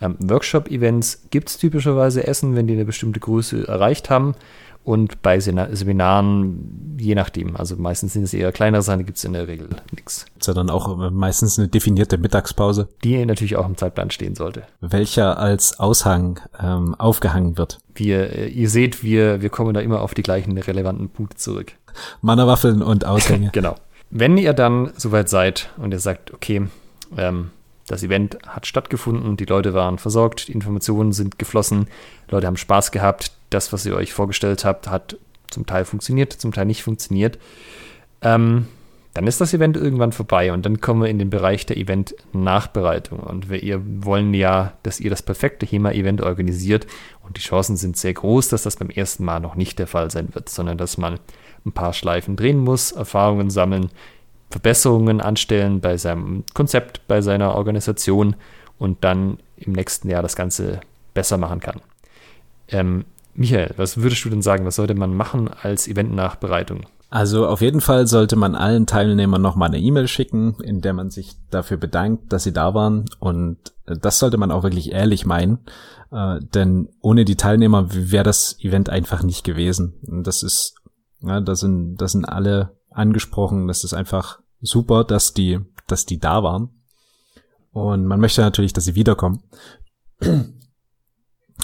ähm, 0.01 0.17
Workshop-Events 0.21 1.29
gibt's 1.31 1.59
typischerweise 1.59 2.27
Essen, 2.27 2.55
wenn 2.55 2.67
die 2.67 2.75
eine 2.75 2.85
bestimmte 2.85 3.21
Größe 3.21 3.67
erreicht 3.67 4.11
haben. 4.11 4.35
Und 4.89 5.21
bei 5.21 5.39
Seminaren, 5.39 6.97
je 6.99 7.15
nachdem, 7.15 7.57
also 7.57 7.77
meistens 7.77 8.15
sind 8.15 8.23
es 8.23 8.33
eher 8.33 8.53
kleinere 8.53 8.81
Sachen, 8.81 9.05
gibt 9.05 9.19
es 9.19 9.25
in 9.25 9.35
der 9.35 9.47
Regel 9.47 9.69
nichts. 9.95 10.25
Ist 10.39 10.47
ja 10.47 10.55
dann 10.55 10.71
auch 10.71 11.11
meistens 11.11 11.59
eine 11.59 11.69
definierte 11.69 12.17
Mittagspause. 12.17 12.89
Die 13.05 13.27
natürlich 13.27 13.57
auch 13.57 13.67
im 13.67 13.77
Zeitplan 13.77 14.11
stehen 14.11 14.35
sollte. 14.35 14.63
Welcher 14.81 15.39
als 15.39 15.79
Aushang 15.79 16.41
ähm, 16.59 16.95
aufgehangen 16.95 17.59
wird. 17.59 17.81
Wir, 17.95 18.33
äh, 18.33 18.49
ihr 18.49 18.71
seht, 18.71 19.03
wir, 19.03 19.43
wir 19.43 19.51
kommen 19.51 19.75
da 19.75 19.81
immer 19.81 20.01
auf 20.01 20.15
die 20.15 20.23
gleichen 20.23 20.57
relevanten 20.57 21.11
Punkte 21.11 21.37
zurück. 21.37 21.73
Mannerwaffeln 22.23 22.81
und 22.81 23.05
Aushänge. 23.05 23.51
genau. 23.53 23.75
Wenn 24.09 24.39
ihr 24.39 24.55
dann 24.55 24.93
soweit 24.97 25.29
seid 25.29 25.69
und 25.77 25.93
ihr 25.93 26.01
sagt, 26.01 26.33
okay, 26.33 26.67
ähm, 27.15 27.51
das 27.89 28.03
Event 28.03 28.39
hat 28.47 28.67
stattgefunden, 28.67 29.37
die 29.37 29.45
Leute 29.45 29.75
waren 29.75 29.99
versorgt, 29.99 30.49
die 30.49 30.53
Informationen 30.53 31.13
sind 31.13 31.39
geflossen, 31.39 31.89
Leute 32.31 32.47
haben 32.47 32.57
Spaß 32.57 32.91
gehabt, 32.91 33.33
das, 33.51 33.73
was 33.73 33.87
ihr 33.87 33.95
euch 33.95 34.13
vorgestellt 34.13 34.65
habt, 34.65 34.89
hat 34.89 35.17
zum 35.51 35.67
Teil 35.67 35.85
funktioniert, 35.85 36.33
zum 36.33 36.53
Teil 36.53 36.67
nicht 36.67 36.83
funktioniert. 36.83 37.39
Ähm, 38.21 38.67
dann 39.15 39.27
ist 39.27 39.41
das 39.41 39.53
Event 39.53 39.77
irgendwann 39.77 40.13
vorbei 40.13 40.53
und 40.53 40.65
dann 40.65 40.81
kommen 40.81 41.03
wir 41.03 41.09
in 41.09 41.19
den 41.19 41.31
Bereich 41.31 41.67
der 41.67 41.77
Event-Nachbereitung. 41.77 43.19
Und 43.19 43.51
wir 43.51 43.83
wollen 44.05 44.33
ja, 44.33 44.75
dass 44.85 45.01
ihr 45.01 45.11
das 45.11 45.23
perfekte 45.23 45.67
HEMA-Event 45.67 46.21
organisiert 46.21 46.87
und 47.23 47.37
die 47.37 47.41
Chancen 47.41 47.77
sind 47.77 47.97
sehr 47.97 48.15
groß, 48.15 48.49
dass 48.49 48.63
das 48.63 48.77
beim 48.77 48.91
ersten 48.91 49.25
Mal 49.25 49.41
noch 49.41 49.57
nicht 49.57 49.79
der 49.79 49.89
Fall 49.89 50.11
sein 50.11 50.29
wird, 50.35 50.49
sondern 50.49 50.79
dass 50.79 50.99
man 50.99 51.19
ein 51.67 51.73
paar 51.73 51.95
Schleifen 51.95 52.37
drehen 52.37 52.59
muss, 52.59 52.93
Erfahrungen 52.93 53.51
sammeln, 53.51 53.91
Verbesserungen 54.51 55.21
anstellen 55.21 55.81
bei 55.81 55.97
seinem 55.97 56.45
Konzept, 56.55 57.07
bei 57.09 57.21
seiner 57.21 57.55
Organisation 57.55 58.37
und 58.79 59.03
dann 59.03 59.39
im 59.57 59.73
nächsten 59.73 60.09
Jahr 60.09 60.23
das 60.23 60.37
Ganze 60.37 60.81
besser 61.13 61.39
machen 61.39 61.61
kann. 61.61 61.81
Ähm, 62.69 63.05
Michael, 63.39 63.73
was 63.77 63.99
würdest 63.99 64.25
du 64.25 64.31
denn 64.31 64.43
sagen, 64.43 64.67
was 64.67 64.75
sollte 64.75 64.97
man 64.97 65.15
machen 65.15 65.49
als 65.49 65.87
Event-Nachbereitung? 65.87 66.87
Also 67.09 67.47
auf 67.47 67.61
jeden 67.61 67.81
Fall 67.81 68.09
sollte 68.09 68.35
man 68.35 68.57
allen 68.57 68.85
Teilnehmern 68.85 69.41
nochmal 69.41 69.69
eine 69.69 69.79
E-Mail 69.79 70.09
schicken, 70.09 70.57
in 70.61 70.81
der 70.81 70.93
man 70.93 71.11
sich 71.11 71.37
dafür 71.49 71.77
bedankt, 71.77 72.33
dass 72.33 72.43
sie 72.43 72.53
da 72.53 72.75
waren. 72.75 73.05
Und 73.21 73.59
das 73.87 74.19
sollte 74.19 74.39
man 74.39 74.51
auch 74.51 74.65
wirklich 74.65 74.91
ehrlich 74.91 75.25
meinen. 75.25 75.61
Äh, 76.11 76.41
denn 76.53 76.89
ohne 77.01 77.25
die 77.25 77.37
Teilnehmer 77.37 77.87
wäre 77.91 78.25
das 78.25 78.59
Event 78.59 78.91
einfach 78.91 79.23
nicht 79.23 79.45
gewesen. 79.45 79.95
Und 80.05 80.27
das 80.27 80.43
ist, 80.43 80.75
ja, 81.21 81.41
da 81.41 81.55
sind, 81.55 81.95
da 81.97 82.09
sind 82.09 82.25
alle 82.25 82.77
angesprochen. 82.91 83.69
Das 83.69 83.85
ist 83.85 83.95
einfach 83.95 84.41
super, 84.61 85.05
dass 85.05 85.33
die, 85.33 85.61
dass 85.87 86.07
die 86.07 86.19
da 86.19 86.43
waren. 86.43 86.71
Und 87.71 88.05
man 88.05 88.19
möchte 88.19 88.41
natürlich, 88.41 88.73
dass 88.73 88.85
sie 88.85 88.97
wiederkommen. 88.97 89.45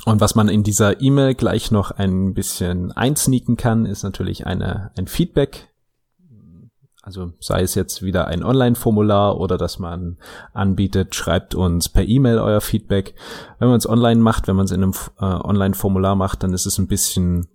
Und 0.05 0.21
was 0.21 0.35
man 0.35 0.49
in 0.49 0.63
dieser 0.63 1.01
E-Mail 1.01 1.35
gleich 1.35 1.71
noch 1.71 1.91
ein 1.91 2.35
bisschen 2.35 2.93
einsneaken 2.93 3.57
kann, 3.57 3.87
ist 3.87 4.03
natürlich 4.03 4.47
eine, 4.47 4.91
ein 4.97 5.07
Feedback. 5.07 5.71
Also 7.03 7.33
sei 7.39 7.63
es 7.63 7.75
jetzt 7.75 8.03
wieder 8.03 8.29
ein 8.29 8.43
Online-Formular 8.43 9.39
oder 9.39 9.59
dass 9.59 9.79
man 9.79 10.19
anbietet, 10.53 11.15
schreibt 11.15 11.55
uns 11.55 11.89
per 11.89 12.05
E-Mail 12.05 12.39
euer 12.39 12.61
Feedback. 12.61 13.15
Wenn 13.59 13.69
man 13.69 13.79
es 13.79 13.89
online 13.89 14.21
macht, 14.21 14.47
wenn 14.47 14.57
man 14.57 14.65
es 14.65 14.73
in 14.73 14.83
einem 14.83 14.95
äh, 15.21 15.25
Online-Formular 15.25 16.17
macht, 16.17 16.43
dann 16.43 16.55
ist 16.55 16.67
es 16.67 16.79
ein 16.79 16.87
bisschen 16.87 17.49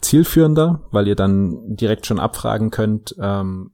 zielführender, 0.00 0.82
weil 0.90 1.06
ihr 1.08 1.16
dann 1.16 1.76
direkt 1.76 2.06
schon 2.06 2.18
abfragen 2.18 2.70
könnt, 2.70 3.14
ähm, 3.20 3.70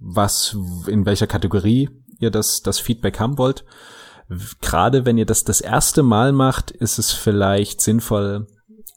was, 0.00 0.56
in 0.86 1.06
welcher 1.06 1.26
Kategorie 1.26 1.90
ihr 2.18 2.30
das, 2.30 2.62
das 2.62 2.78
Feedback 2.78 3.20
haben 3.20 3.38
wollt 3.38 3.64
gerade 4.60 5.04
wenn 5.04 5.18
ihr 5.18 5.26
das 5.26 5.44
das 5.44 5.60
erste 5.60 6.02
Mal 6.02 6.32
macht, 6.32 6.70
ist 6.70 6.98
es 6.98 7.12
vielleicht 7.12 7.80
sinnvoll, 7.80 8.46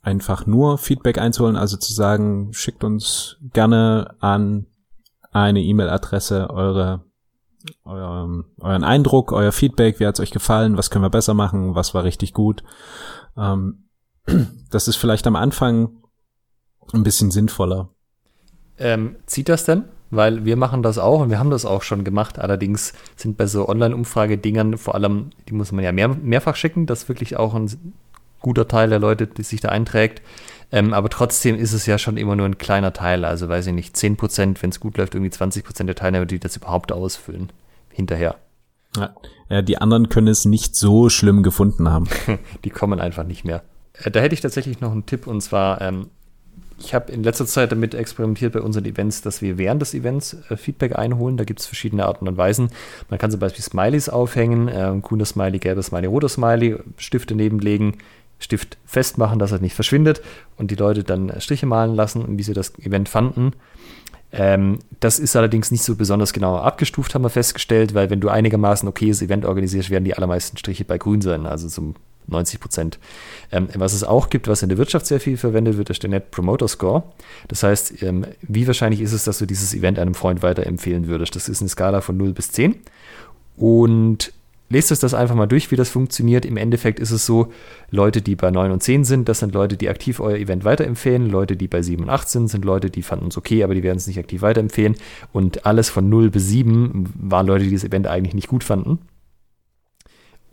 einfach 0.01 0.45
nur 0.45 0.77
Feedback 0.77 1.17
einzuholen, 1.17 1.55
also 1.55 1.77
zu 1.77 1.93
sagen, 1.93 2.53
schickt 2.53 2.83
uns 2.83 3.37
gerne 3.53 4.15
an 4.19 4.67
eine 5.31 5.61
E-Mail-Adresse 5.61 6.49
eure 6.49 7.03
euer, 7.83 8.43
euren 8.59 8.83
Eindruck, 8.83 9.31
euer 9.31 9.51
Feedback, 9.51 9.99
wie 9.99 10.05
hat's 10.05 10.19
euch 10.19 10.31
gefallen, 10.31 10.77
was 10.77 10.89
können 10.89 11.03
wir 11.03 11.09
besser 11.09 11.33
machen, 11.33 11.75
was 11.75 11.93
war 11.93 12.03
richtig 12.03 12.33
gut. 12.33 12.63
Ähm, 13.37 13.89
das 14.69 14.87
ist 14.87 14.97
vielleicht 14.97 15.27
am 15.27 15.35
Anfang 15.35 16.03
ein 16.93 17.03
bisschen 17.03 17.31
sinnvoller. 17.31 17.89
Ähm, 18.77 19.17
zieht 19.25 19.49
das 19.49 19.65
denn? 19.65 19.85
Weil 20.15 20.45
wir 20.45 20.55
machen 20.55 20.83
das 20.83 20.97
auch 20.97 21.21
und 21.21 21.29
wir 21.29 21.39
haben 21.39 21.49
das 21.49 21.65
auch 21.65 21.83
schon 21.83 22.03
gemacht. 22.03 22.39
Allerdings 22.39 22.93
sind 23.15 23.37
bei 23.37 23.47
so 23.47 23.67
Online-Umfragedingern 23.67 24.77
vor 24.77 24.95
allem, 24.95 25.31
die 25.47 25.53
muss 25.53 25.71
man 25.71 25.83
ja 25.83 25.91
mehr, 25.91 26.09
mehrfach 26.09 26.55
schicken, 26.55 26.85
das 26.85 27.03
ist 27.03 27.09
wirklich 27.09 27.37
auch 27.37 27.53
ein 27.53 27.69
guter 28.41 28.67
Teil 28.67 28.89
der 28.89 28.99
Leute, 28.99 29.27
die 29.27 29.43
sich 29.43 29.61
da 29.61 29.69
einträgt. 29.69 30.21
Ähm, 30.71 30.93
aber 30.93 31.09
trotzdem 31.09 31.55
ist 31.55 31.73
es 31.73 31.85
ja 31.85 31.97
schon 31.97 32.17
immer 32.17 32.35
nur 32.35 32.45
ein 32.45 32.57
kleiner 32.57 32.93
Teil, 32.93 33.25
also 33.25 33.49
weiß 33.49 33.67
ich 33.67 33.73
nicht, 33.73 33.95
10 33.95 34.17
Prozent, 34.17 34.61
wenn 34.61 34.71
es 34.71 34.79
gut 34.79 34.97
läuft, 34.97 35.15
irgendwie 35.15 35.31
20 35.31 35.63
Prozent 35.63 35.87
der 35.87 35.95
Teilnehmer, 35.95 36.25
die 36.25 36.39
das 36.39 36.55
überhaupt 36.57 36.91
ausfüllen. 36.91 37.51
hinterher. 37.91 38.35
Ja. 38.97 39.15
ja, 39.49 39.61
die 39.61 39.77
anderen 39.77 40.09
können 40.09 40.27
es 40.27 40.45
nicht 40.45 40.75
so 40.75 41.09
schlimm 41.09 41.43
gefunden 41.43 41.89
haben. 41.89 42.07
die 42.63 42.69
kommen 42.69 42.99
einfach 42.99 43.23
nicht 43.23 43.45
mehr. 43.45 43.63
Äh, 43.93 44.11
da 44.11 44.19
hätte 44.19 44.35
ich 44.35 44.41
tatsächlich 44.41 44.79
noch 44.81 44.91
einen 44.91 45.05
Tipp 45.05 45.27
und 45.27 45.41
zwar, 45.41 45.81
ähm, 45.81 46.09
ich 46.77 46.93
habe 46.93 47.11
in 47.11 47.23
letzter 47.23 47.45
Zeit 47.45 47.71
damit 47.71 47.93
experimentiert 47.93 48.53
bei 48.53 48.61
unseren 48.61 48.85
Events, 48.85 49.21
dass 49.21 49.41
wir 49.41 49.57
während 49.57 49.81
des 49.81 49.93
Events 49.93 50.37
äh, 50.49 50.57
Feedback 50.57 50.97
einholen. 50.97 51.37
Da 51.37 51.43
gibt 51.43 51.61
es 51.61 51.65
verschiedene 51.65 52.05
Arten 52.05 52.27
und 52.27 52.37
Weisen. 52.37 52.69
Man 53.09 53.19
kann 53.19 53.31
zum 53.31 53.39
Beispiel 53.39 53.63
Smileys 53.63 54.09
aufhängen, 54.09 54.67
äh, 54.67 54.93
grüner 55.01 55.25
Smiley, 55.25 55.59
gelber 55.59 55.83
Smiley, 55.83 56.07
roter 56.07 56.29
Smiley, 56.29 56.77
Stifte 56.97 57.35
nebenlegen, 57.35 57.97
Stift 58.39 58.77
festmachen, 58.85 59.39
dass 59.39 59.53
er 59.53 59.59
nicht 59.59 59.75
verschwindet 59.75 60.21
und 60.57 60.69
die 60.69 60.75
Leute 60.75 61.03
dann 61.03 61.31
Striche 61.39 61.65
malen 61.65 61.95
lassen, 61.95 62.37
wie 62.37 62.43
sie 62.43 62.53
das 62.53 62.77
Event 62.79 63.07
fanden. 63.07 63.53
Ähm, 64.33 64.79
das 64.99 65.19
ist 65.19 65.37
allerdings 65.37 65.71
nicht 65.71 65.83
so 65.83 65.95
besonders 65.95 66.33
genau 66.33 66.57
abgestuft, 66.57 67.15
haben 67.15 67.23
wir 67.23 67.29
festgestellt, 67.29 67.93
weil 67.93 68.09
wenn 68.09 68.19
du 68.19 68.27
einigermaßen 68.27 68.87
okayes 68.89 69.21
Event 69.21 69.45
organisierst, 69.45 69.89
werden 69.89 70.03
die 70.03 70.15
allermeisten 70.15 70.57
Striche 70.57 70.83
bei 70.83 70.97
grün 70.97 71.21
sein, 71.21 71.45
also 71.45 71.69
zum 71.69 71.95
90 72.27 72.59
Prozent. 72.59 72.99
Ähm, 73.51 73.67
was 73.75 73.93
es 73.93 74.03
auch 74.03 74.29
gibt, 74.29 74.47
was 74.47 74.63
in 74.63 74.69
der 74.69 74.77
Wirtschaft 74.77 75.05
sehr 75.05 75.19
viel 75.19 75.37
verwendet 75.37 75.77
wird, 75.77 75.89
ist 75.89 76.03
der 76.03 76.09
Net 76.09 76.31
Promoter 76.31 76.67
Score. 76.67 77.03
Das 77.47 77.63
heißt, 77.63 78.03
ähm, 78.03 78.25
wie 78.41 78.67
wahrscheinlich 78.67 79.01
ist 79.01 79.13
es, 79.13 79.23
dass 79.23 79.37
du 79.37 79.45
dieses 79.45 79.73
Event 79.73 79.99
einem 79.99 80.15
Freund 80.15 80.41
weiterempfehlen 80.43 81.07
würdest? 81.07 81.35
Das 81.35 81.49
ist 81.49 81.61
eine 81.61 81.69
Skala 81.69 82.01
von 82.01 82.17
0 82.17 82.33
bis 82.33 82.51
10. 82.51 82.75
Und 83.57 84.33
lest 84.69 84.91
euch 84.91 84.99
das 84.99 85.13
einfach 85.13 85.35
mal 85.35 85.45
durch, 85.45 85.71
wie 85.71 85.75
das 85.75 85.89
funktioniert. 85.89 86.45
Im 86.45 86.57
Endeffekt 86.57 86.99
ist 86.99 87.11
es 87.11 87.25
so, 87.25 87.51
Leute, 87.91 88.21
die 88.21 88.35
bei 88.35 88.51
9 88.51 88.71
und 88.71 88.83
10 88.83 89.03
sind, 89.03 89.29
das 89.29 89.39
sind 89.39 89.53
Leute, 89.53 89.77
die 89.77 89.89
aktiv 89.89 90.19
euer 90.19 90.37
Event 90.37 90.65
weiterempfehlen. 90.65 91.29
Leute, 91.29 91.55
die 91.55 91.67
bei 91.67 91.81
7 91.81 92.03
und 92.03 92.09
8 92.09 92.27
sind, 92.27 92.47
sind 92.47 92.65
Leute, 92.65 92.89
die 92.89 93.03
fanden 93.03 93.27
es 93.27 93.37
okay, 93.37 93.63
aber 93.63 93.75
die 93.75 93.83
werden 93.83 93.97
es 93.97 94.07
nicht 94.07 94.19
aktiv 94.19 94.41
weiterempfehlen. 94.41 94.95
Und 95.31 95.65
alles 95.65 95.89
von 95.89 96.09
0 96.09 96.31
bis 96.31 96.47
7 96.47 97.13
waren 97.19 97.47
Leute, 97.47 97.65
die 97.65 97.73
das 97.73 97.83
Event 97.83 98.07
eigentlich 98.07 98.33
nicht 98.33 98.47
gut 98.47 98.63
fanden 98.63 98.99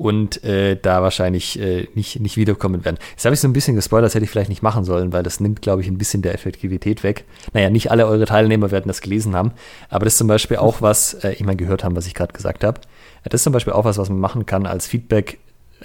und 0.02 0.42
äh, 0.42 0.76
da 0.76 1.00
wahrscheinlich 1.00 1.60
äh, 1.60 1.86
nicht, 1.94 2.18
nicht 2.18 2.36
wiederkommen 2.36 2.84
werden. 2.84 2.98
Jetzt 3.12 3.24
habe 3.24 3.34
ich 3.34 3.40
so 3.40 3.46
ein 3.46 3.52
bisschen 3.52 3.76
gespoilert, 3.76 4.06
das 4.06 4.16
hätte 4.16 4.24
ich 4.24 4.30
vielleicht 4.30 4.48
nicht 4.48 4.60
machen 4.60 4.82
sollen, 4.84 5.12
weil 5.12 5.22
das 5.22 5.38
nimmt, 5.38 5.62
glaube 5.62 5.80
ich, 5.80 5.86
ein 5.86 5.96
bisschen 5.96 6.22
der 6.22 6.34
Effektivität 6.34 7.04
weg. 7.04 7.24
Naja, 7.52 7.70
nicht 7.70 7.92
alle 7.92 8.08
eure 8.08 8.24
Teilnehmer 8.24 8.72
werden 8.72 8.88
das 8.88 9.00
gelesen 9.00 9.36
haben, 9.36 9.52
aber 9.90 10.04
das 10.04 10.14
ist 10.14 10.18
zum 10.18 10.26
Beispiel 10.26 10.56
auch 10.56 10.82
was, 10.82 11.14
äh, 11.14 11.34
ich 11.34 11.44
meine, 11.44 11.56
gehört 11.56 11.84
haben, 11.84 11.94
was 11.94 12.08
ich 12.08 12.14
gerade 12.14 12.32
gesagt 12.32 12.64
habe. 12.64 12.80
Das 13.22 13.42
ist 13.42 13.44
zum 13.44 13.52
Beispiel 13.52 13.72
auch 13.74 13.84
was, 13.84 13.96
was 13.96 14.08
man 14.08 14.18
machen 14.18 14.44
kann 14.44 14.66
als 14.66 14.88
Feedback. 14.88 15.38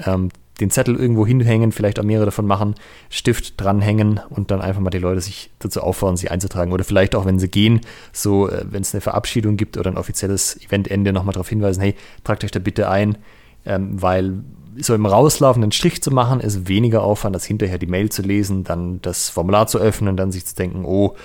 Ähm, 0.04 0.30
den 0.60 0.72
Zettel 0.72 0.96
irgendwo 0.96 1.28
hinhängen, 1.28 1.72
vielleicht 1.72 2.00
auch 2.00 2.04
mehrere 2.04 2.26
davon 2.26 2.48
machen, 2.48 2.74
Stift 3.12 3.62
dranhängen 3.62 4.20
und 4.32 4.50
dann 4.50 4.60
einfach 4.60 4.82
mal 4.82 4.90
die 4.90 4.98
Leute 4.98 5.22
sich 5.22 5.52
dazu 5.60 5.82
auffordern, 5.82 6.18
sich 6.18 6.32
einzutragen. 6.32 6.72
Oder 6.72 6.84
vielleicht 6.84 7.14
auch, 7.14 7.28
wenn 7.28 7.38
sie 7.38 7.50
gehen, 7.50 7.82
so, 8.14 8.50
äh, 8.50 8.66
wenn 8.68 8.82
es 8.82 8.96
eine 8.96 9.02
Verabschiedung 9.02 9.58
gibt 9.58 9.78
oder 9.78 9.92
ein 9.92 9.98
offizielles 9.98 10.60
Eventende, 10.60 11.14
nochmal 11.14 11.34
darauf 11.34 11.50
hinweisen, 11.50 11.82
hey, 11.82 11.94
tragt 12.24 12.44
euch 12.44 12.50
da 12.50 12.58
bitte 12.58 12.90
ein 12.90 13.20
ähm, 13.68 14.02
weil 14.02 14.44
so 14.80 14.94
im 14.94 15.06
rauslaufenden 15.06 15.72
Strich 15.72 16.02
zu 16.02 16.12
machen, 16.12 16.40
ist 16.40 16.68
weniger 16.68 17.04
Aufwand, 17.04 17.36
als 17.36 17.46
hinterher 17.46 17.78
die 17.78 17.88
Mail 17.88 18.10
zu 18.10 18.22
lesen, 18.22 18.64
dann 18.64 19.02
das 19.02 19.30
Formular 19.30 19.68
zu 19.68 19.80
öffnen, 19.80 20.18
dann 20.18 20.32
sich 20.32 20.46
zu 20.46 20.56
denken, 20.56 20.86
oh, 20.86 21.16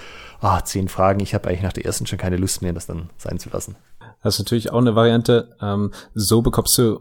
ah, 0.40 0.62
zehn 0.64 0.88
Fragen, 0.88 1.20
ich 1.20 1.34
habe 1.34 1.48
eigentlich 1.48 1.62
nach 1.62 1.72
der 1.72 1.84
ersten 1.84 2.06
schon 2.06 2.18
keine 2.18 2.36
Lust 2.36 2.62
mehr, 2.62 2.72
das 2.72 2.86
dann 2.86 3.10
sein 3.16 3.38
zu 3.38 3.50
lassen. 3.50 3.76
Das 4.22 4.34
ist 4.34 4.40
natürlich 4.40 4.72
auch 4.72 4.78
eine 4.78 4.94
Variante. 4.94 5.56
Ähm, 5.60 5.92
so 6.14 6.42
bekommst 6.42 6.78
du 6.78 7.00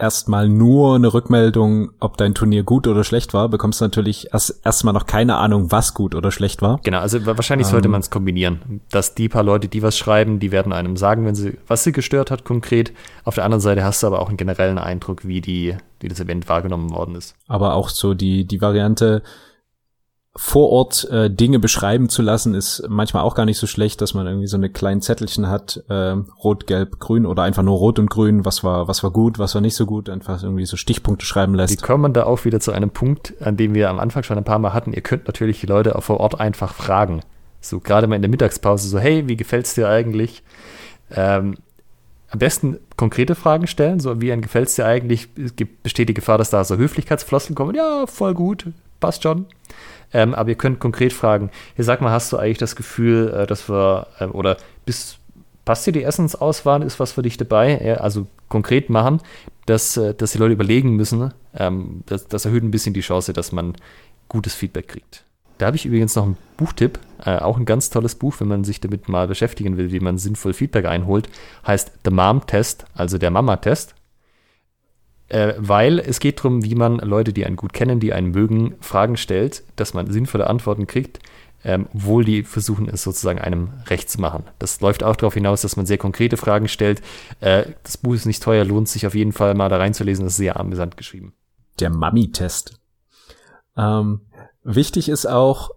erstmal 0.00 0.48
nur 0.48 0.94
eine 0.94 1.12
Rückmeldung, 1.12 1.90
ob 2.00 2.16
dein 2.16 2.34
Turnier 2.34 2.62
gut 2.62 2.86
oder 2.86 3.04
schlecht 3.04 3.34
war, 3.34 3.48
bekommst 3.48 3.80
du 3.80 3.84
natürlich 3.84 4.32
erst 4.32 4.60
erstmal 4.64 4.94
noch 4.94 5.06
keine 5.06 5.36
Ahnung, 5.36 5.70
was 5.70 5.94
gut 5.94 6.14
oder 6.14 6.30
schlecht 6.30 6.62
war. 6.62 6.80
Genau, 6.82 6.98
also 6.98 7.24
wahrscheinlich 7.26 7.66
sollte 7.68 7.86
ähm, 7.86 7.92
man 7.92 8.00
es 8.00 8.10
kombinieren, 8.10 8.80
dass 8.90 9.14
die 9.14 9.28
paar 9.28 9.42
Leute, 9.42 9.68
die 9.68 9.82
was 9.82 9.96
schreiben, 9.96 10.40
die 10.40 10.52
werden 10.52 10.72
einem 10.72 10.96
sagen, 10.96 11.24
wenn 11.26 11.34
sie 11.34 11.58
was 11.66 11.84
sie 11.84 11.92
gestört 11.92 12.30
hat 12.30 12.44
konkret. 12.44 12.92
Auf 13.24 13.34
der 13.34 13.44
anderen 13.44 13.60
Seite 13.60 13.84
hast 13.84 14.02
du 14.02 14.06
aber 14.06 14.20
auch 14.20 14.28
einen 14.28 14.36
generellen 14.36 14.78
Eindruck, 14.78 15.26
wie 15.26 15.40
die, 15.40 15.76
wie 16.00 16.08
das 16.08 16.20
Event 16.20 16.48
wahrgenommen 16.48 16.90
worden 16.90 17.14
ist. 17.14 17.34
Aber 17.46 17.74
auch 17.74 17.88
so 17.88 18.14
die 18.14 18.44
die 18.46 18.60
Variante, 18.60 19.22
vor 20.36 20.70
Ort 20.70 21.10
äh, 21.10 21.28
Dinge 21.28 21.58
beschreiben 21.58 22.08
zu 22.08 22.22
lassen, 22.22 22.54
ist 22.54 22.84
manchmal 22.88 23.24
auch 23.24 23.34
gar 23.34 23.46
nicht 23.46 23.58
so 23.58 23.66
schlecht, 23.66 24.00
dass 24.00 24.14
man 24.14 24.26
irgendwie 24.28 24.46
so 24.46 24.56
eine 24.56 24.70
kleinen 24.70 25.00
Zettelchen 25.00 25.48
hat, 25.48 25.82
äh, 25.88 26.14
rot, 26.44 26.68
gelb, 26.68 27.00
grün 27.00 27.26
oder 27.26 27.42
einfach 27.42 27.64
nur 27.64 27.76
rot 27.76 27.98
und 27.98 28.08
grün, 28.08 28.44
was 28.44 28.62
war, 28.62 28.86
was 28.86 29.02
war 29.02 29.10
gut, 29.10 29.40
was 29.40 29.54
war 29.54 29.60
nicht 29.60 29.74
so 29.74 29.86
gut, 29.86 30.08
einfach 30.08 30.40
irgendwie 30.42 30.66
so 30.66 30.76
Stichpunkte 30.76 31.26
schreiben 31.26 31.54
lässt. 31.54 31.72
Wie 31.72 31.84
kommen 31.84 32.12
da 32.12 32.24
auch 32.24 32.44
wieder 32.44 32.60
zu 32.60 32.70
einem 32.70 32.90
Punkt, 32.90 33.34
an 33.40 33.56
dem 33.56 33.74
wir 33.74 33.90
am 33.90 33.98
Anfang 33.98 34.22
schon 34.22 34.38
ein 34.38 34.44
paar 34.44 34.60
Mal 34.60 34.72
hatten, 34.72 34.92
ihr 34.92 35.02
könnt 35.02 35.26
natürlich 35.26 35.60
die 35.60 35.66
Leute 35.66 35.96
auch 35.96 36.04
vor 36.04 36.20
Ort 36.20 36.38
einfach 36.38 36.74
fragen. 36.74 37.22
So 37.60 37.80
gerade 37.80 38.06
mal 38.06 38.16
in 38.16 38.22
der 38.22 38.30
Mittagspause, 38.30 38.88
so, 38.88 39.00
hey, 39.00 39.26
wie 39.26 39.36
gefällt's 39.36 39.74
dir 39.74 39.88
eigentlich? 39.88 40.44
Ähm, 41.10 41.56
am 42.30 42.38
besten 42.38 42.78
konkrete 42.96 43.34
Fragen 43.34 43.66
stellen, 43.66 43.98
so 43.98 44.20
wie 44.20 44.32
ein 44.32 44.42
gefällt's 44.42 44.76
dir 44.76 44.86
eigentlich? 44.86 45.28
Es 45.36 45.52
besteht 45.82 46.08
die 46.08 46.14
Gefahr, 46.14 46.38
dass 46.38 46.50
da 46.50 46.62
so 46.62 46.76
Höflichkeitsfloskeln 46.76 47.56
kommen. 47.56 47.74
Ja, 47.74 48.06
voll 48.06 48.34
gut, 48.34 48.66
passt 49.00 49.24
schon. 49.24 49.46
Ähm, 50.12 50.34
aber 50.34 50.50
ihr 50.50 50.56
könnt 50.56 50.80
konkret 50.80 51.12
fragen, 51.12 51.50
hier 51.76 51.84
sag 51.84 52.00
mal, 52.00 52.10
hast 52.10 52.32
du 52.32 52.36
eigentlich 52.36 52.58
das 52.58 52.76
Gefühl, 52.76 53.32
äh, 53.32 53.46
dass 53.46 53.68
wir, 53.68 54.08
äh, 54.18 54.26
oder 54.26 54.56
bis, 54.84 55.18
passt 55.64 55.86
dir 55.86 55.92
die 55.92 56.02
Essensauswahl, 56.02 56.82
ist 56.82 57.00
was 57.00 57.12
für 57.12 57.22
dich 57.22 57.36
dabei? 57.36 57.80
Ja, 57.84 57.94
also 57.94 58.26
konkret 58.48 58.90
machen, 58.90 59.20
dass, 59.66 59.96
äh, 59.96 60.14
dass 60.14 60.32
die 60.32 60.38
Leute 60.38 60.54
überlegen 60.54 60.96
müssen. 60.96 61.32
Ähm, 61.54 62.02
das, 62.06 62.26
das, 62.26 62.44
erhöht 62.44 62.62
ein 62.62 62.70
bisschen 62.70 62.94
die 62.94 63.00
Chance, 63.00 63.32
dass 63.32 63.52
man 63.52 63.74
gutes 64.28 64.54
Feedback 64.54 64.88
kriegt. 64.88 65.24
Da 65.58 65.66
habe 65.66 65.76
ich 65.76 65.84
übrigens 65.84 66.16
noch 66.16 66.24
einen 66.24 66.38
Buchtipp, 66.56 66.98
äh, 67.24 67.36
auch 67.36 67.58
ein 67.58 67.66
ganz 67.66 67.90
tolles 67.90 68.14
Buch, 68.14 68.36
wenn 68.38 68.48
man 68.48 68.64
sich 68.64 68.80
damit 68.80 69.08
mal 69.08 69.28
beschäftigen 69.28 69.76
will, 69.76 69.92
wie 69.92 70.00
man 70.00 70.18
sinnvoll 70.18 70.54
Feedback 70.54 70.86
einholt, 70.86 71.28
heißt 71.66 71.92
The 72.04 72.10
Mom 72.10 72.46
Test, 72.46 72.86
also 72.94 73.18
der 73.18 73.30
Mama-Test 73.30 73.94
äh, 75.30 75.54
weil 75.56 75.98
es 75.98 76.20
geht 76.20 76.38
darum, 76.38 76.64
wie 76.64 76.74
man 76.74 76.98
Leute, 76.98 77.32
die 77.32 77.46
einen 77.46 77.56
gut 77.56 77.72
kennen, 77.72 78.00
die 78.00 78.12
einen 78.12 78.32
mögen, 78.32 78.74
Fragen 78.80 79.16
stellt, 79.16 79.62
dass 79.76 79.94
man 79.94 80.10
sinnvolle 80.10 80.48
Antworten 80.48 80.86
kriegt, 80.86 81.20
ähm, 81.64 81.88
obwohl 81.94 82.24
die 82.24 82.42
versuchen, 82.42 82.88
es 82.88 83.02
sozusagen 83.02 83.38
einem 83.38 83.70
recht 83.86 84.10
zu 84.10 84.20
machen. 84.20 84.44
Das 84.58 84.80
läuft 84.80 85.02
auch 85.02 85.16
darauf 85.16 85.34
hinaus, 85.34 85.62
dass 85.62 85.76
man 85.76 85.86
sehr 85.86 85.98
konkrete 85.98 86.36
Fragen 86.36 86.68
stellt. 86.68 87.00
Äh, 87.40 87.64
das 87.84 87.96
Buch 87.96 88.14
ist 88.14 88.26
nicht 88.26 88.42
teuer, 88.42 88.64
lohnt 88.64 88.88
sich 88.88 89.06
auf 89.06 89.14
jeden 89.14 89.32
Fall 89.32 89.54
mal 89.54 89.68
da 89.68 89.76
reinzulesen, 89.76 90.24
das 90.24 90.34
ist 90.34 90.38
sehr 90.38 90.58
amüsant 90.58 90.96
geschrieben. 90.96 91.34
Der 91.78 91.90
Mami-Test. 91.90 92.80
Ähm, 93.76 94.22
wichtig 94.64 95.08
ist 95.08 95.26
auch, 95.26 95.70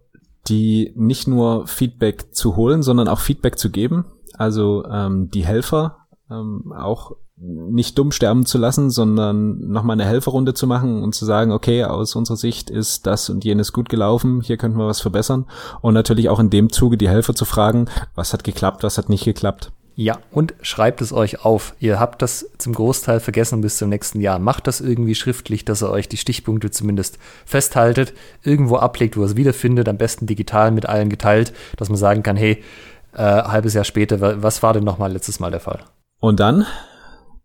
die 0.48 0.94
nicht 0.96 1.28
nur 1.28 1.68
Feedback 1.68 2.34
zu 2.36 2.56
holen, 2.56 2.82
sondern 2.82 3.08
auch 3.08 3.20
Feedback 3.20 3.58
zu 3.58 3.70
geben. 3.70 4.06
Also 4.34 4.84
ähm, 4.86 5.30
die 5.30 5.46
Helfer 5.46 6.03
ähm, 6.34 6.74
auch 6.74 7.16
nicht 7.36 7.98
dumm 7.98 8.12
sterben 8.12 8.46
zu 8.46 8.58
lassen, 8.58 8.90
sondern 8.90 9.68
nochmal 9.68 9.96
eine 9.96 10.06
Helferrunde 10.06 10.54
zu 10.54 10.68
machen 10.68 11.04
und 11.04 11.16
zu 11.16 11.26
sagen, 11.26 11.52
okay, 11.52 11.84
aus 11.84 12.16
unserer 12.16 12.38
Sicht 12.38 12.70
ist 12.70 13.08
das 13.08 13.30
und 13.30 13.44
jenes 13.44 13.74
gut 13.74 13.90
gelaufen, 13.90 14.42
hier 14.42 14.58
könnten 14.58 14.78
wir 14.78 14.88
was 14.88 15.02
verbessern. 15.02 15.46
Und 15.82 15.94
natürlich 15.94 16.30
auch 16.30 16.40
in 16.40 16.50
dem 16.50 16.72
Zuge 16.72 16.98
die 16.98 17.10
Helfer 17.10 17.34
zu 17.34 17.46
fragen, 17.46 17.88
was 18.16 18.34
hat 18.34 18.44
geklappt, 18.44 18.84
was 18.84 18.98
hat 18.98 19.10
nicht 19.10 19.26
geklappt. 19.26 19.72
Ja, 19.96 20.18
und 20.32 20.56
schreibt 20.62 21.02
es 21.02 21.14
euch 21.14 21.46
auf. 21.46 21.76
Ihr 21.80 22.00
habt 22.00 22.24
das 22.24 22.50
zum 22.58 22.74
Großteil 22.74 23.20
vergessen 23.20 23.62
bis 23.62 23.78
zum 23.78 23.90
nächsten 23.90 24.22
Jahr. 24.22 24.40
Macht 24.40 24.66
das 24.66 24.82
irgendwie 24.82 25.14
schriftlich, 25.14 25.66
dass 25.66 25.84
ihr 25.84 25.92
euch 25.92 26.10
die 26.10 26.18
Stichpunkte 26.18 26.72
zumindest 26.72 27.20
festhaltet, 27.46 28.14
irgendwo 28.42 28.78
ablegt, 28.78 29.18
wo 29.18 29.22
ihr 29.22 29.28
es 29.28 29.36
wiederfindet, 29.36 29.88
am 29.88 29.98
besten 29.98 30.26
digital 30.26 30.72
mit 30.72 30.88
allen 30.88 31.10
geteilt, 31.10 31.54
dass 31.78 31.90
man 31.90 31.98
sagen 31.98 32.24
kann, 32.24 32.38
hey, 32.38 32.64
äh, 33.14 33.22
halbes 33.22 33.76
Jahr 33.76 33.84
später, 33.84 34.42
was 34.42 34.64
war 34.64 34.74
denn 34.74 34.84
nochmal 34.84 35.12
letztes 35.12 35.40
Mal 35.40 35.52
der 35.52 35.60
Fall? 35.60 35.84
Und 36.24 36.40
dann 36.40 36.66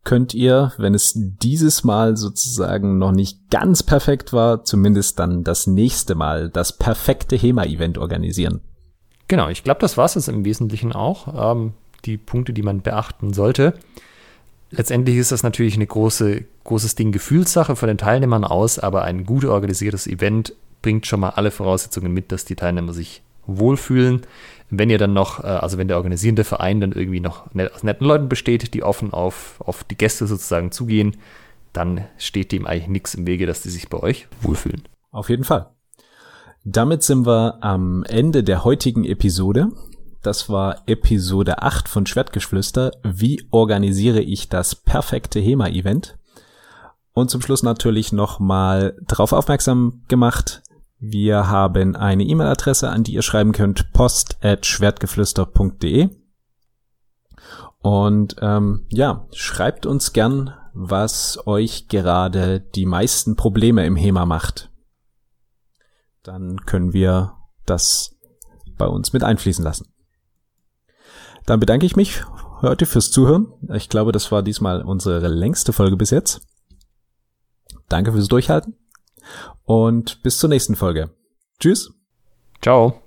könnt 0.04 0.34
ihr, 0.34 0.72
wenn 0.78 0.94
es 0.94 1.12
dieses 1.16 1.82
Mal 1.82 2.16
sozusagen 2.16 2.96
noch 2.96 3.10
nicht 3.10 3.50
ganz 3.50 3.82
perfekt 3.82 4.32
war, 4.32 4.62
zumindest 4.62 5.18
dann 5.18 5.42
das 5.42 5.66
nächste 5.66 6.14
Mal 6.14 6.48
das 6.48 6.78
perfekte 6.78 7.34
HEMA-Event 7.34 7.98
organisieren. 7.98 8.60
Genau, 9.26 9.48
ich 9.48 9.64
glaube, 9.64 9.80
das 9.80 9.96
war 9.96 10.04
es 10.04 10.28
im 10.28 10.44
Wesentlichen 10.44 10.92
auch. 10.92 11.56
Ähm, 11.56 11.72
die 12.04 12.18
Punkte, 12.18 12.52
die 12.52 12.62
man 12.62 12.82
beachten 12.82 13.32
sollte. 13.32 13.74
Letztendlich 14.70 15.16
ist 15.16 15.32
das 15.32 15.42
natürlich 15.42 15.74
eine 15.74 15.88
große, 15.88 16.44
großes 16.62 16.94
Ding 16.94 17.10
Gefühlssache 17.10 17.74
von 17.74 17.88
den 17.88 17.98
Teilnehmern 17.98 18.44
aus, 18.44 18.78
aber 18.78 19.02
ein 19.02 19.26
gut 19.26 19.44
organisiertes 19.44 20.06
Event 20.06 20.54
bringt 20.82 21.04
schon 21.04 21.18
mal 21.18 21.30
alle 21.30 21.50
Voraussetzungen 21.50 22.12
mit, 22.12 22.30
dass 22.30 22.44
die 22.44 22.54
Teilnehmer 22.54 22.92
sich 22.92 23.22
wohlfühlen. 23.48 24.22
Wenn 24.70 24.90
ihr 24.90 24.98
dann 24.98 25.12
noch, 25.12 25.42
äh, 25.42 25.46
also 25.46 25.78
wenn 25.78 25.88
der 25.88 25.96
organisierende 25.96 26.44
Verein 26.44 26.80
dann 26.80 26.92
irgendwie 26.92 27.20
noch 27.20 27.46
aus 27.72 27.82
netten 27.82 28.06
Leuten 28.06 28.28
besteht, 28.28 28.74
die 28.74 28.82
offen 28.82 29.12
auf, 29.12 29.60
auf 29.60 29.84
die 29.84 29.96
Gäste 29.96 30.26
sozusagen 30.26 30.72
zugehen, 30.72 31.16
dann 31.72 32.04
steht 32.18 32.52
dem 32.52 32.66
eigentlich 32.66 32.88
nichts 32.88 33.14
im 33.14 33.26
Wege, 33.26 33.46
dass 33.46 33.62
die 33.62 33.70
sich 33.70 33.88
bei 33.88 33.98
euch 33.98 34.28
wohlfühlen. 34.42 34.82
Auf 35.10 35.30
jeden 35.30 35.44
Fall. 35.44 35.70
Damit 36.64 37.02
sind 37.02 37.26
wir 37.26 37.62
am 37.62 38.04
Ende 38.04 38.44
der 38.44 38.64
heutigen 38.64 39.04
Episode. 39.04 39.68
Das 40.22 40.48
war 40.48 40.82
Episode 40.86 41.62
8 41.62 41.88
von 41.88 42.04
Schwertgeflüster. 42.04 42.90
Wie 43.04 43.46
organisiere 43.50 44.20
ich 44.20 44.48
das 44.48 44.74
perfekte 44.74 45.40
HEMA-Event? 45.40 46.18
Und 47.14 47.30
zum 47.30 47.40
Schluss 47.40 47.62
natürlich 47.62 48.12
nochmal 48.12 48.96
darauf 49.06 49.32
aufmerksam 49.32 50.02
gemacht, 50.08 50.62
wir 51.00 51.48
haben 51.48 51.94
eine 51.94 52.24
E-Mail-Adresse, 52.24 52.88
an 52.88 53.04
die 53.04 53.14
ihr 53.14 53.22
schreiben 53.22 53.52
könnt, 53.52 53.92
post 53.92 54.38
at 54.42 54.66
schwertgeflüster.de. 54.66 56.08
Und 57.80 58.36
ähm, 58.40 58.86
ja, 58.90 59.26
schreibt 59.32 59.86
uns 59.86 60.12
gern, 60.12 60.52
was 60.74 61.38
euch 61.46 61.86
gerade 61.88 62.60
die 62.60 62.86
meisten 62.86 63.36
Probleme 63.36 63.86
im 63.86 63.94
HEMA 63.94 64.26
macht. 64.26 64.70
Dann 66.24 66.64
können 66.66 66.92
wir 66.92 67.36
das 67.64 68.16
bei 68.76 68.86
uns 68.86 69.12
mit 69.12 69.22
einfließen 69.22 69.64
lassen. 69.64 69.92
Dann 71.46 71.60
bedanke 71.60 71.86
ich 71.86 71.94
mich 71.94 72.24
heute 72.60 72.86
fürs 72.86 73.12
Zuhören. 73.12 73.52
Ich 73.72 73.88
glaube, 73.88 74.10
das 74.10 74.32
war 74.32 74.42
diesmal 74.42 74.82
unsere 74.82 75.28
längste 75.28 75.72
Folge 75.72 75.96
bis 75.96 76.10
jetzt. 76.10 76.40
Danke 77.88 78.12
fürs 78.12 78.28
Durchhalten 78.28 78.76
und 79.68 80.22
bis 80.22 80.38
zur 80.38 80.48
nächsten 80.48 80.76
Folge. 80.76 81.10
Tschüss. 81.60 81.92
Ciao. 82.62 83.02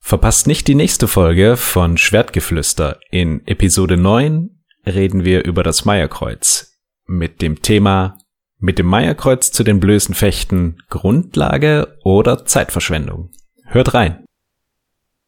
Verpasst 0.00 0.46
nicht 0.46 0.66
die 0.66 0.74
nächste 0.74 1.06
Folge 1.06 1.58
von 1.58 1.98
Schwertgeflüster. 1.98 2.98
In 3.10 3.46
Episode 3.46 3.98
9 3.98 4.48
reden 4.86 5.24
wir 5.24 5.44
über 5.44 5.62
das 5.62 5.84
Meierkreuz 5.84 6.80
mit 7.06 7.42
dem 7.42 7.60
Thema 7.60 8.16
mit 8.60 8.78
dem 8.78 8.86
Meierkreuz 8.86 9.52
zu 9.52 9.62
den 9.62 9.78
blößen 9.78 10.14
Fechten 10.14 10.78
Grundlage 10.88 11.96
oder 12.02 12.44
Zeitverschwendung. 12.44 13.30
Hört 13.66 13.94
rein. 13.94 14.24